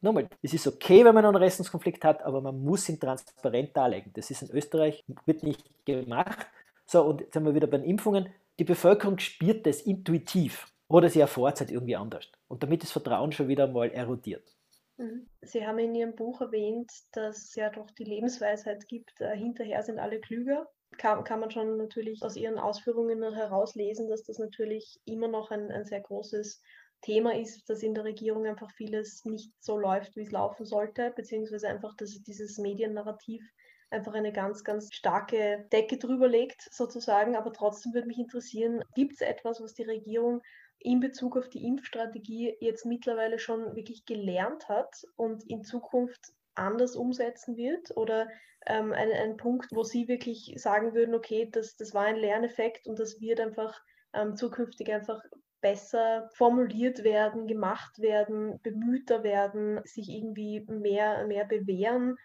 Nochmal, 0.00 0.28
es 0.42 0.52
ist 0.52 0.66
okay, 0.66 1.04
wenn 1.04 1.14
man 1.14 1.24
einen 1.24 1.34
Interessenskonflikt 1.34 2.04
hat, 2.04 2.22
aber 2.22 2.40
man 2.40 2.62
muss 2.62 2.88
ihn 2.88 3.00
transparent 3.00 3.76
darlegen. 3.76 4.12
Das 4.14 4.30
ist 4.30 4.42
in 4.42 4.50
Österreich, 4.50 5.04
wird 5.24 5.42
nicht 5.42 5.64
gemacht. 5.84 6.46
So, 6.84 7.02
und 7.02 7.20
jetzt 7.20 7.32
sind 7.32 7.44
wir 7.44 7.54
wieder 7.54 7.66
bei 7.66 7.78
den 7.78 7.86
Impfungen. 7.86 8.28
Die 8.58 8.64
Bevölkerung 8.64 9.18
spürt 9.18 9.66
das 9.66 9.82
intuitiv 9.82 10.72
oder 10.88 11.08
sie 11.08 11.20
erfährt 11.20 11.54
es 11.54 11.60
halt 11.60 11.70
irgendwie 11.70 11.96
anders. 11.96 12.30
Und 12.48 12.62
damit 12.62 12.84
ist 12.84 12.92
Vertrauen 12.92 13.32
schon 13.32 13.48
wieder 13.48 13.66
mal 13.66 13.90
erodiert. 13.90 14.56
Mhm. 14.98 15.28
Sie 15.42 15.66
haben 15.66 15.78
in 15.78 15.94
Ihrem 15.94 16.14
Buch 16.14 16.40
erwähnt, 16.40 16.90
dass 17.12 17.44
es 17.44 17.54
ja 17.54 17.70
doch 17.70 17.90
die 17.90 18.04
Lebensweisheit 18.04 18.88
gibt, 18.88 19.20
äh, 19.20 19.36
hinterher 19.36 19.82
sind 19.82 19.98
alle 19.98 20.20
klüger. 20.20 20.68
Kann, 20.98 21.24
kann 21.24 21.40
man 21.40 21.50
schon 21.50 21.76
natürlich 21.76 22.22
aus 22.22 22.36
Ihren 22.36 22.58
Ausführungen 22.58 23.22
herauslesen, 23.34 24.08
dass 24.08 24.22
das 24.22 24.38
natürlich 24.38 25.00
immer 25.04 25.28
noch 25.28 25.50
ein, 25.50 25.70
ein 25.70 25.84
sehr 25.84 26.00
großes 26.00 26.62
Thema 27.06 27.36
ist, 27.36 27.70
dass 27.70 27.84
in 27.84 27.94
der 27.94 28.02
Regierung 28.02 28.46
einfach 28.46 28.72
vieles 28.72 29.24
nicht 29.24 29.52
so 29.60 29.78
läuft, 29.78 30.16
wie 30.16 30.22
es 30.22 30.32
laufen 30.32 30.66
sollte, 30.66 31.12
beziehungsweise 31.14 31.68
einfach, 31.68 31.94
dass 31.94 32.20
dieses 32.24 32.58
Mediennarrativ 32.58 33.48
einfach 33.90 34.14
eine 34.14 34.32
ganz, 34.32 34.64
ganz 34.64 34.92
starke 34.92 35.68
Decke 35.70 35.98
drüber 35.98 36.26
legt, 36.26 36.62
sozusagen. 36.72 37.36
Aber 37.36 37.52
trotzdem 37.52 37.94
würde 37.94 38.08
mich 38.08 38.18
interessieren, 38.18 38.82
gibt 38.96 39.12
es 39.12 39.20
etwas, 39.20 39.60
was 39.60 39.74
die 39.74 39.84
Regierung 39.84 40.42
in 40.80 40.98
Bezug 40.98 41.36
auf 41.36 41.48
die 41.48 41.64
Impfstrategie 41.64 42.56
jetzt 42.58 42.84
mittlerweile 42.84 43.38
schon 43.38 43.76
wirklich 43.76 44.04
gelernt 44.04 44.68
hat 44.68 44.92
und 45.14 45.48
in 45.48 45.62
Zukunft 45.62 46.32
anders 46.56 46.96
umsetzen 46.96 47.56
wird? 47.56 47.96
Oder 47.96 48.26
ähm, 48.66 48.92
ein, 48.92 49.12
ein 49.12 49.36
Punkt, 49.36 49.70
wo 49.70 49.84
Sie 49.84 50.08
wirklich 50.08 50.54
sagen 50.56 50.92
würden, 50.92 51.14
okay, 51.14 51.48
das, 51.52 51.76
das 51.76 51.94
war 51.94 52.06
ein 52.06 52.16
Lerneffekt 52.16 52.88
und 52.88 52.98
das 52.98 53.20
wird 53.20 53.38
einfach 53.38 53.80
ähm, 54.12 54.34
zukünftig 54.34 54.92
einfach 54.92 55.22
besser 55.66 56.30
formuliert 56.32 57.02
werden, 57.02 57.48
gemacht 57.48 57.98
werden, 57.98 58.60
bemühter 58.62 59.24
werden, 59.24 59.80
sich 59.84 60.08
irgendwie 60.08 60.60
mehr, 60.68 61.26
mehr 61.26 61.44
bewähren. 61.44 62.16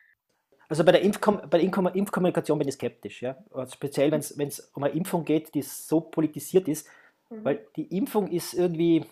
Also 0.70 0.84
bei 0.84 0.92
der, 0.92 1.02
Impfkom 1.02 1.42
bei 1.50 1.58
der 1.58 1.94
Impfkommunikation 1.96 2.60
bin 2.60 2.68
ich 2.68 2.76
skeptisch, 2.76 3.24
ja. 3.24 3.36
Also 3.52 3.74
speziell 3.74 4.12
wenn 4.12 4.20
es 4.20 4.60
um 4.76 4.84
eine 4.84 4.94
Impfung 4.94 5.26
geht, 5.26 5.56
die 5.56 5.64
so 5.64 6.02
politisiert 6.02 6.68
ist, 6.68 6.88
mhm. 7.32 7.44
weil 7.44 7.66
die 7.76 7.98
Impfung 7.98 8.30
ist 8.30 8.54
irgendwie, 8.54 9.06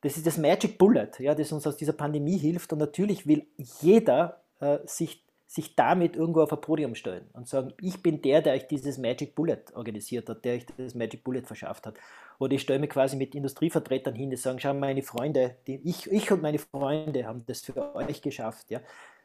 das 0.00 0.16
ist 0.16 0.26
das 0.26 0.38
Magic 0.38 0.78
Bullet, 0.78 1.10
ja, 1.18 1.34
das 1.34 1.52
uns 1.52 1.66
aus 1.66 1.76
dieser 1.76 1.92
Pandemie 1.92 2.38
hilft 2.38 2.72
und 2.72 2.78
natürlich 2.78 3.26
will 3.26 3.46
jeder 3.58 4.42
äh, 4.60 4.78
sich 4.86 5.22
sich 5.50 5.74
damit 5.74 6.14
irgendwo 6.14 6.42
auf 6.42 6.52
ein 6.52 6.60
Podium 6.60 6.94
stellen 6.94 7.28
und 7.32 7.48
sagen, 7.48 7.74
ich 7.80 8.00
bin 8.00 8.22
der, 8.22 8.40
der 8.40 8.52
euch 8.54 8.68
dieses 8.68 8.98
Magic 8.98 9.34
Bullet 9.34 9.58
organisiert 9.74 10.28
hat, 10.28 10.44
der 10.44 10.54
euch 10.54 10.66
das 10.78 10.94
Magic 10.94 11.24
Bullet 11.24 11.42
verschafft 11.42 11.88
hat. 11.88 11.94
Oder 12.38 12.52
ich 12.52 12.62
stelle 12.62 12.78
mich 12.78 12.90
quasi 12.90 13.16
mit 13.16 13.34
Industrievertretern 13.34 14.14
hin, 14.14 14.30
die 14.30 14.36
sagen, 14.36 14.60
schau, 14.60 14.72
meine 14.74 15.02
Freunde, 15.02 15.56
die, 15.66 15.80
ich, 15.82 16.08
ich 16.08 16.30
und 16.30 16.40
meine 16.40 16.60
Freunde 16.60 17.26
haben 17.26 17.42
das 17.46 17.62
für 17.62 17.96
euch 17.96 18.22
geschafft. 18.22 18.70
Ja. 18.70 18.80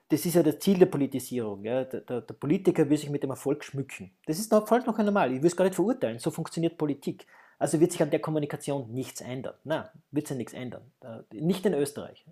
Das 0.09 0.26
ist 0.26 0.34
ja 0.34 0.41
das 0.41 0.57
Ziel 0.57 0.80
der 0.80 0.88
Politisierung. 0.88 1.63
Ja. 1.63 1.84
Der, 1.84 2.01
der, 2.01 2.21
der 2.21 2.34
Politiker 2.34 2.89
will 2.89 2.97
sich 2.97 3.11
mit 3.11 3.21
dem 3.21 3.30
Erfolg 3.30 3.63
schmücken. 3.63 4.09
Das 4.26 4.39
ist 4.39 4.51
noch, 4.51 4.67
voll 4.67 4.80
noch 4.80 4.97
normal. 4.97 5.32
Ich 5.32 5.43
will 5.43 5.47
es 5.47 5.55
gar 5.55 5.65
nicht 5.65 5.76
verurteilen. 5.76 6.17
So 6.17 6.32
funktioniert 6.32 6.76
Politik. 6.76 7.28
Also 7.59 7.80
wird 7.80 7.91
sich 7.91 8.01
an 8.01 8.09
der 8.09 8.19
Kommunikation 8.19 8.91
nichts 8.91 9.21
ändern. 9.21 9.53
Nein, 9.63 9.86
wird 10.09 10.28
sich 10.28 10.38
nichts 10.38 10.53
ändern. 10.53 10.91
Äh, 11.01 11.19
nicht 11.39 11.63
in 11.67 11.76
Österreich. 11.76 12.26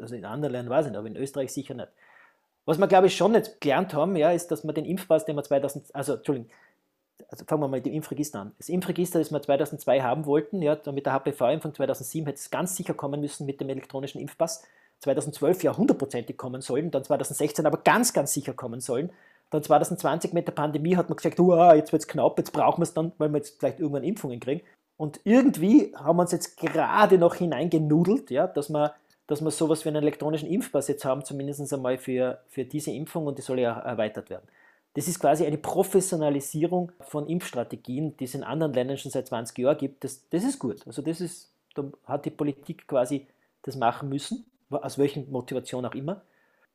Also 0.00 0.16
in 0.16 0.24
anderen 0.24 0.52
Ländern 0.52 0.70
weiß 0.70 0.86
ich 0.86 0.90
nicht, 0.90 0.98
aber 0.98 1.06
in 1.06 1.16
Österreich 1.16 1.52
sicher 1.52 1.74
nicht. 1.74 1.92
Was 2.66 2.78
wir, 2.78 2.88
glaube 2.88 3.06
ich, 3.06 3.16
schon 3.16 3.32
jetzt 3.34 3.60
gelernt 3.60 3.94
haben, 3.94 4.16
ja, 4.16 4.32
ist, 4.32 4.50
dass 4.50 4.64
wir 4.64 4.72
den 4.72 4.84
Impfpass, 4.84 5.24
den 5.24 5.36
wir 5.36 5.44
2000, 5.44 5.94
also 5.94 6.14
Entschuldigung, 6.14 6.50
also 7.28 7.44
fangen 7.44 7.62
wir 7.62 7.68
mal 7.68 7.76
mit 7.76 7.86
dem 7.86 7.94
Impfregister 7.94 8.40
an. 8.40 8.52
Das 8.58 8.68
Impfregister, 8.68 9.18
das 9.20 9.30
wir 9.30 9.40
2002 9.40 10.00
haben 10.02 10.26
wollten, 10.26 10.60
ja, 10.62 10.76
mit 10.92 11.06
der 11.06 11.12
HPV-Impfung 11.14 11.74
2007 11.74 12.26
hätte 12.26 12.38
es 12.38 12.50
ganz 12.50 12.76
sicher 12.76 12.94
kommen 12.94 13.20
müssen 13.20 13.46
mit 13.46 13.60
dem 13.60 13.68
elektronischen 13.68 14.20
Impfpass. 14.20 14.64
2012 15.00 15.62
ja 15.62 15.76
hundertprozentig 15.76 16.36
kommen 16.36 16.60
sollen, 16.60 16.90
dann 16.90 17.04
2016 17.04 17.66
aber 17.66 17.78
ganz, 17.78 18.12
ganz 18.12 18.32
sicher 18.32 18.52
kommen 18.52 18.80
sollen. 18.80 19.10
Dann 19.50 19.62
2020 19.62 20.32
mit 20.32 20.48
der 20.48 20.52
Pandemie 20.52 20.96
hat 20.96 21.08
man 21.08 21.16
gesagt, 21.16 21.38
uh, 21.38 21.72
jetzt 21.72 21.92
wird 21.92 22.02
es 22.02 22.08
knapp, 22.08 22.38
jetzt 22.38 22.52
brauchen 22.52 22.80
wir 22.80 22.84
es 22.84 22.94
dann, 22.94 23.12
weil 23.18 23.28
wir 23.28 23.38
jetzt 23.38 23.58
vielleicht 23.58 23.78
irgendwann 23.78 24.02
Impfungen 24.02 24.40
kriegen. 24.40 24.62
Und 24.96 25.20
irgendwie 25.24 25.94
haben 25.94 26.16
wir 26.16 26.22
uns 26.22 26.32
jetzt 26.32 26.56
gerade 26.56 27.18
noch 27.18 27.34
hineingenudelt, 27.34 28.30
ja, 28.30 28.46
dass 28.46 28.70
wir 28.70 28.94
dass 29.26 29.42
wir 29.42 29.50
sowas 29.50 29.84
wie 29.84 29.88
einen 29.88 30.02
elektronischen 30.02 30.48
Impfpass 30.48 30.88
jetzt 30.88 31.04
haben, 31.04 31.24
zumindest 31.24 31.72
einmal 31.72 31.98
für, 31.98 32.40
für 32.48 32.64
diese 32.64 32.92
Impfung 32.92 33.26
und 33.26 33.38
die 33.38 33.42
soll 33.42 33.60
ja 33.60 33.78
erweitert 33.78 34.30
werden. 34.30 34.46
Das 34.94 35.08
ist 35.08 35.20
quasi 35.20 35.44
eine 35.44 35.58
Professionalisierung 35.58 36.90
von 37.00 37.26
Impfstrategien, 37.26 38.16
die 38.16 38.24
es 38.24 38.34
in 38.34 38.42
anderen 38.42 38.72
Ländern 38.72 38.96
schon 38.96 39.10
seit 39.10 39.26
20 39.26 39.58
Jahren 39.58 39.76
gibt. 39.76 40.04
Das, 40.04 40.26
das 40.30 40.42
ist 40.42 40.58
gut. 40.58 40.86
Also 40.86 41.02
das 41.02 41.20
ist, 41.20 41.52
da 41.74 41.84
hat 42.06 42.24
die 42.24 42.30
Politik 42.30 42.88
quasi 42.88 43.26
das 43.62 43.76
machen 43.76 44.08
müssen, 44.08 44.46
aus 44.70 44.96
welchen 44.96 45.30
Motivationen 45.30 45.90
auch 45.90 45.94
immer. 45.94 46.22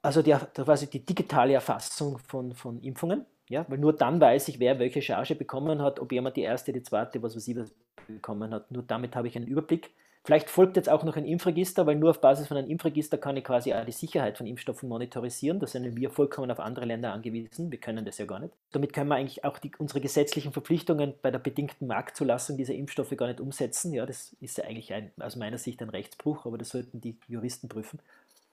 Also 0.04 0.22
die, 0.22 0.36
quasi 0.56 0.88
die 0.88 1.04
digitale 1.06 1.54
Erfassung 1.54 2.20
von, 2.20 2.54
von 2.54 2.80
Impfungen, 2.82 3.26
ja, 3.50 3.66
weil 3.68 3.78
nur 3.78 3.94
dann 3.94 4.22
weiß 4.22 4.48
ich, 4.50 4.60
wer 4.60 4.78
welche 4.78 5.02
Charge 5.02 5.36
bekommen 5.36 5.82
hat, 5.82 6.00
ob 6.00 6.12
jemand 6.12 6.38
die 6.38 6.42
erste, 6.42 6.72
die 6.74 6.84
zweite, 6.84 7.22
was 7.24 7.36
weiß 7.36 7.48
ich, 7.48 7.56
was 7.58 7.72
bekommen 8.08 8.54
hat. 8.54 8.70
Nur 8.72 8.84
damit 8.84 9.16
habe 9.16 9.28
ich 9.28 9.36
einen 9.36 9.48
Überblick. 9.48 9.92
Vielleicht 10.24 10.52
folgt 10.52 10.76
jetzt 10.76 10.88
auch 10.88 11.04
noch 11.04 11.16
ein 11.16 11.26
Impfregister, 11.26 11.88
weil 11.88 11.96
nur 11.96 12.12
auf 12.12 12.22
Basis 12.22 12.48
von 12.48 12.56
einem 12.56 12.70
Impfregister 12.70 13.18
kann 13.18 13.38
ich 13.38 13.44
quasi 13.44 13.74
auch 13.74 13.84
die 13.86 13.92
Sicherheit 13.92 14.38
von 14.38 14.46
Impfstoffen 14.46 14.88
monitorisieren. 14.88 15.60
Da 15.60 15.66
sind 15.66 15.96
wir 15.96 16.12
vollkommen 16.12 16.52
auf 16.52 16.60
andere 16.60 16.86
Länder 16.86 17.12
angewiesen. 17.12 17.72
Wir 17.72 17.80
können 17.80 18.06
das 18.06 18.20
ja 18.20 18.26
gar 18.26 18.40
nicht. 18.40 18.54
Damit 18.72 18.94
können 18.94 19.10
wir 19.10 19.16
eigentlich 19.16 19.44
auch 19.44 19.58
die, 19.58 19.72
unsere 19.80 20.00
gesetzlichen 20.00 20.52
Verpflichtungen 20.52 21.16
bei 21.24 21.32
der 21.32 21.40
bedingten 21.40 21.88
Marktzulassung 21.88 22.56
dieser 22.56 22.76
Impfstoffe 22.76 23.18
gar 23.18 23.28
nicht 23.28 23.40
umsetzen. 23.40 23.94
Ja, 23.94 24.06
das 24.06 24.36
ist 24.40 24.60
ja 24.60 24.66
eigentlich 24.66 24.94
ein, 24.94 25.12
aus 25.20 25.36
meiner 25.38 25.58
Sicht 25.58 25.82
ein 25.82 25.90
Rechtsbruch, 25.90 26.46
aber 26.46 26.60
das 26.60 26.70
sollten 26.70 27.02
die 27.02 27.18
Juristen 27.28 27.68
prüfen. 27.68 28.00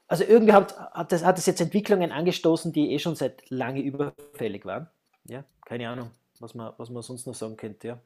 Also 0.06 0.24
irgendwie 0.24 0.54
hat, 0.54 0.74
hat, 0.92 1.12
das, 1.12 1.22
hat 1.22 1.36
das 1.36 1.44
jetzt 1.44 1.60
Entwicklungen 1.60 2.12
angestoßen, 2.12 2.72
die 2.72 2.92
eh 2.92 2.98
schon 2.98 3.14
seit 3.14 3.50
lange 3.50 3.82
überfällig 3.82 4.64
waren. 4.64 4.88
Ja, 5.26 5.44
keine 5.66 5.90
Ahnung, 5.90 6.12
was 6.40 6.54
man, 6.54 6.72
was 6.78 6.88
man 6.88 7.02
sonst 7.02 7.26
noch 7.26 7.34
sagen 7.34 7.58
könnte. 7.58 7.88
Ja. 7.88 7.98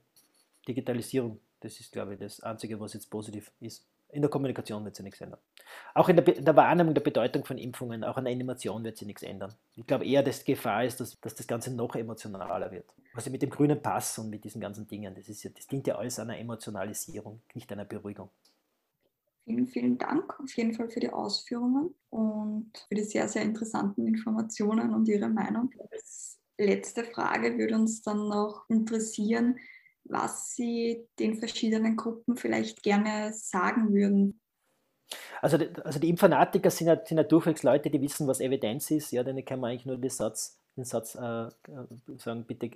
Digitalisierung 0.67 1.39
das 1.63 1.81
ist, 1.81 1.93
glaube 1.93 2.15
ich, 2.15 2.21
das 2.21 2.41
Einzige, 2.41 2.79
was 2.81 2.95
jetzt 2.95 3.11
positiv 3.11 3.51
ist. 3.61 3.87
In 4.11 4.21
der 4.21 4.31
Kommunikation 4.31 4.85
wird 4.85 4.95
sich 4.95 5.05
nichts 5.05 5.21
ändern. 5.23 5.41
Auch 5.95 6.09
in 6.09 6.17
der, 6.17 6.37
in 6.37 6.45
der, 6.45 6.55
Wahrnehmung 6.55 6.93
der 6.93 7.01
Bedeutung 7.01 7.45
von 7.45 7.57
Impfungen, 7.57 8.05
auch 8.05 8.19
an 8.19 8.25
der 8.25 8.33
Animation 8.35 8.85
wird 8.85 8.99
sich 8.99 9.07
nichts 9.07 9.23
ändern. 9.23 9.55
Ich 9.75 9.87
glaube 9.87 10.05
eher, 10.05 10.23
dass 10.23 10.45
die 10.45 10.53
Gefahr 10.53 10.85
ist, 10.85 11.01
dass, 11.01 11.19
dass 11.21 11.35
das 11.35 11.47
Ganze 11.47 11.75
noch 11.75 11.95
emotionaler 11.97 12.71
wird. 12.71 12.95
Also 13.15 13.31
mit 13.31 13.41
dem 13.41 13.49
grünen 13.49 13.81
Pass 13.81 14.19
und 14.19 14.29
mit 14.29 14.45
diesen 14.45 14.61
ganzen 14.61 14.87
Dingen, 14.87 15.15
das, 15.15 15.29
ist 15.29 15.43
ja, 15.45 15.51
das 15.51 15.67
dient 15.67 15.87
ja 15.87 15.97
alles 15.97 16.19
einer 16.19 16.39
Emotionalisierung, 16.39 17.41
nicht 17.55 17.73
einer 17.73 17.87
Beruhigung. 17.87 18.29
Vielen, 19.45 19.67
vielen 19.67 19.99
Dank 19.99 20.39
auf 20.39 20.53
jeden 20.57 20.75
Fall 20.75 20.89
für 20.89 21.01
die 21.01 21.11
Ausführungen 21.11 21.95
und 22.11 22.71
für 22.89 22.95
die 22.95 23.05
sehr, 23.05 23.29
sehr 23.29 23.43
interessanten 23.43 24.07
Informationen 24.07 24.95
und 24.95 25.09
Ihre 25.09 25.29
Meinung. 25.29 25.71
Als 25.91 26.39
letzte 26.59 27.05
Frage 27.05 27.59
würde 27.59 27.75
uns 27.75 28.03
dann 28.03 28.29
noch 28.29 28.69
interessieren, 28.69 29.59
was 30.05 30.55
Sie 30.55 31.07
den 31.19 31.37
verschiedenen 31.39 31.97
Gruppen 31.97 32.37
vielleicht 32.37 32.83
gerne 32.83 33.33
sagen 33.33 33.93
würden. 33.93 34.41
Also, 35.41 35.59
also 35.85 35.99
die 35.99 36.09
Impfanatiker 36.09 36.71
sind 36.71 36.87
ja, 36.87 37.05
sind 37.05 37.19
ja 37.19 37.25
durchwegs 37.25 37.63
Leute, 37.63 37.91
die 37.91 38.01
wissen, 38.01 38.27
was 38.27 38.41
Evidenz 38.41 38.91
ist. 38.91 39.13
Ja, 39.13 39.23
denen 39.23 39.45
kann 39.45 39.61
man 39.61 39.71
eigentlich 39.71 39.87
nur 39.87 39.99
den 39.99 40.11
Satz 40.11 40.59
den 40.77 40.85
Satz 40.85 41.15
äh, 41.15 41.49
sagen, 42.19 42.45
bitte 42.47 42.71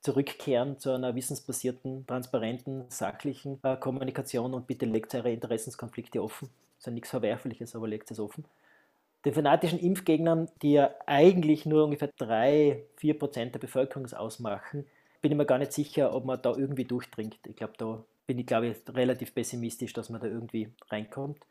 zurückkehren 0.00 0.78
zu 0.78 0.92
einer 0.92 1.14
wissensbasierten, 1.14 2.06
transparenten, 2.06 2.84
sachlichen 2.88 3.58
äh, 3.62 3.76
Kommunikation 3.76 4.54
und 4.54 4.66
bitte 4.66 4.86
legt 4.86 5.14
eure 5.14 5.32
Interessenskonflikte 5.32 6.22
offen. 6.22 6.48
Das 6.48 6.82
ist 6.82 6.86
ja 6.86 6.92
nichts 6.92 7.10
Verwerfliches, 7.10 7.74
aber 7.74 7.88
legt 7.88 8.10
es 8.10 8.20
offen. 8.20 8.44
Den 9.24 9.34
fanatischen 9.34 9.78
Impfgegnern, 9.78 10.48
die 10.62 10.74
ja 10.74 10.94
eigentlich 11.06 11.66
nur 11.66 11.84
ungefähr 11.84 12.12
3-4% 12.14 13.50
der 13.50 13.58
Bevölkerung 13.58 14.06
ausmachen, 14.12 14.86
bin 15.26 15.32
ich 15.32 15.38
mir 15.38 15.44
gar 15.44 15.58
nicht 15.58 15.72
sicher, 15.72 16.14
ob 16.14 16.24
man 16.24 16.40
da 16.40 16.54
irgendwie 16.56 16.84
durchdringt. 16.84 17.40
Ich 17.48 17.56
glaube, 17.56 17.72
da 17.78 18.04
bin 18.28 18.38
ich, 18.38 18.46
glaube 18.46 18.68
ich, 18.68 18.76
relativ 18.94 19.34
pessimistisch, 19.34 19.92
dass 19.92 20.08
man 20.08 20.20
da 20.20 20.28
irgendwie 20.28 20.68
reinkommt. 20.88 21.44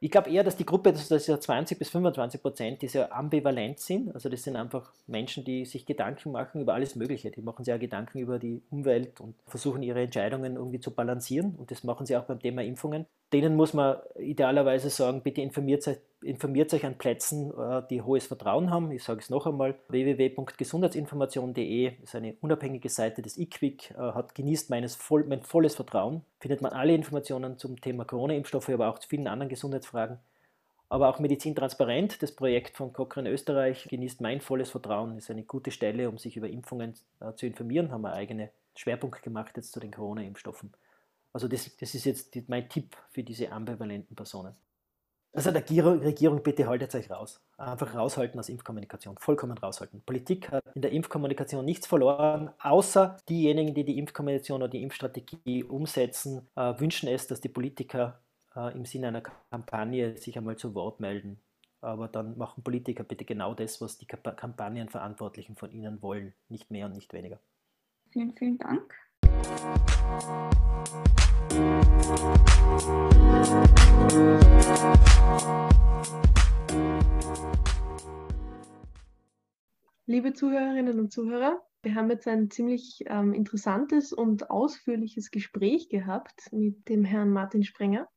Ich 0.00 0.10
glaube 0.10 0.28
eher, 0.28 0.44
dass 0.44 0.58
die 0.58 0.66
Gruppe, 0.66 0.92
dass 0.92 1.08
das 1.08 1.26
ja 1.26 1.40
20 1.40 1.78
bis 1.78 1.88
25 1.88 2.42
Prozent, 2.42 2.82
die 2.82 2.88
sehr 2.88 3.10
ambivalent 3.16 3.80
sind. 3.80 4.14
Also 4.14 4.28
das 4.28 4.42
sind 4.42 4.56
einfach 4.56 4.92
Menschen, 5.06 5.42
die 5.42 5.64
sich 5.64 5.86
Gedanken 5.86 6.32
machen 6.32 6.60
über 6.60 6.74
alles 6.74 6.94
Mögliche. 6.94 7.30
Die 7.30 7.40
machen 7.40 7.64
sich 7.64 7.72
auch 7.72 7.80
Gedanken 7.80 8.18
über 8.18 8.38
die 8.38 8.60
Umwelt 8.68 9.22
und 9.22 9.36
versuchen 9.46 9.82
ihre 9.82 10.02
Entscheidungen 10.02 10.56
irgendwie 10.56 10.80
zu 10.80 10.90
balancieren. 10.90 11.54
Und 11.56 11.70
das 11.70 11.84
machen 11.84 12.04
sie 12.04 12.14
auch 12.14 12.24
beim 12.24 12.40
Thema 12.40 12.62
Impfungen 12.62 13.06
denen 13.32 13.56
muss 13.56 13.74
man 13.74 13.96
idealerweise 14.18 14.90
sagen, 14.90 15.22
bitte 15.22 15.40
informiert 15.40 15.82
informiert 16.22 16.72
euch 16.72 16.86
an 16.86 16.98
Plätzen, 16.98 17.52
äh, 17.58 17.82
die 17.90 18.02
hohes 18.02 18.26
Vertrauen 18.26 18.70
haben. 18.70 18.92
Ich 18.92 19.02
sage 19.02 19.20
es 19.20 19.30
noch 19.30 19.46
einmal, 19.46 19.74
www.gesundheitsinformation.de 19.88 21.94
ist 22.02 22.14
eine 22.14 22.36
unabhängige 22.40 22.88
Seite 22.88 23.22
des 23.22 23.38
IQWIC, 23.38 23.92
äh, 23.92 23.96
hat 23.96 24.34
genießt 24.34 24.70
meines 24.70 24.94
voll, 24.94 25.24
mein 25.24 25.42
volles 25.42 25.74
Vertrauen. 25.74 26.22
Findet 26.40 26.62
man 26.62 26.72
alle 26.72 26.94
Informationen 26.94 27.58
zum 27.58 27.80
Thema 27.80 28.04
Corona-Impfstoffe, 28.04 28.70
aber 28.70 28.88
auch 28.88 28.98
zu 28.98 29.08
vielen 29.08 29.26
anderen 29.26 29.48
Gesundheitsfragen. 29.48 30.18
Aber 30.88 31.08
auch 31.08 31.18
Medizin 31.18 31.56
transparent, 31.56 32.22
das 32.22 32.32
Projekt 32.32 32.76
von 32.76 32.92
Cochrane 32.92 33.30
Österreich, 33.30 33.86
genießt 33.88 34.20
mein 34.20 34.42
volles 34.42 34.70
Vertrauen, 34.70 35.16
ist 35.16 35.30
eine 35.30 35.42
gute 35.42 35.70
Stelle, 35.70 36.10
um 36.10 36.18
sich 36.18 36.36
über 36.36 36.48
Impfungen 36.48 36.94
äh, 37.20 37.32
zu 37.34 37.46
informieren, 37.46 37.90
haben 37.90 38.02
wir 38.02 38.12
eigene 38.12 38.50
Schwerpunkt 38.76 39.22
gemacht 39.22 39.56
jetzt 39.56 39.72
zu 39.72 39.80
den 39.80 39.90
Corona-Impfstoffen. 39.90 40.72
Also 41.32 41.48
das, 41.48 41.74
das 41.76 41.94
ist 41.94 42.04
jetzt 42.04 42.48
mein 42.48 42.68
Tipp 42.68 42.96
für 43.10 43.22
diese 43.22 43.50
ambivalenten 43.50 44.14
Personen. 44.14 44.54
Also 45.34 45.50
der 45.50 45.62
Regierung, 45.62 46.42
bitte 46.42 46.66
haltet 46.66 46.94
euch 46.94 47.10
raus. 47.10 47.40
Einfach 47.56 47.94
raushalten 47.94 48.38
aus 48.38 48.50
Impfkommunikation. 48.50 49.16
Vollkommen 49.16 49.56
raushalten. 49.56 50.02
Politik 50.04 50.50
hat 50.50 50.62
in 50.74 50.82
der 50.82 50.92
Impfkommunikation 50.92 51.64
nichts 51.64 51.86
verloren, 51.86 52.50
außer 52.60 53.16
diejenigen, 53.30 53.72
die 53.74 53.84
die 53.84 53.98
Impfkommunikation 53.98 54.62
oder 54.62 54.70
die 54.70 54.82
Impfstrategie 54.82 55.64
umsetzen, 55.64 56.48
äh, 56.54 56.78
wünschen 56.78 57.08
es, 57.08 57.28
dass 57.28 57.40
die 57.40 57.48
Politiker 57.48 58.20
äh, 58.54 58.74
im 58.74 58.84
Sinne 58.84 59.08
einer 59.08 59.22
Kampagne 59.22 60.18
sich 60.18 60.36
einmal 60.36 60.56
zu 60.56 60.74
Wort 60.74 61.00
melden. 61.00 61.40
Aber 61.80 62.08
dann 62.08 62.36
machen 62.36 62.62
Politiker 62.62 63.02
bitte 63.02 63.24
genau 63.24 63.54
das, 63.54 63.80
was 63.80 63.96
die 63.96 64.06
Kampagnenverantwortlichen 64.06 65.56
von 65.56 65.72
ihnen 65.72 66.02
wollen. 66.02 66.34
Nicht 66.50 66.70
mehr 66.70 66.86
und 66.86 66.92
nicht 66.92 67.12
weniger. 67.14 67.40
Vielen, 68.10 68.34
vielen 68.36 68.58
Dank. 68.58 68.94
Liebe 80.06 80.34
Zuhörerinnen 80.34 81.00
und 81.00 81.10
Zuhörer, 81.12 81.62
wir 81.82 81.94
haben 81.94 82.10
jetzt 82.10 82.28
ein 82.28 82.50
ziemlich 82.50 83.04
ähm, 83.06 83.32
interessantes 83.32 84.12
und 84.12 84.50
ausführliches 84.50 85.30
Gespräch 85.30 85.88
gehabt 85.88 86.52
mit 86.52 86.88
dem 86.88 87.04
Herrn 87.04 87.30
Martin 87.30 87.64
Sprenger. 87.64 88.08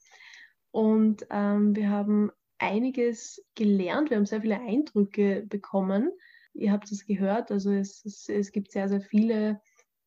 Und 0.72 1.26
ähm, 1.30 1.76
wir 1.76 1.90
haben 1.90 2.32
einiges 2.58 3.46
gelernt, 3.56 4.10
wir 4.10 4.18
haben 4.18 4.26
sehr 4.26 4.42
viele 4.42 4.60
Eindrücke 4.60 5.46
bekommen. 5.48 6.12
Ihr 6.54 6.72
habt 6.72 6.92
es 6.92 7.06
gehört, 7.06 7.52
also 7.52 7.72
es, 7.72 8.04
es, 8.04 8.28
es 8.30 8.52
gibt 8.52 8.72
sehr, 8.72 8.90
sehr 8.90 9.02
viele 9.02 9.62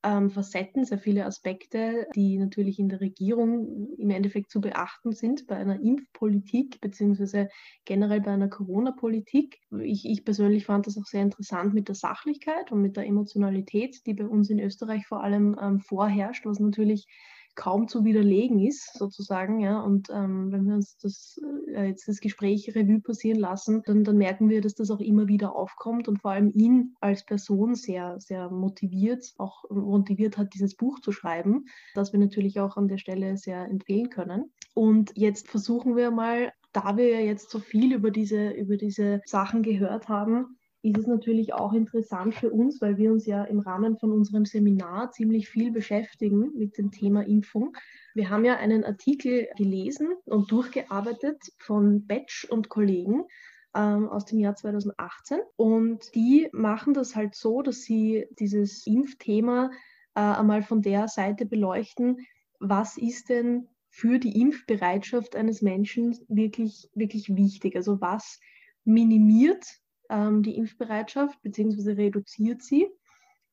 ähm, 0.05 0.31
Facetten, 0.31 0.85
sehr 0.85 0.99
viele 0.99 1.27
Aspekte, 1.27 2.07
die 2.15 2.39
natürlich 2.39 2.79
in 2.79 2.89
der 2.89 3.01
Regierung 3.01 3.89
im 3.99 4.11
Endeffekt 4.11 4.51
zu 4.51 4.61
beachten 4.61 5.13
sind 5.13 5.47
bei 5.47 5.57
einer 5.57 5.81
Impfpolitik 5.81 6.81
beziehungsweise 6.81 7.49
generell 7.85 8.21
bei 8.21 8.31
einer 8.31 8.49
Corona-Politik. 8.49 9.59
Ich, 9.83 10.05
ich 10.05 10.25
persönlich 10.25 10.67
fand 10.67 10.87
das 10.87 10.99
auch 10.99 11.07
sehr 11.07 11.23
interessant 11.23 11.75
mit 11.75 11.89
der 11.89 11.97
Sachlichkeit 11.97 12.71
und 12.71 12.81
mit 12.81 12.97
der 12.97 13.07
Emotionalität, 13.07 14.07
die 14.07 14.15
bei 14.15 14.27
uns 14.27 14.51
in 14.51 14.61
Österreich 14.61 15.07
vor 15.07 15.23
allem 15.23 15.57
ähm, 15.61 15.81
vorherrscht, 15.81 16.47
was 16.47 16.61
natürlich 16.61 17.07
kaum 17.59 17.89
zu 17.89 18.05
widerlegen 18.05 18.61
ist, 18.61 18.97
sozusagen. 18.97 19.59
Ja? 19.61 19.81
Und 19.81 20.09
ähm, 20.11 20.53
wenn 20.53 20.67
wir 20.67 20.77
uns 20.77 20.97
das 20.99 21.41
äh, 21.75 21.89
jetzt 21.89 22.07
das 22.07 22.21
Gespräch 22.21 22.75
Revue 22.75 23.01
passieren 23.01 23.41
lassen, 23.41 23.83
dann, 23.85 24.05
dann 24.05 24.17
merken 24.17 24.49
wir, 24.49 24.61
dass 24.61 24.77
das 24.77 24.91
auch 24.91 25.01
immer 25.01 25.27
wieder 25.27 25.57
aufkommt 25.57 26.07
und 26.07 26.21
vor 26.21 26.31
allem 26.31 26.53
ihn 26.55 26.95
als 27.01 27.25
Person 27.25 27.75
sehr, 27.75 28.21
sehr 28.21 28.49
motiviert, 28.49 29.35
auch 29.39 29.65
motiviert 29.71 30.39
hat, 30.39 30.55
dieses 30.55 30.77
Buch 30.77 31.01
zu 31.01 31.11
schreiben, 31.11 31.65
das 31.95 32.13
wir 32.13 32.21
natürlich 32.21 32.61
auch 32.61 32.77
an 32.77 32.87
der 32.87 32.99
Stelle 32.99 33.37
sehr 33.37 33.65
empfehlen 33.65 34.09
können. 34.09 34.53
Und 34.75 35.11
jetzt 35.17 35.49
versuchen 35.49 35.97
wir 35.97 36.13
mal, 36.13 36.53
da 36.73 36.97
wir 36.97 37.09
ja 37.09 37.21
jetzt 37.21 37.51
so 37.51 37.59
viel 37.59 37.93
über 37.93 38.13
diese, 38.13 38.51
über 38.51 38.77
diese 38.77 39.21
Sachen 39.25 39.65
gehört 39.65 40.09
haben, 40.09 40.58
ist 40.83 40.97
es 40.97 41.07
natürlich 41.07 41.55
auch 41.55 41.73
interessant 41.73 42.35
für 42.35 42.51
uns, 42.51 42.81
weil 42.81 42.97
wir 42.97 43.13
uns 43.13 43.27
ja 43.27 43.45
im 43.45 43.59
Rahmen 43.59 43.99
von 43.99 44.13
unserem 44.13 44.45
Seminar 44.45 45.11
ziemlich 45.11 45.49
viel 45.49 45.73
beschäftigen 45.73 46.53
mit 46.55 46.79
dem 46.79 46.91
Thema 46.91 47.27
Impfung. 47.27 47.77
Wir 48.15 48.31
haben 48.31 48.45
ja 48.45 48.57
einen 48.57 48.85
Artikel 48.85 49.49
gelesen 49.57 50.09
und 50.25 50.51
durchgearbeitet 50.51 51.39
von 51.59 52.07
Betsch 52.07 52.45
und 52.45 52.69
Kollegen 52.69 53.25
ähm, 53.75 54.09
aus 54.09 54.25
dem 54.25 54.39
Jahr 54.39 54.55
2018 54.55 55.41
und 55.57 56.15
die 56.15 56.49
machen 56.53 56.95
das 56.95 57.17
halt 57.17 57.35
so, 57.35 57.63
dass 57.63 57.83
sie 57.83 58.27
dieses 58.39 58.87
Impfthema 58.87 59.71
äh, 60.15 60.21
einmal 60.21 60.63
von 60.63 60.83
der 60.83 61.09
Seite 61.09 61.45
beleuchten, 61.45 62.19
was 62.61 62.97
ist 62.97 63.29
denn 63.29 63.69
für 63.91 64.19
die 64.19 64.41
Impfbereitschaft 64.41 65.35
eines 65.35 65.63
Menschen 65.63 66.17
wirklich, 66.29 66.89
wirklich 66.95 67.35
wichtig? 67.35 67.77
Also 67.77 68.01
was 68.01 68.41
minimiert 68.85 69.65
ähm, 70.09 70.43
die 70.43 70.57
Impfbereitschaft 70.57 71.41
bzw. 71.43 71.93
reduziert 71.93 72.63
sie. 72.63 72.89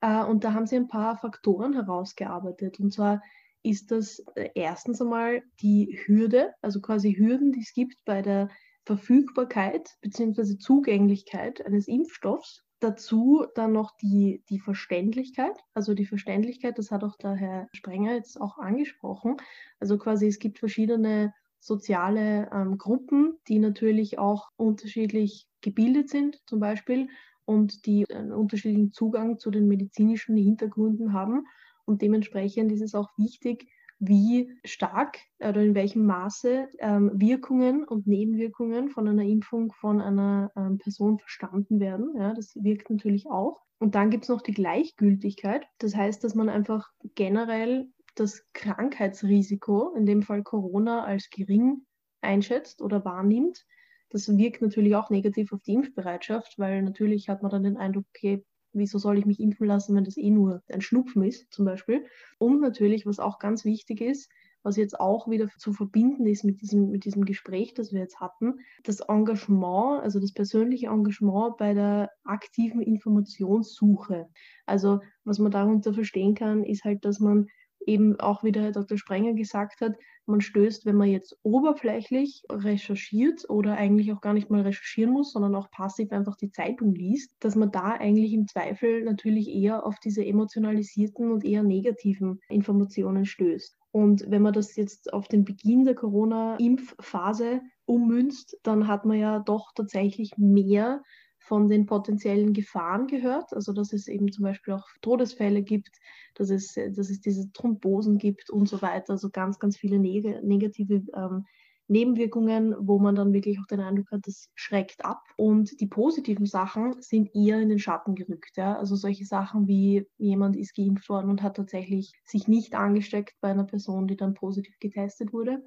Äh, 0.01 0.23
und 0.23 0.43
da 0.43 0.53
haben 0.53 0.67
sie 0.67 0.75
ein 0.75 0.87
paar 0.87 1.17
Faktoren 1.17 1.73
herausgearbeitet. 1.73 2.79
Und 2.79 2.93
zwar 2.93 3.21
ist 3.63 3.91
das 3.91 4.19
äh, 4.35 4.49
erstens 4.53 5.01
einmal 5.01 5.43
die 5.61 5.99
Hürde, 6.05 6.53
also 6.61 6.81
quasi 6.81 7.13
Hürden, 7.15 7.51
die 7.51 7.61
es 7.61 7.73
gibt 7.73 7.97
bei 8.05 8.21
der 8.21 8.49
Verfügbarkeit 8.85 9.97
bzw. 10.01 10.57
Zugänglichkeit 10.57 11.65
eines 11.65 11.87
Impfstoffs. 11.87 12.63
Dazu 12.81 13.45
dann 13.55 13.71
noch 13.71 13.97
die, 13.97 14.43
die 14.49 14.59
Verständlichkeit. 14.59 15.57
Also 15.73 15.93
die 15.93 16.05
Verständlichkeit, 16.05 16.77
das 16.77 16.91
hat 16.91 17.03
auch 17.03 17.15
der 17.15 17.33
Herr 17.33 17.67
Sprenger 17.73 18.13
jetzt 18.13 18.39
auch 18.39 18.59
angesprochen. 18.59 19.37
Also 19.79 19.97
quasi 19.97 20.27
es 20.27 20.39
gibt 20.39 20.59
verschiedene 20.59 21.33
soziale 21.65 22.49
ähm, 22.53 22.77
Gruppen, 22.77 23.37
die 23.47 23.59
natürlich 23.59 24.19
auch 24.19 24.49
unterschiedlich 24.55 25.47
gebildet 25.61 26.09
sind 26.09 26.39
zum 26.45 26.59
Beispiel 26.59 27.09
und 27.45 27.85
die 27.85 28.05
einen 28.11 28.31
unterschiedlichen 28.31 28.91
Zugang 28.91 29.39
zu 29.39 29.51
den 29.51 29.67
medizinischen 29.67 30.37
Hintergründen 30.37 31.13
haben. 31.13 31.45
Und 31.85 32.01
dementsprechend 32.01 32.71
ist 32.71 32.81
es 32.81 32.95
auch 32.95 33.09
wichtig, 33.17 33.67
wie 33.99 34.51
stark 34.65 35.17
oder 35.39 35.61
in 35.61 35.73
welchem 35.73 36.05
Maße 36.05 36.67
ähm, 36.79 37.11
Wirkungen 37.15 37.85
und 37.85 38.07
Nebenwirkungen 38.07 38.89
von 38.89 39.07
einer 39.07 39.23
Impfung 39.23 39.71
von 39.71 40.01
einer 40.01 40.51
ähm, 40.55 40.77
Person 40.77 41.17
verstanden 41.19 41.79
werden. 41.79 42.13
Ja, 42.17 42.33
das 42.33 42.55
wirkt 42.55 42.89
natürlich 42.89 43.27
auch. 43.27 43.61
Und 43.79 43.95
dann 43.95 44.09
gibt 44.09 44.23
es 44.23 44.29
noch 44.29 44.41
die 44.41 44.53
Gleichgültigkeit. 44.53 45.65
Das 45.79 45.95
heißt, 45.95 46.23
dass 46.23 46.35
man 46.35 46.49
einfach 46.49 46.89
generell 47.15 47.89
das 48.15 48.45
Krankheitsrisiko, 48.53 49.93
in 49.95 50.05
dem 50.05 50.23
Fall 50.23 50.43
Corona, 50.43 51.03
als 51.03 51.29
gering 51.29 51.85
einschätzt 52.21 52.81
oder 52.81 53.05
wahrnimmt 53.05 53.65
das 54.09 54.37
wirkt 54.37 54.61
natürlich 54.61 54.95
auch 54.95 55.09
negativ 55.09 55.51
auf 55.51 55.61
die 55.61 55.73
Impfbereitschaft, 55.73 56.57
weil 56.57 56.81
natürlich 56.81 57.29
hat 57.29 57.41
man 57.41 57.51
dann 57.51 57.63
den 57.63 57.77
Eindruck, 57.77 58.05
okay, 58.15 58.45
wieso 58.71 58.97
soll 58.97 59.17
ich 59.17 59.25
mich 59.25 59.39
impfen 59.39 59.67
lassen, 59.67 59.95
wenn 59.95 60.03
das 60.03 60.17
eh 60.17 60.29
nur 60.29 60.63
ein 60.69 60.81
Schnupfen 60.81 61.23
ist, 61.23 61.51
zum 61.51 61.65
Beispiel. 61.65 62.05
Und 62.37 62.61
natürlich, 62.61 63.05
was 63.05 63.19
auch 63.19 63.39
ganz 63.39 63.65
wichtig 63.65 64.01
ist, 64.01 64.29
was 64.63 64.77
jetzt 64.77 64.99
auch 64.99 65.29
wieder 65.29 65.47
zu 65.57 65.73
verbinden 65.73 66.25
ist 66.25 66.43
mit 66.43 66.61
diesem, 66.61 66.89
mit 66.89 67.05
diesem 67.05 67.25
Gespräch, 67.25 67.73
das 67.73 67.93
wir 67.93 67.99
jetzt 67.99 68.19
hatten, 68.19 68.55
das 68.83 69.01
Engagement, 69.01 70.01
also 70.01 70.19
das 70.19 70.33
persönliche 70.33 70.87
Engagement 70.87 71.57
bei 71.57 71.73
der 71.73 72.09
aktiven 72.23 72.81
Informationssuche. 72.81 74.27
Also 74.65 75.01
was 75.23 75.39
man 75.39 75.51
darunter 75.51 75.93
verstehen 75.93 76.35
kann, 76.35 76.63
ist 76.63 76.83
halt, 76.83 77.05
dass 77.05 77.19
man 77.19 77.47
eben 77.87 78.19
auch, 78.19 78.43
wie 78.43 78.51
der 78.51 78.63
Herr 78.63 78.71
Dr. 78.71 78.97
Sprenger 78.97 79.33
gesagt 79.33 79.81
hat, 79.81 79.95
man 80.27 80.41
stößt, 80.41 80.85
wenn 80.85 80.95
man 80.95 81.09
jetzt 81.09 81.37
oberflächlich 81.43 82.43
recherchiert 82.51 83.47
oder 83.47 83.75
eigentlich 83.75 84.11
auch 84.11 84.21
gar 84.21 84.33
nicht 84.33 84.49
mal 84.49 84.61
recherchieren 84.61 85.13
muss, 85.13 85.31
sondern 85.31 85.55
auch 85.55 85.69
passiv 85.69 86.11
einfach 86.11 86.35
die 86.35 86.49
Zeitung 86.49 86.93
liest, 86.95 87.35
dass 87.39 87.55
man 87.55 87.71
da 87.71 87.91
eigentlich 87.91 88.33
im 88.33 88.47
Zweifel 88.47 89.03
natürlich 89.03 89.47
eher 89.49 89.85
auf 89.85 89.99
diese 89.99 90.25
emotionalisierten 90.25 91.31
und 91.31 91.45
eher 91.45 91.63
negativen 91.63 92.39
Informationen 92.49 93.25
stößt. 93.25 93.77
Und 93.91 94.29
wenn 94.29 94.41
man 94.41 94.53
das 94.53 94.75
jetzt 94.75 95.13
auf 95.13 95.27
den 95.27 95.45
Beginn 95.45 95.85
der 95.85 95.95
Corona-Impfphase 95.95 97.61
ummünzt, 97.85 98.57
dann 98.63 98.87
hat 98.87 99.05
man 99.05 99.19
ja 99.19 99.39
doch 99.39 99.71
tatsächlich 99.73 100.31
mehr 100.37 101.01
von 101.45 101.69
den 101.69 101.85
potenziellen 101.85 102.53
Gefahren 102.53 103.07
gehört. 103.07 103.53
Also 103.53 103.71
dass 103.73 103.93
es 103.93 104.07
eben 104.07 104.31
zum 104.31 104.43
Beispiel 104.43 104.73
auch 104.73 104.87
Todesfälle 105.01 105.61
gibt, 105.61 105.97
dass 106.33 106.49
es, 106.49 106.73
dass 106.73 107.09
es 107.09 107.21
diese 107.21 107.51
Thrombosen 107.53 108.17
gibt 108.17 108.49
und 108.49 108.67
so 108.67 108.81
weiter. 108.81 109.13
Also 109.13 109.29
ganz, 109.29 109.59
ganz 109.59 109.77
viele 109.77 109.99
neg 109.99 110.43
negative 110.43 111.03
ähm, 111.15 111.45
Nebenwirkungen, 111.87 112.75
wo 112.79 112.97
man 112.97 113.15
dann 113.15 113.31
wirklich 113.31 113.59
auch 113.59 113.67
den 113.67 113.79
Eindruck 113.79 114.09
hat, 114.11 114.21
das 114.25 114.49
schreckt 114.55 115.05
ab. 115.05 115.21
Und 115.37 115.79
die 115.79 115.85
positiven 115.85 116.47
Sachen 116.47 116.99
sind 116.99 117.29
eher 117.35 117.59
in 117.59 117.69
den 117.69 117.79
Schatten 117.79 118.15
gerückt. 118.15 118.57
Ja? 118.57 118.77
Also 118.77 118.95
solche 118.95 119.25
Sachen 119.25 119.67
wie 119.67 120.07
jemand 120.17 120.55
ist 120.55 120.75
geimpft 120.75 121.09
worden 121.09 121.29
und 121.29 121.43
hat 121.43 121.57
tatsächlich 121.57 122.11
sich 122.23 122.47
nicht 122.47 122.73
angesteckt 122.73 123.35
bei 123.39 123.49
einer 123.49 123.65
Person, 123.65 124.07
die 124.07 124.17
dann 124.17 124.33
positiv 124.33 124.79
getestet 124.79 125.31
wurde. 125.31 125.61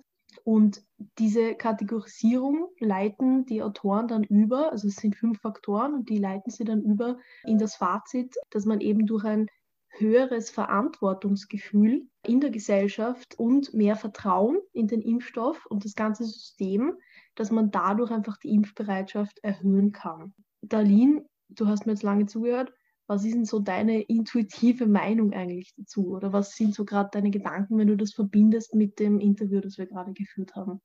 Und 0.48 0.82
diese 1.18 1.56
Kategorisierung 1.56 2.70
leiten 2.80 3.44
die 3.44 3.62
Autoren 3.62 4.08
dann 4.08 4.24
über, 4.24 4.72
also 4.72 4.88
es 4.88 4.96
sind 4.96 5.14
fünf 5.14 5.42
Faktoren 5.42 5.92
und 5.92 6.08
die 6.08 6.16
leiten 6.16 6.50
sie 6.50 6.64
dann 6.64 6.80
über 6.80 7.18
in 7.44 7.58
das 7.58 7.76
Fazit, 7.76 8.34
dass 8.48 8.64
man 8.64 8.80
eben 8.80 9.04
durch 9.04 9.26
ein 9.26 9.50
höheres 9.90 10.48
Verantwortungsgefühl 10.48 12.08
in 12.24 12.40
der 12.40 12.48
Gesellschaft 12.48 13.38
und 13.38 13.74
mehr 13.74 13.94
Vertrauen 13.94 14.56
in 14.72 14.86
den 14.86 15.02
Impfstoff 15.02 15.66
und 15.66 15.84
das 15.84 15.94
ganze 15.94 16.24
System, 16.24 16.94
dass 17.34 17.50
man 17.50 17.70
dadurch 17.70 18.10
einfach 18.10 18.38
die 18.38 18.54
Impfbereitschaft 18.54 19.40
erhöhen 19.40 19.92
kann. 19.92 20.32
Darlene, 20.62 21.26
du 21.50 21.66
hast 21.66 21.84
mir 21.84 21.92
jetzt 21.92 22.02
lange 22.02 22.24
zugehört. 22.24 22.72
Was 23.08 23.24
ist 23.24 23.34
denn 23.34 23.46
so 23.46 23.58
deine 23.58 24.02
intuitive 24.02 24.86
Meinung 24.86 25.32
eigentlich 25.32 25.72
dazu? 25.74 26.14
Oder 26.14 26.32
was 26.32 26.54
sind 26.54 26.74
so 26.74 26.84
gerade 26.84 27.08
deine 27.10 27.30
Gedanken, 27.30 27.78
wenn 27.78 27.88
du 27.88 27.96
das 27.96 28.12
verbindest 28.12 28.74
mit 28.74 28.98
dem 28.98 29.18
Interview, 29.18 29.60
das 29.60 29.78
wir 29.78 29.86
gerade 29.86 30.12
geführt 30.12 30.54
haben? 30.54 30.82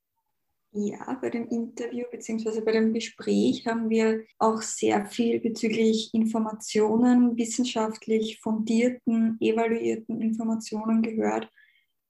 Ja, 0.72 1.20
bei 1.22 1.30
dem 1.30 1.48
Interview 1.50 2.06
bzw. 2.10 2.62
bei 2.62 2.72
dem 2.72 2.94
Gespräch 2.94 3.68
haben 3.68 3.90
wir 3.90 4.24
auch 4.40 4.62
sehr 4.62 5.06
viel 5.06 5.40
bezüglich 5.40 6.12
Informationen, 6.14 7.38
wissenschaftlich 7.38 8.40
fundierten, 8.40 9.38
evaluierten 9.40 10.20
Informationen 10.20 11.04
gehört, 11.04 11.52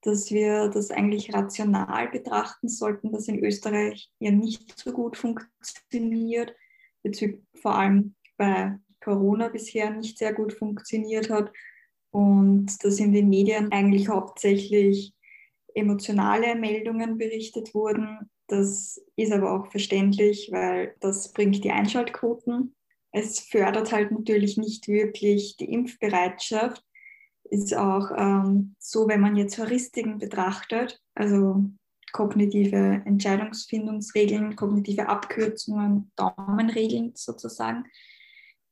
dass 0.00 0.30
wir 0.30 0.68
das 0.68 0.90
eigentlich 0.90 1.34
rational 1.34 2.08
betrachten 2.08 2.68
sollten, 2.68 3.12
was 3.12 3.26
in 3.26 3.44
Österreich 3.44 4.10
ja 4.18 4.30
nicht 4.30 4.78
so 4.78 4.92
gut 4.92 5.16
funktioniert, 5.16 6.54
bezüglich 7.02 7.42
vor 7.60 7.74
allem 7.74 8.14
bei 8.38 8.78
Corona 9.04 9.48
bisher 9.48 9.90
nicht 9.90 10.18
sehr 10.18 10.32
gut 10.32 10.52
funktioniert 10.52 11.30
hat 11.30 11.52
und 12.10 12.66
dass 12.82 12.98
in 12.98 13.12
den 13.12 13.28
Medien 13.28 13.70
eigentlich 13.72 14.08
hauptsächlich 14.08 15.12
emotionale 15.74 16.54
Meldungen 16.54 17.18
berichtet 17.18 17.74
wurden. 17.74 18.30
Das 18.46 19.00
ist 19.16 19.32
aber 19.32 19.52
auch 19.52 19.70
verständlich, 19.70 20.48
weil 20.52 20.94
das 21.00 21.32
bringt 21.32 21.64
die 21.64 21.70
Einschaltquoten. 21.70 22.74
Es 23.10 23.40
fördert 23.40 23.92
halt 23.92 24.12
natürlich 24.12 24.56
nicht 24.56 24.88
wirklich 24.88 25.56
die 25.56 25.72
Impfbereitschaft. 25.72 26.82
Ist 27.50 27.76
auch 27.76 28.10
ähm, 28.16 28.74
so, 28.78 29.06
wenn 29.08 29.20
man 29.20 29.36
jetzt 29.36 29.58
Heuristiken 29.58 30.18
betrachtet, 30.18 31.00
also 31.14 31.64
kognitive 32.12 33.02
Entscheidungsfindungsregeln, 33.04 34.56
kognitive 34.56 35.08
Abkürzungen, 35.08 36.12
Daumenregeln 36.16 37.12
sozusagen, 37.14 37.84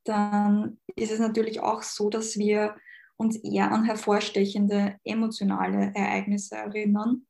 dann 0.03 0.79
ist 0.95 1.11
es 1.11 1.19
natürlich 1.19 1.59
auch 1.61 1.83
so, 1.83 2.09
dass 2.09 2.37
wir 2.37 2.75
uns 3.17 3.37
eher 3.37 3.71
an 3.71 3.85
hervorstechende 3.85 4.95
emotionale 5.03 5.91
Ereignisse 5.95 6.55
erinnern. 6.55 7.25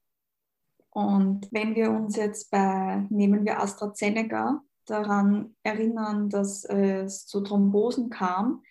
Und 0.90 1.48
wenn 1.52 1.76
wir 1.76 1.92
uns 1.92 2.16
jetzt 2.16 2.52
bei, 2.52 3.06
nehmen 3.10 3.46
wir 3.46 3.60
AstraZeneca, 3.62 4.62
daran 4.86 5.56
erinnern, 5.64 6.30
dass 6.30 6.66
es 6.66 7.26
zu 7.26 7.42
Thrombosen 7.42 8.10
kam, 8.10 8.64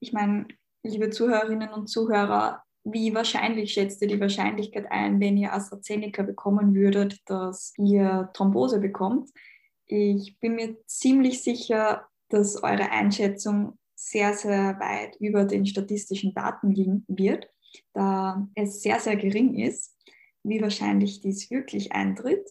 ich 0.00 0.12
meine, 0.12 0.46
liebe 0.84 1.10
Zuhörerinnen 1.10 1.70
und 1.70 1.88
Zuhörer, 1.88 2.62
wie 2.84 3.14
wahrscheinlich 3.14 3.72
schätzt 3.72 4.00
ihr 4.00 4.08
die 4.08 4.20
Wahrscheinlichkeit 4.20 4.90
ein, 4.90 5.20
wenn 5.20 5.36
ihr 5.36 5.52
AstraZeneca 5.52 6.22
bekommen 6.22 6.74
würdet, 6.74 7.20
dass 7.26 7.74
ihr 7.76 8.30
Thrombose 8.32 8.80
bekommt? 8.80 9.30
Ich 9.86 10.38
bin 10.38 10.54
mir 10.54 10.76
ziemlich 10.86 11.42
sicher, 11.42 12.07
dass 12.28 12.62
eure 12.62 12.90
Einschätzung 12.90 13.78
sehr, 13.94 14.34
sehr 14.34 14.78
weit 14.78 15.16
über 15.16 15.44
den 15.44 15.66
statistischen 15.66 16.34
Daten 16.34 16.70
liegen 16.70 17.04
wird, 17.08 17.50
da 17.92 18.48
es 18.54 18.80
sehr, 18.82 19.00
sehr 19.00 19.16
gering 19.16 19.54
ist, 19.54 19.96
wie 20.42 20.62
wahrscheinlich 20.62 21.20
dies 21.20 21.50
wirklich 21.50 21.92
eintritt. 21.92 22.48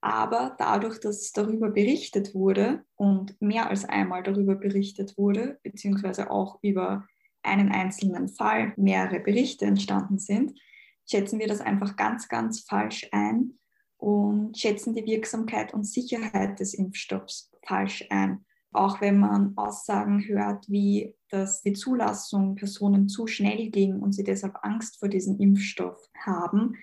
Aber 0.00 0.54
dadurch, 0.58 0.98
dass 1.00 1.32
darüber 1.32 1.70
berichtet 1.70 2.34
wurde 2.34 2.84
und 2.94 3.40
mehr 3.42 3.68
als 3.68 3.84
einmal 3.84 4.22
darüber 4.22 4.54
berichtet 4.54 5.18
wurde, 5.18 5.58
beziehungsweise 5.62 6.30
auch 6.30 6.58
über 6.62 7.06
einen 7.42 7.70
einzelnen 7.70 8.28
Fall 8.28 8.72
mehrere 8.76 9.20
Berichte 9.20 9.66
entstanden 9.66 10.18
sind, 10.18 10.58
schätzen 11.06 11.38
wir 11.38 11.48
das 11.48 11.60
einfach 11.60 11.96
ganz, 11.96 12.28
ganz 12.28 12.60
falsch 12.60 13.08
ein 13.12 13.58
und 13.98 14.56
schätzen 14.56 14.94
die 14.94 15.04
Wirksamkeit 15.04 15.74
und 15.74 15.84
Sicherheit 15.84 16.60
des 16.60 16.74
Impfstoffs 16.74 17.50
falsch 17.62 18.06
ein 18.08 18.44
auch 18.72 19.00
wenn 19.00 19.18
man 19.18 19.56
Aussagen 19.56 20.26
hört, 20.26 20.68
wie 20.68 21.14
dass 21.30 21.62
die 21.62 21.72
Zulassung 21.72 22.56
Personen 22.56 23.08
zu 23.08 23.26
schnell 23.26 23.70
ging 23.70 24.00
und 24.00 24.12
sie 24.12 24.24
deshalb 24.24 24.56
Angst 24.62 24.98
vor 24.98 25.08
diesem 25.08 25.38
Impfstoff 25.38 25.98
haben, 26.18 26.74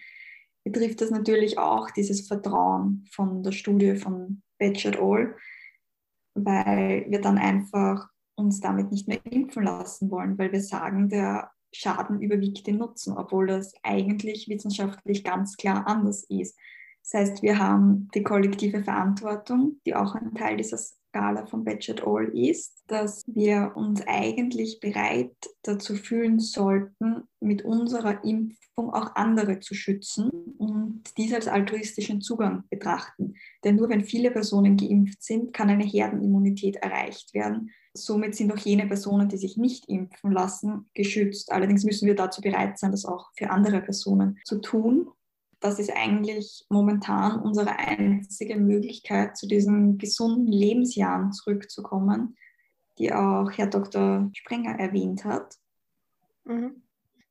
betrifft 0.64 1.02
das 1.02 1.12
natürlich 1.12 1.58
auch 1.58 1.92
dieses 1.92 2.28
Vertrauen 2.28 3.06
von 3.12 3.44
der 3.44 3.52
Studie 3.52 3.96
von 3.96 4.42
Batch 4.58 4.86
et 4.86 4.98
al., 5.00 5.36
weil 6.34 7.06
wir 7.10 7.22
dann 7.22 7.38
einfach 7.38 8.08
uns 8.36 8.60
damit 8.60 8.92
nicht 8.92 9.08
mehr 9.08 9.20
impfen 9.26 9.64
lassen 9.64 10.12
wollen, 10.12 10.38
weil 10.38 10.52
wir 10.52 10.62
sagen, 10.62 11.10
der 11.10 11.52
Schaden 11.74 12.22
überwiegt 12.22 12.68
den 12.68 12.78
Nutzen, 12.78 13.18
obwohl 13.18 13.48
das 13.48 13.74
eigentlich 13.84 14.48
wissenschaftlich 14.48 15.24
ganz 15.24 15.58
klar 15.58 15.88
anders 15.88 16.24
ist. 16.30 16.58
Das 17.04 17.22
heißt, 17.22 17.44
wir 17.44 17.60
haben 17.60 18.10
die 18.14 18.24
kollektive 18.24 18.84
Verantwortung, 18.84 19.80
die 19.86 19.96
auch 19.96 20.16
ein 20.16 20.34
Teil 20.36 20.58
dieses 20.58 20.97
Skala 21.18 21.46
von 21.48 21.64
Batch 21.64 21.90
All 22.06 22.26
ist, 22.38 22.84
dass 22.88 23.24
wir 23.28 23.72
uns 23.76 24.02
eigentlich 24.06 24.80
bereit 24.80 25.36
dazu 25.64 25.96
fühlen 25.96 26.40
sollten, 26.40 27.24
mit 27.40 27.66
unserer 27.66 28.24
Impfung 28.24 28.94
auch 28.94 29.16
andere 29.16 29.60
zu 29.60 29.74
schützen 29.74 30.30
und 30.58 31.04
dies 31.18 31.34
als 31.34 31.48
altruistischen 31.48 32.22
Zugang 32.22 32.64
betrachten. 32.70 33.34
Denn 33.64 33.76
nur 33.76 33.90
wenn 33.90 34.06
viele 34.06 34.32
Personen 34.32 34.78
geimpft 34.78 35.24
sind, 35.24 35.54
kann 35.54 35.70
eine 35.70 35.86
Herdenimmunität 35.86 36.78
erreicht 36.78 37.34
werden. 37.34 37.72
Somit 37.94 38.36
sind 38.36 38.54
auch 38.54 38.60
jene 38.60 38.86
Personen, 38.86 39.28
die 39.28 39.38
sich 39.38 39.58
nicht 39.58 39.90
impfen 39.90 40.32
lassen, 40.32 40.88
geschützt. 40.94 41.52
Allerdings 41.52 41.84
müssen 41.84 42.06
wir 42.06 42.16
dazu 42.16 42.42
bereit 42.42 42.78
sein, 42.78 42.92
das 42.92 43.06
auch 43.06 43.32
für 43.36 43.50
andere 43.50 43.82
Personen 43.82 44.38
zu 44.46 44.60
tun 44.60 45.08
das 45.60 45.80
ist 45.80 45.92
eigentlich 45.96 46.66
momentan 46.70 47.42
unsere 47.42 47.78
einzige 47.78 48.58
Möglichkeit, 48.58 49.38
zu 49.38 49.48
diesen 49.48 49.98
gesunden 49.98 50.52
Lebensjahren 50.52 51.32
zurückzukommen, 51.32 52.36
die 53.00 53.12
auch 53.12 53.50
Herr 53.52 53.68
Dr. 53.68 54.30
Sprenger 54.34 54.80
erwähnt 54.80 55.26
hat. 55.26 55.56
Mhm. 56.46 56.84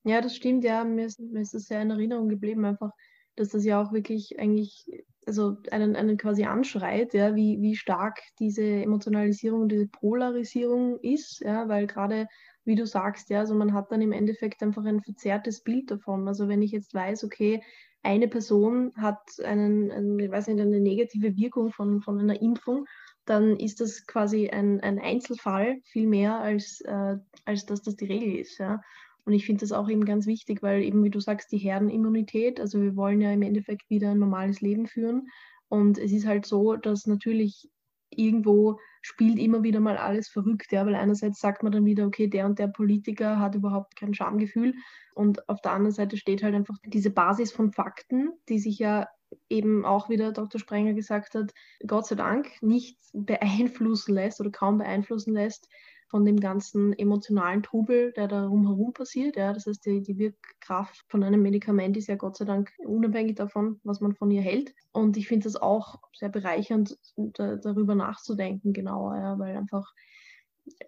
Ja, 0.05 0.21
das 0.21 0.37
stimmt, 0.37 0.65
ja. 0.65 0.85
Mir 0.85 1.07
ist, 1.07 1.19
mir 1.21 1.41
ist 1.41 1.55
das 1.55 1.65
sehr 1.65 1.83
in 1.83 1.91
Erinnerung 1.91 2.29
geblieben, 2.29 2.65
einfach, 2.65 2.91
dass 3.35 3.51
das 3.51 3.65
ja 3.65 3.83
auch 3.83 3.93
wirklich 3.93 4.39
eigentlich, 4.39 4.87
also 5.27 5.57
einen, 5.71 5.97
einen 5.97 6.17
quasi 6.17 6.45
anschreit, 6.45 7.13
ja, 7.15 7.35
wie, 7.35 7.61
wie 7.61 7.75
stark 7.75 8.21
diese 8.39 8.63
Emotionalisierung, 8.63 9.69
diese 9.69 9.89
Polarisierung 9.89 10.99
ist, 11.01 11.41
ja, 11.41 11.69
weil 11.69 11.87
gerade 11.87 12.29
wie 12.65 12.75
du 12.75 12.85
sagst, 12.85 13.31
ja, 13.31 13.41
also 13.41 13.55
man 13.55 13.73
hat 13.73 13.93
dann 13.93 14.03
im 14.03 14.13
Endeffekt 14.13 14.63
einfach 14.63 14.85
ein 14.85 15.01
verzerrtes 15.01 15.63
Bild 15.63 15.91
davon. 15.91 16.27
Also 16.27 16.49
wenn 16.49 16.63
ich 16.63 16.73
jetzt 16.73 16.93
weiß, 16.93 17.25
okay, 17.25 17.63
eine 18.07 18.29
Person 18.29 18.93
hat 18.97 19.19
einen, 19.45 19.91
einen, 19.91 20.19
ich 20.19 20.31
weiß 20.31 20.47
nicht, 20.47 20.61
eine 20.61 20.81
negative 20.81 21.37
Wirkung 21.37 21.73
von, 21.73 22.01
von 22.01 22.21
einer 22.21 22.41
Impfung, 22.41 22.87
dann 23.25 23.57
ist 23.57 23.81
das 23.81 24.07
quasi 24.07 24.49
ein, 24.49 24.81
ein 24.81 25.01
Einzelfall 25.01 25.81
viel 25.83 26.07
mehr, 26.07 26.39
als, 26.39 26.81
äh, 26.83 27.17
als 27.45 27.67
dass 27.67 27.83
das 27.83 27.97
die 27.97 28.07
Regel 28.07 28.37
ist. 28.37 28.59
Ja? 28.59 28.81
Und 29.25 29.33
ich 29.33 29.45
finde 29.45 29.61
das 29.63 29.73
auch 29.73 29.89
eben 29.89 30.05
ganz 30.05 30.27
wichtig, 30.27 30.63
weil 30.63 30.83
eben, 30.83 31.03
wie 31.03 31.11
du 31.11 31.19
sagst, 31.19 31.51
die 31.51 31.59
Herdenimmunität, 31.59 32.61
also 32.61 32.81
wir 32.81 32.95
wollen 32.95 33.21
ja 33.21 33.33
im 33.33 33.43
Endeffekt 33.43 33.91
wieder 33.91 34.13
ein 34.13 34.21
normales 34.21 34.61
Leben 34.61 34.87
führen. 34.87 35.29
Und 35.69 35.99
es 35.99 36.13
ist 36.13 36.27
halt 36.27 36.47
so, 36.47 36.77
dass 36.77 37.09
natürlich 37.09 37.69
irgendwo 38.17 38.79
spielt 39.03 39.39
immer 39.39 39.63
wieder 39.63 39.81
mal 39.81 39.97
alles 39.97 40.29
verrückt, 40.29 40.73
ja, 40.73 40.85
weil 40.85 40.97
einerseits 40.97 41.41
sagt 41.41 41.63
man 41.63 41.73
dann 41.73 41.85
wieder, 41.85 42.07
okay, 42.07 42.27
der 42.27 42.47
und 42.47 42.59
der 42.59 42.69
Politiker 42.69 43.39
hat 43.39 43.55
überhaupt 43.55 43.97
kein 43.97 44.15
Schamgefühl 44.15 44.75
und 45.15 45.49
auf 45.49 45.61
der 45.61 45.73
anderen 45.73 45.95
Seite 45.95 46.17
steht 46.17 46.43
halt 46.43 46.55
einfach 46.55 46.77
diese 46.85 47.11
Basis 47.11 47.53
von 47.53 47.73
Fakten, 47.73 48.31
die 48.49 48.59
sich 48.59 48.79
ja 48.79 49.07
eben 49.49 49.85
auch 49.85 50.09
wieder 50.09 50.33
Dr. 50.33 50.61
Sprenger 50.61 50.95
gesagt 50.95 51.35
hat, 51.35 51.53
Gott 51.87 52.07
sei 52.07 52.17
Dank 52.17 52.51
nicht 52.63 52.99
beeinflussen 53.13 54.15
lässt 54.15 54.41
oder 54.41 54.51
kaum 54.51 54.79
beeinflussen 54.79 55.35
lässt 55.35 55.69
von 56.09 56.25
dem 56.25 56.39
ganzen 56.39 56.93
emotionalen 56.93 57.63
Trubel, 57.63 58.13
der 58.13 58.29
da 58.29 58.47
rumherum 58.47 58.93
passiert. 58.93 59.37
Ja. 59.37 59.53
Das 59.53 59.67
heißt, 59.67 59.85
die, 59.87 60.03
die 60.03 60.19
Wirkkraft 60.19 61.05
von 61.09 61.23
einem 61.23 61.43
Medikament 61.43 61.97
ist 61.97 62.09
ja 62.09 62.17
Gott 62.17 62.37
sei 62.37 62.45
Dank 62.45 62.73
unabhängig 62.85 63.37
davon, 63.37 63.81
was 63.83 64.01
man 64.01 64.15
von 64.15 64.31
ihr 64.31 64.43
hält. 64.43 64.75
Und 64.93 65.17
ich 65.17 65.29
finde 65.29 65.45
das 65.45 65.57
auch 65.57 66.01
sehr 66.15 66.29
bereichernd, 66.29 66.97
da, 67.17 67.57
darüber 67.57 67.95
nachzudenken 67.95 68.73
genauer, 68.73 69.17
ja, 69.17 69.39
weil 69.39 69.57
einfach 69.57 69.93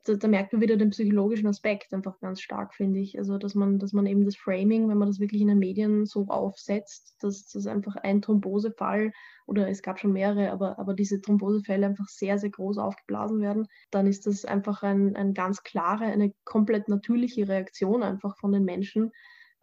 da, 0.04 0.14
da, 0.14 0.28
merkt 0.28 0.52
man 0.52 0.62
wieder 0.62 0.76
den 0.76 0.90
psychologischen 0.90 1.46
Aspekt 1.46 1.92
einfach 1.92 2.18
ganz 2.20 2.40
stark, 2.40 2.74
finde 2.74 3.00
ich. 3.00 3.18
Also, 3.18 3.38
dass 3.38 3.54
man, 3.54 3.78
dass 3.78 3.92
man 3.92 4.06
eben 4.06 4.24
das 4.24 4.36
Framing, 4.36 4.88
wenn 4.88 4.98
man 4.98 5.08
das 5.08 5.20
wirklich 5.20 5.40
in 5.40 5.48
den 5.48 5.58
Medien 5.58 6.06
so 6.06 6.26
aufsetzt, 6.28 7.16
dass 7.20 7.48
das 7.48 7.66
einfach 7.66 7.96
ein 7.96 8.22
Thrombosefall 8.22 9.12
oder 9.46 9.68
es 9.68 9.82
gab 9.82 9.98
schon 9.98 10.12
mehrere, 10.12 10.50
aber, 10.50 10.78
aber 10.78 10.94
diese 10.94 11.20
Thrombosefälle 11.20 11.86
einfach 11.86 12.08
sehr, 12.08 12.38
sehr 12.38 12.50
groß 12.50 12.78
aufgeblasen 12.78 13.40
werden, 13.40 13.66
dann 13.90 14.06
ist 14.06 14.26
das 14.26 14.44
einfach 14.44 14.82
ein, 14.82 15.16
ein 15.16 15.34
ganz 15.34 15.62
klare, 15.62 16.04
eine 16.04 16.32
komplett 16.44 16.88
natürliche 16.88 17.48
Reaktion 17.48 18.02
einfach 18.02 18.36
von 18.38 18.52
den 18.52 18.64
Menschen, 18.64 19.12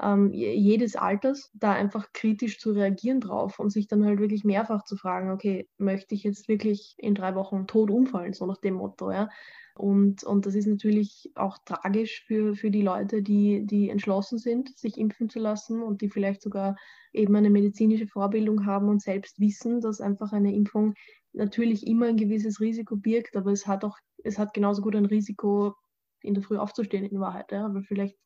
ähm, 0.01 0.31
jedes 0.34 0.95
Alters, 0.95 1.51
da 1.53 1.72
einfach 1.72 2.11
kritisch 2.11 2.59
zu 2.59 2.72
reagieren 2.72 3.22
drauf 3.22 3.59
und 3.59 3.69
sich 3.69 3.88
dann 3.88 4.05
halt 4.05 4.19
wirklich 4.19 4.43
mehrfach 4.43 4.84
zu 4.84 4.97
fragen, 4.97 5.31
okay, 5.31 5.69
möchte 5.77 6.15
ich 6.15 6.23
jetzt 6.23 6.47
wirklich 6.49 6.95
in 6.97 7.15
drei 7.15 7.35
Wochen 7.35 7.65
tot 7.67 7.89
umfallen, 7.89 8.34
so 8.34 8.45
nach 8.45 8.57
dem 8.57 8.76
Motto, 8.76 9.11
ja. 9.11 9.30
Und, 9.77 10.23
und 10.23 10.45
das 10.45 10.55
ist 10.55 10.67
natürlich 10.67 11.31
auch 11.35 11.57
tragisch 11.65 12.23
für, 12.26 12.55
für 12.55 12.72
die 12.72 12.81
Leute, 12.81 13.22
die, 13.22 13.65
die 13.65 13.89
entschlossen 13.89 14.38
sind, 14.38 14.77
sich 14.77 14.97
impfen 14.97 15.30
zu 15.30 15.39
lassen 15.39 15.81
und 15.81 16.01
die 16.01 16.09
vielleicht 16.09 16.41
sogar 16.41 16.77
eben 17.11 17.35
eine 17.35 17.49
medizinische 17.49 18.07
Vorbildung 18.07 18.65
haben 18.65 18.88
und 18.88 19.01
selbst 19.01 19.39
wissen, 19.39 19.81
dass 19.81 19.99
einfach 19.99 20.31
eine 20.31 20.55
Impfung 20.55 20.93
natürlich 21.34 21.85
immer 21.88 22.07
ein 22.07 22.15
gewisses 22.15 22.61
Risiko 22.61 22.95
birgt, 22.95 23.35
aber 23.35 23.51
es 23.51 23.67
hat 23.67 23.84
auch, 23.84 23.97
es 24.23 24.39
hat 24.39 24.53
genauso 24.53 24.81
gut 24.81 24.95
ein 24.95 25.05
Risiko, 25.05 25.76
in 26.22 26.34
der 26.34 26.43
Früh 26.43 26.57
aufzustehen 26.57 27.05
in 27.05 27.19
Wahrheit. 27.19 27.51
Ja? 27.51 27.65
Aber 27.65 27.84
vielleicht 27.84 28.17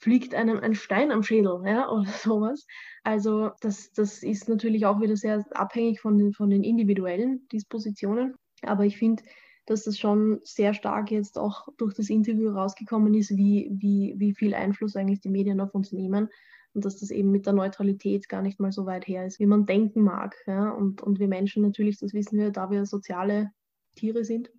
fliegt 0.00 0.34
einem 0.34 0.58
ein 0.58 0.74
Stein 0.74 1.12
am 1.12 1.22
Schädel 1.22 1.62
ja, 1.64 1.88
oder 1.90 2.04
sowas. 2.10 2.66
Also 3.04 3.50
das, 3.60 3.92
das 3.92 4.22
ist 4.22 4.48
natürlich 4.48 4.86
auch 4.86 5.00
wieder 5.00 5.16
sehr 5.16 5.44
abhängig 5.52 6.00
von 6.00 6.18
den, 6.18 6.32
von 6.32 6.50
den 6.50 6.64
individuellen 6.64 7.46
Dispositionen. 7.48 8.34
Aber 8.62 8.84
ich 8.84 8.96
finde, 8.96 9.22
dass 9.66 9.84
das 9.84 9.98
schon 9.98 10.40
sehr 10.42 10.74
stark 10.74 11.10
jetzt 11.10 11.38
auch 11.38 11.68
durch 11.76 11.94
das 11.94 12.10
Interview 12.10 12.50
rausgekommen 12.50 13.14
ist, 13.14 13.36
wie, 13.36 13.70
wie, 13.72 14.14
wie 14.16 14.34
viel 14.34 14.54
Einfluss 14.54 14.96
eigentlich 14.96 15.20
die 15.20 15.28
Medien 15.28 15.60
auf 15.60 15.74
uns 15.74 15.92
nehmen 15.92 16.28
und 16.72 16.84
dass 16.84 16.98
das 16.98 17.10
eben 17.10 17.30
mit 17.30 17.46
der 17.46 17.52
Neutralität 17.52 18.28
gar 18.28 18.42
nicht 18.42 18.60
mal 18.60 18.72
so 18.72 18.86
weit 18.86 19.06
her 19.06 19.26
ist, 19.26 19.38
wie 19.38 19.46
man 19.46 19.66
denken 19.66 20.02
mag. 20.02 20.36
Ja? 20.46 20.70
Und, 20.70 21.02
und 21.02 21.18
wir 21.18 21.28
Menschen 21.28 21.62
natürlich, 21.62 21.98
das 21.98 22.14
wissen 22.14 22.38
wir, 22.38 22.50
da 22.50 22.70
wir 22.70 22.86
soziale 22.86 23.50
Tiere 23.96 24.24
sind, 24.24 24.50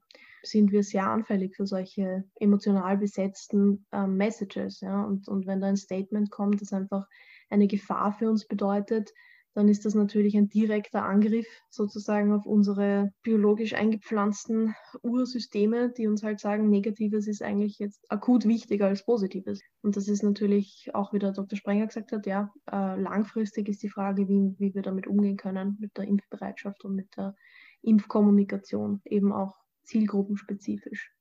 sind 0.43 0.71
wir 0.71 0.83
sehr 0.83 1.07
anfällig 1.07 1.55
für 1.55 1.65
solche 1.65 2.23
emotional 2.39 2.97
besetzten 2.97 3.85
äh, 3.91 4.07
Messages. 4.07 4.81
Ja? 4.81 5.03
Und, 5.03 5.27
und 5.27 5.47
wenn 5.47 5.61
da 5.61 5.67
ein 5.67 5.77
Statement 5.77 6.31
kommt, 6.31 6.61
das 6.61 6.73
einfach 6.73 7.07
eine 7.49 7.67
Gefahr 7.67 8.13
für 8.13 8.29
uns 8.29 8.47
bedeutet, 8.47 9.11
dann 9.53 9.67
ist 9.67 9.85
das 9.85 9.95
natürlich 9.95 10.37
ein 10.37 10.47
direkter 10.47 11.03
Angriff 11.03 11.47
sozusagen 11.69 12.31
auf 12.31 12.45
unsere 12.45 13.11
biologisch 13.21 13.73
eingepflanzten 13.73 14.75
Ursysteme, 15.03 15.91
die 15.91 16.07
uns 16.07 16.23
halt 16.23 16.39
sagen, 16.39 16.69
Negatives 16.69 17.27
ist 17.27 17.43
eigentlich 17.43 17.77
jetzt 17.79 18.05
akut 18.09 18.45
wichtiger 18.45 18.87
als 18.87 19.03
Positives. 19.03 19.61
Und 19.81 19.97
das 19.97 20.07
ist 20.07 20.23
natürlich 20.23 20.91
auch, 20.93 21.11
wie 21.11 21.19
der 21.19 21.33
Dr. 21.33 21.57
Sprenger 21.57 21.87
gesagt 21.87 22.13
hat, 22.13 22.25
ja, 22.25 22.53
äh, 22.71 22.99
langfristig 22.99 23.67
ist 23.67 23.83
die 23.83 23.89
Frage, 23.89 24.29
wie, 24.29 24.55
wie 24.57 24.73
wir 24.73 24.83
damit 24.83 25.07
umgehen 25.07 25.37
können, 25.37 25.77
mit 25.79 25.97
der 25.97 26.05
Impfbereitschaft 26.05 26.85
und 26.85 26.95
mit 26.95 27.09
der 27.17 27.35
Impfkommunikation, 27.81 29.01
eben 29.03 29.33
auch 29.33 29.60
zielgruppenspezifisch. 29.83 31.13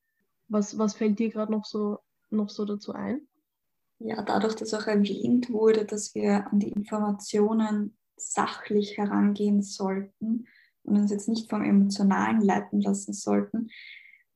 Was, 0.49 0.79
was 0.79 0.95
fällt 0.95 1.19
dir 1.19 1.31
gerade 1.31 1.53
noch 1.53 1.65
so, 1.65 1.99
noch 2.31 2.49
so 2.49 2.65
dazu 2.65 2.93
ein? 2.93 3.29
Ja, 3.99 4.23
dadurch, 4.23 4.55
dass 4.55 4.75
auch 4.75 4.87
erwähnt 4.87 5.51
wurde, 5.51 5.85
dass 5.85 6.15
wir 6.15 6.47
an 6.51 6.59
die 6.59 6.71
Informationen 6.71 7.97
sachlich 8.17 8.97
herangehen 8.97 9.63
sollten 9.63 10.47
und 10.83 10.97
uns 10.97 11.11
jetzt 11.11 11.29
nicht 11.29 11.51
vom 11.51 11.63
Emotionalen 11.63 12.41
leiten 12.41 12.81
lassen 12.81 13.13
sollten. 13.13 13.69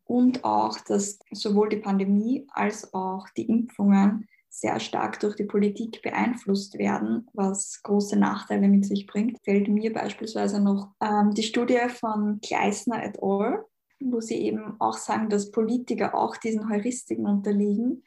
Und 0.05 0.45
auch, 0.45 0.79
dass 0.81 1.19
sowohl 1.33 1.71
die 1.71 1.79
Pandemie 1.79 2.47
als 2.53 2.93
auch 2.93 3.27
die 3.31 3.47
Impfungen 3.47 4.29
sehr 4.51 4.79
stark 4.79 5.19
durch 5.21 5.35
die 5.35 5.45
Politik 5.45 6.03
beeinflusst 6.03 6.79
werden, 6.79 7.27
was 7.33 7.83
große 7.83 8.17
Nachteile 8.17 8.69
mit 8.69 8.85
sich 8.85 9.07
bringt. 9.07 9.39
Fällt 9.43 9.67
mir 9.67 9.93
beispielsweise 9.93 10.63
noch 10.63 10.93
ähm, 11.01 11.33
die 11.35 11.43
Studie 11.43 11.89
von 11.89 12.39
Gleisner 12.41 13.03
et 13.03 13.21
al., 13.21 13.65
wo 14.13 14.21
sie 14.21 14.37
eben 14.43 14.81
auch 14.81 14.97
sagen, 14.97 15.29
dass 15.29 15.51
Politiker 15.51 16.15
auch 16.15 16.37
diesen 16.37 16.69
Heuristiken 16.69 17.27
unterliegen 17.27 18.05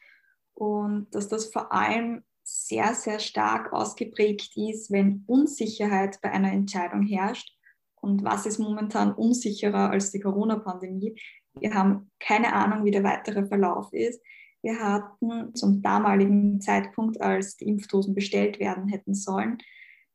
und 0.54 1.14
dass 1.14 1.28
das 1.28 1.46
vor 1.46 1.72
allem 1.72 2.22
sehr, 2.42 2.94
sehr 2.94 3.18
stark 3.18 3.72
ausgeprägt 3.72 4.56
ist, 4.56 4.90
wenn 4.90 5.24
Unsicherheit 5.26 6.18
bei 6.22 6.30
einer 6.30 6.52
Entscheidung 6.52 7.02
herrscht. 7.02 7.54
Und 8.00 8.24
was 8.24 8.46
ist 8.46 8.58
momentan 8.58 9.12
unsicherer 9.12 9.90
als 9.90 10.12
die 10.12 10.20
Corona-Pandemie? 10.20 11.20
Wir 11.60 11.74
haben 11.74 12.10
keine 12.20 12.54
Ahnung, 12.54 12.84
wie 12.84 12.90
der 12.90 13.04
weitere 13.04 13.46
Verlauf 13.46 13.92
ist. 13.92 14.22
Wir 14.62 14.80
hatten 14.80 15.54
zum 15.54 15.82
damaligen 15.82 16.60
Zeitpunkt, 16.60 17.20
als 17.20 17.56
die 17.56 17.68
Impfdosen 17.68 18.14
bestellt 18.14 18.58
werden 18.58 18.88
hätten 18.88 19.14
sollen, 19.14 19.58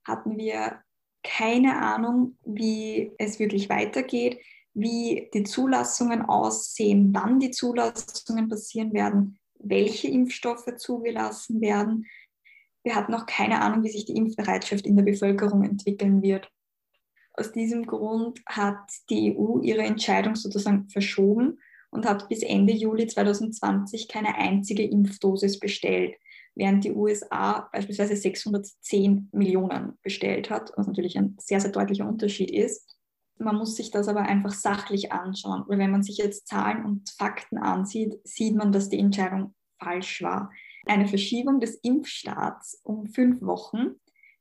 hatten 0.05 0.37
wir 0.37 0.81
keine 1.23 1.81
Ahnung, 1.81 2.37
wie 2.43 3.13
es 3.17 3.39
wirklich 3.39 3.69
weitergeht, 3.69 4.39
wie 4.73 5.29
die 5.33 5.43
Zulassungen 5.43 6.23
aussehen, 6.23 7.09
wann 7.13 7.39
die 7.39 7.51
Zulassungen 7.51 8.49
passieren 8.49 8.93
werden, 8.93 9.37
welche 9.59 10.07
Impfstoffe 10.07 10.75
zugelassen 10.77 11.61
werden. 11.61 12.05
Wir 12.83 12.95
hatten 12.95 13.11
noch 13.11 13.25
keine 13.25 13.61
Ahnung, 13.61 13.83
wie 13.83 13.91
sich 13.91 14.05
die 14.05 14.17
Impfbereitschaft 14.17 14.85
in 14.85 14.95
der 14.95 15.03
Bevölkerung 15.03 15.63
entwickeln 15.63 16.21
wird. 16.21 16.49
Aus 17.33 17.51
diesem 17.51 17.85
Grund 17.85 18.41
hat 18.45 18.91
die 19.09 19.35
EU 19.35 19.59
ihre 19.61 19.81
Entscheidung 19.81 20.35
sozusagen 20.35 20.89
verschoben 20.89 21.59
und 21.89 22.05
hat 22.05 22.29
bis 22.29 22.43
Ende 22.43 22.73
Juli 22.73 23.07
2020 23.07 24.07
keine 24.07 24.35
einzige 24.35 24.83
Impfdosis 24.83 25.59
bestellt, 25.59 26.15
während 26.55 26.83
die 26.83 26.91
USA 26.91 27.69
beispielsweise 27.71 28.15
610 28.15 29.29
Millionen 29.31 29.97
bestellt 30.03 30.49
hat, 30.49 30.71
was 30.75 30.87
natürlich 30.87 31.17
ein 31.17 31.35
sehr, 31.39 31.59
sehr 31.59 31.71
deutlicher 31.71 32.07
Unterschied 32.07 32.51
ist. 32.51 32.92
Man 33.43 33.57
muss 33.57 33.75
sich 33.75 33.91
das 33.91 34.07
aber 34.07 34.21
einfach 34.21 34.53
sachlich 34.53 35.11
anschauen, 35.11 35.63
weil 35.67 35.77
wenn 35.77 35.91
man 35.91 36.03
sich 36.03 36.17
jetzt 36.17 36.47
Zahlen 36.47 36.85
und 36.85 37.09
Fakten 37.09 37.57
ansieht, 37.57 38.19
sieht 38.23 38.55
man, 38.55 38.71
dass 38.71 38.89
die 38.89 38.99
Entscheidung 38.99 39.53
falsch 39.79 40.21
war. 40.21 40.51
Eine 40.85 41.07
Verschiebung 41.07 41.59
des 41.59 41.75
Impfstarts 41.75 42.81
um 42.83 43.07
fünf 43.07 43.41
Wochen 43.41 43.95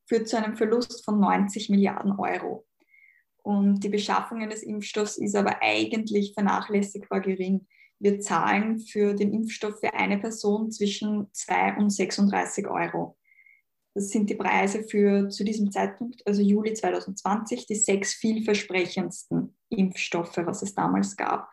führt 0.07 0.29
zu 0.29 0.37
einem 0.37 0.57
Verlust 0.57 1.05
von 1.05 1.21
90 1.21 1.69
Milliarden 1.71 2.13
Euro. 2.13 2.67
Und 3.43 3.83
die 3.83 3.89
Beschaffung 3.89 4.41
eines 4.41 4.63
Impfstoffs 4.63 5.19
ist 5.19 5.35
aber 5.35 5.63
eigentlich 5.63 6.35
vernachlässigbar 6.35 7.21
gering. 7.21 7.67
Wir 7.99 8.21
zahlen 8.21 8.79
für 8.79 9.15
den 9.15 9.33
Impfstoff 9.33 9.81
für 9.81 9.95
eine 9.95 10.19
Person 10.19 10.71
zwischen 10.71 11.29
2 11.33 11.77
und 11.77 11.91
36 11.91 12.67
Euro. 12.69 13.17
Das 13.95 14.09
sind 14.09 14.31
die 14.31 14.35
Preise 14.35 14.85
für 14.85 15.29
zu 15.29 15.45
diesem 15.45 15.71
Zeitpunkt, 15.71 16.27
also 16.27 16.41
Juli 16.41 16.73
2020, 16.73 17.67
die 17.67 17.75
sechs 17.75 18.15
vielversprechendsten 18.15 19.55
Impfstoffe, 19.69 20.39
was 20.39 20.63
es 20.63 20.75
damals 20.75 21.17
gab 21.17 21.49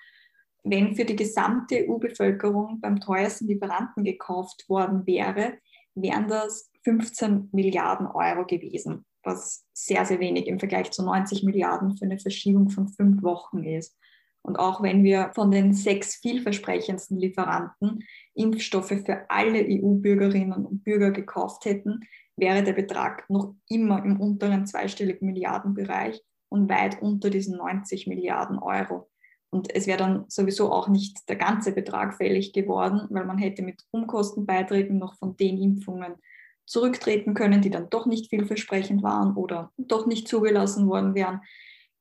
wenn 0.63 0.95
für 0.95 1.05
die 1.05 1.15
gesamte 1.15 1.87
EU-Bevölkerung 1.87 2.79
beim 2.81 2.99
teuersten 2.99 3.47
Lieferanten 3.47 4.03
gekauft 4.03 4.67
worden 4.69 5.05
wäre, 5.05 5.57
wären 5.95 6.27
das 6.27 6.71
15 6.83 7.49
Milliarden 7.51 8.07
Euro 8.07 8.45
gewesen, 8.45 9.05
was 9.23 9.65
sehr, 9.73 10.05
sehr 10.05 10.19
wenig 10.19 10.47
im 10.47 10.59
Vergleich 10.59 10.91
zu 10.91 11.03
90 11.03 11.43
Milliarden 11.43 11.97
für 11.97 12.05
eine 12.05 12.19
Verschiebung 12.19 12.69
von 12.69 12.87
fünf 12.87 13.21
Wochen 13.23 13.63
ist. 13.63 13.97
Und 14.41 14.57
auch 14.57 14.81
wenn 14.81 15.03
wir 15.03 15.31
von 15.35 15.51
den 15.51 15.73
sechs 15.73 16.15
vielversprechendsten 16.15 17.17
Lieferanten 17.17 18.03
Impfstoffe 18.33 18.93
für 19.05 19.29
alle 19.29 19.65
EU-Bürgerinnen 19.67 20.65
und 20.65 20.83
Bürger 20.83 21.11
gekauft 21.11 21.65
hätten, 21.65 22.01
wäre 22.39 22.63
der 22.63 22.73
Betrag 22.73 23.29
noch 23.29 23.55
immer 23.67 24.03
im 24.03 24.19
unteren 24.19 24.65
zweistelligen 24.65 25.27
Milliardenbereich 25.27 26.21
und 26.49 26.69
weit 26.69 27.01
unter 27.01 27.29
diesen 27.29 27.57
90 27.57 28.07
Milliarden 28.07 28.59
Euro. 28.59 29.09
Und 29.51 29.73
es 29.75 29.87
wäre 29.87 29.97
dann 29.97 30.25
sowieso 30.27 30.71
auch 30.71 30.87
nicht 30.87 31.27
der 31.27 31.35
ganze 31.35 31.71
Betrag 31.71 32.15
fällig 32.15 32.53
geworden, 32.53 33.07
weil 33.09 33.25
man 33.25 33.37
hätte 33.37 33.63
mit 33.63 33.83
Umkostenbeiträgen 33.91 34.97
noch 34.97 35.15
von 35.17 35.37
den 35.37 35.57
Impfungen 35.57 36.15
zurücktreten 36.67 37.33
können, 37.33 37.61
die 37.61 37.71
dann 37.71 37.89
doch 37.89 38.05
nicht 38.05 38.29
vielversprechend 38.29 39.01
waren 39.01 39.35
oder 39.35 39.71
doch 39.77 40.05
nicht 40.05 40.27
zugelassen 40.27 40.87
worden 40.87 41.15
wären. 41.15 41.41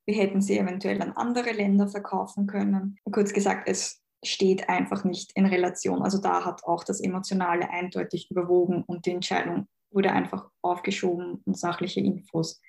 Wir 0.04 0.16
hätten 0.16 0.42
sie 0.42 0.58
eventuell 0.58 1.00
an 1.00 1.12
andere 1.12 1.52
Länder 1.52 1.88
verkaufen 1.88 2.46
können. 2.46 2.98
Kurz 3.10 3.32
gesagt, 3.32 3.66
es 3.66 4.02
steht 4.22 4.68
einfach 4.68 5.04
nicht 5.04 5.32
in 5.34 5.46
Relation. 5.46 6.02
Also 6.02 6.18
da 6.18 6.44
hat 6.44 6.64
auch 6.64 6.84
das 6.84 7.00
Emotionale 7.00 7.70
eindeutig 7.70 8.30
überwogen 8.30 8.82
und 8.82 9.06
die 9.06 9.12
Entscheidung 9.12 9.68
wurde 9.90 10.12
einfach 10.12 10.50
aufgeschoben 10.62 11.42
und 11.44 11.58
sachliche 11.58 12.00
Infos 12.00 12.60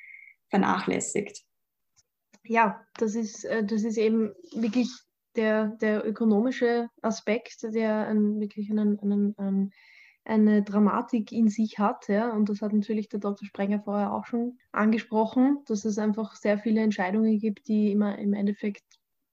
vernachlässigt 0.49 1.45
ja, 2.49 2.81
das 2.97 3.15
ist, 3.15 3.45
äh, 3.45 3.63
das 3.63 3.83
ist 3.83 3.97
eben 3.97 4.33
wirklich 4.53 4.89
der, 5.35 5.67
der 5.81 6.05
ökonomische 6.05 6.89
Aspekt, 7.01 7.61
der 7.61 8.07
einen, 8.07 8.39
wirklich 8.39 8.71
einen, 8.71 8.99
einen, 8.99 9.37
einen, 9.37 9.71
eine 10.25 10.63
Dramatik 10.63 11.31
in 11.31 11.49
sich 11.49 11.77
hat. 11.77 12.07
Ja? 12.07 12.31
Und 12.33 12.49
das 12.49 12.61
hat 12.61 12.73
natürlich 12.73 13.07
der 13.07 13.19
Dr. 13.19 13.45
Sprenger 13.45 13.81
vorher 13.81 14.11
auch 14.13 14.25
schon 14.25 14.57
angesprochen, 14.71 15.59
dass 15.67 15.85
es 15.85 15.99
einfach 15.99 16.35
sehr 16.35 16.57
viele 16.57 16.81
Entscheidungen 16.81 17.37
gibt, 17.37 17.67
die 17.67 17.91
immer 17.91 18.17
im 18.17 18.33
Endeffekt 18.33 18.83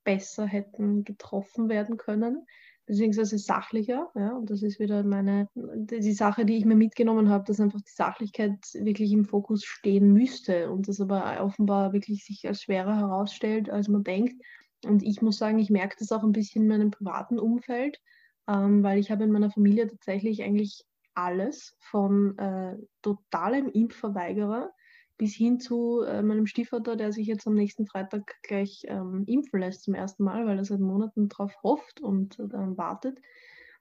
besser 0.04 0.46
hätten 0.46 1.02
getroffen 1.02 1.68
werden 1.70 1.96
können 1.96 2.46
beziehungsweise 2.86 3.38
sachlicher. 3.38 4.10
Ja? 4.14 4.36
Und 4.36 4.50
das 4.50 4.62
ist 4.62 4.78
wieder 4.78 5.02
meine, 5.02 5.48
die 5.54 6.12
Sache, 6.12 6.44
die 6.44 6.56
ich 6.56 6.64
mir 6.64 6.76
mitgenommen 6.76 7.28
habe, 7.28 7.44
dass 7.44 7.60
einfach 7.60 7.80
die 7.80 7.92
Sachlichkeit 7.92 8.58
wirklich 8.74 9.12
im 9.12 9.24
Fokus 9.24 9.64
stehen 9.64 10.12
müsste 10.12 10.70
und 10.70 10.88
das 10.88 11.00
aber 11.00 11.40
offenbar 11.40 11.92
wirklich 11.92 12.24
sich 12.24 12.46
als 12.46 12.62
schwerer 12.62 12.96
herausstellt, 12.96 13.68
als 13.68 13.88
man 13.88 14.04
denkt. 14.04 14.40
Und 14.84 15.02
ich 15.02 15.20
muss 15.20 15.38
sagen, 15.38 15.58
ich 15.58 15.70
merke 15.70 15.96
das 15.98 16.12
auch 16.12 16.22
ein 16.22 16.32
bisschen 16.32 16.62
in 16.62 16.68
meinem 16.68 16.90
privaten 16.90 17.38
Umfeld, 17.38 18.00
ähm, 18.48 18.82
weil 18.82 18.98
ich 18.98 19.10
habe 19.10 19.24
in 19.24 19.32
meiner 19.32 19.50
Familie 19.50 19.88
tatsächlich 19.88 20.42
eigentlich 20.42 20.84
alles 21.14 21.76
von 21.80 22.38
äh, 22.38 22.76
totalem 23.02 23.68
Impfverweigerer 23.68 24.70
bis 25.18 25.34
hin 25.34 25.60
zu 25.60 26.02
äh, 26.02 26.22
meinem 26.22 26.46
Stiefvater, 26.46 26.96
der 26.96 27.12
sich 27.12 27.26
jetzt 27.26 27.46
am 27.46 27.54
nächsten 27.54 27.86
Freitag 27.86 28.34
gleich 28.42 28.82
ähm, 28.86 29.24
impfen 29.26 29.60
lässt 29.60 29.84
zum 29.84 29.94
ersten 29.94 30.24
Mal, 30.24 30.46
weil 30.46 30.58
er 30.58 30.64
seit 30.64 30.80
Monaten 30.80 31.28
darauf 31.28 31.52
hofft 31.62 32.00
und 32.00 32.38
äh, 32.38 32.76
wartet. 32.76 33.18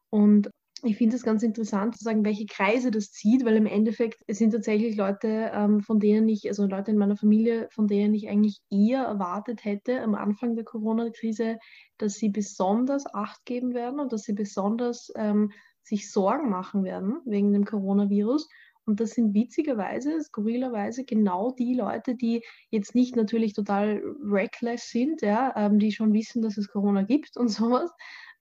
Und 0.09 0.49
ich 0.83 0.97
finde 0.97 1.15
es 1.15 1.23
ganz 1.23 1.41
interessant 1.41 1.97
zu 1.97 2.03
sagen, 2.03 2.25
welche 2.25 2.45
Kreise 2.45 2.91
das 2.91 3.11
zieht, 3.11 3.45
weil 3.45 3.55
im 3.55 3.65
Endeffekt 3.65 4.21
es 4.27 4.37
sind 4.37 4.51
tatsächlich 4.51 4.95
Leute, 4.97 5.51
ähm, 5.53 5.81
von 5.81 5.99
denen 5.99 6.27
ich, 6.27 6.47
also 6.47 6.65
Leute 6.67 6.91
in 6.91 6.97
meiner 6.97 7.17
Familie, 7.17 7.67
von 7.71 7.87
denen 7.87 8.13
ich 8.13 8.29
eigentlich 8.29 8.59
eher 8.69 9.03
erwartet 9.03 9.63
hätte 9.63 10.01
am 10.01 10.15
Anfang 10.15 10.55
der 10.55 10.65
Corona-Krise, 10.65 11.57
dass 11.97 12.15
sie 12.15 12.29
besonders 12.29 13.05
Acht 13.13 13.43
geben 13.45 13.73
werden 13.73 13.99
und 13.99 14.11
dass 14.13 14.23
sie 14.23 14.33
besonders 14.33 15.11
ähm, 15.15 15.51
sich 15.81 16.11
Sorgen 16.11 16.49
machen 16.49 16.83
werden 16.83 17.19
wegen 17.25 17.53
dem 17.53 17.65
Coronavirus. 17.65 18.47
Und 18.85 18.99
das 18.99 19.11
sind 19.11 19.33
witzigerweise, 19.33 20.21
skurrilerweise 20.21 21.05
genau 21.05 21.51
die 21.51 21.73
Leute, 21.73 22.15
die 22.15 22.43
jetzt 22.69 22.95
nicht 22.95 23.15
natürlich 23.15 23.53
total 23.53 24.01
reckless 24.23 24.89
sind, 24.89 25.21
ja, 25.21 25.53
ähm, 25.55 25.79
die 25.79 25.91
schon 25.91 26.13
wissen, 26.13 26.41
dass 26.41 26.57
es 26.57 26.69
Corona 26.69 27.03
gibt 27.03 27.37
und 27.37 27.47
sowas, 27.49 27.91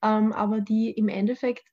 ähm, 0.02 0.32
aber 0.32 0.60
die 0.60 0.90
im 0.90 1.08
Endeffekt 1.08 1.64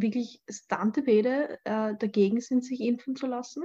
wirklich 0.00 0.42
Stantebede 0.48 1.58
äh, 1.64 1.94
dagegen 1.98 2.40
sind, 2.40 2.64
sich 2.64 2.80
impfen 2.80 3.16
zu 3.16 3.26
lassen, 3.26 3.62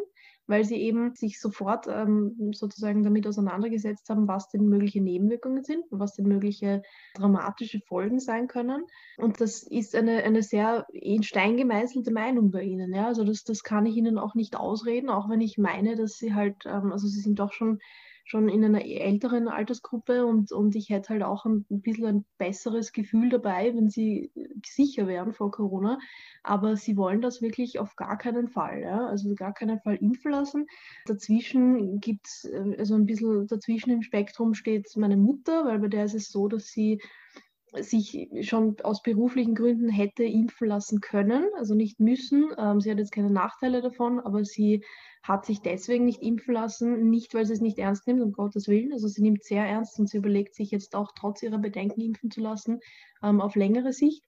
weil 0.47 0.63
sie 0.63 0.77
eben 0.77 1.13
sich 1.15 1.39
sofort 1.39 1.87
ähm, 1.87 2.51
sozusagen 2.53 3.03
damit 3.03 3.27
auseinandergesetzt 3.27 4.09
haben, 4.09 4.27
was 4.27 4.49
denn 4.49 4.67
mögliche 4.67 5.01
Nebenwirkungen 5.01 5.63
sind, 5.63 5.83
was 5.91 6.15
denn 6.15 6.27
mögliche 6.27 6.81
dramatische 7.15 7.79
Folgen 7.87 8.19
sein 8.19 8.47
können. 8.47 8.83
Und 9.17 9.41
das 9.41 9.63
ist 9.63 9.95
eine, 9.95 10.23
eine 10.23 10.41
sehr 10.41 10.85
in 10.91 11.23
Stein 11.23 11.57
gemeißelte 11.57 12.11
Meinung 12.11 12.51
bei 12.51 12.63
ihnen. 12.63 12.93
Ja? 12.93 13.07
Also 13.07 13.23
das, 13.23 13.43
das 13.43 13.63
kann 13.63 13.85
ich 13.85 13.95
ihnen 13.95 14.17
auch 14.17 14.35
nicht 14.35 14.55
ausreden, 14.55 15.09
auch 15.09 15.29
wenn 15.29 15.41
ich 15.41 15.57
meine, 15.57 15.95
dass 15.95 16.17
sie 16.17 16.33
halt, 16.33 16.65
ähm, 16.65 16.91
also 16.91 17.07
sie 17.07 17.21
sind 17.21 17.39
doch 17.39 17.53
schon 17.53 17.79
schon 18.29 18.47
in 18.47 18.63
einer 18.63 18.85
älteren 18.85 19.47
Altersgruppe 19.47 20.25
und, 20.25 20.51
und 20.51 20.75
ich 20.75 20.89
hätte 20.89 21.09
halt 21.09 21.23
auch 21.23 21.45
ein, 21.45 21.65
ein 21.71 21.81
bisschen 21.81 22.05
ein 22.05 22.25
besseres 22.37 22.91
Gefühl 22.93 23.29
dabei, 23.29 23.73
wenn 23.75 23.89
sie 23.89 24.31
sicher 24.63 25.07
wären 25.07 25.33
vor 25.33 25.49
Corona. 25.51 25.99
Aber 26.43 26.75
sie 26.77 26.95
wollen 26.95 27.21
das 27.21 27.41
wirklich 27.41 27.79
auf 27.79 27.95
gar 27.95 28.17
keinen 28.17 28.47
Fall. 28.47 28.81
Ja? 28.81 29.07
Also 29.07 29.33
gar 29.33 29.53
keinen 29.53 29.79
Fall 29.79 29.95
impfen 29.95 30.31
lassen. 30.31 30.67
Dazwischen 31.05 31.99
gibt 31.99 32.27
es, 32.27 32.45
äh, 32.45 32.75
also 32.77 32.93
ein 32.93 33.07
bisschen 33.07 33.47
dazwischen 33.47 33.91
im 33.91 34.03
Spektrum 34.03 34.53
steht 34.53 34.95
meine 34.95 35.17
Mutter, 35.17 35.65
weil 35.65 35.79
bei 35.79 35.87
der 35.87 36.05
ist 36.05 36.13
es 36.13 36.29
so, 36.29 36.47
dass 36.47 36.67
sie 36.67 37.01
sich 37.73 38.27
schon 38.41 38.77
aus 38.83 39.01
beruflichen 39.01 39.55
Gründen 39.55 39.89
hätte 39.89 40.23
impfen 40.23 40.67
lassen 40.67 41.01
können, 41.01 41.45
also 41.57 41.75
nicht 41.75 41.99
müssen. 41.99 42.49
Ähm, 42.57 42.81
sie 42.81 42.91
hat 42.91 42.97
jetzt 42.97 43.11
keine 43.11 43.29
Nachteile 43.29 43.81
davon, 43.81 44.19
aber 44.19 44.43
sie 44.43 44.83
hat 45.23 45.45
sich 45.45 45.61
deswegen 45.61 46.05
nicht 46.05 46.21
impfen 46.21 46.53
lassen, 46.53 47.09
nicht 47.09 47.33
weil 47.33 47.45
sie 47.45 47.53
es 47.53 47.61
nicht 47.61 47.77
ernst 47.77 48.07
nimmt, 48.07 48.21
um 48.21 48.31
Gottes 48.31 48.67
Willen. 48.67 48.93
Also 48.93 49.07
sie 49.07 49.21
nimmt 49.21 49.43
sehr 49.43 49.65
ernst 49.65 49.99
und 49.99 50.09
sie 50.09 50.17
überlegt 50.17 50.55
sich 50.55 50.71
jetzt 50.71 50.95
auch 50.95 51.11
trotz 51.15 51.43
ihrer 51.43 51.59
Bedenken 51.59 52.01
impfen 52.01 52.31
zu 52.31 52.41
lassen 52.41 52.79
ähm, 53.23 53.41
auf 53.41 53.55
längere 53.55 53.93
Sicht. 53.93 54.23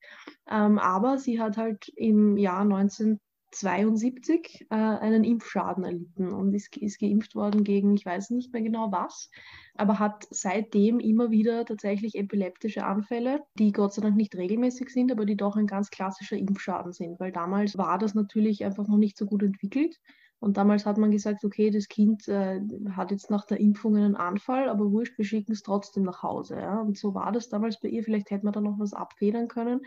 Ähm, 0.49 0.79
aber 0.79 1.17
sie 1.17 1.39
hat 1.39 1.57
halt 1.57 1.87
im 1.95 2.37
Jahr 2.37 2.65
19 2.65 3.19
72 3.51 4.67
äh, 4.69 4.75
einen 4.75 5.23
Impfschaden 5.23 5.83
erlitten 5.83 6.31
und 6.31 6.53
ist, 6.53 6.75
ist 6.77 6.99
geimpft 6.99 7.35
worden 7.35 7.63
gegen, 7.63 7.93
ich 7.93 8.05
weiß 8.05 8.29
nicht 8.31 8.53
mehr 8.53 8.61
genau 8.61 8.91
was, 8.91 9.29
aber 9.75 9.99
hat 9.99 10.25
seitdem 10.29 10.99
immer 10.99 11.31
wieder 11.31 11.65
tatsächlich 11.65 12.15
epileptische 12.15 12.85
Anfälle, 12.85 13.41
die 13.55 13.71
Gott 13.71 13.93
sei 13.93 14.01
Dank 14.01 14.15
nicht 14.15 14.35
regelmäßig 14.35 14.89
sind, 14.89 15.11
aber 15.11 15.25
die 15.25 15.35
doch 15.35 15.57
ein 15.57 15.67
ganz 15.67 15.89
klassischer 15.89 16.37
Impfschaden 16.37 16.93
sind, 16.93 17.19
weil 17.19 17.31
damals 17.31 17.77
war 17.77 17.97
das 17.97 18.13
natürlich 18.13 18.63
einfach 18.63 18.87
noch 18.87 18.97
nicht 18.97 19.17
so 19.17 19.25
gut 19.25 19.43
entwickelt. 19.43 19.97
Und 20.41 20.57
damals 20.57 20.87
hat 20.87 20.97
man 20.97 21.11
gesagt, 21.11 21.45
okay, 21.45 21.69
das 21.69 21.87
Kind 21.87 22.27
äh, 22.27 22.59
hat 22.95 23.11
jetzt 23.11 23.29
nach 23.29 23.45
der 23.45 23.59
Impfung 23.59 23.95
einen 23.95 24.15
Anfall, 24.15 24.69
aber 24.69 24.91
wurscht, 24.91 25.15
wir 25.19 25.23
schicken 25.23 25.51
es 25.51 25.61
trotzdem 25.61 26.01
nach 26.01 26.23
Hause. 26.23 26.55
Ja? 26.55 26.81
Und 26.81 26.97
so 26.97 27.13
war 27.13 27.31
das 27.31 27.47
damals 27.47 27.79
bei 27.79 27.89
ihr. 27.89 28.03
Vielleicht 28.03 28.31
hätte 28.31 28.45
man 28.45 28.53
da 28.53 28.59
noch 28.59 28.79
was 28.79 28.93
abfedern 28.93 29.47
können. 29.47 29.81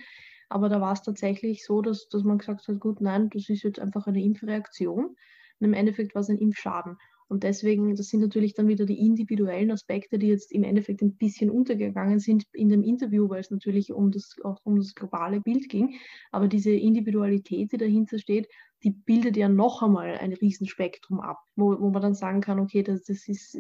Aber 0.49 0.69
da 0.69 0.81
war 0.81 0.93
es 0.93 1.03
tatsächlich 1.03 1.65
so, 1.65 1.83
dass, 1.83 2.09
dass 2.09 2.23
man 2.23 2.39
gesagt 2.39 2.69
hat, 2.69 2.79
gut, 2.79 3.01
nein, 3.01 3.31
das 3.31 3.49
ist 3.49 3.65
jetzt 3.65 3.81
einfach 3.81 4.07
eine 4.07 4.23
Impfreaktion. 4.23 5.07
Und 5.07 5.17
im 5.59 5.73
Endeffekt 5.73 6.15
war 6.15 6.21
es 6.21 6.29
ein 6.29 6.39
Impfschaden. 6.39 6.99
Und 7.27 7.43
deswegen, 7.43 7.97
das 7.97 8.09
sind 8.09 8.21
natürlich 8.21 8.55
dann 8.55 8.69
wieder 8.69 8.87
die 8.87 9.05
individuellen 9.05 9.73
Aspekte, 9.73 10.19
die 10.19 10.29
jetzt 10.29 10.53
im 10.53 10.63
Endeffekt 10.63 11.03
ein 11.03 11.17
bisschen 11.17 11.51
untergegangen 11.51 12.21
sind 12.21 12.45
in 12.53 12.69
dem 12.69 12.85
Interview, 12.85 13.29
weil 13.29 13.41
es 13.41 13.51
natürlich 13.51 13.93
um 13.93 14.13
das, 14.13 14.37
auch 14.45 14.61
um 14.63 14.77
das 14.77 14.95
globale 14.95 15.41
Bild 15.41 15.69
ging. 15.69 15.97
Aber 16.31 16.47
diese 16.47 16.71
Individualität, 16.71 17.73
die 17.73 17.77
dahinter 17.77 18.19
steht, 18.19 18.47
die 18.85 18.91
bildet 18.91 19.37
ja 19.37 19.49
noch 19.49 19.83
einmal 19.83 20.19
ein 20.19 20.35
Riesenspektrum 20.35 21.21
ab, 21.21 21.39
wo, 21.57 21.81
wo 21.81 21.91
man 21.91 22.03
dann 22.03 22.15
sagen 22.15 22.43
kann, 22.43 22.61
okay, 22.61 22.83
das, 22.83 23.05
das 23.05 23.27
ist, 23.29 23.57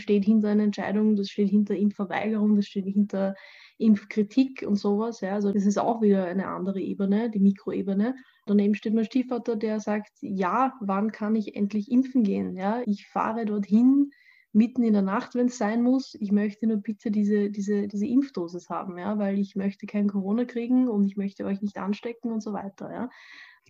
steht 0.00 0.24
hinter 0.24 0.48
einer 0.48 0.64
Entscheidung, 0.64 1.14
das 1.14 1.28
steht 1.28 1.50
hinter 1.50 1.76
Impfverweigerung, 1.76 2.56
das 2.56 2.66
steht 2.66 2.86
hinter 2.86 3.34
Impfkritik 3.76 4.64
und 4.66 4.76
sowas. 4.76 5.20
Ja. 5.20 5.34
Also 5.34 5.52
das 5.52 5.66
ist 5.66 5.78
auch 5.78 6.00
wieder 6.00 6.24
eine 6.24 6.48
andere 6.48 6.80
Ebene, 6.80 7.30
die 7.30 7.40
Mikroebene. 7.40 8.16
Daneben 8.46 8.74
steht 8.74 8.94
mein 8.94 9.04
Stiefvater, 9.04 9.56
der 9.56 9.78
sagt, 9.78 10.12
ja, 10.20 10.72
wann 10.80 11.12
kann 11.12 11.36
ich 11.36 11.54
endlich 11.54 11.90
impfen 11.90 12.22
gehen? 12.22 12.56
Ja? 12.56 12.82
Ich 12.86 13.06
fahre 13.06 13.44
dorthin, 13.44 14.10
mitten 14.52 14.82
in 14.82 14.92
der 14.92 15.02
Nacht, 15.02 15.34
wenn 15.34 15.46
es 15.46 15.58
sein 15.58 15.82
muss. 15.82 16.14
Ich 16.20 16.32
möchte 16.32 16.66
nur 16.66 16.78
bitte 16.78 17.10
diese, 17.10 17.50
diese, 17.50 17.88
diese 17.88 18.06
Impfdosis 18.06 18.68
haben, 18.68 18.98
ja, 18.98 19.18
weil 19.18 19.38
ich 19.38 19.56
möchte 19.56 19.86
kein 19.86 20.08
Corona 20.08 20.44
kriegen 20.44 20.88
und 20.88 21.06
ich 21.06 21.16
möchte 21.16 21.44
euch 21.44 21.62
nicht 21.62 21.78
anstecken 21.78 22.32
und 22.32 22.42
so 22.42 22.52
weiter. 22.52 22.92
Ja. 22.92 23.10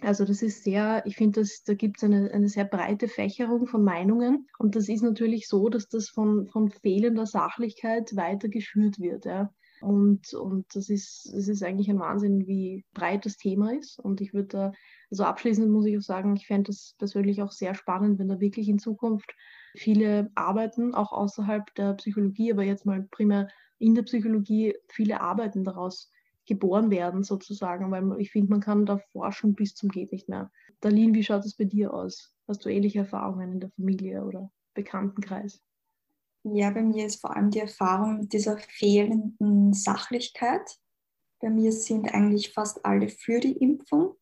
Also 0.00 0.24
das 0.24 0.42
ist 0.42 0.64
sehr, 0.64 1.02
ich 1.06 1.16
finde, 1.16 1.44
da 1.66 1.74
gibt 1.74 1.98
es 1.98 2.04
eine, 2.04 2.30
eine 2.32 2.48
sehr 2.48 2.64
breite 2.64 3.06
Fächerung 3.06 3.66
von 3.66 3.84
Meinungen 3.84 4.48
und 4.58 4.74
das 4.74 4.88
ist 4.88 5.02
natürlich 5.02 5.46
so, 5.46 5.68
dass 5.68 5.88
das 5.88 6.08
von, 6.08 6.48
von 6.48 6.70
fehlender 6.70 7.26
Sachlichkeit 7.26 8.16
weiter 8.16 8.48
geschürt 8.48 8.98
wird. 8.98 9.26
Ja. 9.26 9.52
Und, 9.82 10.32
und 10.34 10.74
das, 10.74 10.88
ist, 10.88 11.30
das 11.34 11.48
ist 11.48 11.62
eigentlich 11.62 11.90
ein 11.90 11.98
Wahnsinn, 11.98 12.46
wie 12.46 12.84
breit 12.94 13.26
das 13.26 13.36
Thema 13.36 13.72
ist. 13.76 13.98
Und 13.98 14.20
ich 14.20 14.32
würde 14.32 14.48
da, 14.48 14.72
also 15.10 15.24
abschließend 15.24 15.70
muss 15.70 15.86
ich 15.86 15.98
auch 15.98 16.02
sagen, 16.02 16.36
ich 16.36 16.46
fände 16.46 16.68
das 16.68 16.94
persönlich 16.98 17.42
auch 17.42 17.50
sehr 17.50 17.74
spannend, 17.74 18.18
wenn 18.18 18.28
da 18.28 18.38
wirklich 18.40 18.68
in 18.68 18.78
Zukunft 18.78 19.34
viele 19.74 20.30
Arbeiten, 20.36 20.94
auch 20.94 21.12
außerhalb 21.12 21.74
der 21.74 21.94
Psychologie, 21.94 22.52
aber 22.52 22.62
jetzt 22.62 22.86
mal 22.86 23.02
primär 23.10 23.48
in 23.78 23.96
der 23.96 24.02
Psychologie, 24.02 24.74
viele 24.88 25.20
Arbeiten 25.20 25.64
daraus 25.64 26.12
geboren 26.46 26.90
werden 26.90 27.22
sozusagen, 27.22 27.90
weil 27.90 28.20
ich 28.20 28.32
finde, 28.32 28.50
man 28.50 28.60
kann 28.60 28.86
da 28.86 28.98
forschen 29.12 29.54
bis 29.54 29.74
zum 29.74 29.90
geht 29.90 30.12
nicht 30.12 30.28
mehr. 30.28 30.50
Darlene, 30.80 31.14
wie 31.14 31.22
schaut 31.22 31.44
es 31.44 31.56
bei 31.56 31.64
dir 31.64 31.94
aus? 31.94 32.34
Hast 32.48 32.64
du 32.64 32.68
ähnliche 32.68 33.00
Erfahrungen 33.00 33.52
in 33.52 33.60
der 33.60 33.70
Familie 33.70 34.24
oder 34.24 34.50
Bekanntenkreis? 34.74 35.62
Ja, 36.44 36.70
bei 36.70 36.82
mir 36.82 37.06
ist 37.06 37.20
vor 37.20 37.36
allem 37.36 37.50
die 37.50 37.60
Erfahrung 37.60 38.28
dieser 38.28 38.58
fehlenden 38.58 39.72
Sachlichkeit. 39.72 40.76
Bei 41.40 41.50
mir 41.50 41.72
sind 41.72 42.12
eigentlich 42.12 42.52
fast 42.52 42.84
alle 42.84 43.08
für 43.08 43.38
die 43.38 43.56
Impfung, 43.56 44.16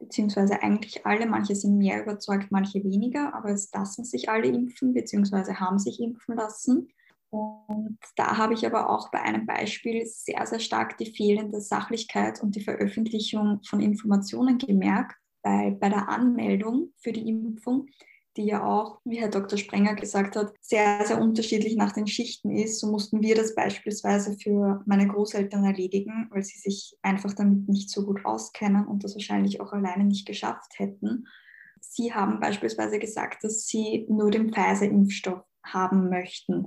beziehungsweise 0.00 0.62
eigentlich 0.62 1.06
alle. 1.06 1.26
Manche 1.26 1.54
sind 1.54 1.78
mehr 1.78 2.02
überzeugt, 2.02 2.50
manche 2.50 2.82
weniger, 2.82 3.34
aber 3.34 3.50
es 3.50 3.70
lassen 3.72 4.04
sich 4.04 4.28
alle 4.28 4.48
impfen, 4.48 4.94
beziehungsweise 4.94 5.60
haben 5.60 5.78
sich 5.78 6.00
impfen 6.00 6.34
lassen. 6.36 6.88
Und 7.30 7.98
da 8.16 8.36
habe 8.36 8.54
ich 8.54 8.66
aber 8.66 8.90
auch 8.90 9.10
bei 9.10 9.22
einem 9.22 9.46
Beispiel 9.46 10.04
sehr, 10.06 10.44
sehr 10.46 10.60
stark 10.60 10.98
die 10.98 11.12
fehlende 11.12 11.60
Sachlichkeit 11.60 12.42
und 12.42 12.56
die 12.56 12.62
Veröffentlichung 12.62 13.60
von 13.64 13.80
Informationen 13.80 14.58
gemerkt, 14.58 15.16
weil 15.42 15.72
bei 15.72 15.88
der 15.88 16.08
Anmeldung 16.08 16.92
für 16.98 17.12
die 17.12 17.28
Impfung 17.28 17.86
die 18.36 18.44
ja 18.44 18.64
auch, 18.64 19.00
wie 19.04 19.20
Herr 19.20 19.28
Dr. 19.28 19.58
Sprenger 19.58 19.94
gesagt 19.94 20.36
hat, 20.36 20.52
sehr, 20.60 21.04
sehr 21.04 21.20
unterschiedlich 21.20 21.76
nach 21.76 21.92
den 21.92 22.06
Schichten 22.06 22.50
ist. 22.50 22.78
So 22.78 22.90
mussten 22.90 23.22
wir 23.22 23.34
das 23.34 23.54
beispielsweise 23.54 24.36
für 24.38 24.82
meine 24.86 25.08
Großeltern 25.08 25.64
erledigen, 25.64 26.28
weil 26.30 26.42
sie 26.42 26.58
sich 26.58 26.96
einfach 27.02 27.34
damit 27.34 27.68
nicht 27.68 27.90
so 27.90 28.06
gut 28.06 28.24
auskennen 28.24 28.86
und 28.86 29.04
das 29.04 29.14
wahrscheinlich 29.14 29.60
auch 29.60 29.72
alleine 29.72 30.04
nicht 30.04 30.26
geschafft 30.26 30.78
hätten. 30.78 31.26
Sie 31.80 32.14
haben 32.14 32.40
beispielsweise 32.40 32.98
gesagt, 32.98 33.42
dass 33.42 33.66
sie 33.66 34.06
nur 34.08 34.30
den 34.30 34.52
Pfizer-Impfstoff 34.52 35.42
haben 35.64 36.08
möchten, 36.08 36.66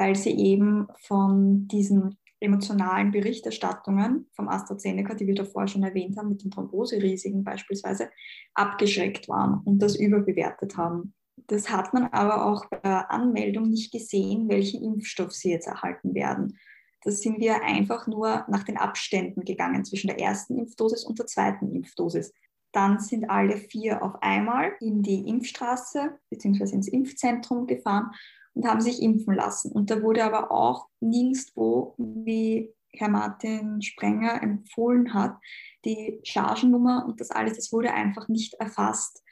weil 0.00 0.16
sie 0.16 0.30
eben 0.30 0.88
von 1.02 1.68
diesen 1.68 2.16
emotionalen 2.40 3.10
Berichterstattungen 3.10 4.30
vom 4.32 4.48
AstraZeneca, 4.48 5.12
die 5.12 5.26
wir 5.26 5.34
davor 5.34 5.68
schon 5.68 5.82
erwähnt 5.82 6.16
haben, 6.16 6.30
mit 6.30 6.42
den 6.42 6.50
Thrombose-Risiken 6.50 7.44
beispielsweise, 7.44 8.08
abgeschreckt 8.54 9.28
waren 9.28 9.60
und 9.66 9.78
das 9.80 9.96
überbewertet 9.96 10.78
haben. 10.78 11.12
Das 11.48 11.68
hat 11.68 11.92
man 11.92 12.06
aber 12.06 12.46
auch 12.46 12.64
bei 12.70 12.78
der 12.78 13.10
Anmeldung 13.10 13.68
nicht 13.68 13.92
gesehen, 13.92 14.48
welchen 14.48 14.82
Impfstoff 14.82 15.32
sie 15.32 15.50
jetzt 15.50 15.66
erhalten 15.66 16.14
werden. 16.14 16.58
Da 17.04 17.10
sind 17.10 17.38
wir 17.38 17.62
einfach 17.62 18.06
nur 18.06 18.46
nach 18.48 18.64
den 18.64 18.78
Abständen 18.78 19.44
gegangen 19.44 19.84
zwischen 19.84 20.08
der 20.08 20.18
ersten 20.18 20.58
Impfdosis 20.58 21.04
und 21.04 21.18
der 21.18 21.26
zweiten 21.26 21.74
Impfdosis. 21.74 22.32
Dann 22.72 23.00
sind 23.00 23.28
alle 23.28 23.58
vier 23.58 24.02
auf 24.02 24.14
einmal 24.22 24.72
in 24.80 25.02
die 25.02 25.28
Impfstraße 25.28 26.18
bzw. 26.30 26.74
ins 26.74 26.88
Impfzentrum 26.88 27.66
gefahren 27.66 28.12
und 28.54 28.66
haben 28.66 28.80
sich 28.80 29.02
impfen 29.02 29.34
lassen. 29.34 29.72
Und 29.72 29.90
da 29.90 30.02
wurde 30.02 30.24
aber 30.24 30.50
auch 30.50 30.88
nirgendwo, 31.00 31.94
wie 31.98 32.72
Herr 32.92 33.08
Martin 33.08 33.82
Sprenger 33.82 34.42
empfohlen 34.42 35.14
hat, 35.14 35.36
die 35.84 36.20
Chargennummer 36.24 37.04
und 37.06 37.20
das 37.20 37.30
alles, 37.30 37.56
das 37.56 37.72
wurde 37.72 37.92
einfach 37.92 38.28
nicht 38.28 38.54
erfasst. 38.54 39.22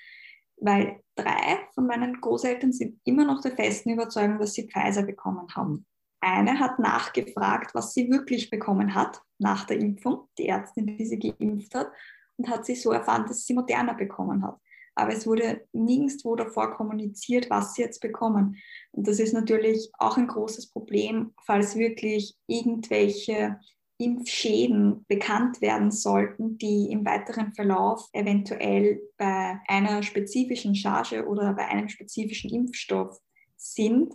Weil 0.61 1.01
drei 1.15 1.59
von 1.75 1.87
meinen 1.87 2.21
Großeltern 2.21 2.73
sind 2.73 3.01
immer 3.05 3.25
noch 3.25 3.41
der 3.41 3.55
festen 3.55 3.91
Überzeugung, 3.91 4.39
dass 4.39 4.55
sie 4.55 4.69
Pfizer 4.69 5.03
bekommen 5.03 5.47
haben. 5.55 5.87
Eine 6.21 6.59
hat 6.59 6.79
nachgefragt, 6.79 7.75
was 7.75 7.95
sie 7.95 8.11
wirklich 8.11 8.51
bekommen 8.51 8.95
hat 8.95 9.23
nach 9.39 9.65
der 9.65 9.79
Impfung, 9.79 10.29
die 10.37 10.49
Ärztin, 10.49 10.87
die 10.87 11.07
sie 11.07 11.19
geimpft 11.19 11.75
hat, 11.77 11.93
und 12.37 12.49
hat 12.49 12.67
sich 12.67 12.83
so 12.83 12.91
erfahren, 12.91 13.27
dass 13.27 13.47
sie 13.47 13.55
Moderna 13.55 13.93
bekommen 13.93 14.45
hat 14.45 14.59
aber 14.99 15.13
es 15.13 15.27
wurde 15.27 15.67
nirgendwo 15.73 16.35
davor 16.35 16.73
kommuniziert, 16.73 17.51
was 17.51 17.75
sie 17.75 17.83
jetzt 17.83 18.01
bekommen. 18.01 18.57
Und 18.91 19.07
das 19.07 19.21
ist 19.21 19.33
natürlich 19.33 19.91
auch 19.99 20.17
ein 20.17 20.27
großes 20.27 20.71
Problem, 20.71 21.35
falls 21.45 21.77
wirklich 21.77 22.37
irgendwelche 22.47 23.61
Impfschäden 23.99 25.05
bekannt 25.09 25.61
werden 25.61 25.91
sollten, 25.91 26.59
die 26.59 26.91
im 26.91 27.05
weiteren 27.05 27.53
Verlauf 27.53 28.09
eventuell 28.13 29.01
bei 29.17 29.59
einer 29.67 30.03
spezifischen 30.03 30.75
Charge 30.75 31.27
oder 31.27 31.53
bei 31.55 31.67
einem 31.67 31.89
spezifischen 31.89 32.51
Impfstoff 32.51 33.19
sind, 33.57 34.15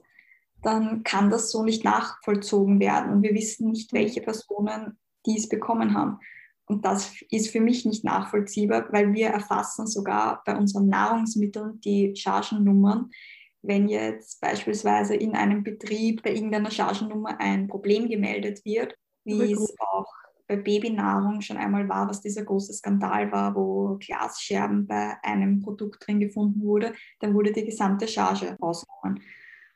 dann 0.61 1.03
kann 1.03 1.29
das 1.29 1.51
so 1.51 1.63
nicht 1.63 1.83
nachvollzogen 1.83 2.79
werden. 2.79 3.11
Und 3.11 3.23
wir 3.23 3.33
wissen 3.33 3.71
nicht, 3.71 3.91
welche 3.91 4.21
Personen 4.21 4.97
dies 5.25 5.49
bekommen 5.49 5.93
haben. 5.93 6.19
Und 6.65 6.85
das 6.85 7.13
ist 7.29 7.51
für 7.51 7.59
mich 7.59 7.85
nicht 7.85 8.03
nachvollziehbar, 8.03 8.87
weil 8.91 9.13
wir 9.13 9.27
erfassen 9.27 9.85
sogar 9.85 10.41
bei 10.45 10.55
unseren 10.55 10.87
Nahrungsmitteln 10.87 11.79
die 11.81 12.15
Chargennummern. 12.15 13.09
Wenn 13.61 13.87
jetzt 13.87 14.41
beispielsweise 14.41 15.15
in 15.15 15.35
einem 15.35 15.63
Betrieb 15.63 16.23
bei 16.23 16.33
irgendeiner 16.33 16.71
Chargennummer 16.71 17.39
ein 17.39 17.67
Problem 17.67 18.09
gemeldet 18.09 18.63
wird, 18.65 18.95
wie 19.25 19.51
es 19.51 19.73
auch 19.79 20.07
bei 20.47 20.57
Babynahrung 20.57 21.41
schon 21.41 21.57
einmal 21.57 21.87
war, 21.87 22.09
was 22.09 22.21
dieser 22.21 22.43
große 22.43 22.73
Skandal 22.73 23.31
war, 23.31 23.55
wo 23.55 23.97
Glasscherben 23.97 24.85
bei 24.85 25.17
einem 25.23 25.61
Produkt 25.61 26.05
drin 26.05 26.19
gefunden 26.19 26.61
wurde, 26.61 26.93
dann 27.19 27.33
wurde 27.33 27.53
die 27.53 27.65
gesamte 27.65 28.07
Charge 28.07 28.57
rausgenommen. 28.61 29.21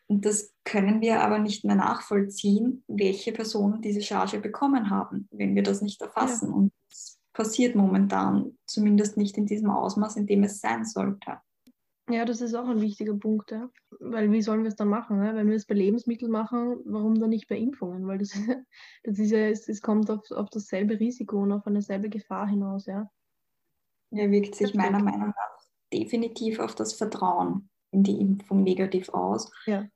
Und 0.07 0.25
das 0.25 0.53
können 0.63 1.01
wir 1.01 1.21
aber 1.21 1.39
nicht 1.39 1.65
mehr 1.65 1.75
nachvollziehen, 1.75 2.83
welche 2.87 3.33
Personen 3.33 3.81
diese 3.81 4.01
Charge 4.01 4.39
bekommen 4.39 4.89
haben, 4.89 5.27
wenn 5.31 5.53
wir 5.55 5.63
das 5.63 5.81
nicht 5.81 6.01
erfassen. 6.01 6.49
Ja. 6.49 6.55
Und 6.55 6.73
das 6.89 7.19
passiert 7.33 7.75
momentan 7.75 8.57
zumindest 8.65 9.17
nicht 9.17 9.37
in 9.37 9.45
diesem 9.45 9.69
Ausmaß, 9.69 10.15
in 10.15 10.25
dem 10.25 10.43
es 10.43 10.59
sein 10.59 10.85
sollte. 10.85 11.39
Ja, 12.09 12.23
das 12.23 12.39
ist 12.39 12.53
auch 12.53 12.69
ein 12.69 12.79
wichtiger 12.79 13.15
Punkt, 13.15 13.51
ja. 13.51 13.69
weil 13.99 14.31
wie 14.31 14.41
sollen 14.41 14.61
wir 14.63 14.69
es 14.69 14.77
dann 14.77 14.87
machen? 14.87 15.21
Ja? 15.21 15.35
Wenn 15.35 15.49
wir 15.49 15.57
es 15.57 15.65
bei 15.65 15.75
Lebensmitteln 15.75 16.31
machen, 16.31 16.77
warum 16.85 17.19
dann 17.19 17.31
nicht 17.31 17.49
bei 17.49 17.57
Impfungen? 17.57 18.07
Weil 18.07 18.19
das, 18.19 18.31
das 19.03 19.19
ist 19.19 19.31
ja, 19.31 19.49
es, 19.49 19.67
es 19.67 19.81
kommt 19.81 20.09
auf, 20.09 20.31
auf 20.31 20.49
dasselbe 20.49 21.01
Risiko 21.01 21.43
und 21.43 21.51
auf 21.51 21.67
eine 21.67 21.81
selbe 21.81 22.07
Gefahr 22.07 22.47
hinaus. 22.47 22.85
Ja, 22.85 23.11
ja 24.11 24.31
wirkt 24.31 24.55
sich 24.55 24.73
meiner 24.73 25.03
Meinung 25.03 25.27
nach 25.27 25.57
definitiv 25.93 26.59
auf 26.59 26.75
das 26.75 26.93
Vertrauen 26.93 27.69
in 27.91 28.03
die 28.03 28.19
Impfung 28.19 28.63
negativ 28.63 29.09
aus. 29.09 29.51
Ja. 29.65 29.87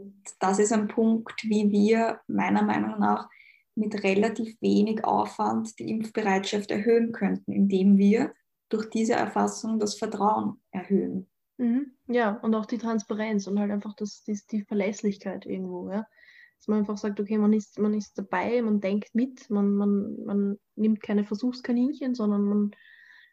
Und 0.00 0.22
das 0.38 0.58
ist 0.58 0.72
ein 0.72 0.88
Punkt, 0.88 1.42
wie 1.44 1.70
wir 1.70 2.20
meiner 2.26 2.62
Meinung 2.62 2.98
nach 2.98 3.28
mit 3.74 4.02
relativ 4.02 4.60
wenig 4.60 5.04
Aufwand 5.04 5.78
die 5.78 5.90
Impfbereitschaft 5.90 6.70
erhöhen 6.70 7.12
könnten, 7.12 7.52
indem 7.52 7.98
wir 7.98 8.32
durch 8.68 8.88
diese 8.90 9.14
Erfassung 9.14 9.78
das 9.78 9.96
Vertrauen 9.96 10.60
erhöhen. 10.70 11.28
Mhm. 11.58 11.92
Ja, 12.06 12.38
und 12.38 12.54
auch 12.54 12.66
die 12.66 12.78
Transparenz 12.78 13.46
und 13.46 13.58
halt 13.58 13.70
einfach 13.70 13.94
das, 13.94 14.22
die, 14.24 14.38
die 14.50 14.62
Verlässlichkeit 14.62 15.44
irgendwo. 15.46 15.90
Ja? 15.90 16.06
Dass 16.58 16.68
man 16.68 16.80
einfach 16.80 16.96
sagt, 16.96 17.20
okay, 17.20 17.38
man 17.38 17.52
ist, 17.52 17.78
man 17.78 17.94
ist 17.94 18.16
dabei, 18.16 18.62
man 18.62 18.80
denkt 18.80 19.14
mit, 19.14 19.50
man, 19.50 19.74
man, 19.74 20.24
man 20.24 20.58
nimmt 20.76 21.02
keine 21.02 21.24
Versuchskaninchen, 21.24 22.14
sondern 22.14 22.44
man, 22.44 22.70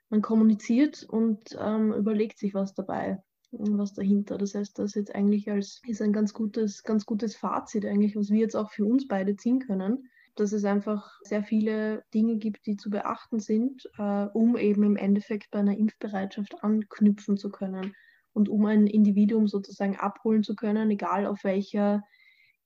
man 0.09 0.21
kommuniziert 0.21 1.03
und 1.03 1.57
ähm, 1.59 1.93
überlegt 1.93 2.37
sich 2.37 2.53
was 2.53 2.73
dabei 2.73 3.21
was 3.51 3.93
dahinter. 3.93 4.37
Das 4.37 4.55
heißt, 4.55 4.77
das 4.79 4.95
jetzt 4.95 5.13
eigentlich 5.15 5.49
als 5.49 5.81
ist 5.87 6.01
ein 6.01 6.13
ganz 6.13 6.33
gutes, 6.33 6.83
ganz 6.83 7.05
gutes 7.05 7.35
Fazit 7.35 7.85
eigentlich, 7.85 8.15
was 8.15 8.29
wir 8.29 8.39
jetzt 8.39 8.55
auch 8.55 8.71
für 8.71 8.85
uns 8.85 9.07
beide 9.07 9.35
ziehen 9.35 9.59
können, 9.59 10.09
dass 10.35 10.51
es 10.51 10.65
einfach 10.65 11.19
sehr 11.23 11.43
viele 11.43 12.03
Dinge 12.13 12.37
gibt, 12.37 12.65
die 12.65 12.77
zu 12.77 12.89
beachten 12.89 13.39
sind, 13.39 13.89
äh, 13.97 14.27
um 14.33 14.57
eben 14.57 14.83
im 14.83 14.97
Endeffekt 14.97 15.51
bei 15.51 15.59
einer 15.59 15.77
Impfbereitschaft 15.77 16.63
anknüpfen 16.63 17.37
zu 17.37 17.49
können 17.49 17.93
und 18.33 18.49
um 18.49 18.65
ein 18.65 18.85
Individuum 18.85 19.47
sozusagen 19.47 19.97
abholen 19.97 20.43
zu 20.43 20.55
können, 20.55 20.91
egal 20.91 21.25
auf 21.25 21.43
welcher 21.43 22.03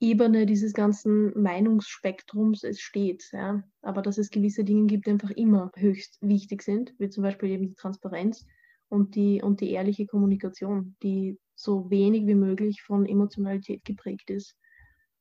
Ebene 0.01 0.47
dieses 0.47 0.73
ganzen 0.73 1.39
Meinungsspektrums 1.39 2.63
es 2.63 2.81
steht. 2.81 3.29
Ja. 3.31 3.63
Aber 3.81 4.01
dass 4.01 4.17
es 4.17 4.31
gewisse 4.31 4.63
Dinge 4.63 4.87
gibt, 4.87 5.05
die 5.05 5.11
einfach 5.11 5.29
immer 5.29 5.71
höchst 5.75 6.17
wichtig 6.21 6.63
sind, 6.63 6.93
wie 6.97 7.09
zum 7.09 7.23
Beispiel 7.23 7.51
eben 7.51 7.69
die 7.69 7.75
Transparenz 7.75 8.45
und 8.91 9.15
die, 9.15 9.41
und 9.41 9.61
die 9.61 9.71
ehrliche 9.71 10.05
Kommunikation, 10.05 10.95
die 11.01 11.39
so 11.55 11.89
wenig 11.89 12.27
wie 12.27 12.35
möglich 12.35 12.81
von 12.81 13.05
Emotionalität 13.05 13.85
geprägt 13.85 14.29
ist 14.29 14.55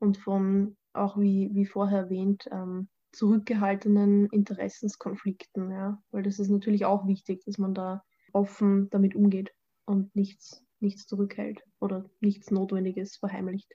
und 0.01 0.19
von, 0.19 0.77
auch 0.93 1.17
wie, 1.19 1.51
wie 1.55 1.67
vorher 1.67 2.01
erwähnt, 2.01 2.49
ähm, 2.51 2.89
zurückgehaltenen 3.13 4.27
Interessenskonflikten. 4.27 5.71
Ja? 5.71 6.03
Weil 6.11 6.25
das 6.25 6.41
ist 6.41 6.51
natürlich 6.51 6.85
auch 6.85 7.07
wichtig, 7.07 7.45
dass 7.45 7.59
man 7.59 7.73
da 7.75 8.03
offen 8.33 8.89
damit 8.91 9.15
umgeht 9.15 9.53
und 9.85 10.15
nichts, 10.17 10.65
nichts 10.81 11.07
zurückhält 11.07 11.63
oder 11.79 12.11
nichts 12.21 12.51
Notwendiges 12.51 13.17
verheimlicht. 13.19 13.73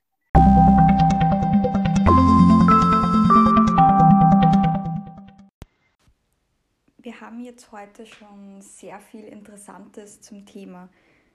Wir 7.06 7.22
haben 7.22 7.40
jetzt 7.44 7.72
heute 7.72 8.08
schon 8.08 8.64
sehr 8.64 9.00
viel 9.00 9.26
Interessantes 9.26 10.22
zum 10.22 10.44
Thema 10.48 10.90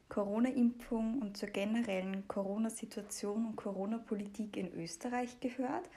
Corona-Impfung 0.09 1.23
und 1.23 1.37
zur 1.37 1.49
generellen 1.49 2.27
Corona-Situation 2.27 3.47
und 3.47 3.55
Corona-Politik 3.55 4.57
in 4.57 4.75
Österreich 4.75 5.39
gehört 5.39 5.89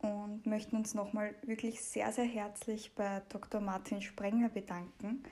und 0.00 0.44
möchten 0.44 0.76
uns 0.76 0.92
nochmal 0.92 1.34
wirklich 1.40 1.82
sehr, 1.82 2.12
sehr 2.12 2.26
herzlich 2.26 2.94
bei 2.94 3.22
Dr. 3.30 3.62
Martin 3.62 4.02
Sprenger 4.02 4.50
bedanken. 4.50 5.22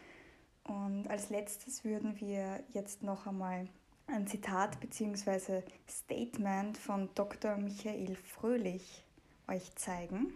Und 0.65 1.07
als 1.09 1.29
letztes 1.29 1.85
würden 1.85 2.19
wir 2.19 2.65
jetzt 2.73 3.03
noch 3.03 3.27
einmal 3.27 3.69
ein 4.07 4.27
Zitat 4.27 4.81
bzw. 4.81 5.61
Statement 5.87 6.79
von 6.79 7.11
Dr. 7.15 7.59
Michael 7.59 8.17
Fröhlich 8.17 9.05
euch 9.49 9.75
zeigen. 9.75 10.33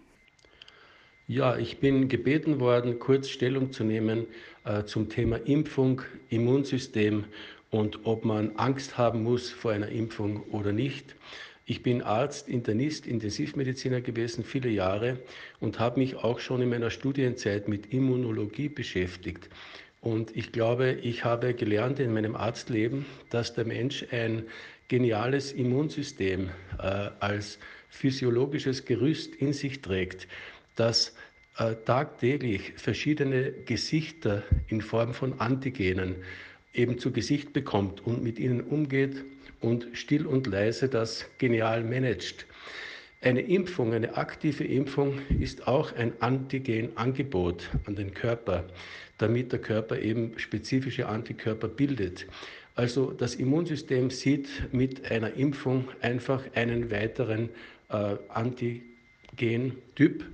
Ja, 1.32 1.56
ich 1.56 1.78
bin 1.78 2.08
gebeten 2.08 2.58
worden, 2.58 2.98
kurz 2.98 3.28
Stellung 3.28 3.70
zu 3.70 3.84
nehmen 3.84 4.26
äh, 4.64 4.82
zum 4.82 5.08
Thema 5.08 5.36
Impfung, 5.36 6.02
Immunsystem 6.28 7.22
und 7.70 8.04
ob 8.04 8.24
man 8.24 8.56
Angst 8.56 8.98
haben 8.98 9.22
muss 9.22 9.48
vor 9.48 9.70
einer 9.70 9.90
Impfung 9.90 10.42
oder 10.50 10.72
nicht. 10.72 11.14
Ich 11.66 11.84
bin 11.84 12.02
Arzt, 12.02 12.48
Internist, 12.48 13.06
Intensivmediziner 13.06 14.00
gewesen, 14.00 14.42
viele 14.42 14.70
Jahre 14.70 15.20
und 15.60 15.78
habe 15.78 16.00
mich 16.00 16.16
auch 16.16 16.40
schon 16.40 16.62
in 16.62 16.68
meiner 16.68 16.90
Studienzeit 16.90 17.68
mit 17.68 17.92
Immunologie 17.92 18.68
beschäftigt. 18.68 19.48
Und 20.00 20.36
ich 20.36 20.50
glaube, 20.50 20.98
ich 21.00 21.24
habe 21.24 21.54
gelernt 21.54 22.00
in 22.00 22.12
meinem 22.12 22.34
Arztleben, 22.34 23.06
dass 23.28 23.54
der 23.54 23.66
Mensch 23.66 24.04
ein 24.10 24.46
geniales 24.88 25.52
Immunsystem 25.52 26.50
äh, 26.80 27.10
als 27.20 27.60
physiologisches 27.88 28.84
Gerüst 28.84 29.36
in 29.36 29.52
sich 29.52 29.80
trägt 29.80 30.26
das 30.80 31.14
äh, 31.58 31.74
tagtäglich 31.84 32.72
verschiedene 32.76 33.52
Gesichter 33.52 34.42
in 34.68 34.80
Form 34.80 35.12
von 35.12 35.38
Antigenen 35.38 36.16
eben 36.72 36.98
zu 36.98 37.12
Gesicht 37.12 37.52
bekommt 37.52 38.06
und 38.06 38.24
mit 38.24 38.38
ihnen 38.38 38.62
umgeht 38.62 39.22
und 39.60 39.88
still 39.92 40.26
und 40.26 40.46
leise 40.46 40.88
das 40.88 41.26
genial 41.36 41.84
managt. 41.84 42.46
Eine 43.20 43.42
Impfung, 43.42 43.92
eine 43.92 44.16
aktive 44.16 44.64
Impfung 44.64 45.18
ist 45.38 45.68
auch 45.68 45.94
ein 45.94 46.14
Antigenangebot 46.20 47.68
an 47.84 47.94
den 47.94 48.14
Körper, 48.14 48.64
damit 49.18 49.52
der 49.52 49.58
Körper 49.58 49.98
eben 49.98 50.38
spezifische 50.38 51.06
Antikörper 51.06 51.68
bildet. 51.68 52.26
Also 52.74 53.10
das 53.10 53.34
Immunsystem 53.34 54.08
sieht 54.08 54.48
mit 54.72 55.10
einer 55.10 55.34
Impfung 55.34 55.88
einfach 56.00 56.42
einen 56.54 56.90
weiteren 56.90 57.50
äh, 57.90 58.16
Antikörper 58.28 58.88
Gentyp. 59.36 60.24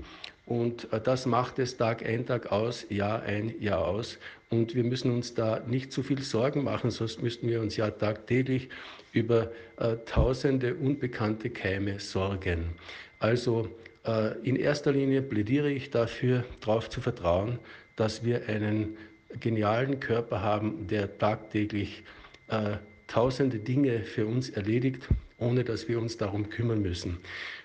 Und 0.46 0.92
äh, 0.92 1.00
das 1.00 1.26
macht 1.26 1.58
es 1.58 1.76
Tag 1.76 2.06
ein, 2.06 2.24
Tag 2.24 2.50
aus, 2.50 2.86
Jahr 2.88 3.22
ein, 3.22 3.60
Jahr 3.60 3.86
aus. 3.86 4.18
Und 4.48 4.74
wir 4.74 4.84
müssen 4.84 5.10
uns 5.10 5.34
da 5.34 5.60
nicht 5.66 5.92
zu 5.92 6.02
viel 6.02 6.22
Sorgen 6.22 6.64
machen, 6.64 6.90
sonst 6.90 7.20
müssten 7.20 7.48
wir 7.48 7.60
uns 7.60 7.76
ja 7.76 7.90
tagtäglich 7.90 8.68
über 9.12 9.50
äh, 9.78 9.96
tausende 10.06 10.74
unbekannte 10.76 11.50
Keime 11.50 11.98
sorgen. 11.98 12.76
Also 13.18 13.68
äh, 14.04 14.38
in 14.42 14.56
erster 14.56 14.92
Linie 14.92 15.20
plädiere 15.20 15.70
ich 15.70 15.90
dafür, 15.90 16.44
darauf 16.60 16.88
zu 16.90 17.00
vertrauen, 17.00 17.58
dass 17.96 18.24
wir 18.24 18.48
einen 18.48 18.96
genialen 19.40 19.98
Körper 19.98 20.42
haben, 20.42 20.86
der 20.86 21.18
tagtäglich 21.18 22.04
äh, 22.48 22.76
tausende 23.08 23.58
Dinge 23.58 24.04
für 24.04 24.26
uns 24.26 24.50
erledigt, 24.50 25.08
ohne 25.38 25.64
dass 25.64 25.88
wir 25.88 25.98
uns 25.98 26.16
darum 26.16 26.48
kümmern 26.50 26.82
müssen. 26.82 27.18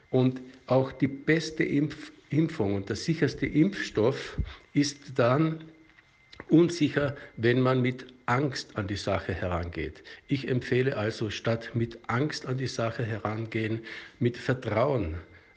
Und 0.09 0.41
auch 0.65 0.91
die 0.91 1.07
beste 1.07 1.63
Impf 1.63 2.11
Impfung 2.31 2.75
und 2.75 2.89
der 2.89 2.95
sicherste 2.95 3.45
Impfstoff 3.45 4.37
ist 4.73 5.19
dann 5.19 5.65
unsicher, 6.49 7.15
wenn 7.37 7.61
man 7.61 7.81
mit 7.81 8.05
Angst 8.25 8.77
an 8.77 8.87
die 8.87 8.95
Sache 8.95 9.33
herangeht. 9.33 10.03
Ich 10.27 10.47
empfehle 10.47 10.97
also, 10.97 11.29
statt 11.29 11.71
mit 11.73 11.99
Angst 12.07 12.45
an 12.45 12.57
die 12.57 12.67
Sache 12.67 13.05
herangehen, 13.05 13.81
mit 14.19 14.37
Vertrauen 14.37 15.15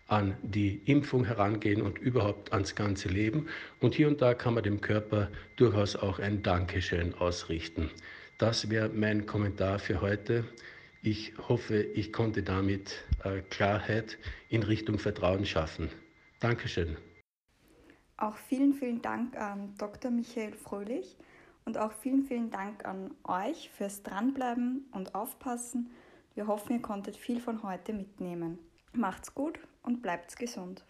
an 0.08 0.36
die 0.42 0.80
Impfung 0.84 1.24
herangehen 1.24 1.80
und 1.80 1.98
überhaupt 1.98 2.52
ans 2.52 2.74
ganze 2.74 3.08
Leben. 3.08 3.46
Und 3.80 3.94
hier 3.94 4.08
und 4.08 4.20
da 4.20 4.34
kann 4.34 4.54
man 4.54 4.62
dem 4.62 4.80
Körper 4.80 5.30
durchaus 5.56 5.96
auch 5.96 6.18
ein 6.18 6.42
Dankeschön 6.42 7.14
ausrichten. 7.14 7.90
Das 8.38 8.68
wäre 8.68 8.88
mein 8.88 9.26
Kommentar 9.26 9.78
für 9.78 10.00
heute. 10.00 10.44
Ich 11.02 11.32
hoffe, 11.48 11.80
ich 11.82 12.12
konnte 12.12 12.42
damit 12.42 13.04
äh, 13.22 13.40
Klarheit 13.50 14.18
in 14.48 14.62
Richtung 14.62 14.98
Vertrauen 14.98 15.46
schaffen. 15.46 15.90
Dankeschön. 16.44 16.98
Auch 18.18 18.36
vielen, 18.36 18.74
vielen 18.74 19.00
Dank 19.00 19.34
an 19.34 19.74
Dr. 19.78 20.10
Michael 20.10 20.52
Fröhlich 20.52 21.16
und 21.64 21.78
auch 21.78 21.92
vielen, 21.92 22.24
vielen 22.24 22.50
Dank 22.50 22.84
an 22.84 23.14
euch 23.24 23.70
fürs 23.70 24.02
Dranbleiben 24.02 24.86
und 24.92 25.14
Aufpassen. 25.14 25.90
Wir 26.34 26.46
hoffen, 26.46 26.74
ihr 26.74 26.82
konntet 26.82 27.16
viel 27.16 27.40
von 27.40 27.62
heute 27.62 27.94
mitnehmen. 27.94 28.58
Macht's 28.92 29.34
gut 29.34 29.58
und 29.82 30.02
bleibt 30.02 30.36
gesund. 30.36 30.84